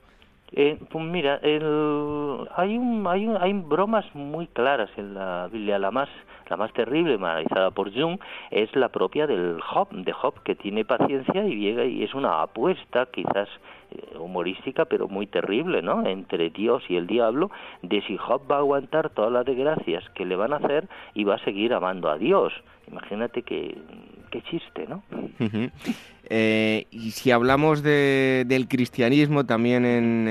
Eh, 0.52 0.78
pues 0.90 1.04
mira, 1.04 1.40
el, 1.42 2.46
hay, 2.56 2.78
un, 2.78 3.04
hay, 3.08 3.26
un, 3.26 3.36
hay 3.36 3.52
bromas 3.52 4.04
muy 4.14 4.46
claras 4.46 4.90
en 4.96 5.14
la 5.14 5.48
Biblia. 5.52 5.78
La 5.78 5.90
más, 5.90 6.08
la 6.48 6.56
más 6.56 6.72
terrible, 6.72 7.14
analizada 7.14 7.70
por 7.72 7.92
Jung, 7.92 8.18
es 8.50 8.74
la 8.76 8.88
propia 8.88 9.26
del 9.26 9.60
Job, 9.60 9.90
de 9.90 10.12
Job, 10.12 10.42
que 10.44 10.54
tiene 10.54 10.84
paciencia 10.84 11.44
y 11.44 11.56
llega 11.56 11.84
y 11.84 12.04
es 12.04 12.14
una 12.14 12.42
apuesta, 12.42 13.06
quizás 13.06 13.48
eh, 13.90 14.18
humorística, 14.18 14.84
pero 14.84 15.08
muy 15.08 15.26
terrible, 15.26 15.82
¿no? 15.82 16.06
Entre 16.06 16.50
Dios 16.50 16.82
y 16.88 16.96
el 16.96 17.06
diablo, 17.06 17.50
de 17.82 18.02
si 18.02 18.16
Job 18.16 18.42
va 18.50 18.56
a 18.56 18.60
aguantar 18.60 19.10
todas 19.10 19.32
las 19.32 19.44
desgracias 19.44 20.08
que 20.10 20.24
le 20.24 20.36
van 20.36 20.52
a 20.52 20.56
hacer 20.56 20.88
y 21.14 21.24
va 21.24 21.34
a 21.34 21.44
seguir 21.44 21.74
amando 21.74 22.08
a 22.08 22.18
Dios. 22.18 22.52
Imagínate 22.88 23.42
qué, 23.42 23.76
qué 24.30 24.42
chiste, 24.42 24.86
¿no? 24.86 25.02
Eh, 26.28 26.86
y 26.90 27.12
si 27.12 27.30
hablamos 27.30 27.82
de, 27.82 28.44
del 28.46 28.68
cristianismo 28.68 29.44
también 29.44 29.84
en, 29.84 30.26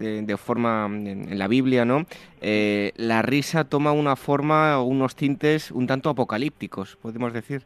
eh, 0.00 0.22
de, 0.22 0.36
forma 0.36 0.86
en, 0.86 1.38
la 1.38 1.46
Biblia, 1.48 1.84
¿no? 1.84 2.04
Eh, 2.40 2.92
la 2.96 3.22
risa 3.22 3.68
toma 3.68 3.92
una 3.92 4.16
forma, 4.16 4.82
unos 4.82 5.14
tintes 5.14 5.70
un 5.70 5.86
tanto 5.86 6.10
apocalípticos, 6.10 6.96
podemos 6.96 7.32
decir. 7.32 7.62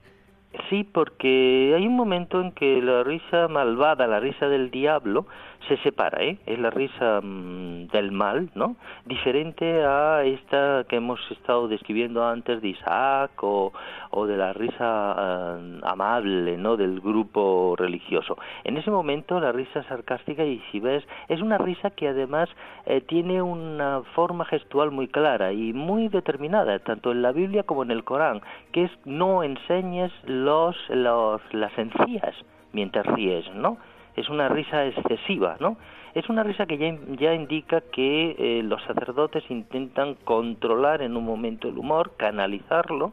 Sí, 0.68 0.84
porque 0.84 1.74
hay 1.76 1.86
un 1.86 1.94
momento 1.94 2.40
en 2.40 2.52
que 2.52 2.82
la 2.82 3.04
risa 3.04 3.48
malvada, 3.48 4.06
la 4.06 4.20
risa 4.20 4.48
del 4.48 4.70
diablo, 4.70 5.26
se 5.68 5.76
separa, 5.78 6.22
¿eh? 6.22 6.38
Es 6.46 6.58
la 6.58 6.70
risa 6.70 7.20
mm, 7.22 7.88
del 7.88 8.12
mal, 8.12 8.50
¿no? 8.54 8.76
Diferente 9.06 9.84
a 9.84 10.24
esta 10.24 10.84
que 10.88 10.96
hemos 10.96 11.20
estado 11.30 11.68
describiendo 11.68 12.24
antes 12.24 12.62
de 12.62 12.68
Isaac 12.68 13.30
o, 13.42 13.72
de 14.26 14.36
la 14.36 14.52
risa 14.52 15.16
eh, 15.18 15.80
amable, 15.82 16.56
¿no? 16.56 16.76
Del 16.76 17.00
grupo 17.00 17.74
religioso. 17.76 18.36
En 18.64 18.76
ese 18.76 18.90
momento 18.90 19.40
la 19.40 19.52
risa 19.52 19.82
sarcástica, 19.84 20.44
y 20.44 20.62
si 20.70 20.80
ves, 20.80 21.04
es 21.28 21.40
una 21.40 21.58
risa 21.58 21.90
que 21.90 22.08
además 22.08 22.48
eh, 22.86 23.00
tiene 23.00 23.42
una 23.42 24.02
forma 24.14 24.44
gestual 24.44 24.90
muy 24.90 25.08
clara 25.08 25.52
y 25.52 25.72
muy 25.72 26.08
determinada, 26.08 26.78
tanto 26.80 27.12
en 27.12 27.22
la 27.22 27.32
Biblia 27.32 27.62
como 27.62 27.82
en 27.82 27.90
el 27.90 28.04
Corán, 28.04 28.40
que 28.72 28.84
es 28.84 28.90
no 29.04 29.42
enseñes 29.42 30.12
los, 30.24 30.76
los 30.88 31.40
las 31.52 31.76
encías 31.78 32.34
mientras 32.72 33.06
ríes, 33.06 33.52
¿no? 33.54 33.78
Es 34.20 34.28
una 34.28 34.48
risa 34.48 34.86
excesiva, 34.86 35.56
¿no? 35.60 35.76
Es 36.14 36.28
una 36.28 36.42
risa 36.42 36.66
que 36.66 36.76
ya, 36.76 36.94
ya 37.18 37.34
indica 37.34 37.80
que 37.80 38.36
eh, 38.38 38.62
los 38.62 38.82
sacerdotes 38.82 39.44
intentan 39.48 40.14
controlar 40.24 41.02
en 41.02 41.16
un 41.16 41.24
momento 41.24 41.68
el 41.68 41.78
humor, 41.78 42.12
canalizarlo, 42.16 43.12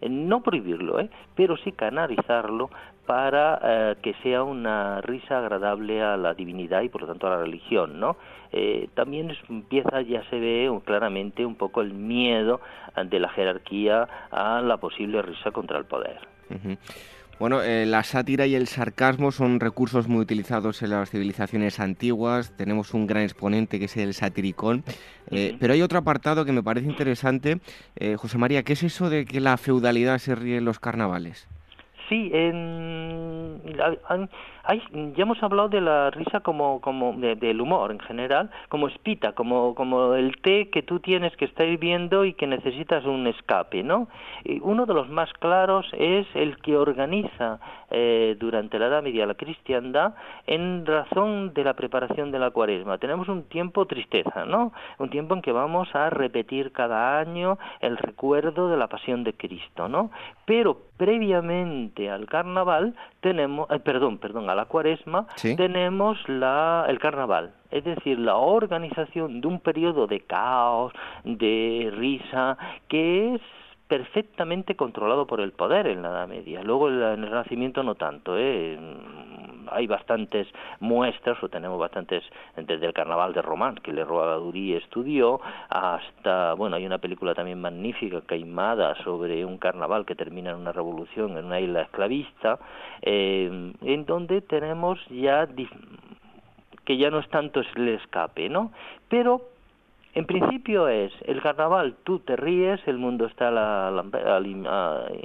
eh, 0.00 0.08
no 0.08 0.42
prohibirlo, 0.42 1.00
¿eh? 1.00 1.10
pero 1.34 1.56
sí 1.58 1.72
canalizarlo 1.72 2.70
para 3.06 3.58
eh, 3.62 3.96
que 4.02 4.14
sea 4.22 4.42
una 4.42 5.00
risa 5.00 5.38
agradable 5.38 6.02
a 6.02 6.16
la 6.16 6.34
divinidad 6.34 6.82
y 6.82 6.88
por 6.88 7.02
lo 7.02 7.08
tanto 7.08 7.26
a 7.26 7.30
la 7.30 7.38
religión, 7.38 7.98
¿no? 8.00 8.16
también 8.94 9.36
empieza, 9.50 10.00
ya 10.00 10.22
se 10.30 10.40
ve 10.40 10.70
claramente 10.86 11.44
un 11.44 11.54
poco 11.54 11.82
el 11.82 11.92
miedo 11.92 12.62
de 13.04 13.20
la 13.20 13.28
jerarquía 13.28 14.08
a 14.30 14.62
la 14.62 14.78
posible 14.78 15.20
risa 15.20 15.50
contra 15.50 15.76
el 15.76 15.84
poder. 15.84 16.18
Bueno, 17.38 17.62
eh, 17.62 17.86
la 17.86 18.02
sátira 18.02 18.46
y 18.46 18.56
el 18.56 18.66
sarcasmo 18.66 19.30
son 19.30 19.60
recursos 19.60 20.08
muy 20.08 20.20
utilizados 20.20 20.82
en 20.82 20.90
las 20.90 21.08
civilizaciones 21.08 21.78
antiguas. 21.78 22.52
Tenemos 22.56 22.94
un 22.94 23.06
gran 23.06 23.22
exponente 23.22 23.78
que 23.78 23.84
es 23.84 23.96
el 23.96 24.12
satiricón. 24.12 24.82
Eh, 25.30 25.56
pero 25.60 25.72
hay 25.72 25.82
otro 25.82 25.98
apartado 25.98 26.44
que 26.44 26.50
me 26.50 26.64
parece 26.64 26.88
interesante. 26.88 27.60
Eh, 27.94 28.16
José 28.16 28.38
María, 28.38 28.64
¿qué 28.64 28.72
es 28.72 28.82
eso 28.82 29.08
de 29.08 29.24
que 29.24 29.38
la 29.40 29.56
feudalidad 29.56 30.18
se 30.18 30.34
ríe 30.34 30.56
en 30.56 30.64
los 30.64 30.80
carnavales? 30.80 31.46
Sí, 32.08 32.30
en, 32.32 33.60
ya 34.76 35.22
hemos 35.22 35.42
hablado 35.42 35.68
de 35.70 35.80
la 35.80 36.10
risa 36.10 36.40
como, 36.40 36.80
como 36.80 37.14
del 37.14 37.60
humor 37.60 37.90
en 37.90 38.00
general, 38.00 38.50
como 38.68 38.88
espita, 38.88 39.32
como, 39.32 39.74
como 39.74 40.14
el 40.14 40.36
té 40.42 40.68
que 40.68 40.82
tú 40.82 41.00
tienes 41.00 41.34
que 41.36 41.46
estar 41.46 41.66
viendo 41.78 42.24
y 42.24 42.34
que 42.34 42.46
necesitas 42.46 43.04
un 43.06 43.26
escape, 43.26 43.82
¿no? 43.82 44.08
Y 44.44 44.60
uno 44.60 44.84
de 44.84 44.92
los 44.92 45.08
más 45.08 45.32
claros 45.34 45.86
es 45.94 46.26
el 46.34 46.58
que 46.58 46.76
organiza 46.76 47.60
eh, 47.90 48.36
durante 48.38 48.78
la 48.78 48.88
Edad 48.88 49.02
Media 49.02 49.24
la 49.24 49.34
cristiandad 49.34 50.14
en 50.46 50.84
razón 50.84 51.54
de 51.54 51.64
la 51.64 51.72
preparación 51.72 52.30
de 52.30 52.38
la 52.38 52.50
cuaresma. 52.50 52.98
Tenemos 52.98 53.28
un 53.28 53.44
tiempo 53.44 53.86
tristeza, 53.86 54.44
¿no? 54.44 54.72
Un 54.98 55.08
tiempo 55.08 55.34
en 55.34 55.40
que 55.40 55.52
vamos 55.52 55.88
a 55.94 56.10
repetir 56.10 56.72
cada 56.72 57.18
año 57.18 57.58
el 57.80 57.96
recuerdo 57.96 58.68
de 58.68 58.76
la 58.76 58.88
pasión 58.88 59.24
de 59.24 59.32
Cristo, 59.32 59.88
¿no? 59.88 60.10
Pero 60.44 60.78
previamente 60.98 62.10
al 62.10 62.26
carnaval 62.26 62.94
tenemos, 63.20 63.70
eh, 63.70 63.78
perdón, 63.78 64.18
perdón, 64.18 64.50
a 64.50 64.54
la 64.58 64.64
cuaresma 64.64 65.26
tenemos 65.56 66.18
la, 66.28 66.84
el 66.88 66.98
carnaval, 66.98 67.52
es 67.70 67.84
decir, 67.84 68.18
la 68.18 68.36
organización 68.36 69.40
de 69.40 69.46
un 69.46 69.60
periodo 69.60 70.08
de 70.08 70.20
caos, 70.20 70.92
de 71.24 71.92
risa, 71.94 72.58
que 72.88 73.34
es 73.34 73.40
perfectamente 73.88 74.76
controlado 74.76 75.26
por 75.26 75.40
el 75.40 75.52
poder 75.52 75.86
en 75.86 76.02
la 76.02 76.10
Edad 76.10 76.28
Media. 76.28 76.62
Luego 76.62 76.88
en 76.88 77.24
el 77.24 77.30
Renacimiento 77.30 77.82
no 77.82 77.94
tanto, 77.94 78.36
¿eh? 78.38 78.78
hay 79.70 79.86
bastantes 79.86 80.46
muestras, 80.80 81.42
o 81.42 81.48
tenemos 81.48 81.78
bastantes, 81.78 82.22
desde 82.56 82.86
el 82.86 82.92
Carnaval 82.92 83.32
de 83.32 83.42
Román, 83.42 83.76
que 83.76 83.92
Le 83.92 84.04
Roadurí 84.04 84.74
estudió, 84.74 85.40
hasta, 85.68 86.54
bueno, 86.54 86.76
hay 86.76 86.86
una 86.86 86.98
película 86.98 87.34
también 87.34 87.60
magnífica, 87.60 88.20
Caimada, 88.22 88.94
sobre 89.04 89.44
un 89.44 89.58
carnaval 89.58 90.04
que 90.04 90.14
termina 90.14 90.50
en 90.50 90.56
una 90.56 90.72
revolución 90.72 91.36
en 91.36 91.46
una 91.46 91.60
isla 91.60 91.82
esclavista, 91.82 92.58
eh, 93.02 93.72
en 93.82 94.06
donde 94.06 94.40
tenemos 94.42 94.98
ya 95.08 95.48
que 96.84 96.96
ya 96.96 97.10
no 97.10 97.18
es 97.18 97.28
tanto 97.28 97.60
el 97.76 97.88
escape, 97.88 98.48
¿no? 98.48 98.72
Pero 99.08 99.42
en 100.18 100.26
principio 100.26 100.88
es 100.88 101.12
el 101.26 101.40
carnaval, 101.40 101.94
tú 102.02 102.18
te 102.18 102.34
ríes, 102.34 102.80
el 102.86 102.98
mundo 102.98 103.26
está 103.26 103.92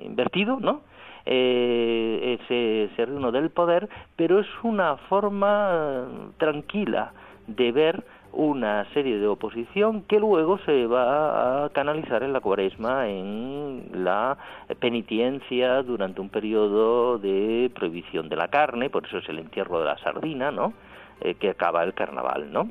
invertido, 0.04 0.60
¿no? 0.60 0.82
Eh, 1.26 2.38
ese, 2.40 2.84
ese 2.84 3.06
reino 3.06 3.32
del 3.32 3.50
poder, 3.50 3.90
pero 4.16 4.40
es 4.40 4.48
una 4.62 4.98
forma 5.10 5.70
eh, 5.74 6.06
tranquila 6.38 7.12
de 7.48 7.72
ver 7.72 8.04
una 8.34 8.86
serie 8.94 9.18
de 9.18 9.26
oposición 9.26 10.04
que 10.04 10.20
luego 10.20 10.60
se 10.60 10.86
va 10.86 11.66
a 11.66 11.70
canalizar 11.70 12.22
en 12.22 12.34
la 12.34 12.42
cuaresma 12.42 13.08
en 13.08 13.90
la 13.94 14.38
penitencia 14.80 15.82
durante 15.82 16.22
un 16.22 16.30
periodo 16.30 17.18
de 17.18 17.72
prohibición 17.74 18.30
de 18.30 18.36
la 18.36 18.50
carne, 18.50 18.92
por 18.92 19.08
eso 19.08 19.18
es 19.18 19.30
el 19.30 19.40
entierro 19.40 19.80
de 19.80 19.86
la 19.86 19.98
sardina, 20.00 20.52
¿no? 20.52 20.74
Eh, 21.24 21.36
que 21.36 21.52
acaba 21.52 21.84
el 21.84 21.94
carnaval, 21.94 22.52
¿no? 22.52 22.70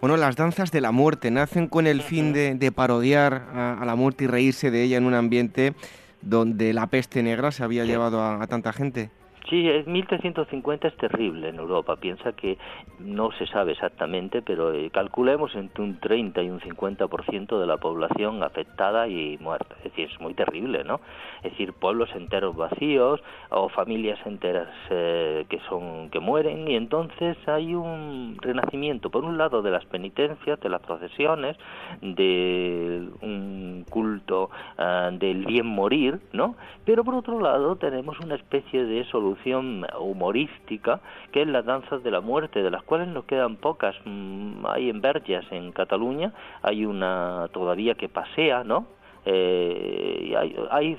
Bueno, 0.00 0.16
las 0.16 0.36
danzas 0.36 0.70
de 0.70 0.80
la 0.80 0.92
muerte 0.92 1.32
nacen 1.32 1.66
con 1.66 1.88
el 1.88 2.00
fin 2.00 2.32
de, 2.32 2.72
parodiar 2.72 3.42
a, 3.52 3.84
la 3.84 3.96
muerte 3.96 4.24
y 4.24 4.26
reírse 4.28 4.70
de 4.70 4.84
ella 4.84 4.98
en 4.98 5.04
un 5.04 5.14
ambiente 5.14 5.74
donde 6.22 6.72
la 6.72 6.86
peste 6.86 7.24
negra 7.24 7.50
se 7.50 7.64
había 7.64 7.84
llevado 7.84 8.22
a 8.22 8.46
tanta 8.46 8.72
gente. 8.72 9.10
Sí, 9.50 9.68
es 9.68 9.84
1350 9.84 10.86
es 10.86 10.96
terrible 10.96 11.48
en 11.48 11.56
Europa. 11.56 11.96
Piensa 11.96 12.32
que 12.34 12.56
no 13.00 13.32
se 13.32 13.48
sabe 13.48 13.72
exactamente, 13.72 14.42
pero 14.42 14.72
eh, 14.72 14.90
calculemos 14.90 15.56
entre 15.56 15.82
un 15.82 15.98
30 15.98 16.40
y 16.44 16.50
un 16.50 16.60
50% 16.60 17.58
de 17.58 17.66
la 17.66 17.78
población 17.78 18.44
afectada 18.44 19.08
y 19.08 19.38
muerta. 19.38 19.74
Es 19.78 19.84
decir, 19.84 20.08
es 20.08 20.20
muy 20.20 20.34
terrible, 20.34 20.84
¿no? 20.84 21.00
Es 21.42 21.50
decir, 21.50 21.72
pueblos 21.72 22.10
enteros 22.14 22.54
vacíos 22.54 23.20
o 23.48 23.68
familias 23.68 24.20
enteras 24.24 24.68
eh, 24.88 25.44
que 25.48 25.58
son 25.68 26.10
que 26.10 26.20
mueren 26.20 26.68
y 26.68 26.76
entonces 26.76 27.36
hay 27.48 27.74
un 27.74 28.36
renacimiento 28.40 29.10
por 29.10 29.24
un 29.24 29.36
lado 29.36 29.62
de 29.62 29.72
las 29.72 29.84
penitencias, 29.86 30.60
de 30.60 30.68
las 30.68 30.82
procesiones, 30.82 31.56
de 32.02 33.08
un 33.20 33.84
culto 33.90 34.50
ah, 34.78 35.10
del 35.12 35.44
bien 35.44 35.66
morir, 35.66 36.20
¿no? 36.32 36.54
Pero 36.84 37.02
por 37.02 37.16
otro 37.16 37.40
lado 37.40 37.74
tenemos 37.74 38.20
una 38.20 38.36
especie 38.36 38.84
de 38.84 39.04
solución 39.06 39.39
humorística, 39.46 41.00
que 41.32 41.42
es 41.42 41.48
las 41.48 41.64
danzas 41.64 42.02
de 42.02 42.10
la 42.10 42.20
muerte, 42.20 42.62
de 42.62 42.70
las 42.70 42.82
cuales 42.82 43.08
nos 43.08 43.24
quedan 43.24 43.56
pocas. 43.56 43.96
Mm, 44.04 44.66
hay 44.66 44.90
en 44.90 45.00
Verges, 45.00 45.44
en 45.50 45.72
Cataluña, 45.72 46.32
hay 46.62 46.84
una 46.84 47.48
todavía 47.52 47.94
que 47.94 48.08
pasea, 48.08 48.64
¿no? 48.64 48.86
Eh, 49.26 50.34
hay, 50.36 50.56
hay, 50.70 50.98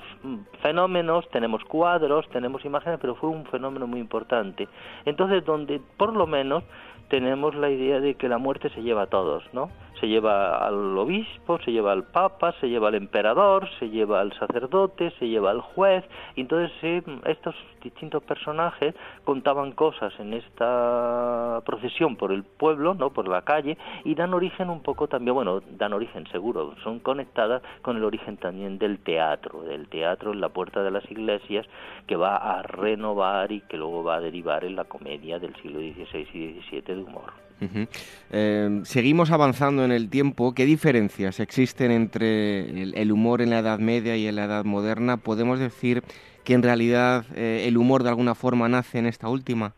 fenómenos, 0.60 1.28
tenemos 1.30 1.64
cuadros, 1.64 2.28
tenemos 2.30 2.64
imágenes, 2.64 2.98
pero 3.00 3.16
fue 3.16 3.30
un 3.30 3.44
fenómeno 3.46 3.86
muy 3.86 4.00
importante. 4.00 4.68
Entonces, 5.04 5.44
donde 5.44 5.80
por 5.96 6.14
lo 6.14 6.26
menos 6.26 6.62
tenemos 7.08 7.54
la 7.54 7.68
idea 7.68 8.00
de 8.00 8.14
que 8.14 8.28
la 8.28 8.38
muerte 8.38 8.70
se 8.70 8.82
lleva 8.82 9.02
a 9.02 9.06
todos, 9.06 9.44
¿no? 9.52 9.70
Se 10.02 10.08
lleva 10.08 10.56
al 10.56 10.98
obispo, 10.98 11.60
se 11.60 11.70
lleva 11.70 11.92
al 11.92 12.02
papa, 12.02 12.52
se 12.60 12.68
lleva 12.68 12.88
al 12.88 12.96
emperador, 12.96 13.68
se 13.78 13.88
lleva 13.88 14.20
al 14.20 14.32
sacerdote, 14.32 15.12
se 15.20 15.28
lleva 15.28 15.52
al 15.52 15.60
juez, 15.60 16.02
y 16.34 16.40
entonces 16.40 16.72
estos 17.24 17.54
distintos 17.80 18.20
personajes 18.24 18.96
contaban 19.22 19.70
cosas 19.70 20.12
en 20.18 20.34
esta 20.34 21.62
procesión 21.64 22.16
por 22.16 22.32
el 22.32 22.42
pueblo, 22.42 22.94
¿no? 22.94 23.10
Por 23.10 23.28
la 23.28 23.42
calle, 23.42 23.78
y 24.02 24.16
dan 24.16 24.34
origen 24.34 24.70
un 24.70 24.82
poco 24.82 25.06
también, 25.06 25.36
bueno, 25.36 25.60
dan 25.78 25.92
origen 25.92 26.26
seguro, 26.32 26.74
son 26.82 26.98
conectadas 26.98 27.62
con 27.82 27.96
el 27.96 28.02
origen 28.02 28.38
también 28.38 28.78
del 28.78 28.98
teatro, 28.98 29.62
del 29.62 29.86
teatro 29.86 30.32
en 30.32 30.40
la 30.40 30.48
puerta 30.48 30.82
de 30.82 30.90
las 30.90 31.08
iglesias, 31.12 31.64
que 32.08 32.16
va 32.16 32.34
a 32.34 32.62
renovar 32.62 33.52
y 33.52 33.60
que 33.60 33.76
luego 33.76 34.02
va 34.02 34.16
a 34.16 34.20
derivar 34.20 34.64
en 34.64 34.74
la 34.74 34.82
comedia 34.82 35.38
del 35.38 35.54
siglo 35.62 35.78
XVI 35.78 36.26
y 36.34 36.60
XVII 36.60 37.04
humor. 37.04 37.51
Eh, 38.30 38.80
seguimos 38.84 39.30
avanzando 39.30 39.84
en 39.84 39.92
el 39.92 40.08
tiempo. 40.08 40.54
¿Qué 40.54 40.64
diferencias 40.64 41.40
existen 41.40 41.90
entre 41.90 42.82
el, 43.00 43.12
humor 43.12 43.42
en 43.42 43.50
la 43.50 43.60
Edad 43.60 43.78
Media 43.78 44.16
y 44.16 44.26
en 44.26 44.36
la 44.36 44.44
Edad 44.44 44.64
Moderna? 44.64 45.16
¿Podemos 45.16 45.58
decir 45.58 46.02
que 46.44 46.54
en 46.54 46.62
realidad 46.62 47.24
eh, 47.34 47.64
el 47.68 47.76
humor 47.76 48.02
de 48.02 48.10
alguna 48.10 48.34
forma 48.34 48.68
nace 48.68 48.98
en 48.98 49.06
esta 49.06 49.28
última? 49.28 49.74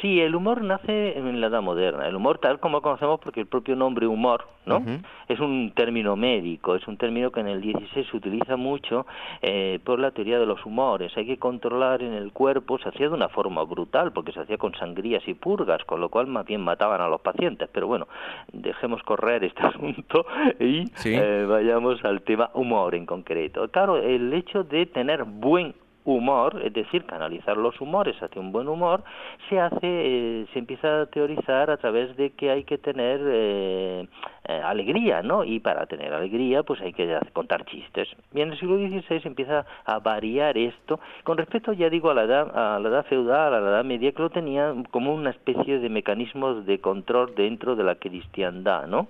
Sí, 0.00 0.20
el 0.20 0.34
humor 0.34 0.62
nace 0.62 1.18
en 1.18 1.40
la 1.40 1.48
edad 1.48 1.62
moderna. 1.62 2.06
El 2.06 2.16
humor 2.16 2.38
tal 2.38 2.60
como 2.60 2.78
lo 2.78 2.82
conocemos 2.82 3.20
porque 3.20 3.40
el 3.40 3.46
propio 3.46 3.76
nombre 3.76 4.06
humor, 4.06 4.46
¿no? 4.66 4.82
Es 5.28 5.40
un 5.40 5.72
término 5.74 6.16
médico, 6.16 6.74
es 6.74 6.86
un 6.86 6.96
término 6.96 7.30
que 7.30 7.40
en 7.40 7.48
el 7.48 7.60
16 7.60 8.06
se 8.10 8.16
utiliza 8.16 8.56
mucho 8.56 9.06
eh, 9.42 9.78
por 9.84 9.98
la 9.98 10.10
teoría 10.10 10.38
de 10.38 10.46
los 10.46 10.64
humores. 10.64 11.16
Hay 11.16 11.26
que 11.26 11.38
controlar 11.38 12.02
en 12.02 12.14
el 12.14 12.32
cuerpo, 12.32 12.78
se 12.78 12.88
hacía 12.88 13.08
de 13.08 13.14
una 13.14 13.28
forma 13.28 13.62
brutal 13.64 14.12
porque 14.12 14.32
se 14.32 14.40
hacía 14.40 14.58
con 14.58 14.74
sangrías 14.74 15.26
y 15.26 15.34
purgas, 15.34 15.84
con 15.84 16.00
lo 16.00 16.08
cual 16.08 16.26
más 16.26 16.46
bien 16.46 16.60
mataban 16.60 17.00
a 17.00 17.08
los 17.08 17.20
pacientes. 17.20 17.68
Pero 17.72 17.86
bueno, 17.86 18.06
dejemos 18.52 19.02
correr 19.02 19.44
este 19.44 19.62
asunto 19.66 20.26
y 20.60 20.84
eh, 21.04 21.46
vayamos 21.48 22.04
al 22.04 22.22
tema 22.22 22.50
humor 22.54 22.94
en 22.94 23.06
concreto. 23.06 23.68
Claro, 23.68 23.96
el 23.96 24.32
hecho 24.32 24.64
de 24.64 24.86
tener 24.86 25.24
buen 25.24 25.74
humor, 26.04 26.60
es 26.64 26.72
decir, 26.72 27.04
canalizar 27.04 27.56
los 27.56 27.80
humores 27.80 28.16
hacia 28.22 28.40
un 28.40 28.52
buen 28.52 28.68
humor, 28.68 29.02
se 29.48 29.58
hace, 29.58 29.78
eh, 29.82 30.46
se 30.52 30.58
empieza 30.58 31.02
a 31.02 31.06
teorizar 31.06 31.70
a 31.70 31.76
través 31.76 32.16
de 32.16 32.30
que 32.30 32.50
hay 32.50 32.64
que 32.64 32.78
tener 32.78 33.20
eh, 33.24 34.06
eh, 34.46 34.60
alegría, 34.64 35.22
¿no? 35.22 35.44
Y 35.44 35.60
para 35.60 35.86
tener 35.86 36.12
alegría, 36.12 36.62
pues 36.62 36.80
hay 36.82 36.92
que 36.92 37.18
contar 37.32 37.64
chistes. 37.64 38.08
Y 38.34 38.40
en 38.42 38.52
el 38.52 38.58
siglo 38.58 38.76
XVI 38.76 39.22
empieza 39.24 39.64
a 39.86 39.98
variar 39.98 40.58
esto 40.58 41.00
con 41.24 41.38
respecto, 41.38 41.72
ya 41.72 41.88
digo, 41.88 42.10
a 42.10 42.14
la 42.14 42.24
edad, 42.24 42.50
a 42.54 42.78
la 42.78 42.88
edad 42.88 43.06
feudal, 43.06 43.54
a 43.54 43.60
la 43.60 43.70
edad 43.70 43.84
media, 43.84 44.12
que 44.12 44.22
lo 44.22 44.30
tenía 44.30 44.74
como 44.90 45.14
una 45.14 45.30
especie 45.30 45.78
de 45.78 45.88
mecanismos 45.88 46.66
de 46.66 46.80
control 46.80 47.34
dentro 47.34 47.76
de 47.76 47.84
la 47.84 47.94
cristiandad, 47.94 48.86
¿no? 48.86 49.08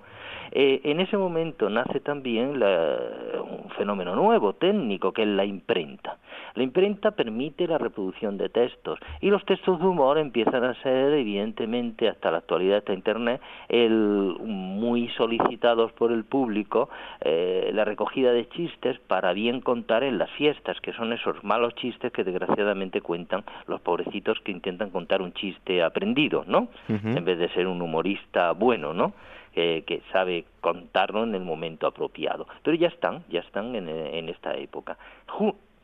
Eh, 0.51 0.81
en 0.83 0.99
ese 0.99 1.17
momento 1.17 1.69
nace 1.69 1.99
también 1.99 2.61
un 2.61 3.69
fenómeno 3.77 4.15
nuevo, 4.15 4.53
técnico, 4.53 5.11
que 5.11 5.23
es 5.23 5.27
la 5.27 5.45
imprenta. 5.45 6.17
La 6.55 6.63
imprenta 6.63 7.11
permite 7.11 7.67
la 7.67 7.77
reproducción 7.77 8.37
de 8.37 8.47
textos 8.47 8.97
y 9.19 9.29
los 9.29 9.43
textos 9.45 9.79
de 9.79 9.85
humor 9.85 10.17
empiezan 10.17 10.63
a 10.63 10.73
ser, 10.81 11.13
evidentemente, 11.13 12.07
hasta 12.07 12.31
la 12.31 12.37
actualidad, 12.37 12.77
hasta 12.77 12.93
Internet, 12.93 13.41
muy 13.69 15.09
solicitados 15.09 15.91
por 15.93 16.11
el 16.11 16.23
público, 16.23 16.89
eh, 17.21 17.71
la 17.73 17.83
recogida 17.83 18.31
de 18.31 18.47
chistes 18.49 18.97
para 18.99 19.33
bien 19.33 19.59
contar 19.59 20.03
en 20.03 20.17
las 20.17 20.31
fiestas, 20.31 20.79
que 20.79 20.93
son 20.93 21.11
esos 21.11 21.43
malos 21.43 21.75
chistes 21.75 22.11
que 22.13 22.23
desgraciadamente 22.23 23.01
cuentan 23.01 23.43
los 23.67 23.81
pobrecitos 23.81 24.39
que 24.39 24.51
intentan 24.51 24.91
contar 24.91 25.21
un 25.21 25.33
chiste 25.33 25.83
aprendido, 25.83 26.45
¿no? 26.47 26.69
En 26.87 27.25
vez 27.25 27.37
de 27.37 27.49
ser 27.49 27.67
un 27.67 27.81
humorista 27.81 28.53
bueno, 28.53 28.93
¿no? 28.93 29.13
Que 29.55 30.01
sabe 30.11 30.45
contarlo 30.61 31.23
en 31.23 31.33
el 31.33 31.41
momento 31.41 31.87
apropiado. 31.87 32.45
Pero 32.61 32.75
ya 32.75 32.89
están, 32.89 33.23
ya 33.29 33.39
están 33.39 33.75
en, 33.75 33.87
en 33.87 34.29
esta 34.29 34.53
época. 34.55 34.97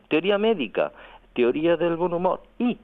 teoría 0.10 0.38
médica, 0.38 0.91
teoría 1.34 1.77
del 1.77 1.95
buen 1.95 2.14
humor 2.14 2.41
y 2.60 2.77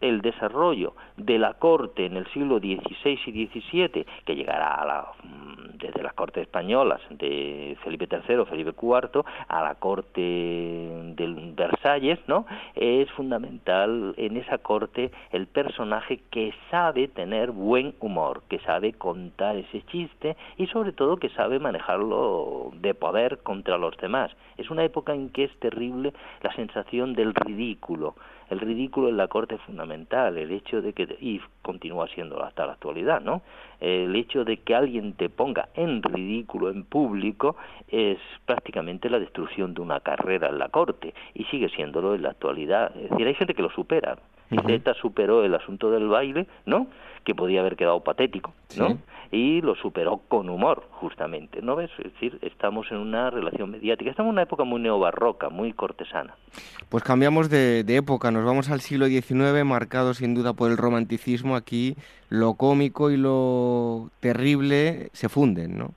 el 0.00 0.20
desarrollo 0.22 0.94
de 1.16 1.38
la 1.38 1.54
corte 1.54 2.06
en 2.06 2.16
el 2.16 2.26
siglo 2.32 2.58
XVI 2.58 3.18
y 3.26 3.46
XVII, 3.46 4.06
que 4.24 4.34
llegará 4.34 4.74
a 4.74 4.86
la, 4.86 5.06
mm, 5.22 5.78
desde 5.78 6.02
las 6.02 6.14
cortes 6.14 6.42
españolas 6.42 7.00
de 7.10 7.76
Felipe 7.82 8.08
III, 8.10 8.44
Felipe 8.46 8.74
IV, 8.80 9.24
a 9.48 9.62
la 9.62 9.74
corte 9.76 10.20
de 10.20 11.52
Versalles, 11.56 12.18
¿no? 12.26 12.46
Es 12.74 13.10
fundamental 13.12 14.14
en 14.16 14.36
esa 14.36 14.58
corte 14.58 15.10
el 15.32 15.46
personaje 15.46 16.20
que 16.30 16.52
sabe 16.70 17.08
tener 17.08 17.50
buen 17.50 17.94
humor, 18.00 18.42
que 18.48 18.58
sabe 18.60 18.92
contar 18.92 19.56
ese 19.56 19.82
chiste 19.86 20.36
y 20.56 20.66
sobre 20.68 20.92
todo 20.92 21.16
que 21.16 21.28
sabe 21.30 21.58
manejarlo 21.58 22.70
de 22.74 22.94
poder 22.94 23.38
contra 23.38 23.78
los 23.78 23.96
demás. 23.98 24.30
Es 24.56 24.70
una 24.70 24.84
época 24.84 25.14
en 25.14 25.30
que 25.30 25.44
es 25.44 25.58
terrible 25.58 26.12
la 26.42 26.52
sensación 26.54 27.14
del 27.14 27.34
ridículo 27.34 28.14
el 28.50 28.60
ridículo 28.60 29.08
en 29.08 29.16
la 29.16 29.28
corte 29.28 29.54
es 29.54 29.60
fundamental, 29.62 30.36
el 30.36 30.50
hecho 30.50 30.82
de 30.82 30.92
que, 30.92 31.16
y 31.20 31.40
continúa 31.62 32.08
siendo 32.08 32.42
hasta 32.42 32.66
la 32.66 32.72
actualidad, 32.72 33.20
¿no? 33.20 33.42
El 33.80 34.14
hecho 34.16 34.44
de 34.44 34.58
que 34.58 34.74
alguien 34.74 35.14
te 35.14 35.28
ponga 35.28 35.68
en 35.74 36.02
ridículo 36.02 36.70
en 36.70 36.84
público 36.84 37.56
es 37.88 38.18
prácticamente 38.44 39.08
la 39.08 39.18
destrucción 39.18 39.72
de 39.74 39.80
una 39.80 40.00
carrera 40.00 40.48
en 40.48 40.58
la 40.58 40.68
corte 40.68 41.14
y 41.34 41.44
sigue 41.44 41.68
siéndolo 41.70 42.14
en 42.14 42.22
la 42.22 42.30
actualidad. 42.30 42.94
Es 42.96 43.10
decir, 43.10 43.26
hay 43.26 43.34
gente 43.34 43.54
que 43.54 43.62
lo 43.62 43.70
supera. 43.70 44.18
Uh 44.50 44.94
superó 45.00 45.44
el 45.44 45.54
asunto 45.54 45.90
del 45.90 46.08
baile, 46.08 46.46
¿no? 46.66 46.88
Que 47.24 47.34
podía 47.34 47.60
haber 47.60 47.76
quedado 47.76 48.02
patético, 48.02 48.52
¿no? 48.76 48.98
y 49.32 49.60
lo 49.60 49.76
superó 49.76 50.20
con 50.28 50.48
humor, 50.48 50.84
justamente. 50.90 51.62
¿No 51.62 51.76
ves? 51.76 51.90
Es 51.98 52.12
decir, 52.12 52.38
estamos 52.42 52.90
en 52.90 52.98
una 52.98 53.30
relación 53.30 53.70
mediática, 53.70 54.10
estamos 54.10 54.30
en 54.30 54.34
una 54.34 54.42
época 54.42 54.64
muy 54.64 54.80
neobarroca, 54.80 55.50
muy 55.50 55.72
cortesana. 55.72 56.34
Pues 56.88 57.04
cambiamos 57.04 57.48
de, 57.48 57.84
época, 57.88 58.30
nos 58.30 58.44
vamos 58.44 58.70
al 58.70 58.80
siglo 58.80 59.06
XIX, 59.06 59.64
marcado 59.64 60.14
sin 60.14 60.34
duda 60.34 60.52
por 60.52 60.70
el 60.70 60.76
romanticismo. 60.76 61.54
Aquí 61.54 61.94
lo 62.28 62.54
cómico 62.54 63.10
y 63.10 63.16
lo 63.16 64.10
terrible 64.20 65.10
se 65.12 65.28
funden, 65.28 65.78
¿no? 65.78 65.90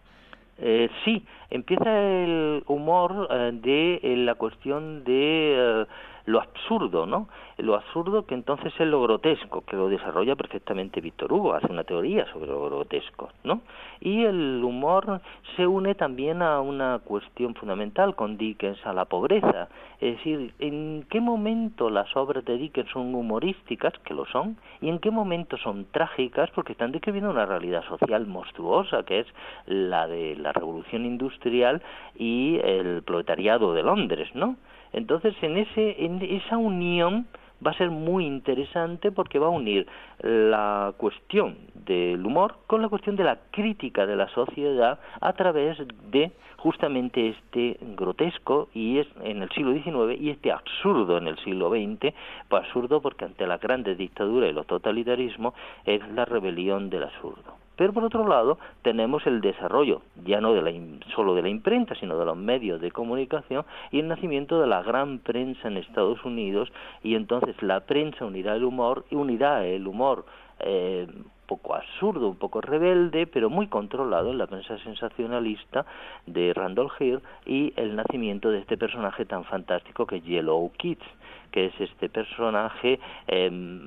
Eh, 0.59 0.89
sí, 1.03 1.25
empieza 1.49 1.89
el 1.89 2.63
humor 2.67 3.27
eh, 3.31 3.51
de 3.53 3.95
eh, 4.03 4.15
la 4.17 4.35
cuestión 4.35 5.03
de 5.03 5.87
lo 6.25 6.39
absurdo, 6.41 7.05
¿no? 7.05 7.27
Lo 7.57 7.75
absurdo 7.75 8.25
que 8.25 8.33
entonces 8.33 8.73
es 8.79 8.87
lo 8.87 9.01
grotesco, 9.01 9.61
que 9.65 9.75
lo 9.75 9.89
desarrolla 9.89 10.35
perfectamente 10.35 11.01
Víctor 11.01 11.31
Hugo, 11.31 11.53
hace 11.53 11.71
una 11.71 11.83
teoría 11.83 12.25
sobre 12.31 12.47
lo 12.47 12.65
grotesco, 12.65 13.29
¿no? 13.43 13.61
Y 13.99 14.23
el 14.23 14.61
humor 14.63 15.21
se 15.55 15.67
une 15.67 15.95
también 15.95 16.41
a 16.41 16.61
una 16.61 16.99
cuestión 17.03 17.55
fundamental 17.55 18.15
con 18.15 18.37
Dickens, 18.37 18.83
a 18.85 18.93
la 18.93 19.05
pobreza. 19.05 19.67
Es 19.99 20.17
decir, 20.17 20.53
¿en 20.59 21.05
qué 21.09 21.21
momento 21.21 21.89
las 21.89 22.15
obras 22.15 22.43
de 22.45 22.57
Dickens 22.57 22.89
son 22.91 23.13
humorísticas, 23.13 23.93
que 23.99 24.13
lo 24.13 24.25
son, 24.25 24.57
y 24.81 24.89
en 24.89 24.99
qué 24.99 25.11
momento 25.11 25.57
son 25.57 25.85
trágicas, 25.91 26.49
porque 26.51 26.71
están 26.71 26.91
describiendo 26.91 27.29
una 27.29 27.45
realidad 27.45 27.83
social 27.87 28.25
monstruosa, 28.27 29.03
que 29.03 29.19
es 29.19 29.27
la 29.65 30.07
de 30.07 30.35
la 30.35 30.51
revolución 30.53 31.05
industrial 31.05 31.81
y 32.17 32.59
el 32.63 33.03
proletariado 33.03 33.73
de 33.73 33.83
Londres, 33.83 34.29
¿no? 34.33 34.55
Entonces, 34.93 35.35
en, 35.41 35.57
ese, 35.57 36.05
en 36.05 36.21
esa 36.21 36.57
unión 36.57 37.27
va 37.65 37.71
a 37.71 37.77
ser 37.77 37.89
muy 37.89 38.25
interesante 38.25 39.11
porque 39.11 39.39
va 39.39 39.47
a 39.47 39.49
unir 39.49 39.87
la 40.21 40.93
cuestión 40.97 41.57
del 41.73 42.25
humor 42.25 42.55
con 42.67 42.81
la 42.81 42.89
cuestión 42.89 43.15
de 43.15 43.23
la 43.23 43.37
crítica 43.51 44.05
de 44.05 44.15
la 44.15 44.27
sociedad 44.29 44.99
a 45.21 45.33
través 45.33 45.77
de 46.11 46.31
justamente 46.57 47.29
este 47.29 47.77
grotesco 47.95 48.69
y 48.73 48.99
es 48.99 49.07
en 49.21 49.41
el 49.41 49.49
siglo 49.49 49.73
XIX 49.73 50.19
y 50.19 50.29
este 50.29 50.51
absurdo 50.51 51.17
en 51.17 51.27
el 51.27 51.37
siglo 51.39 51.69
XX, 51.69 52.13
pues 52.47 52.63
absurdo 52.63 53.01
porque 53.01 53.25
ante 53.25 53.45
la 53.47 53.57
grande 53.57 53.95
dictadura 53.95 54.47
y 54.47 54.53
los 54.53 54.67
totalitarismos 54.67 55.53
es 55.85 56.07
la 56.09 56.25
rebelión 56.25 56.89
del 56.89 57.03
absurdo. 57.03 57.62
Pero 57.75 57.93
por 57.93 58.03
otro 58.03 58.27
lado 58.27 58.57
tenemos 58.81 59.25
el 59.25 59.41
desarrollo 59.41 60.01
ya 60.25 60.41
no 60.41 60.53
de 60.53 60.61
la, 60.61 60.71
solo 61.15 61.35
de 61.35 61.41
la 61.41 61.49
imprenta, 61.49 61.95
sino 61.95 62.17
de 62.17 62.25
los 62.25 62.37
medios 62.37 62.81
de 62.81 62.91
comunicación 62.91 63.65
y 63.91 63.99
el 63.99 64.07
nacimiento 64.07 64.59
de 64.59 64.67
la 64.67 64.83
gran 64.83 65.19
prensa 65.19 65.67
en 65.67 65.77
Estados 65.77 66.23
Unidos. 66.23 66.71
Y 67.03 67.15
entonces 67.15 67.55
la 67.61 67.81
prensa 67.81 68.25
unirá 68.25 68.55
el 68.55 68.63
humor 68.63 69.05
y 69.09 69.15
unirá 69.15 69.65
el 69.65 69.87
humor 69.87 70.25
eh, 70.59 71.07
un 71.09 71.25
poco 71.47 71.75
absurdo, 71.75 72.29
un 72.29 72.37
poco 72.37 72.61
rebelde, 72.61 73.27
pero 73.27 73.49
muy 73.49 73.67
controlado 73.67 74.31
en 74.31 74.37
la 74.37 74.47
prensa 74.47 74.77
sensacionalista 74.79 75.85
de 76.25 76.53
Randolph 76.53 76.93
Hill 76.99 77.19
y 77.45 77.73
el 77.75 77.95
nacimiento 77.95 78.49
de 78.49 78.59
este 78.59 78.77
personaje 78.77 79.25
tan 79.25 79.43
fantástico 79.43 80.07
que 80.07 80.17
es 80.17 80.23
Yellow 80.23 80.71
Kids 80.77 81.05
que 81.53 81.67
es 81.67 81.79
este 81.79 82.09
personaje 82.09 82.99
em, 83.27 83.79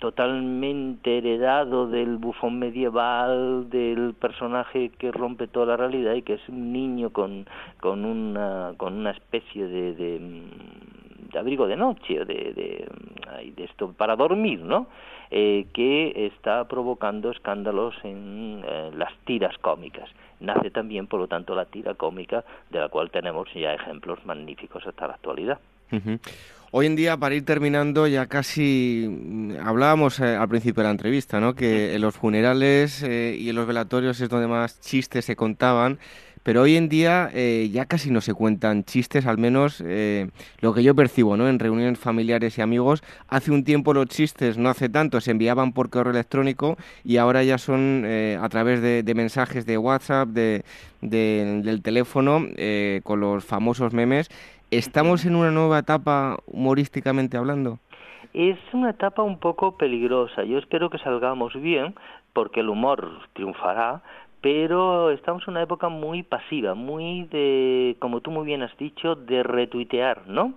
totalmente 0.00 1.18
heredado 1.18 1.86
del 1.86 2.16
bufón 2.16 2.58
medieval, 2.58 3.70
del 3.70 4.14
personaje 4.14 4.90
que 4.98 5.12
rompe 5.12 5.46
toda 5.46 5.66
la 5.66 5.76
realidad 5.76 6.14
y 6.14 6.22
que 6.22 6.34
es 6.34 6.48
un 6.48 6.72
niño 6.72 7.10
con, 7.10 7.46
con, 7.78 8.04
una, 8.04 8.72
con 8.76 8.94
una 8.94 9.12
especie 9.12 9.68
de, 9.68 9.94
de, 9.94 11.38
abrigo 11.38 11.68
de 11.68 11.76
noche, 11.76 12.24
de, 12.24 12.52
de, 12.54 12.88
de, 13.54 13.64
esto 13.64 13.92
para 13.92 14.16
dormir, 14.16 14.60
¿no? 14.60 14.88
Eh, 15.30 15.66
que 15.72 16.26
está 16.26 16.66
provocando 16.66 17.30
escándalos 17.30 17.94
en 18.02 18.64
eh, 18.66 18.90
las 18.96 19.16
tiras 19.26 19.56
cómicas. 19.58 20.10
Nace 20.40 20.72
también, 20.72 21.06
por 21.06 21.20
lo 21.20 21.28
tanto, 21.28 21.54
la 21.54 21.66
tira 21.66 21.94
cómica, 21.94 22.44
de 22.70 22.80
la 22.80 22.88
cual 22.88 23.12
tenemos 23.12 23.46
ya 23.54 23.74
ejemplos 23.74 24.18
magníficos 24.26 24.84
hasta 24.84 25.06
la 25.06 25.14
actualidad. 25.14 25.60
Hoy 26.72 26.86
en 26.86 26.94
día, 26.94 27.16
para 27.16 27.34
ir 27.34 27.44
terminando, 27.44 28.06
ya 28.06 28.26
casi 28.26 29.04
mm, 29.08 29.56
hablábamos 29.60 30.20
eh, 30.20 30.36
al 30.36 30.48
principio 30.48 30.82
de 30.82 30.88
la 30.88 30.92
entrevista, 30.92 31.40
¿no? 31.40 31.56
Que 31.56 31.96
en 31.96 32.00
los 32.00 32.14
funerales 32.14 33.02
eh, 33.02 33.36
y 33.36 33.48
en 33.48 33.56
los 33.56 33.66
velatorios 33.66 34.20
es 34.20 34.28
donde 34.28 34.46
más 34.46 34.78
chistes 34.80 35.24
se 35.24 35.34
contaban, 35.34 35.98
pero 36.42 36.62
hoy 36.62 36.76
en 36.76 36.88
día 36.88 37.30
eh, 37.32 37.68
ya 37.72 37.86
casi 37.86 38.10
no 38.10 38.20
se 38.20 38.34
cuentan 38.34 38.84
chistes, 38.84 39.26
al 39.26 39.38
menos 39.38 39.82
lo 40.60 40.74
que 40.74 40.82
yo 40.82 40.94
percibo, 40.94 41.36
¿no? 41.36 41.48
En 41.48 41.58
reuniones 41.58 41.98
familiares 41.98 42.58
y 42.58 42.62
amigos, 42.62 43.02
hace 43.28 43.50
un 43.50 43.64
tiempo 43.64 43.94
los 43.94 44.06
chistes, 44.06 44.58
no 44.58 44.68
hace 44.68 44.88
tanto, 44.88 45.20
se 45.20 45.30
enviaban 45.30 45.72
por 45.72 45.90
correo 45.90 46.12
electrónico 46.12 46.76
y 47.04 47.16
ahora 47.16 47.42
ya 47.42 47.58
son 47.58 48.04
a 48.04 48.48
través 48.48 48.80
de, 48.80 49.14
mensajes 49.14 49.66
de 49.66 49.78
WhatsApp, 49.78 50.28
de, 50.28 50.64
del 51.00 51.82
teléfono, 51.82 52.46
con 53.04 53.20
los 53.20 53.44
famosos 53.44 53.92
memes 53.92 54.30
¿Estamos 54.70 55.26
en 55.26 55.34
una 55.34 55.50
nueva 55.50 55.80
etapa 55.80 56.36
humorísticamente 56.46 57.36
hablando? 57.36 57.80
Es 58.34 58.56
una 58.72 58.90
etapa 58.90 59.24
un 59.24 59.38
poco 59.40 59.76
peligrosa. 59.76 60.44
Yo 60.44 60.58
espero 60.58 60.90
que 60.90 60.98
salgamos 60.98 61.60
bien, 61.60 61.96
porque 62.32 62.60
el 62.60 62.68
humor 62.68 63.18
triunfará, 63.32 64.00
pero 64.40 65.10
estamos 65.10 65.42
en 65.46 65.52
una 65.52 65.62
época 65.62 65.88
muy 65.88 66.22
pasiva, 66.22 66.74
muy 66.74 67.24
de, 67.24 67.96
como 67.98 68.20
tú 68.20 68.30
muy 68.30 68.46
bien 68.46 68.62
has 68.62 68.76
dicho, 68.76 69.14
de 69.14 69.42
retuitear, 69.42 70.26
¿no? 70.26 70.54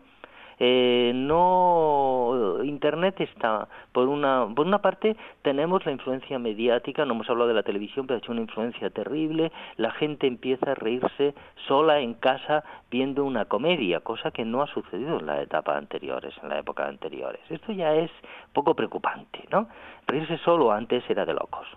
Eh, 0.60 1.11
no, 1.15 2.60
Internet 2.64 3.19
está, 3.19 3.68
por 3.91 4.07
una, 4.07 4.47
por 4.55 4.65
una 4.65 4.81
parte, 4.81 5.15
tenemos 5.41 5.85
la 5.85 5.91
influencia 5.91 6.39
mediática, 6.39 7.05
no 7.05 7.14
hemos 7.15 7.30
hablado 7.30 7.49
de 7.49 7.55
la 7.55 7.64
televisión, 7.64 8.07
pero 8.07 8.15
ha 8.15 8.19
hecho 8.19 8.31
una 8.31 8.41
influencia 8.41 8.89
terrible, 8.89 9.51
la 9.77 9.91
gente 9.91 10.27
empieza 10.27 10.72
a 10.72 10.76
reírse 10.76 11.34
sola 11.68 11.99
en 11.99 12.14
casa 12.14 12.64
viendo 12.89 13.26
una 13.26 13.45
comedia, 13.45 13.99
cosa 14.01 14.31
que 14.31 14.45
no 14.45 14.61
ha 14.61 14.68
sucedido 14.68 15.19
en 15.19 15.26
la 15.26 15.41
etapa 15.41 15.76
anteriores, 15.77 16.34
en 16.41 16.49
la 16.49 16.60
época 16.60 16.88
anteriores. 16.88 17.41
Esto 17.49 17.72
ya 17.73 17.95
es 17.95 18.11
poco 18.53 18.76
preocupante, 18.76 19.45
¿no? 19.51 19.68
Reírse 20.07 20.38
solo 20.39 20.72
antes 20.72 21.03
era 21.10 21.26
de 21.26 21.34
locos. 21.34 21.68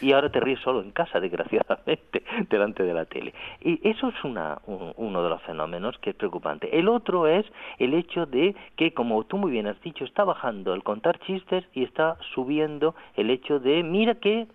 Y 0.00 0.12
ahora 0.12 0.30
te 0.30 0.40
ríes 0.40 0.60
solo 0.60 0.82
en 0.82 0.90
casa, 0.90 1.18
desgraciadamente, 1.18 2.22
delante 2.50 2.82
de 2.82 2.94
la 2.94 3.06
tele. 3.06 3.32
Y 3.60 3.80
eso 3.88 4.08
es 4.08 4.24
una, 4.24 4.58
uno 4.66 5.22
de 5.22 5.28
los 5.30 5.42
fenómenos 5.42 5.98
que 5.98 6.10
es 6.10 6.16
preocupante. 6.16 6.78
El 6.78 6.88
otro 6.88 7.26
es 7.26 7.46
el 7.78 7.94
hecho 7.94 8.26
de 8.26 8.54
que, 8.76 8.92
como 8.92 9.24
tú 9.24 9.38
muy 9.38 9.50
bien 9.50 9.66
has 9.66 9.80
dicho, 9.80 10.04
está 10.04 10.24
bajando 10.24 10.74
el 10.74 10.82
contar 10.82 11.18
chistes 11.20 11.64
y 11.72 11.84
está 11.84 12.16
subiendo 12.34 12.94
el 13.16 13.30
hecho 13.30 13.58
de, 13.60 13.82
mira 13.82 14.16
que, 14.16 14.46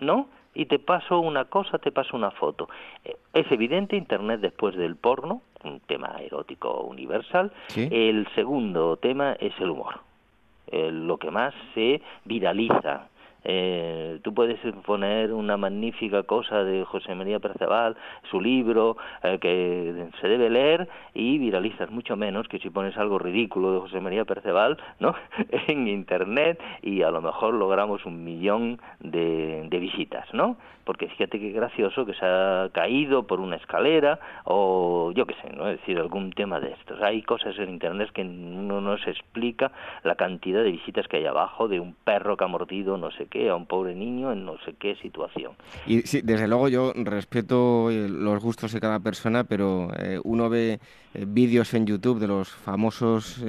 ¿no? 0.00 0.28
Y 0.54 0.66
te 0.66 0.80
paso 0.80 1.20
una 1.20 1.44
cosa, 1.44 1.78
te 1.78 1.92
paso 1.92 2.16
una 2.16 2.32
foto. 2.32 2.68
Eh, 3.04 3.16
es 3.34 3.50
evidente, 3.52 3.96
Internet 3.96 4.40
después 4.40 4.74
del 4.74 4.96
porno, 4.96 5.42
un 5.62 5.78
tema 5.80 6.16
erótico 6.20 6.80
universal. 6.82 7.52
El 7.76 8.26
segundo 8.34 8.96
tema 8.96 9.34
es 9.34 9.52
el 9.60 9.70
humor. 9.70 10.00
lo 10.72 11.16
que 11.18 11.30
más 11.30 11.54
se 11.74 12.02
viraliza 12.24 13.08
eh, 13.44 14.18
tú 14.22 14.34
puedes 14.34 14.58
poner 14.84 15.32
una 15.32 15.56
magnífica 15.56 16.22
cosa 16.24 16.64
de 16.64 16.84
José 16.84 17.14
María 17.14 17.38
Perceval, 17.38 17.96
su 18.30 18.40
libro, 18.40 18.96
eh, 19.22 19.38
que 19.40 20.08
se 20.20 20.28
debe 20.28 20.50
leer 20.50 20.88
y 21.14 21.38
viralizas 21.38 21.90
mucho 21.90 22.16
menos 22.16 22.48
que 22.48 22.58
si 22.58 22.70
pones 22.70 22.96
algo 22.96 23.18
ridículo 23.18 23.72
de 23.72 23.80
José 23.80 24.00
María 24.00 24.24
Perceval 24.24 24.76
¿no? 25.00 25.14
en 25.68 25.88
Internet 25.88 26.60
y 26.82 27.02
a 27.02 27.10
lo 27.10 27.20
mejor 27.20 27.54
logramos 27.54 28.04
un 28.04 28.24
millón 28.24 28.80
de, 29.00 29.66
de 29.68 29.78
visitas, 29.78 30.26
¿no? 30.32 30.56
Porque 30.88 31.06
fíjate 31.06 31.38
qué 31.38 31.50
gracioso 31.50 32.06
que 32.06 32.14
se 32.14 32.24
ha 32.24 32.70
caído 32.72 33.26
por 33.26 33.40
una 33.40 33.56
escalera 33.56 34.18
o 34.44 35.12
yo 35.14 35.26
qué 35.26 35.34
sé, 35.34 35.54
¿no? 35.54 35.68
Es 35.68 35.78
decir, 35.78 35.98
algún 35.98 36.32
tema 36.32 36.60
de 36.60 36.72
estos. 36.72 37.02
Hay 37.02 37.20
cosas 37.20 37.58
en 37.58 37.68
Internet 37.68 38.08
que 38.14 38.22
uno 38.22 38.80
no 38.80 38.96
se 38.96 39.10
explica 39.10 39.70
la 40.02 40.14
cantidad 40.14 40.62
de 40.62 40.70
visitas 40.70 41.06
que 41.06 41.18
hay 41.18 41.26
abajo 41.26 41.68
de 41.68 41.78
un 41.78 41.92
perro 41.92 42.38
que 42.38 42.44
ha 42.44 42.46
mordido 42.46 42.96
no 42.96 43.10
sé 43.10 43.26
qué 43.26 43.50
a 43.50 43.54
un 43.54 43.66
pobre 43.66 43.94
niño 43.94 44.32
en 44.32 44.46
no 44.46 44.56
sé 44.64 44.76
qué 44.78 44.96
situación. 44.96 45.52
Y 45.86 46.00
sí, 46.06 46.22
desde 46.24 46.48
luego 46.48 46.70
yo 46.70 46.94
respeto 46.94 47.90
eh, 47.90 48.08
los 48.08 48.42
gustos 48.42 48.72
de 48.72 48.80
cada 48.80 48.98
persona, 48.98 49.44
pero 49.44 49.90
eh, 49.98 50.18
uno 50.24 50.48
ve 50.48 50.80
eh, 51.12 51.24
vídeos 51.28 51.74
en 51.74 51.84
YouTube 51.84 52.18
de 52.18 52.28
los 52.28 52.48
famosos 52.48 53.44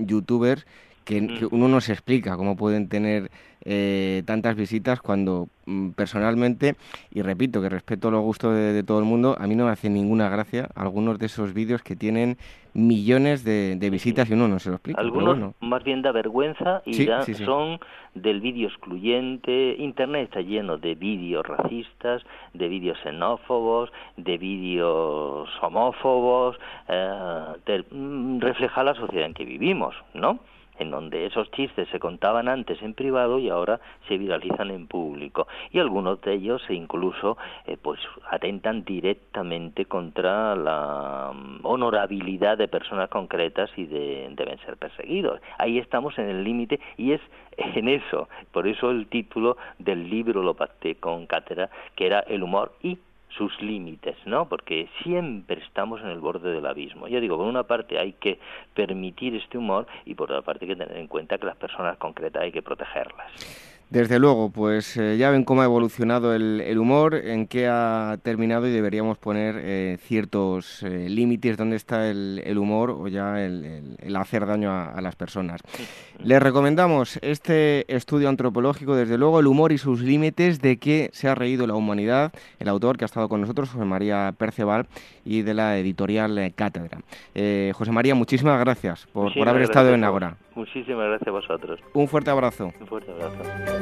youtubers 0.00 0.66
que, 1.04 1.24
que, 1.28 1.46
uno 1.52 1.68
no 1.68 1.80
se 1.80 1.92
explica 1.92 2.36
cómo 2.36 2.56
pueden 2.56 2.88
tener 2.88 3.30
eh, 3.64 4.22
tantas 4.26 4.56
visitas 4.56 5.00
cuando 5.00 5.48
mm, 5.66 5.90
personalmente, 5.90 6.76
y 7.10 7.22
repito 7.22 7.60
que 7.60 7.68
respeto 7.68 8.10
los 8.10 8.22
gustos 8.22 8.54
de, 8.54 8.82
todo 8.82 8.98
el 8.98 9.04
mundo, 9.04 9.36
a 9.38 9.46
mí 9.46 9.54
no 9.54 9.66
me 9.66 9.70
hace 9.70 9.90
ninguna 9.90 10.28
gracia 10.28 10.68
algunos 10.74 11.18
de 11.18 11.26
esos 11.26 11.52
vídeos 11.52 11.82
que 11.82 11.94
tienen 11.94 12.38
millones 12.72 13.44
de, 13.44 13.76
visitas 13.90 14.30
y 14.30 14.34
uno 14.34 14.48
no 14.48 14.58
se 14.58 14.70
lo 14.70 14.76
explica. 14.76 15.00
Algunos 15.00 15.54
más 15.60 15.84
bien 15.84 16.02
da 16.02 16.12
vergüenza 16.12 16.82
y 16.86 16.94
son 17.34 17.80
del 18.14 18.40
vídeo 18.40 18.68
excluyente. 18.68 19.76
Internet 19.78 20.28
está 20.28 20.40
lleno 20.40 20.78
de 20.78 20.94
vídeos 20.94 21.46
racistas, 21.46 22.22
de 22.54 22.68
vídeos 22.68 22.98
xenófobos, 23.02 23.92
de 24.16 24.38
vídeos 24.38 25.48
homófobos, 25.60 26.56
eh, 26.88 27.82
mm, 27.90 28.40
refleja 28.40 28.84
la 28.84 28.94
sociedad 28.94 29.26
en 29.26 29.34
que 29.34 29.44
vivimos, 29.44 29.94
¿no? 30.14 30.38
En 30.80 30.90
donde 30.90 31.26
esos 31.26 31.50
chistes 31.52 31.88
se 31.90 32.00
contaban 32.00 32.48
antes 32.48 32.82
en 32.82 32.94
privado 32.94 33.38
y 33.38 33.48
ahora 33.48 33.80
se 34.08 34.18
viralizan 34.18 34.70
en 34.70 34.86
público. 34.86 35.46
Y 35.70 35.78
algunos 35.78 36.20
de 36.22 36.34
ellos 36.34 36.62
incluso 36.68 37.36
eh, 37.66 37.76
pues 37.80 38.00
atentan 38.30 38.84
directamente 38.84 39.84
contra 39.84 40.56
la 40.56 41.32
mm, 41.34 41.64
honorabilidad 41.64 42.58
de 42.58 42.66
personas 42.66 43.08
concretas 43.10 43.70
y 43.76 43.84
deben 43.86 44.58
ser 44.64 44.76
perseguidos. 44.76 45.40
Ahí 45.58 45.78
estamos 45.78 46.18
en 46.18 46.28
el 46.28 46.42
límite 46.42 46.80
y 46.96 47.12
es 47.12 47.20
en 47.56 47.88
eso, 47.88 48.28
por 48.52 48.66
eso 48.66 48.90
el 48.90 49.06
título 49.08 49.56
del 49.78 50.08
libro 50.08 50.42
lo 50.42 50.54
pacté 50.54 50.94
con 50.94 51.26
Cátedra, 51.26 51.68
que 51.94 52.06
era 52.06 52.20
el 52.20 52.42
humor 52.42 52.72
y 52.82 52.98
sus 53.36 53.60
límites, 53.60 54.16
¿no? 54.26 54.48
Porque 54.48 54.88
siempre 55.02 55.62
estamos 55.62 56.00
en 56.00 56.08
el 56.08 56.20
borde 56.20 56.52
del 56.52 56.66
abismo. 56.66 57.08
Yo 57.08 57.20
digo, 57.20 57.36
por 57.36 57.46
una 57.46 57.64
parte 57.64 57.98
hay 57.98 58.12
que 58.14 58.38
permitir 58.74 59.34
este 59.36 59.58
humor 59.58 59.86
y 60.04 60.14
por 60.14 60.30
otra 60.30 60.42
parte 60.42 60.64
hay 60.64 60.70
que 60.70 60.76
tener 60.76 60.96
en 60.96 61.06
cuenta 61.06 61.38
que 61.38 61.46
las 61.46 61.56
personas 61.56 61.96
concretas 61.96 62.42
hay 62.42 62.52
que 62.52 62.62
protegerlas. 62.62 63.79
Desde 63.90 64.20
luego, 64.20 64.50
pues 64.50 64.96
eh, 64.96 65.16
ya 65.18 65.30
ven 65.30 65.42
cómo 65.42 65.62
ha 65.62 65.64
evolucionado 65.64 66.32
el, 66.32 66.78
humor, 66.78 67.16
en 67.16 67.48
qué 67.48 67.66
ha 67.66 68.18
terminado 68.22 68.68
y 68.68 68.70
deberíamos 68.70 69.18
poner 69.18 69.56
eh, 69.58 69.98
ciertos 70.00 70.84
eh, 70.84 71.08
límites, 71.08 71.56
dónde 71.56 71.74
está 71.74 72.08
el, 72.08 72.56
humor 72.56 72.92
o 72.92 73.08
ya 73.08 73.44
el, 73.44 73.96
hacer 74.14 74.46
daño 74.46 74.70
a, 74.70 75.00
las 75.00 75.16
personas. 75.16 75.60
Les 76.22 76.40
recomendamos 76.40 77.18
este 77.20 77.84
estudio 77.92 78.28
antropológico, 78.28 78.94
desde 78.94 79.18
luego, 79.18 79.40
el 79.40 79.48
humor 79.48 79.72
y 79.72 79.78
sus 79.78 80.02
límites, 80.02 80.60
de 80.60 80.76
qué 80.76 81.10
se 81.12 81.26
ha 81.26 81.34
reído 81.34 81.66
la 81.66 81.74
humanidad, 81.74 82.32
el 82.60 82.68
autor 82.68 82.96
que 82.96 83.04
ha 83.04 83.06
estado 83.06 83.28
con 83.28 83.40
nosotros, 83.40 83.70
José 83.70 83.84
María 83.84 84.32
Perceval, 84.38 84.86
y 85.24 85.42
de 85.42 85.54
la 85.54 85.78
editorial 85.78 86.52
Cátedra. 86.54 87.00
José 87.74 87.90
María, 87.90 88.14
muchísimas 88.14 88.60
gracias 88.60 89.08
por, 89.12 89.34
por 89.34 89.48
haber 89.48 89.62
estado 89.62 89.92
en 89.94 90.04
Agora. 90.04 90.36
Muchísimas 90.54 91.08
gracias 91.08 91.28
a 91.28 91.30
vosotros. 91.30 91.80
Un 91.94 92.08
fuerte 92.08 92.30
abrazo. 92.30 92.72
Un 92.80 92.86
fuerte 92.86 93.10
abrazo. 93.12 93.79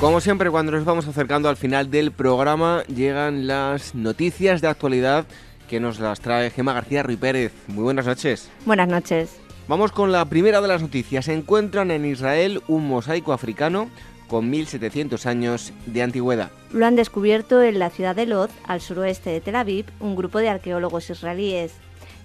Como 0.00 0.20
siempre, 0.20 0.48
cuando 0.48 0.70
nos 0.70 0.84
vamos 0.84 1.08
acercando 1.08 1.48
al 1.48 1.56
final 1.56 1.90
del 1.90 2.12
programa, 2.12 2.84
llegan 2.84 3.48
las 3.48 3.96
noticias 3.96 4.60
de 4.60 4.68
actualidad 4.68 5.26
que 5.68 5.80
nos 5.80 5.98
las 5.98 6.20
trae 6.20 6.50
Gema 6.50 6.72
García 6.72 7.02
Ruy 7.02 7.16
Pérez. 7.16 7.52
Muy 7.66 7.82
buenas 7.82 8.06
noches. 8.06 8.48
Buenas 8.64 8.88
noches. 8.88 9.40
Vamos 9.68 9.92
con 9.92 10.12
la 10.12 10.24
primera 10.24 10.62
de 10.62 10.68
las 10.68 10.80
noticias. 10.80 11.26
Se 11.26 11.34
encuentran 11.34 11.90
en 11.90 12.06
Israel 12.06 12.62
un 12.68 12.88
mosaico 12.88 13.34
africano 13.34 13.90
con 14.26 14.48
1700 14.48 15.26
años 15.26 15.74
de 15.84 16.02
antigüedad. 16.02 16.50
Lo 16.72 16.86
han 16.86 16.96
descubierto 16.96 17.62
en 17.62 17.78
la 17.78 17.90
ciudad 17.90 18.16
de 18.16 18.24
Lod, 18.24 18.48
al 18.64 18.80
suroeste 18.80 19.28
de 19.28 19.42
Tel 19.42 19.56
Aviv, 19.56 19.84
un 20.00 20.16
grupo 20.16 20.38
de 20.38 20.48
arqueólogos 20.48 21.10
israelíes. 21.10 21.74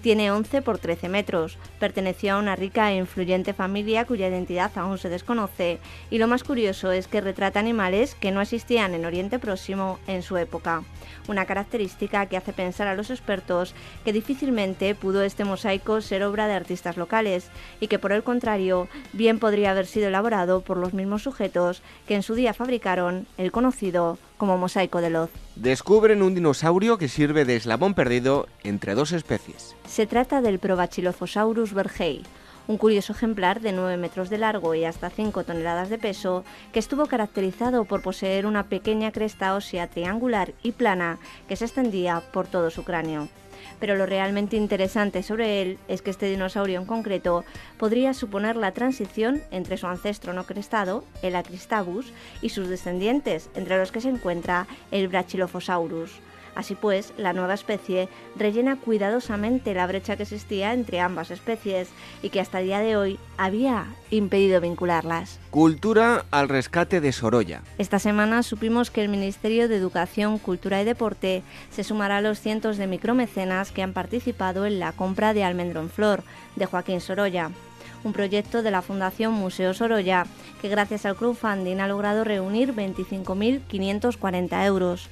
Tiene 0.02 0.32
11 0.32 0.62
por 0.62 0.78
13 0.78 1.10
metros, 1.10 1.58
perteneció 1.80 2.36
a 2.36 2.40
una 2.40 2.56
rica 2.56 2.94
e 2.94 2.96
influyente 2.96 3.54
familia 3.54 4.06
cuya 4.06 4.30
identidad 4.30 4.72
aún 4.76 4.98
se 4.98 5.10
desconoce, 5.10 5.80
y 6.10 6.20
lo 6.20 6.28
más 6.28 6.46
curioso 6.46 6.94
es 6.94 7.10
que 7.10 7.20
retrata 7.20 7.60
animales 7.60 8.16
que 8.16 8.32
no 8.32 8.40
existían 8.40 8.94
en 8.94 9.04
Oriente 9.04 9.38
Próximo 9.38 10.00
en 10.08 10.22
su 10.22 10.38
época 10.38 10.84
una 11.28 11.46
característica 11.46 12.26
que 12.26 12.38
hace 12.38 12.54
pensar 12.54 12.88
a 12.88 12.96
los 12.96 13.10
expertos 13.10 13.76
que 14.04 14.14
difícilmente 14.14 14.96
pudo 14.96 15.24
este 15.24 15.46
mosaico 15.46 16.02
ser 16.02 16.24
obra 16.24 16.48
de 16.48 16.54
artistas 16.54 16.98
locales 16.98 17.50
y 17.80 17.88
que 17.88 18.00
por 18.00 18.12
el 18.12 18.24
contrario 18.24 18.88
bien 19.14 19.40
podría 19.40 19.72
haber 19.72 19.86
sido 19.86 20.08
elaborado 20.08 20.62
por 20.62 20.78
los 20.78 20.94
mismos 20.94 21.24
sujetos 21.24 21.82
que 22.08 22.16
en 22.16 22.24
su 22.24 22.36
día 22.36 22.54
fabricaron 22.54 23.28
el 23.38 23.52
conocido 23.52 24.18
como 24.38 24.58
mosaico 24.58 25.02
de 25.02 25.10
Loz. 25.10 25.30
Descubren 25.56 26.22
un 26.22 26.36
dinosaurio 26.36 26.98
que 26.98 27.08
sirve 27.08 27.46
de 27.46 27.56
eslabón 27.56 27.94
perdido 27.94 28.48
entre 28.64 28.96
dos 28.96 29.12
especies. 29.12 29.76
Se 29.88 30.08
trata 30.08 30.42
del 30.42 30.60
Probachilophosaurus 30.60 31.74
bergei, 31.74 32.24
un 32.68 32.78
curioso 32.78 33.14
ejemplar 33.14 33.60
de 33.60 33.72
9 33.72 33.98
metros 33.98 34.30
de 34.30 34.38
largo 34.38 34.74
y 34.76 34.86
hasta 34.86 35.10
5 35.10 35.44
toneladas 35.44 35.90
de 35.90 35.98
peso, 35.98 36.44
que 36.72 36.80
estuvo 36.80 37.08
caracterizado 37.08 37.86
por 37.86 38.02
poseer 38.02 38.46
una 38.46 38.64
pequeña 38.64 39.12
cresta 39.12 39.56
ósea 39.56 39.88
triangular 39.88 40.54
y 40.64 40.72
plana 40.72 41.20
que 41.48 41.56
se 41.56 41.66
extendía 41.66 42.22
por 42.32 42.48
todo 42.48 42.70
su 42.70 42.84
cráneo. 42.84 43.28
Pero 43.80 43.96
lo 43.96 44.06
realmente 44.06 44.56
interesante 44.56 45.24
sobre 45.24 45.62
él 45.62 45.78
es 45.88 46.02
que 46.02 46.12
este 46.12 46.30
dinosaurio 46.30 46.80
en 46.80 46.86
concreto 46.86 47.44
podría 47.78 48.14
suponer 48.14 48.56
la 48.56 48.72
transición 48.72 49.42
entre 49.52 49.78
su 49.78 49.88
ancestro 49.88 50.34
no 50.34 50.46
crestado, 50.46 51.04
el 51.22 51.36
Acristabus, 51.36 52.14
y 52.42 52.50
sus 52.50 52.70
descendientes, 52.70 53.50
entre 53.56 53.78
los 53.78 53.92
que 53.92 54.02
se 54.02 54.10
encuentra 54.10 54.68
el 54.92 55.08
Brachylophosaurus. 55.08 56.12
Así 56.56 56.76
pues, 56.76 57.14
la 57.18 57.34
nueva 57.34 57.54
especie 57.54 58.10
rellena 58.36 58.78
cuidadosamente 58.78 59.74
la 59.74 59.88
brecha 59.88 60.16
que 60.16 60.24
existía 60.24 60.74
entre 60.74 61.00
ambas 61.00 61.32
especies 61.32 61.90
y 62.22 62.30
que 62.30 62.40
hasta 62.40 62.60
el 62.60 62.68
día 62.68 62.80
de 62.80 62.96
hoy 62.96 63.20
había 63.38 63.86
impedido 64.12 64.62
vincularlas. 64.62 65.40
Cultura 65.50 66.26
al 66.32 66.50
rescate 66.50 67.02
de 67.02 67.12
Sorolla. 67.12 67.62
Esta 67.78 68.00
semana 68.00 68.44
supimos 68.44 68.92
que 68.92 69.02
el 69.02 69.10
Ministerio 69.10 69.68
de 69.68 69.78
Educación, 69.78 70.38
Cultura 70.38 70.82
y 70.82 70.86
Deporte 70.86 71.44
se 71.72 71.84
sumará 71.84 72.18
a 72.18 72.22
los 72.22 72.40
cientos 72.40 72.78
de 72.78 72.88
micromecenas 72.88 73.72
que 73.72 73.84
han 73.84 73.94
participado 73.94 74.66
en 74.66 74.80
la 74.80 74.92
compra 74.92 75.34
de 75.34 75.44
Almendro 75.44 75.82
en 75.82 75.90
Flor 75.90 76.24
de 76.56 76.66
Joaquín 76.66 77.02
Sorolla 77.02 77.52
un 78.04 78.14
proyecto 78.14 78.62
de 78.62 78.72
la 78.72 78.82
Fundación 78.82 79.34
Museo 79.34 79.74
Sorolla, 79.74 80.26
que 80.62 80.70
gracias 80.70 81.06
al 81.06 81.16
crowdfunding 81.16 81.80
ha 81.80 81.88
logrado 81.88 82.24
reunir 82.24 82.74
25.540 82.74 84.66
euros. 84.66 85.10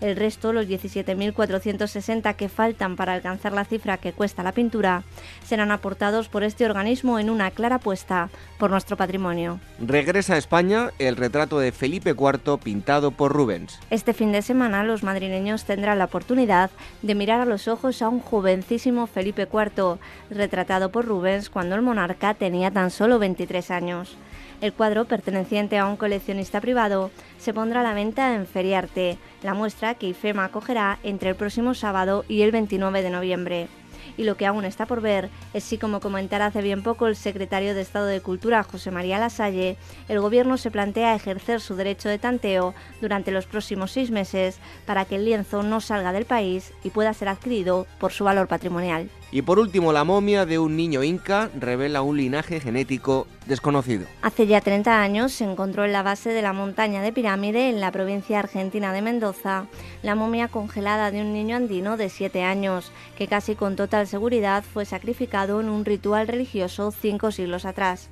El 0.00 0.16
resto, 0.16 0.52
los 0.52 0.66
17.460 0.66 2.34
que 2.34 2.48
faltan 2.48 2.96
para 2.96 3.12
alcanzar 3.12 3.52
la 3.52 3.64
cifra 3.64 3.98
que 3.98 4.12
cuesta 4.12 4.42
la 4.42 4.52
pintura, 4.52 5.02
serán 5.44 5.70
aportados 5.70 6.28
por 6.28 6.42
este 6.42 6.64
organismo 6.64 7.18
en 7.18 7.28
una 7.28 7.50
clara 7.50 7.76
apuesta 7.76 8.30
por 8.58 8.70
nuestro 8.70 8.96
patrimonio. 8.96 9.60
Regresa 9.78 10.34
a 10.34 10.38
España 10.38 10.90
el 10.98 11.16
retrato 11.16 11.58
de 11.58 11.72
Felipe 11.72 12.10
IV 12.10 12.58
pintado 12.58 13.10
por 13.10 13.32
Rubens. 13.32 13.78
Este 13.90 14.14
fin 14.14 14.32
de 14.32 14.42
semana 14.42 14.84
los 14.84 15.02
madrileños 15.02 15.64
tendrán 15.64 15.98
la 15.98 16.06
oportunidad 16.06 16.70
de 17.02 17.14
mirar 17.14 17.40
a 17.40 17.44
los 17.44 17.68
ojos 17.68 18.00
a 18.02 18.08
un 18.08 18.20
jovencísimo 18.20 19.06
Felipe 19.06 19.48
IV, 19.52 19.98
retratado 20.30 20.90
por 20.90 21.04
Rubens 21.04 21.50
cuando 21.50 21.74
el 21.74 21.82
monarca 21.82 22.34
tenía 22.34 22.70
tan 22.70 22.90
solo 22.90 23.18
23 23.18 23.70
años. 23.70 24.16
El 24.60 24.72
cuadro, 24.72 25.06
perteneciente 25.06 25.78
a 25.78 25.86
un 25.86 25.96
coleccionista 25.96 26.60
privado, 26.60 27.10
se 27.38 27.54
pondrá 27.54 27.80
a 27.80 27.84
la 27.84 27.94
venta 27.94 28.34
en 28.34 28.46
Feriarte, 28.46 29.18
la 29.42 29.54
muestra 29.54 29.94
que 29.94 30.08
IFEMA 30.08 30.44
acogerá 30.44 30.98
entre 31.02 31.30
el 31.30 31.36
próximo 31.36 31.74
sábado 31.74 32.24
y 32.28 32.42
el 32.42 32.52
29 32.52 33.02
de 33.02 33.10
noviembre 33.10 33.68
y 34.16 34.24
lo 34.24 34.36
que 34.36 34.46
aún 34.46 34.64
está 34.64 34.86
por 34.86 35.00
ver 35.00 35.30
es 35.54 35.64
si, 35.64 35.78
como 35.78 36.00
comentara 36.00 36.46
hace 36.46 36.62
bien 36.62 36.82
poco 36.82 37.06
el 37.06 37.16
secretario 37.16 37.74
de 37.74 37.80
Estado 37.80 38.06
de 38.06 38.20
Cultura, 38.20 38.62
José 38.62 38.90
María 38.90 39.18
Lasalle, 39.18 39.76
el 40.08 40.20
Gobierno 40.20 40.56
se 40.58 40.70
plantea 40.70 41.14
ejercer 41.14 41.60
su 41.60 41.74
derecho 41.74 42.08
de 42.08 42.18
tanteo 42.18 42.74
durante 43.00 43.30
los 43.30 43.46
próximos 43.46 43.92
seis 43.92 44.10
meses 44.10 44.58
para 44.86 45.04
que 45.04 45.16
el 45.16 45.24
lienzo 45.24 45.62
no 45.62 45.80
salga 45.80 46.12
del 46.12 46.24
país 46.24 46.72
y 46.84 46.90
pueda 46.90 47.14
ser 47.14 47.28
adquirido 47.28 47.86
por 47.98 48.12
su 48.12 48.24
valor 48.24 48.48
patrimonial. 48.48 49.08
Y 49.32 49.42
por 49.42 49.60
último, 49.60 49.92
la 49.92 50.02
momia 50.02 50.44
de 50.44 50.58
un 50.58 50.76
niño 50.76 51.04
inca 51.04 51.50
revela 51.58 52.02
un 52.02 52.16
linaje 52.16 52.58
genético 52.58 53.28
desconocido. 53.46 54.06
Hace 54.22 54.46
ya 54.46 54.60
30 54.60 55.00
años 55.00 55.32
se 55.32 55.44
encontró 55.44 55.84
en 55.84 55.92
la 55.92 56.02
base 56.02 56.30
de 56.30 56.42
la 56.42 56.52
montaña 56.52 57.00
de 57.00 57.12
Pirámide, 57.12 57.68
en 57.68 57.80
la 57.80 57.92
provincia 57.92 58.40
argentina 58.40 58.92
de 58.92 59.02
Mendoza, 59.02 59.66
la 60.02 60.16
momia 60.16 60.48
congelada 60.48 61.12
de 61.12 61.20
un 61.20 61.32
niño 61.32 61.56
andino 61.56 61.96
de 61.96 62.08
7 62.08 62.42
años, 62.42 62.90
que 63.16 63.28
casi 63.28 63.54
con 63.54 63.76
total 63.76 64.08
seguridad 64.08 64.64
fue 64.64 64.84
sacrificado 64.84 65.60
en 65.60 65.68
un 65.68 65.84
ritual 65.84 66.26
religioso 66.26 66.90
cinco 66.90 67.30
siglos 67.30 67.64
atrás. 67.64 68.08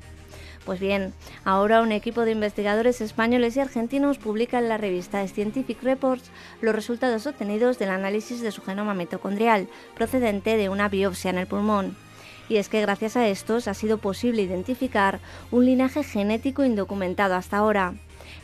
Pues 0.68 0.80
bien, 0.80 1.14
ahora 1.46 1.80
un 1.80 1.92
equipo 1.92 2.26
de 2.26 2.32
investigadores 2.32 3.00
españoles 3.00 3.56
y 3.56 3.60
argentinos 3.60 4.18
publica 4.18 4.58
en 4.58 4.68
la 4.68 4.76
revista 4.76 5.26
Scientific 5.26 5.82
Reports 5.82 6.30
los 6.60 6.74
resultados 6.74 7.26
obtenidos 7.26 7.78
del 7.78 7.88
análisis 7.88 8.42
de 8.42 8.52
su 8.52 8.60
genoma 8.60 8.92
mitocondrial, 8.92 9.66
procedente 9.94 10.58
de 10.58 10.68
una 10.68 10.90
biopsia 10.90 11.30
en 11.30 11.38
el 11.38 11.46
pulmón. 11.46 11.96
Y 12.50 12.58
es 12.58 12.68
que 12.68 12.82
gracias 12.82 13.16
a 13.16 13.26
estos 13.28 13.66
ha 13.66 13.72
sido 13.72 13.96
posible 13.96 14.42
identificar 14.42 15.20
un 15.50 15.64
linaje 15.64 16.04
genético 16.04 16.62
indocumentado 16.62 17.34
hasta 17.34 17.56
ahora 17.56 17.94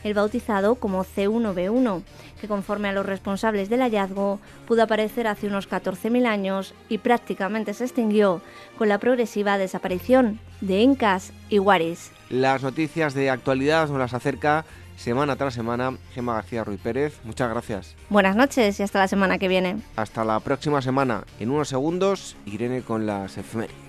el 0.03 0.15
bautizado 0.15 0.75
como 0.75 1.03
C1B1, 1.03 2.01
que 2.41 2.47
conforme 2.47 2.89
a 2.89 2.93
los 2.93 3.05
responsables 3.05 3.69
del 3.69 3.81
hallazgo 3.81 4.39
pudo 4.67 4.81
aparecer 4.81 5.27
hace 5.27 5.45
unos 5.45 5.69
14.000 5.69 6.25
años 6.25 6.73
y 6.89 6.97
prácticamente 6.97 7.75
se 7.75 7.83
extinguió 7.83 8.41
con 8.79 8.89
la 8.89 8.97
progresiva 8.97 9.59
desaparición 9.59 10.39
de 10.61 10.79
incas 10.79 11.33
y 11.49 11.59
guaris. 11.59 12.14
Las 12.29 12.63
noticias 12.63 13.13
de 13.13 13.29
actualidad 13.29 13.87
nos 13.89 13.99
las 13.99 14.13
acerca 14.13 14.65
semana 14.97 15.35
tras 15.35 15.53
semana 15.53 15.97
Gemma 16.13 16.35
García 16.35 16.63
Ruiz 16.63 16.79
Pérez. 16.81 17.19
Muchas 17.23 17.49
gracias. 17.49 17.95
Buenas 18.09 18.35
noches 18.35 18.79
y 18.79 18.83
hasta 18.83 18.99
la 18.99 19.07
semana 19.07 19.37
que 19.37 19.47
viene. 19.47 19.77
Hasta 19.95 20.23
la 20.23 20.39
próxima 20.39 20.81
semana. 20.81 21.23
En 21.39 21.51
unos 21.51 21.69
segundos, 21.69 22.35
Irene 22.45 22.81
con 22.81 23.05
las 23.05 23.37
efemérides. 23.37 23.84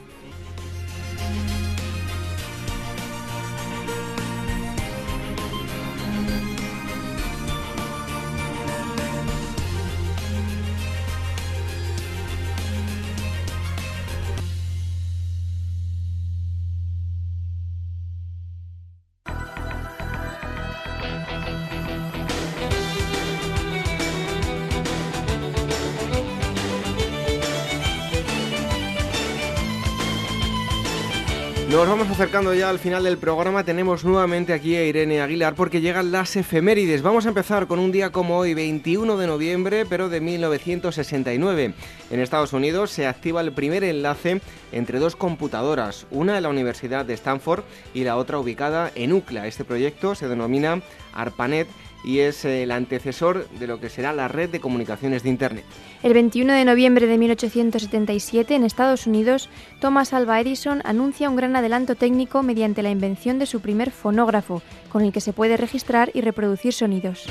Acercando 32.16 32.54
ya 32.54 32.70
al 32.70 32.78
final 32.78 33.04
del 33.04 33.18
programa. 33.18 33.62
Tenemos 33.62 34.02
nuevamente 34.02 34.54
aquí 34.54 34.74
a 34.74 34.82
Irene 34.82 35.20
Aguilar 35.20 35.54
porque 35.54 35.82
llegan 35.82 36.12
las 36.12 36.34
efemérides. 36.34 37.02
Vamos 37.02 37.26
a 37.26 37.28
empezar 37.28 37.66
con 37.66 37.78
un 37.78 37.92
día 37.92 38.10
como 38.10 38.38
hoy, 38.38 38.54
21 38.54 39.18
de 39.18 39.26
noviembre, 39.26 39.84
pero 39.84 40.08
de 40.08 40.22
1969. 40.22 41.74
En 42.10 42.20
Estados 42.20 42.54
Unidos 42.54 42.90
se 42.90 43.06
activa 43.06 43.42
el 43.42 43.52
primer 43.52 43.84
enlace 43.84 44.40
entre 44.72 44.98
dos 44.98 45.14
computadoras, 45.14 46.06
una 46.10 46.38
en 46.38 46.44
la 46.44 46.48
Universidad 46.48 47.04
de 47.04 47.12
Stanford 47.12 47.64
y 47.92 48.04
la 48.04 48.16
otra 48.16 48.38
ubicada 48.38 48.90
en 48.94 49.12
UCLA. 49.12 49.46
Este 49.46 49.66
proyecto 49.66 50.14
se 50.14 50.26
denomina 50.26 50.80
ARPANET 51.12 51.68
y 52.06 52.20
es 52.20 52.44
el 52.44 52.70
antecesor 52.70 53.48
de 53.50 53.66
lo 53.66 53.80
que 53.80 53.90
será 53.90 54.12
la 54.12 54.28
red 54.28 54.48
de 54.48 54.60
comunicaciones 54.60 55.24
de 55.24 55.28
Internet. 55.28 55.64
El 56.04 56.14
21 56.14 56.52
de 56.52 56.64
noviembre 56.64 57.08
de 57.08 57.18
1877, 57.18 58.54
en 58.54 58.64
Estados 58.64 59.08
Unidos, 59.08 59.50
Thomas 59.80 60.12
Alva 60.12 60.40
Edison 60.40 60.80
anuncia 60.84 61.28
un 61.28 61.34
gran 61.34 61.56
adelanto 61.56 61.96
técnico 61.96 62.44
mediante 62.44 62.84
la 62.84 62.90
invención 62.90 63.40
de 63.40 63.46
su 63.46 63.60
primer 63.60 63.90
fonógrafo, 63.90 64.62
con 64.90 65.04
el 65.04 65.12
que 65.12 65.20
se 65.20 65.32
puede 65.32 65.56
registrar 65.56 66.12
y 66.14 66.20
reproducir 66.20 66.72
sonidos. 66.72 67.26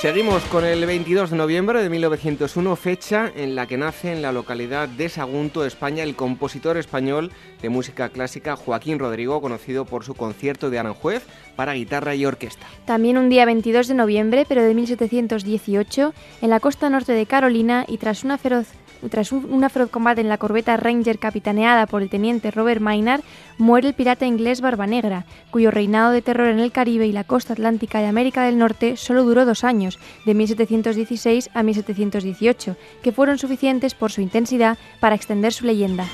Seguimos 0.00 0.42
con 0.44 0.64
el 0.64 0.86
22 0.86 1.28
de 1.28 1.36
noviembre 1.36 1.82
de 1.82 1.90
1901, 1.90 2.74
fecha 2.76 3.30
en 3.36 3.54
la 3.54 3.66
que 3.66 3.76
nace 3.76 4.10
en 4.10 4.22
la 4.22 4.32
localidad 4.32 4.88
de 4.88 5.10
Sagunto, 5.10 5.66
España, 5.66 6.04
el 6.04 6.16
compositor 6.16 6.78
español 6.78 7.30
de 7.60 7.68
música 7.68 8.08
clásica 8.08 8.56
Joaquín 8.56 8.98
Rodrigo, 8.98 9.42
conocido 9.42 9.84
por 9.84 10.02
su 10.04 10.14
concierto 10.14 10.70
de 10.70 10.78
Aranjuez 10.78 11.26
para 11.54 11.74
guitarra 11.74 12.14
y 12.14 12.24
orquesta. 12.24 12.64
También 12.86 13.18
un 13.18 13.28
día 13.28 13.44
22 13.44 13.88
de 13.88 13.94
noviembre, 13.94 14.46
pero 14.48 14.62
de 14.62 14.72
1718, 14.72 16.14
en 16.40 16.48
la 16.48 16.60
costa 16.60 16.88
norte 16.88 17.12
de 17.12 17.26
Carolina 17.26 17.84
y 17.86 17.98
tras 17.98 18.24
una 18.24 18.38
feroz 18.38 18.68
tras 19.08 19.32
un, 19.32 19.68
feroz 19.70 19.90
combate 19.90 20.20
en 20.20 20.28
la 20.28 20.38
corbeta 20.38 20.76
Ranger 20.76 21.18
capitaneada 21.18 21.86
por 21.86 22.02
el 22.02 22.10
teniente 22.10 22.50
Robert 22.50 22.80
Maynard, 22.80 23.22
muere 23.58 23.88
el 23.88 23.94
pirata 23.94 24.26
inglés 24.26 24.60
Barbanegra, 24.60 25.24
cuyo 25.50 25.70
reinado 25.70 26.12
de 26.12 26.22
terror 26.22 26.48
en 26.48 26.60
el 26.60 26.72
Caribe 26.72 27.06
y 27.06 27.12
la 27.12 27.24
costa 27.24 27.54
atlántica 27.54 28.00
de 28.00 28.06
América 28.06 28.44
del 28.44 28.58
Norte 28.58 28.96
solo 28.96 29.24
duró 29.24 29.44
dos 29.44 29.64
años, 29.64 29.98
de 30.26 30.34
1716 30.34 31.50
a 31.54 31.62
1718, 31.62 32.76
que 33.02 33.12
fueron 33.12 33.38
suficientes 33.38 33.94
por 33.94 34.12
su 34.12 34.20
intensidad 34.20 34.78
para 35.00 35.14
extender 35.14 35.52
su 35.52 35.64
leyenda. 35.64 36.06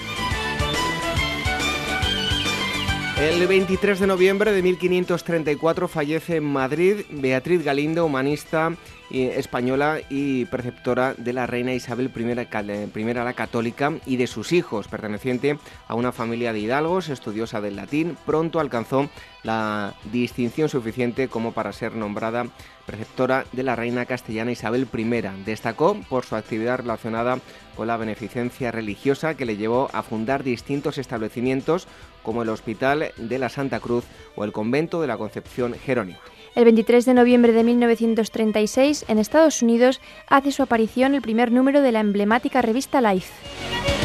El 3.18 3.46
23 3.46 3.98
de 3.98 4.06
noviembre 4.06 4.52
de 4.52 4.62
1534 4.62 5.88
fallece 5.88 6.36
en 6.36 6.44
Madrid 6.44 6.96
Beatriz 7.08 7.64
Galindo, 7.64 8.04
humanista 8.04 8.76
española 9.10 10.00
y 10.10 10.44
preceptora 10.46 11.14
de 11.16 11.32
la 11.32 11.46
reina 11.46 11.72
Isabel 11.72 12.10
I, 12.14 13.14
la 13.14 13.32
católica 13.32 13.92
y 14.04 14.16
de 14.16 14.26
sus 14.26 14.52
hijos, 14.52 14.88
perteneciente 14.88 15.58
a 15.88 15.94
una 15.94 16.12
familia 16.12 16.52
de 16.52 16.58
hidalgos, 16.58 17.08
estudiosa 17.08 17.60
del 17.62 17.76
latín, 17.76 18.18
pronto 18.26 18.60
alcanzó 18.60 19.08
la 19.44 19.94
distinción 20.12 20.68
suficiente 20.68 21.28
como 21.28 21.52
para 21.52 21.72
ser 21.72 21.94
nombrada 21.94 22.46
preceptora 22.84 23.44
de 23.52 23.62
la 23.62 23.76
reina 23.76 24.06
castellana 24.06 24.52
Isabel 24.52 24.88
I. 24.92 25.44
Destacó 25.44 25.96
por 26.08 26.24
su 26.24 26.36
actividad 26.36 26.78
relacionada 26.78 27.38
con 27.76 27.86
la 27.86 27.96
beneficencia 27.96 28.72
religiosa 28.72 29.36
que 29.36 29.46
le 29.46 29.56
llevó 29.56 29.88
a 29.92 30.02
fundar 30.02 30.42
distintos 30.42 30.98
establecimientos 30.98 31.86
como 32.26 32.42
el 32.42 32.48
Hospital 32.48 33.12
de 33.16 33.38
la 33.38 33.48
Santa 33.48 33.78
Cruz 33.78 34.04
o 34.34 34.42
el 34.42 34.50
Convento 34.50 35.00
de 35.00 35.06
la 35.06 35.16
Concepción 35.16 35.74
Jerónima. 35.74 36.18
El 36.56 36.64
23 36.64 37.04
de 37.04 37.14
noviembre 37.14 37.52
de 37.52 37.62
1936, 37.62 39.04
en 39.06 39.18
Estados 39.18 39.62
Unidos, 39.62 40.00
hace 40.26 40.50
su 40.50 40.64
aparición 40.64 41.14
el 41.14 41.22
primer 41.22 41.52
número 41.52 41.82
de 41.82 41.92
la 41.92 42.00
emblemática 42.00 42.62
revista 42.62 43.00
Life. 43.00 43.95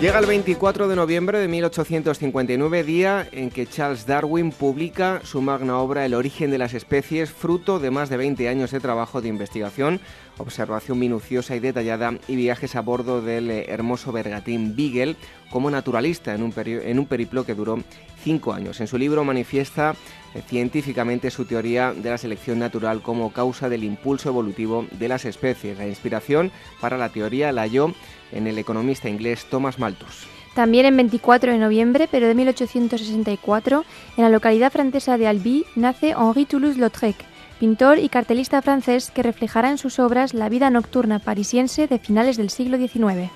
Llega 0.00 0.18
el 0.18 0.26
24 0.26 0.88
de 0.88 0.94
noviembre 0.94 1.38
de 1.38 1.48
1859, 1.48 2.84
día 2.84 3.26
en 3.32 3.48
que 3.48 3.66
Charles 3.66 4.04
Darwin 4.04 4.52
publica 4.52 5.22
su 5.24 5.40
magna 5.40 5.78
obra 5.78 6.04
El 6.04 6.12
origen 6.12 6.50
de 6.50 6.58
las 6.58 6.74
especies, 6.74 7.30
fruto 7.30 7.78
de 7.78 7.90
más 7.90 8.10
de 8.10 8.18
20 8.18 8.46
años 8.50 8.72
de 8.72 8.80
trabajo 8.80 9.22
de 9.22 9.28
investigación, 9.28 9.98
observación 10.36 10.98
minuciosa 10.98 11.56
y 11.56 11.60
detallada 11.60 12.12
y 12.28 12.36
viajes 12.36 12.76
a 12.76 12.82
bordo 12.82 13.22
del 13.22 13.50
eh, 13.50 13.64
hermoso 13.68 14.12
bergatín 14.12 14.76
Beagle 14.76 15.16
como 15.50 15.70
naturalista 15.70 16.34
en 16.34 16.42
un, 16.42 16.52
en 16.56 16.98
un 16.98 17.06
periplo 17.06 17.46
que 17.46 17.54
duró 17.54 17.78
cinco 18.22 18.52
años. 18.52 18.78
En 18.82 18.88
su 18.88 18.98
libro 18.98 19.24
manifiesta 19.24 19.94
científicamente 20.42 21.30
su 21.30 21.44
teoría 21.44 21.92
de 21.92 22.10
la 22.10 22.18
selección 22.18 22.58
natural 22.58 23.02
como 23.02 23.32
causa 23.32 23.68
del 23.68 23.84
impulso 23.84 24.28
evolutivo 24.28 24.86
de 24.92 25.08
las 25.08 25.24
especies. 25.24 25.78
La 25.78 25.86
inspiración 25.86 26.50
para 26.80 26.98
la 26.98 27.10
teoría 27.10 27.52
la 27.52 27.62
halló 27.62 27.92
en 28.32 28.46
el 28.46 28.58
economista 28.58 29.08
inglés 29.08 29.46
Thomas 29.48 29.78
Malthus. 29.78 30.26
También 30.54 30.86
en 30.86 30.96
24 30.96 31.52
de 31.52 31.58
noviembre, 31.58 32.08
pero 32.10 32.26
de 32.28 32.34
1864, 32.34 33.84
en 34.16 34.24
la 34.24 34.30
localidad 34.30 34.72
francesa 34.72 35.18
de 35.18 35.26
Albi, 35.26 35.66
nace 35.74 36.14
Henri 36.18 36.46
Toulouse-Lautrec, 36.46 37.16
pintor 37.60 37.98
y 37.98 38.08
cartelista 38.08 38.62
francés 38.62 39.10
que 39.10 39.22
reflejará 39.22 39.70
en 39.70 39.76
sus 39.76 39.98
obras 39.98 40.32
la 40.32 40.48
vida 40.48 40.70
nocturna 40.70 41.18
parisiense 41.18 41.86
de 41.88 41.98
finales 41.98 42.38
del 42.38 42.48
siglo 42.48 42.78
XIX. 42.78 43.30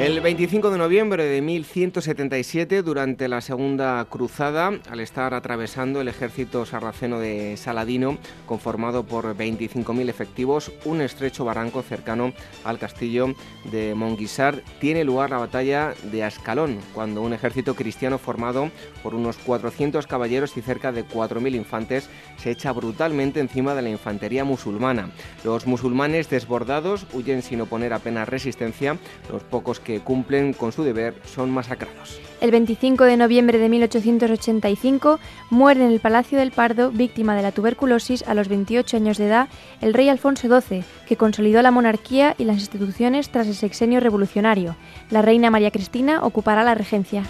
El 0.00 0.18
25 0.22 0.70
de 0.70 0.78
noviembre 0.78 1.26
de 1.26 1.42
1177, 1.42 2.82
durante 2.82 3.28
la 3.28 3.42
Segunda 3.42 4.02
Cruzada, 4.06 4.72
al 4.88 5.00
estar 5.00 5.34
atravesando 5.34 6.00
el 6.00 6.08
ejército 6.08 6.64
sarraceno 6.64 7.18
de 7.18 7.58
Saladino, 7.58 8.16
conformado 8.46 9.04
por 9.04 9.36
25.000 9.36 10.08
efectivos, 10.08 10.72
un 10.86 11.02
estrecho 11.02 11.44
barranco 11.44 11.82
cercano 11.82 12.32
al 12.64 12.78
castillo 12.78 13.34
de 13.70 13.94
Monguisar, 13.94 14.62
tiene 14.80 15.04
lugar 15.04 15.28
la 15.28 15.36
batalla 15.36 15.92
de 16.04 16.24
Ascalón, 16.24 16.78
cuando 16.94 17.20
un 17.20 17.34
ejército 17.34 17.74
cristiano 17.74 18.16
formado 18.16 18.70
por 19.02 19.14
unos 19.14 19.36
400 19.36 20.06
caballeros 20.06 20.56
y 20.56 20.62
cerca 20.62 20.92
de 20.92 21.04
4.000 21.04 21.54
infantes 21.54 22.08
se 22.38 22.50
echa 22.50 22.72
brutalmente 22.72 23.38
encima 23.38 23.74
de 23.74 23.82
la 23.82 23.90
infantería 23.90 24.44
musulmana. 24.44 25.10
Los 25.44 25.66
musulmanes 25.66 26.30
desbordados 26.30 27.06
huyen 27.12 27.42
sin 27.42 27.60
oponer 27.60 27.92
apenas 27.92 28.30
resistencia, 28.30 28.96
los 29.30 29.42
pocos 29.42 29.78
que 29.78 29.89
que 29.90 30.00
cumplen 30.00 30.52
con 30.52 30.72
su 30.72 30.84
deber 30.84 31.14
son 31.24 31.50
masacrados. 31.50 32.20
El 32.40 32.50
25 32.52 33.04
de 33.04 33.16
noviembre 33.16 33.58
de 33.58 33.68
1885 33.68 35.18
muere 35.50 35.84
en 35.84 35.90
el 35.90 36.00
Palacio 36.00 36.38
del 36.38 36.52
Pardo, 36.52 36.90
víctima 36.90 37.34
de 37.34 37.42
la 37.42 37.52
tuberculosis 37.52 38.22
a 38.22 38.34
los 38.34 38.48
28 38.48 38.96
años 38.96 39.18
de 39.18 39.26
edad, 39.26 39.48
el 39.80 39.92
rey 39.92 40.08
Alfonso 40.08 40.48
XII, 40.48 40.84
que 41.06 41.16
consolidó 41.16 41.60
la 41.60 41.70
monarquía 41.70 42.34
y 42.38 42.44
las 42.44 42.58
instituciones 42.58 43.30
tras 43.30 43.48
el 43.48 43.54
sexenio 43.54 44.00
revolucionario. 44.00 44.76
La 45.10 45.22
reina 45.22 45.50
María 45.50 45.70
Cristina 45.70 46.24
ocupará 46.24 46.62
la 46.62 46.74
regencia. 46.74 47.24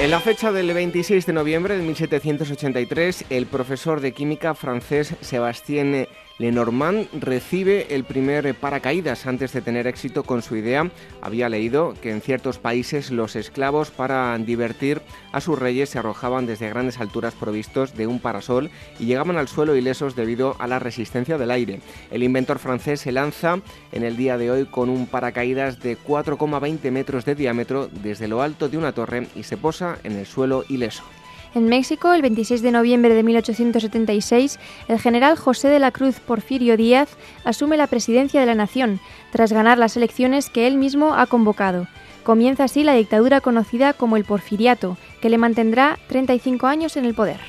En 0.00 0.10
la 0.10 0.18
fecha 0.18 0.50
del 0.50 0.72
26 0.72 1.26
de 1.26 1.32
noviembre 1.32 1.76
de 1.76 1.82
1783, 1.82 3.26
el 3.30 3.46
profesor 3.46 4.00
de 4.00 4.12
química 4.12 4.54
francés 4.54 5.14
Sébastien 5.20 6.08
Lenormand 6.40 7.06
recibe 7.12 7.94
el 7.94 8.04
primer 8.04 8.54
paracaídas 8.54 9.26
antes 9.26 9.52
de 9.52 9.60
tener 9.60 9.86
éxito 9.86 10.22
con 10.22 10.40
su 10.40 10.56
idea. 10.56 10.90
Había 11.20 11.50
leído 11.50 11.92
que 12.00 12.10
en 12.10 12.22
ciertos 12.22 12.56
países 12.56 13.10
los 13.10 13.36
esclavos 13.36 13.90
para 13.90 14.38
divertir 14.38 15.02
a 15.32 15.42
sus 15.42 15.58
reyes 15.58 15.90
se 15.90 15.98
arrojaban 15.98 16.46
desde 16.46 16.70
grandes 16.70 16.98
alturas 16.98 17.34
provistos 17.34 17.94
de 17.94 18.06
un 18.06 18.20
parasol 18.20 18.70
y 18.98 19.04
llegaban 19.04 19.36
al 19.36 19.48
suelo 19.48 19.76
ilesos 19.76 20.16
debido 20.16 20.56
a 20.58 20.66
la 20.66 20.78
resistencia 20.78 21.36
del 21.36 21.50
aire. 21.50 21.82
El 22.10 22.22
inventor 22.22 22.58
francés 22.58 23.00
se 23.00 23.12
lanza 23.12 23.60
en 23.92 24.02
el 24.02 24.16
día 24.16 24.38
de 24.38 24.50
hoy 24.50 24.64
con 24.64 24.88
un 24.88 25.08
paracaídas 25.08 25.80
de 25.80 25.98
4,20 25.98 26.90
metros 26.90 27.26
de 27.26 27.34
diámetro 27.34 27.90
desde 28.02 28.28
lo 28.28 28.40
alto 28.40 28.70
de 28.70 28.78
una 28.78 28.92
torre 28.92 29.26
y 29.34 29.42
se 29.42 29.58
posa 29.58 29.98
en 30.04 30.12
el 30.12 30.24
suelo 30.24 30.64
ileso. 30.70 31.04
En 31.52 31.68
México, 31.68 32.12
el 32.12 32.22
26 32.22 32.62
de 32.62 32.70
noviembre 32.70 33.12
de 33.12 33.24
1876, 33.24 34.60
el 34.86 35.00
general 35.00 35.36
José 35.36 35.66
de 35.68 35.80
la 35.80 35.90
Cruz 35.90 36.20
Porfirio 36.20 36.76
Díaz 36.76 37.16
asume 37.44 37.76
la 37.76 37.88
presidencia 37.88 38.38
de 38.38 38.46
la 38.46 38.54
nación, 38.54 39.00
tras 39.32 39.52
ganar 39.52 39.76
las 39.76 39.96
elecciones 39.96 40.48
que 40.48 40.68
él 40.68 40.76
mismo 40.76 41.14
ha 41.14 41.26
convocado. 41.26 41.88
Comienza 42.22 42.64
así 42.64 42.84
la 42.84 42.94
dictadura 42.94 43.40
conocida 43.40 43.94
como 43.94 44.16
el 44.16 44.24
Porfiriato, 44.24 44.96
que 45.20 45.28
le 45.28 45.38
mantendrá 45.38 45.98
35 46.06 46.68
años 46.68 46.96
en 46.96 47.04
el 47.04 47.14
poder. 47.14 47.40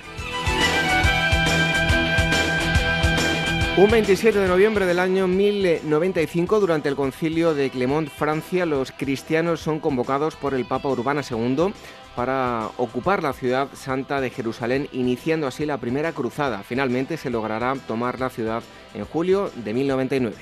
Un 3.78 3.90
27 3.90 4.38
de 4.38 4.48
noviembre 4.48 4.86
del 4.86 5.00
año 5.00 5.28
1095, 5.28 6.60
durante 6.60 6.90
el 6.90 6.96
concilio 6.96 7.54
de 7.54 7.70
Clermont, 7.70 8.10
Francia, 8.10 8.66
los 8.66 8.92
cristianos 8.92 9.62
son 9.62 9.80
convocados 9.80 10.36
por 10.36 10.54
el 10.54 10.66
Papa 10.66 10.90
Urbana 10.90 11.22
II 11.30 11.72
para 12.16 12.70
ocupar 12.78 13.24
la 13.24 13.34
ciudad 13.34 13.68
santa 13.74 14.22
de 14.22 14.30
Jerusalén, 14.30 14.88
iniciando 14.92 15.48
así 15.48 15.66
la 15.66 15.78
primera 15.78 16.12
cruzada. 16.12 16.64
Finalmente 16.64 17.18
se 17.18 17.30
logrará 17.30 17.76
tomar 17.88 18.20
la 18.20 18.30
ciudad 18.30 18.64
en 18.94 19.06
julio 19.06 19.52
de 19.56 19.74
1099. 19.74 20.36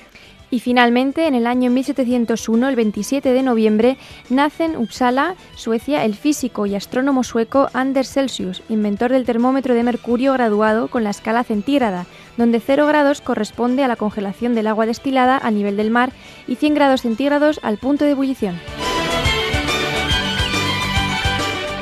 Y 0.52 0.62
finalmente, 0.62 1.28
en 1.28 1.36
el 1.36 1.46
año 1.46 1.70
1701, 1.70 2.70
el 2.70 2.76
27 2.76 3.34
de 3.34 3.44
noviembre, 3.44 3.98
nace 4.30 4.66
en 4.66 4.78
Uppsala, 4.78 5.36
Suecia, 5.56 6.04
el 6.06 6.16
físico 6.16 6.66
y 6.66 6.76
astrónomo 6.76 7.24
sueco 7.24 7.70
Anders 7.74 8.12
Celsius, 8.12 8.64
inventor 8.68 9.12
del 9.12 9.26
termómetro 9.26 9.76
de 9.76 9.84
mercurio 9.84 10.34
graduado 10.34 10.88
con 10.88 11.04
la 11.04 11.12
escala 11.12 11.44
centígrada, 11.44 12.08
donde 12.38 12.60
0 12.60 12.88
grados 12.88 13.22
corresponde 13.22 13.84
a 13.84 13.88
la 13.88 13.96
congelación 13.96 14.56
del 14.56 14.68
agua 14.68 14.88
destilada 14.88 15.38
a 15.38 15.52
nivel 15.52 15.78
del 15.78 15.92
mar 15.92 16.12
y 16.48 16.56
100 16.56 16.74
grados 16.74 17.02
centígrados 17.02 17.60
al 17.62 17.78
punto 17.78 18.06
de 18.06 18.12
ebullición. 18.12 18.60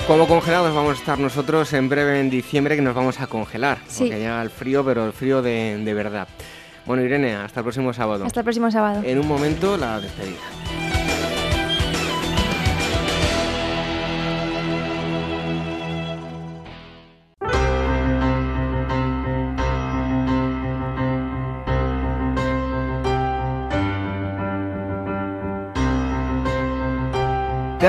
Como 0.08 0.26
congelados 0.26 0.74
vamos 0.74 0.98
a 0.98 1.00
estar 1.00 1.20
nosotros 1.20 1.74
en 1.74 1.90
breve 1.90 2.22
en 2.22 2.30
diciembre 2.30 2.78
que 2.78 2.82
nos 2.82 2.96
vamos 2.96 3.20
a 3.20 3.28
congelar. 3.28 3.80
Porque 3.98 4.18
llega 4.18 4.42
el 4.42 4.50
frío, 4.50 4.86
pero 4.86 5.06
el 5.06 5.12
frío 5.12 5.42
de, 5.42 5.82
de 5.84 5.94
verdad. 5.94 6.30
Bueno, 6.86 7.04
Irene, 7.04 7.36
hasta 7.36 7.60
el 7.60 7.66
próximo 7.66 7.92
sábado. 7.92 8.24
Hasta 8.24 8.40
el 8.40 8.44
próximo 8.46 8.72
sábado. 8.72 9.02
En 9.04 9.20
un 9.20 9.28
momento 9.28 9.76
la 9.76 10.00
despedida. 10.00 10.87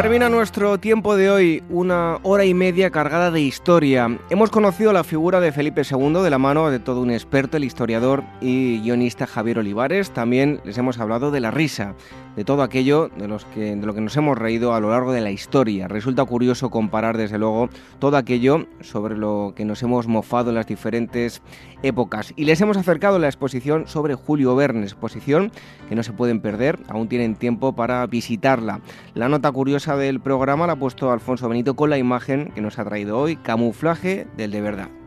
Termina 0.01 0.29
nuestro 0.29 0.79
tiempo 0.79 1.17
de 1.17 1.29
hoy, 1.29 1.65
una 1.69 2.21
hora 2.23 2.45
y 2.45 2.55
media 2.55 2.91
cargada 2.91 3.33
de 3.33 3.41
historia. 3.41 4.17
Hemos 4.31 4.49
conocido 4.49 4.93
la 4.93 5.03
figura 5.03 5.41
de 5.41 5.51
Felipe 5.51 5.83
II 5.83 6.23
de 6.23 6.31
la 6.31 6.39
mano 6.39 6.71
de 6.71 6.79
todo 6.79 7.01
un 7.01 7.11
experto, 7.11 7.57
el 7.57 7.65
historiador 7.65 8.23
y 8.41 8.81
guionista 8.81 9.27
Javier 9.27 9.59
Olivares. 9.59 10.13
También 10.13 10.61
les 10.63 10.79
hemos 10.79 11.01
hablado 11.01 11.33
de 11.33 11.41
la 11.41 11.51
risa, 11.51 11.97
de 12.39 12.45
todo 12.45 12.63
aquello 12.63 13.11
de, 13.19 13.27
los 13.27 13.45
que, 13.47 13.75
de 13.75 13.85
lo 13.85 13.95
que 13.95 14.01
nos 14.01 14.17
hemos 14.17 14.39
reído 14.39 14.73
a 14.73 14.79
lo 14.79 14.91
largo 14.91 15.11
de 15.11 15.21
la 15.21 15.33
historia. 15.33 15.89
Resulta 15.89 16.25
curioso 16.25 16.71
comparar, 16.71 17.17
desde 17.17 17.37
luego, 17.37 17.69
todo 17.99 18.17
aquello 18.17 18.69
sobre 18.81 19.17
lo 19.17 19.55
que 19.57 19.65
nos 19.65 19.83
hemos 19.83 20.07
mofado 20.07 20.51
en 20.51 20.55
las 20.55 20.69
diferentes 20.69 21.43
épocas. 21.83 22.33
Y 22.37 22.45
les 22.45 22.61
hemos 22.61 22.77
acercado 22.77 23.19
la 23.19 23.27
exposición 23.27 23.89
sobre 23.89 24.15
Julio 24.15 24.55
Verne, 24.55 24.85
exposición 24.85 25.51
que 25.89 25.97
no 25.97 26.05
se 26.05 26.13
pueden 26.13 26.41
perder, 26.41 26.79
aún 26.87 27.09
tienen 27.09 27.35
tiempo 27.35 27.75
para 27.75 28.07
visitarla. 28.07 28.83
La 29.15 29.29
nota 29.29 29.51
curiosa 29.51 29.97
del 29.97 30.21
programa 30.21 30.69
la 30.69 30.75
ha 30.75 30.79
puesto 30.79 31.11
Alfonso 31.11 31.49
Benito 31.49 31.75
con 31.75 31.91
la 31.91 31.99
imagen 31.99 32.53
que 32.55 32.61
nos 32.61 32.79
ha 32.79 32.85
traído 32.85 33.19
hoy, 33.19 33.35
camuflaje 33.35 34.29
del 34.37 34.53
de 34.53 34.61
verdad. 34.61 34.98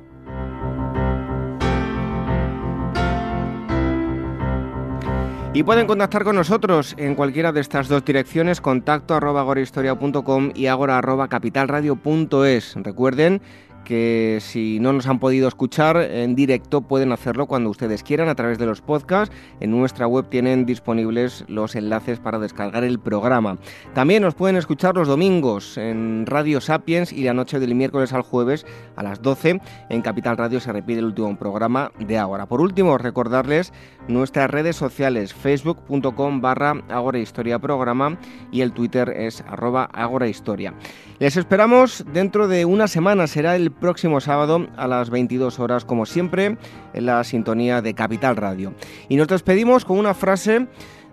Y 5.53 5.63
pueden 5.63 5.85
contactar 5.85 6.23
con 6.23 6.37
nosotros 6.37 6.95
en 6.97 7.13
cualquiera 7.13 7.51
de 7.51 7.59
estas 7.59 7.89
dos 7.89 8.05
direcciones, 8.05 8.61
contacto 8.61 9.15
arroba 9.15 9.41
agorahistoria.com 9.41 10.51
y 10.55 10.67
agora 10.67 10.97
arroba 10.97 11.27
capitalradio.es. 11.27 12.75
Recuerden 12.75 13.41
que 13.83 14.37
si 14.41 14.79
no 14.79 14.93
nos 14.93 15.07
han 15.07 15.19
podido 15.19 15.47
escuchar 15.47 15.97
en 15.97 16.35
directo 16.35 16.81
pueden 16.81 17.11
hacerlo 17.11 17.47
cuando 17.47 17.69
ustedes 17.69 18.03
quieran 18.03 18.29
a 18.29 18.35
través 18.35 18.57
de 18.57 18.65
los 18.65 18.81
podcasts. 18.81 19.35
En 19.59 19.71
nuestra 19.71 20.07
web 20.07 20.27
tienen 20.29 20.65
disponibles 20.65 21.45
los 21.47 21.75
enlaces 21.75 22.19
para 22.19 22.39
descargar 22.39 22.83
el 22.83 22.99
programa. 22.99 23.57
También 23.93 24.23
nos 24.23 24.35
pueden 24.35 24.55
escuchar 24.55 24.95
los 24.95 25.07
domingos 25.07 25.77
en 25.77 26.25
Radio 26.25 26.61
Sapiens 26.61 27.11
y 27.11 27.23
la 27.23 27.33
noche 27.33 27.59
del 27.59 27.75
miércoles 27.75 28.13
al 28.13 28.21
jueves 28.21 28.65
a 28.95 29.03
las 29.03 29.21
12 29.21 29.59
en 29.89 30.01
Capital 30.01 30.37
Radio 30.37 30.59
se 30.59 30.71
repite 30.71 30.99
el 30.99 31.05
último 31.05 31.35
programa 31.37 31.91
de 31.99 32.17
Ahora. 32.17 32.45
Por 32.45 32.61
último, 32.61 32.97
recordarles 32.97 33.73
nuestras 34.07 34.49
redes 34.49 34.75
sociales 34.75 35.33
facebook.com 35.33 36.41
barra 36.41 36.83
Agora 36.89 37.19
Historia 37.19 37.59
Programa 37.59 38.17
y 38.51 38.61
el 38.61 38.73
Twitter 38.73 39.09
es 39.09 39.41
arroba 39.47 39.85
Agora 39.93 40.27
Historia. 40.27 40.73
Les 41.19 41.37
esperamos 41.37 42.03
dentro 42.11 42.47
de 42.47 42.65
una 42.65 42.87
semana, 42.87 43.27
será 43.27 43.55
el 43.55 43.61
el 43.61 43.71
próximo 43.71 44.19
sábado 44.19 44.67
a 44.75 44.87
las 44.87 45.09
22 45.09 45.59
horas, 45.59 45.85
como 45.85 46.05
siempre, 46.05 46.57
en 46.93 47.05
la 47.05 47.23
sintonía 47.23 47.81
de 47.81 47.93
Capital 47.93 48.35
Radio. 48.35 48.73
Y 49.07 49.15
nos 49.15 49.27
despedimos 49.27 49.85
con 49.85 49.97
una 49.97 50.13
frase 50.13 50.67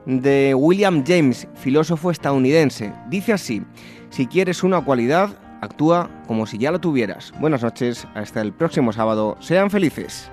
de 0.06 0.54
William 0.54 1.04
James, 1.06 1.46
filósofo 1.54 2.10
estadounidense. 2.10 2.92
Dice 3.08 3.32
así, 3.32 3.62
si 4.10 4.26
quieres 4.26 4.62
una 4.62 4.80
cualidad, 4.80 5.30
actúa 5.60 6.10
como 6.26 6.46
si 6.46 6.58
ya 6.58 6.72
la 6.72 6.80
tuvieras. 6.80 7.32
Buenas 7.38 7.62
noches, 7.62 8.06
hasta 8.14 8.40
el 8.40 8.52
próximo 8.52 8.92
sábado, 8.92 9.36
sean 9.40 9.70
felices. 9.70 10.30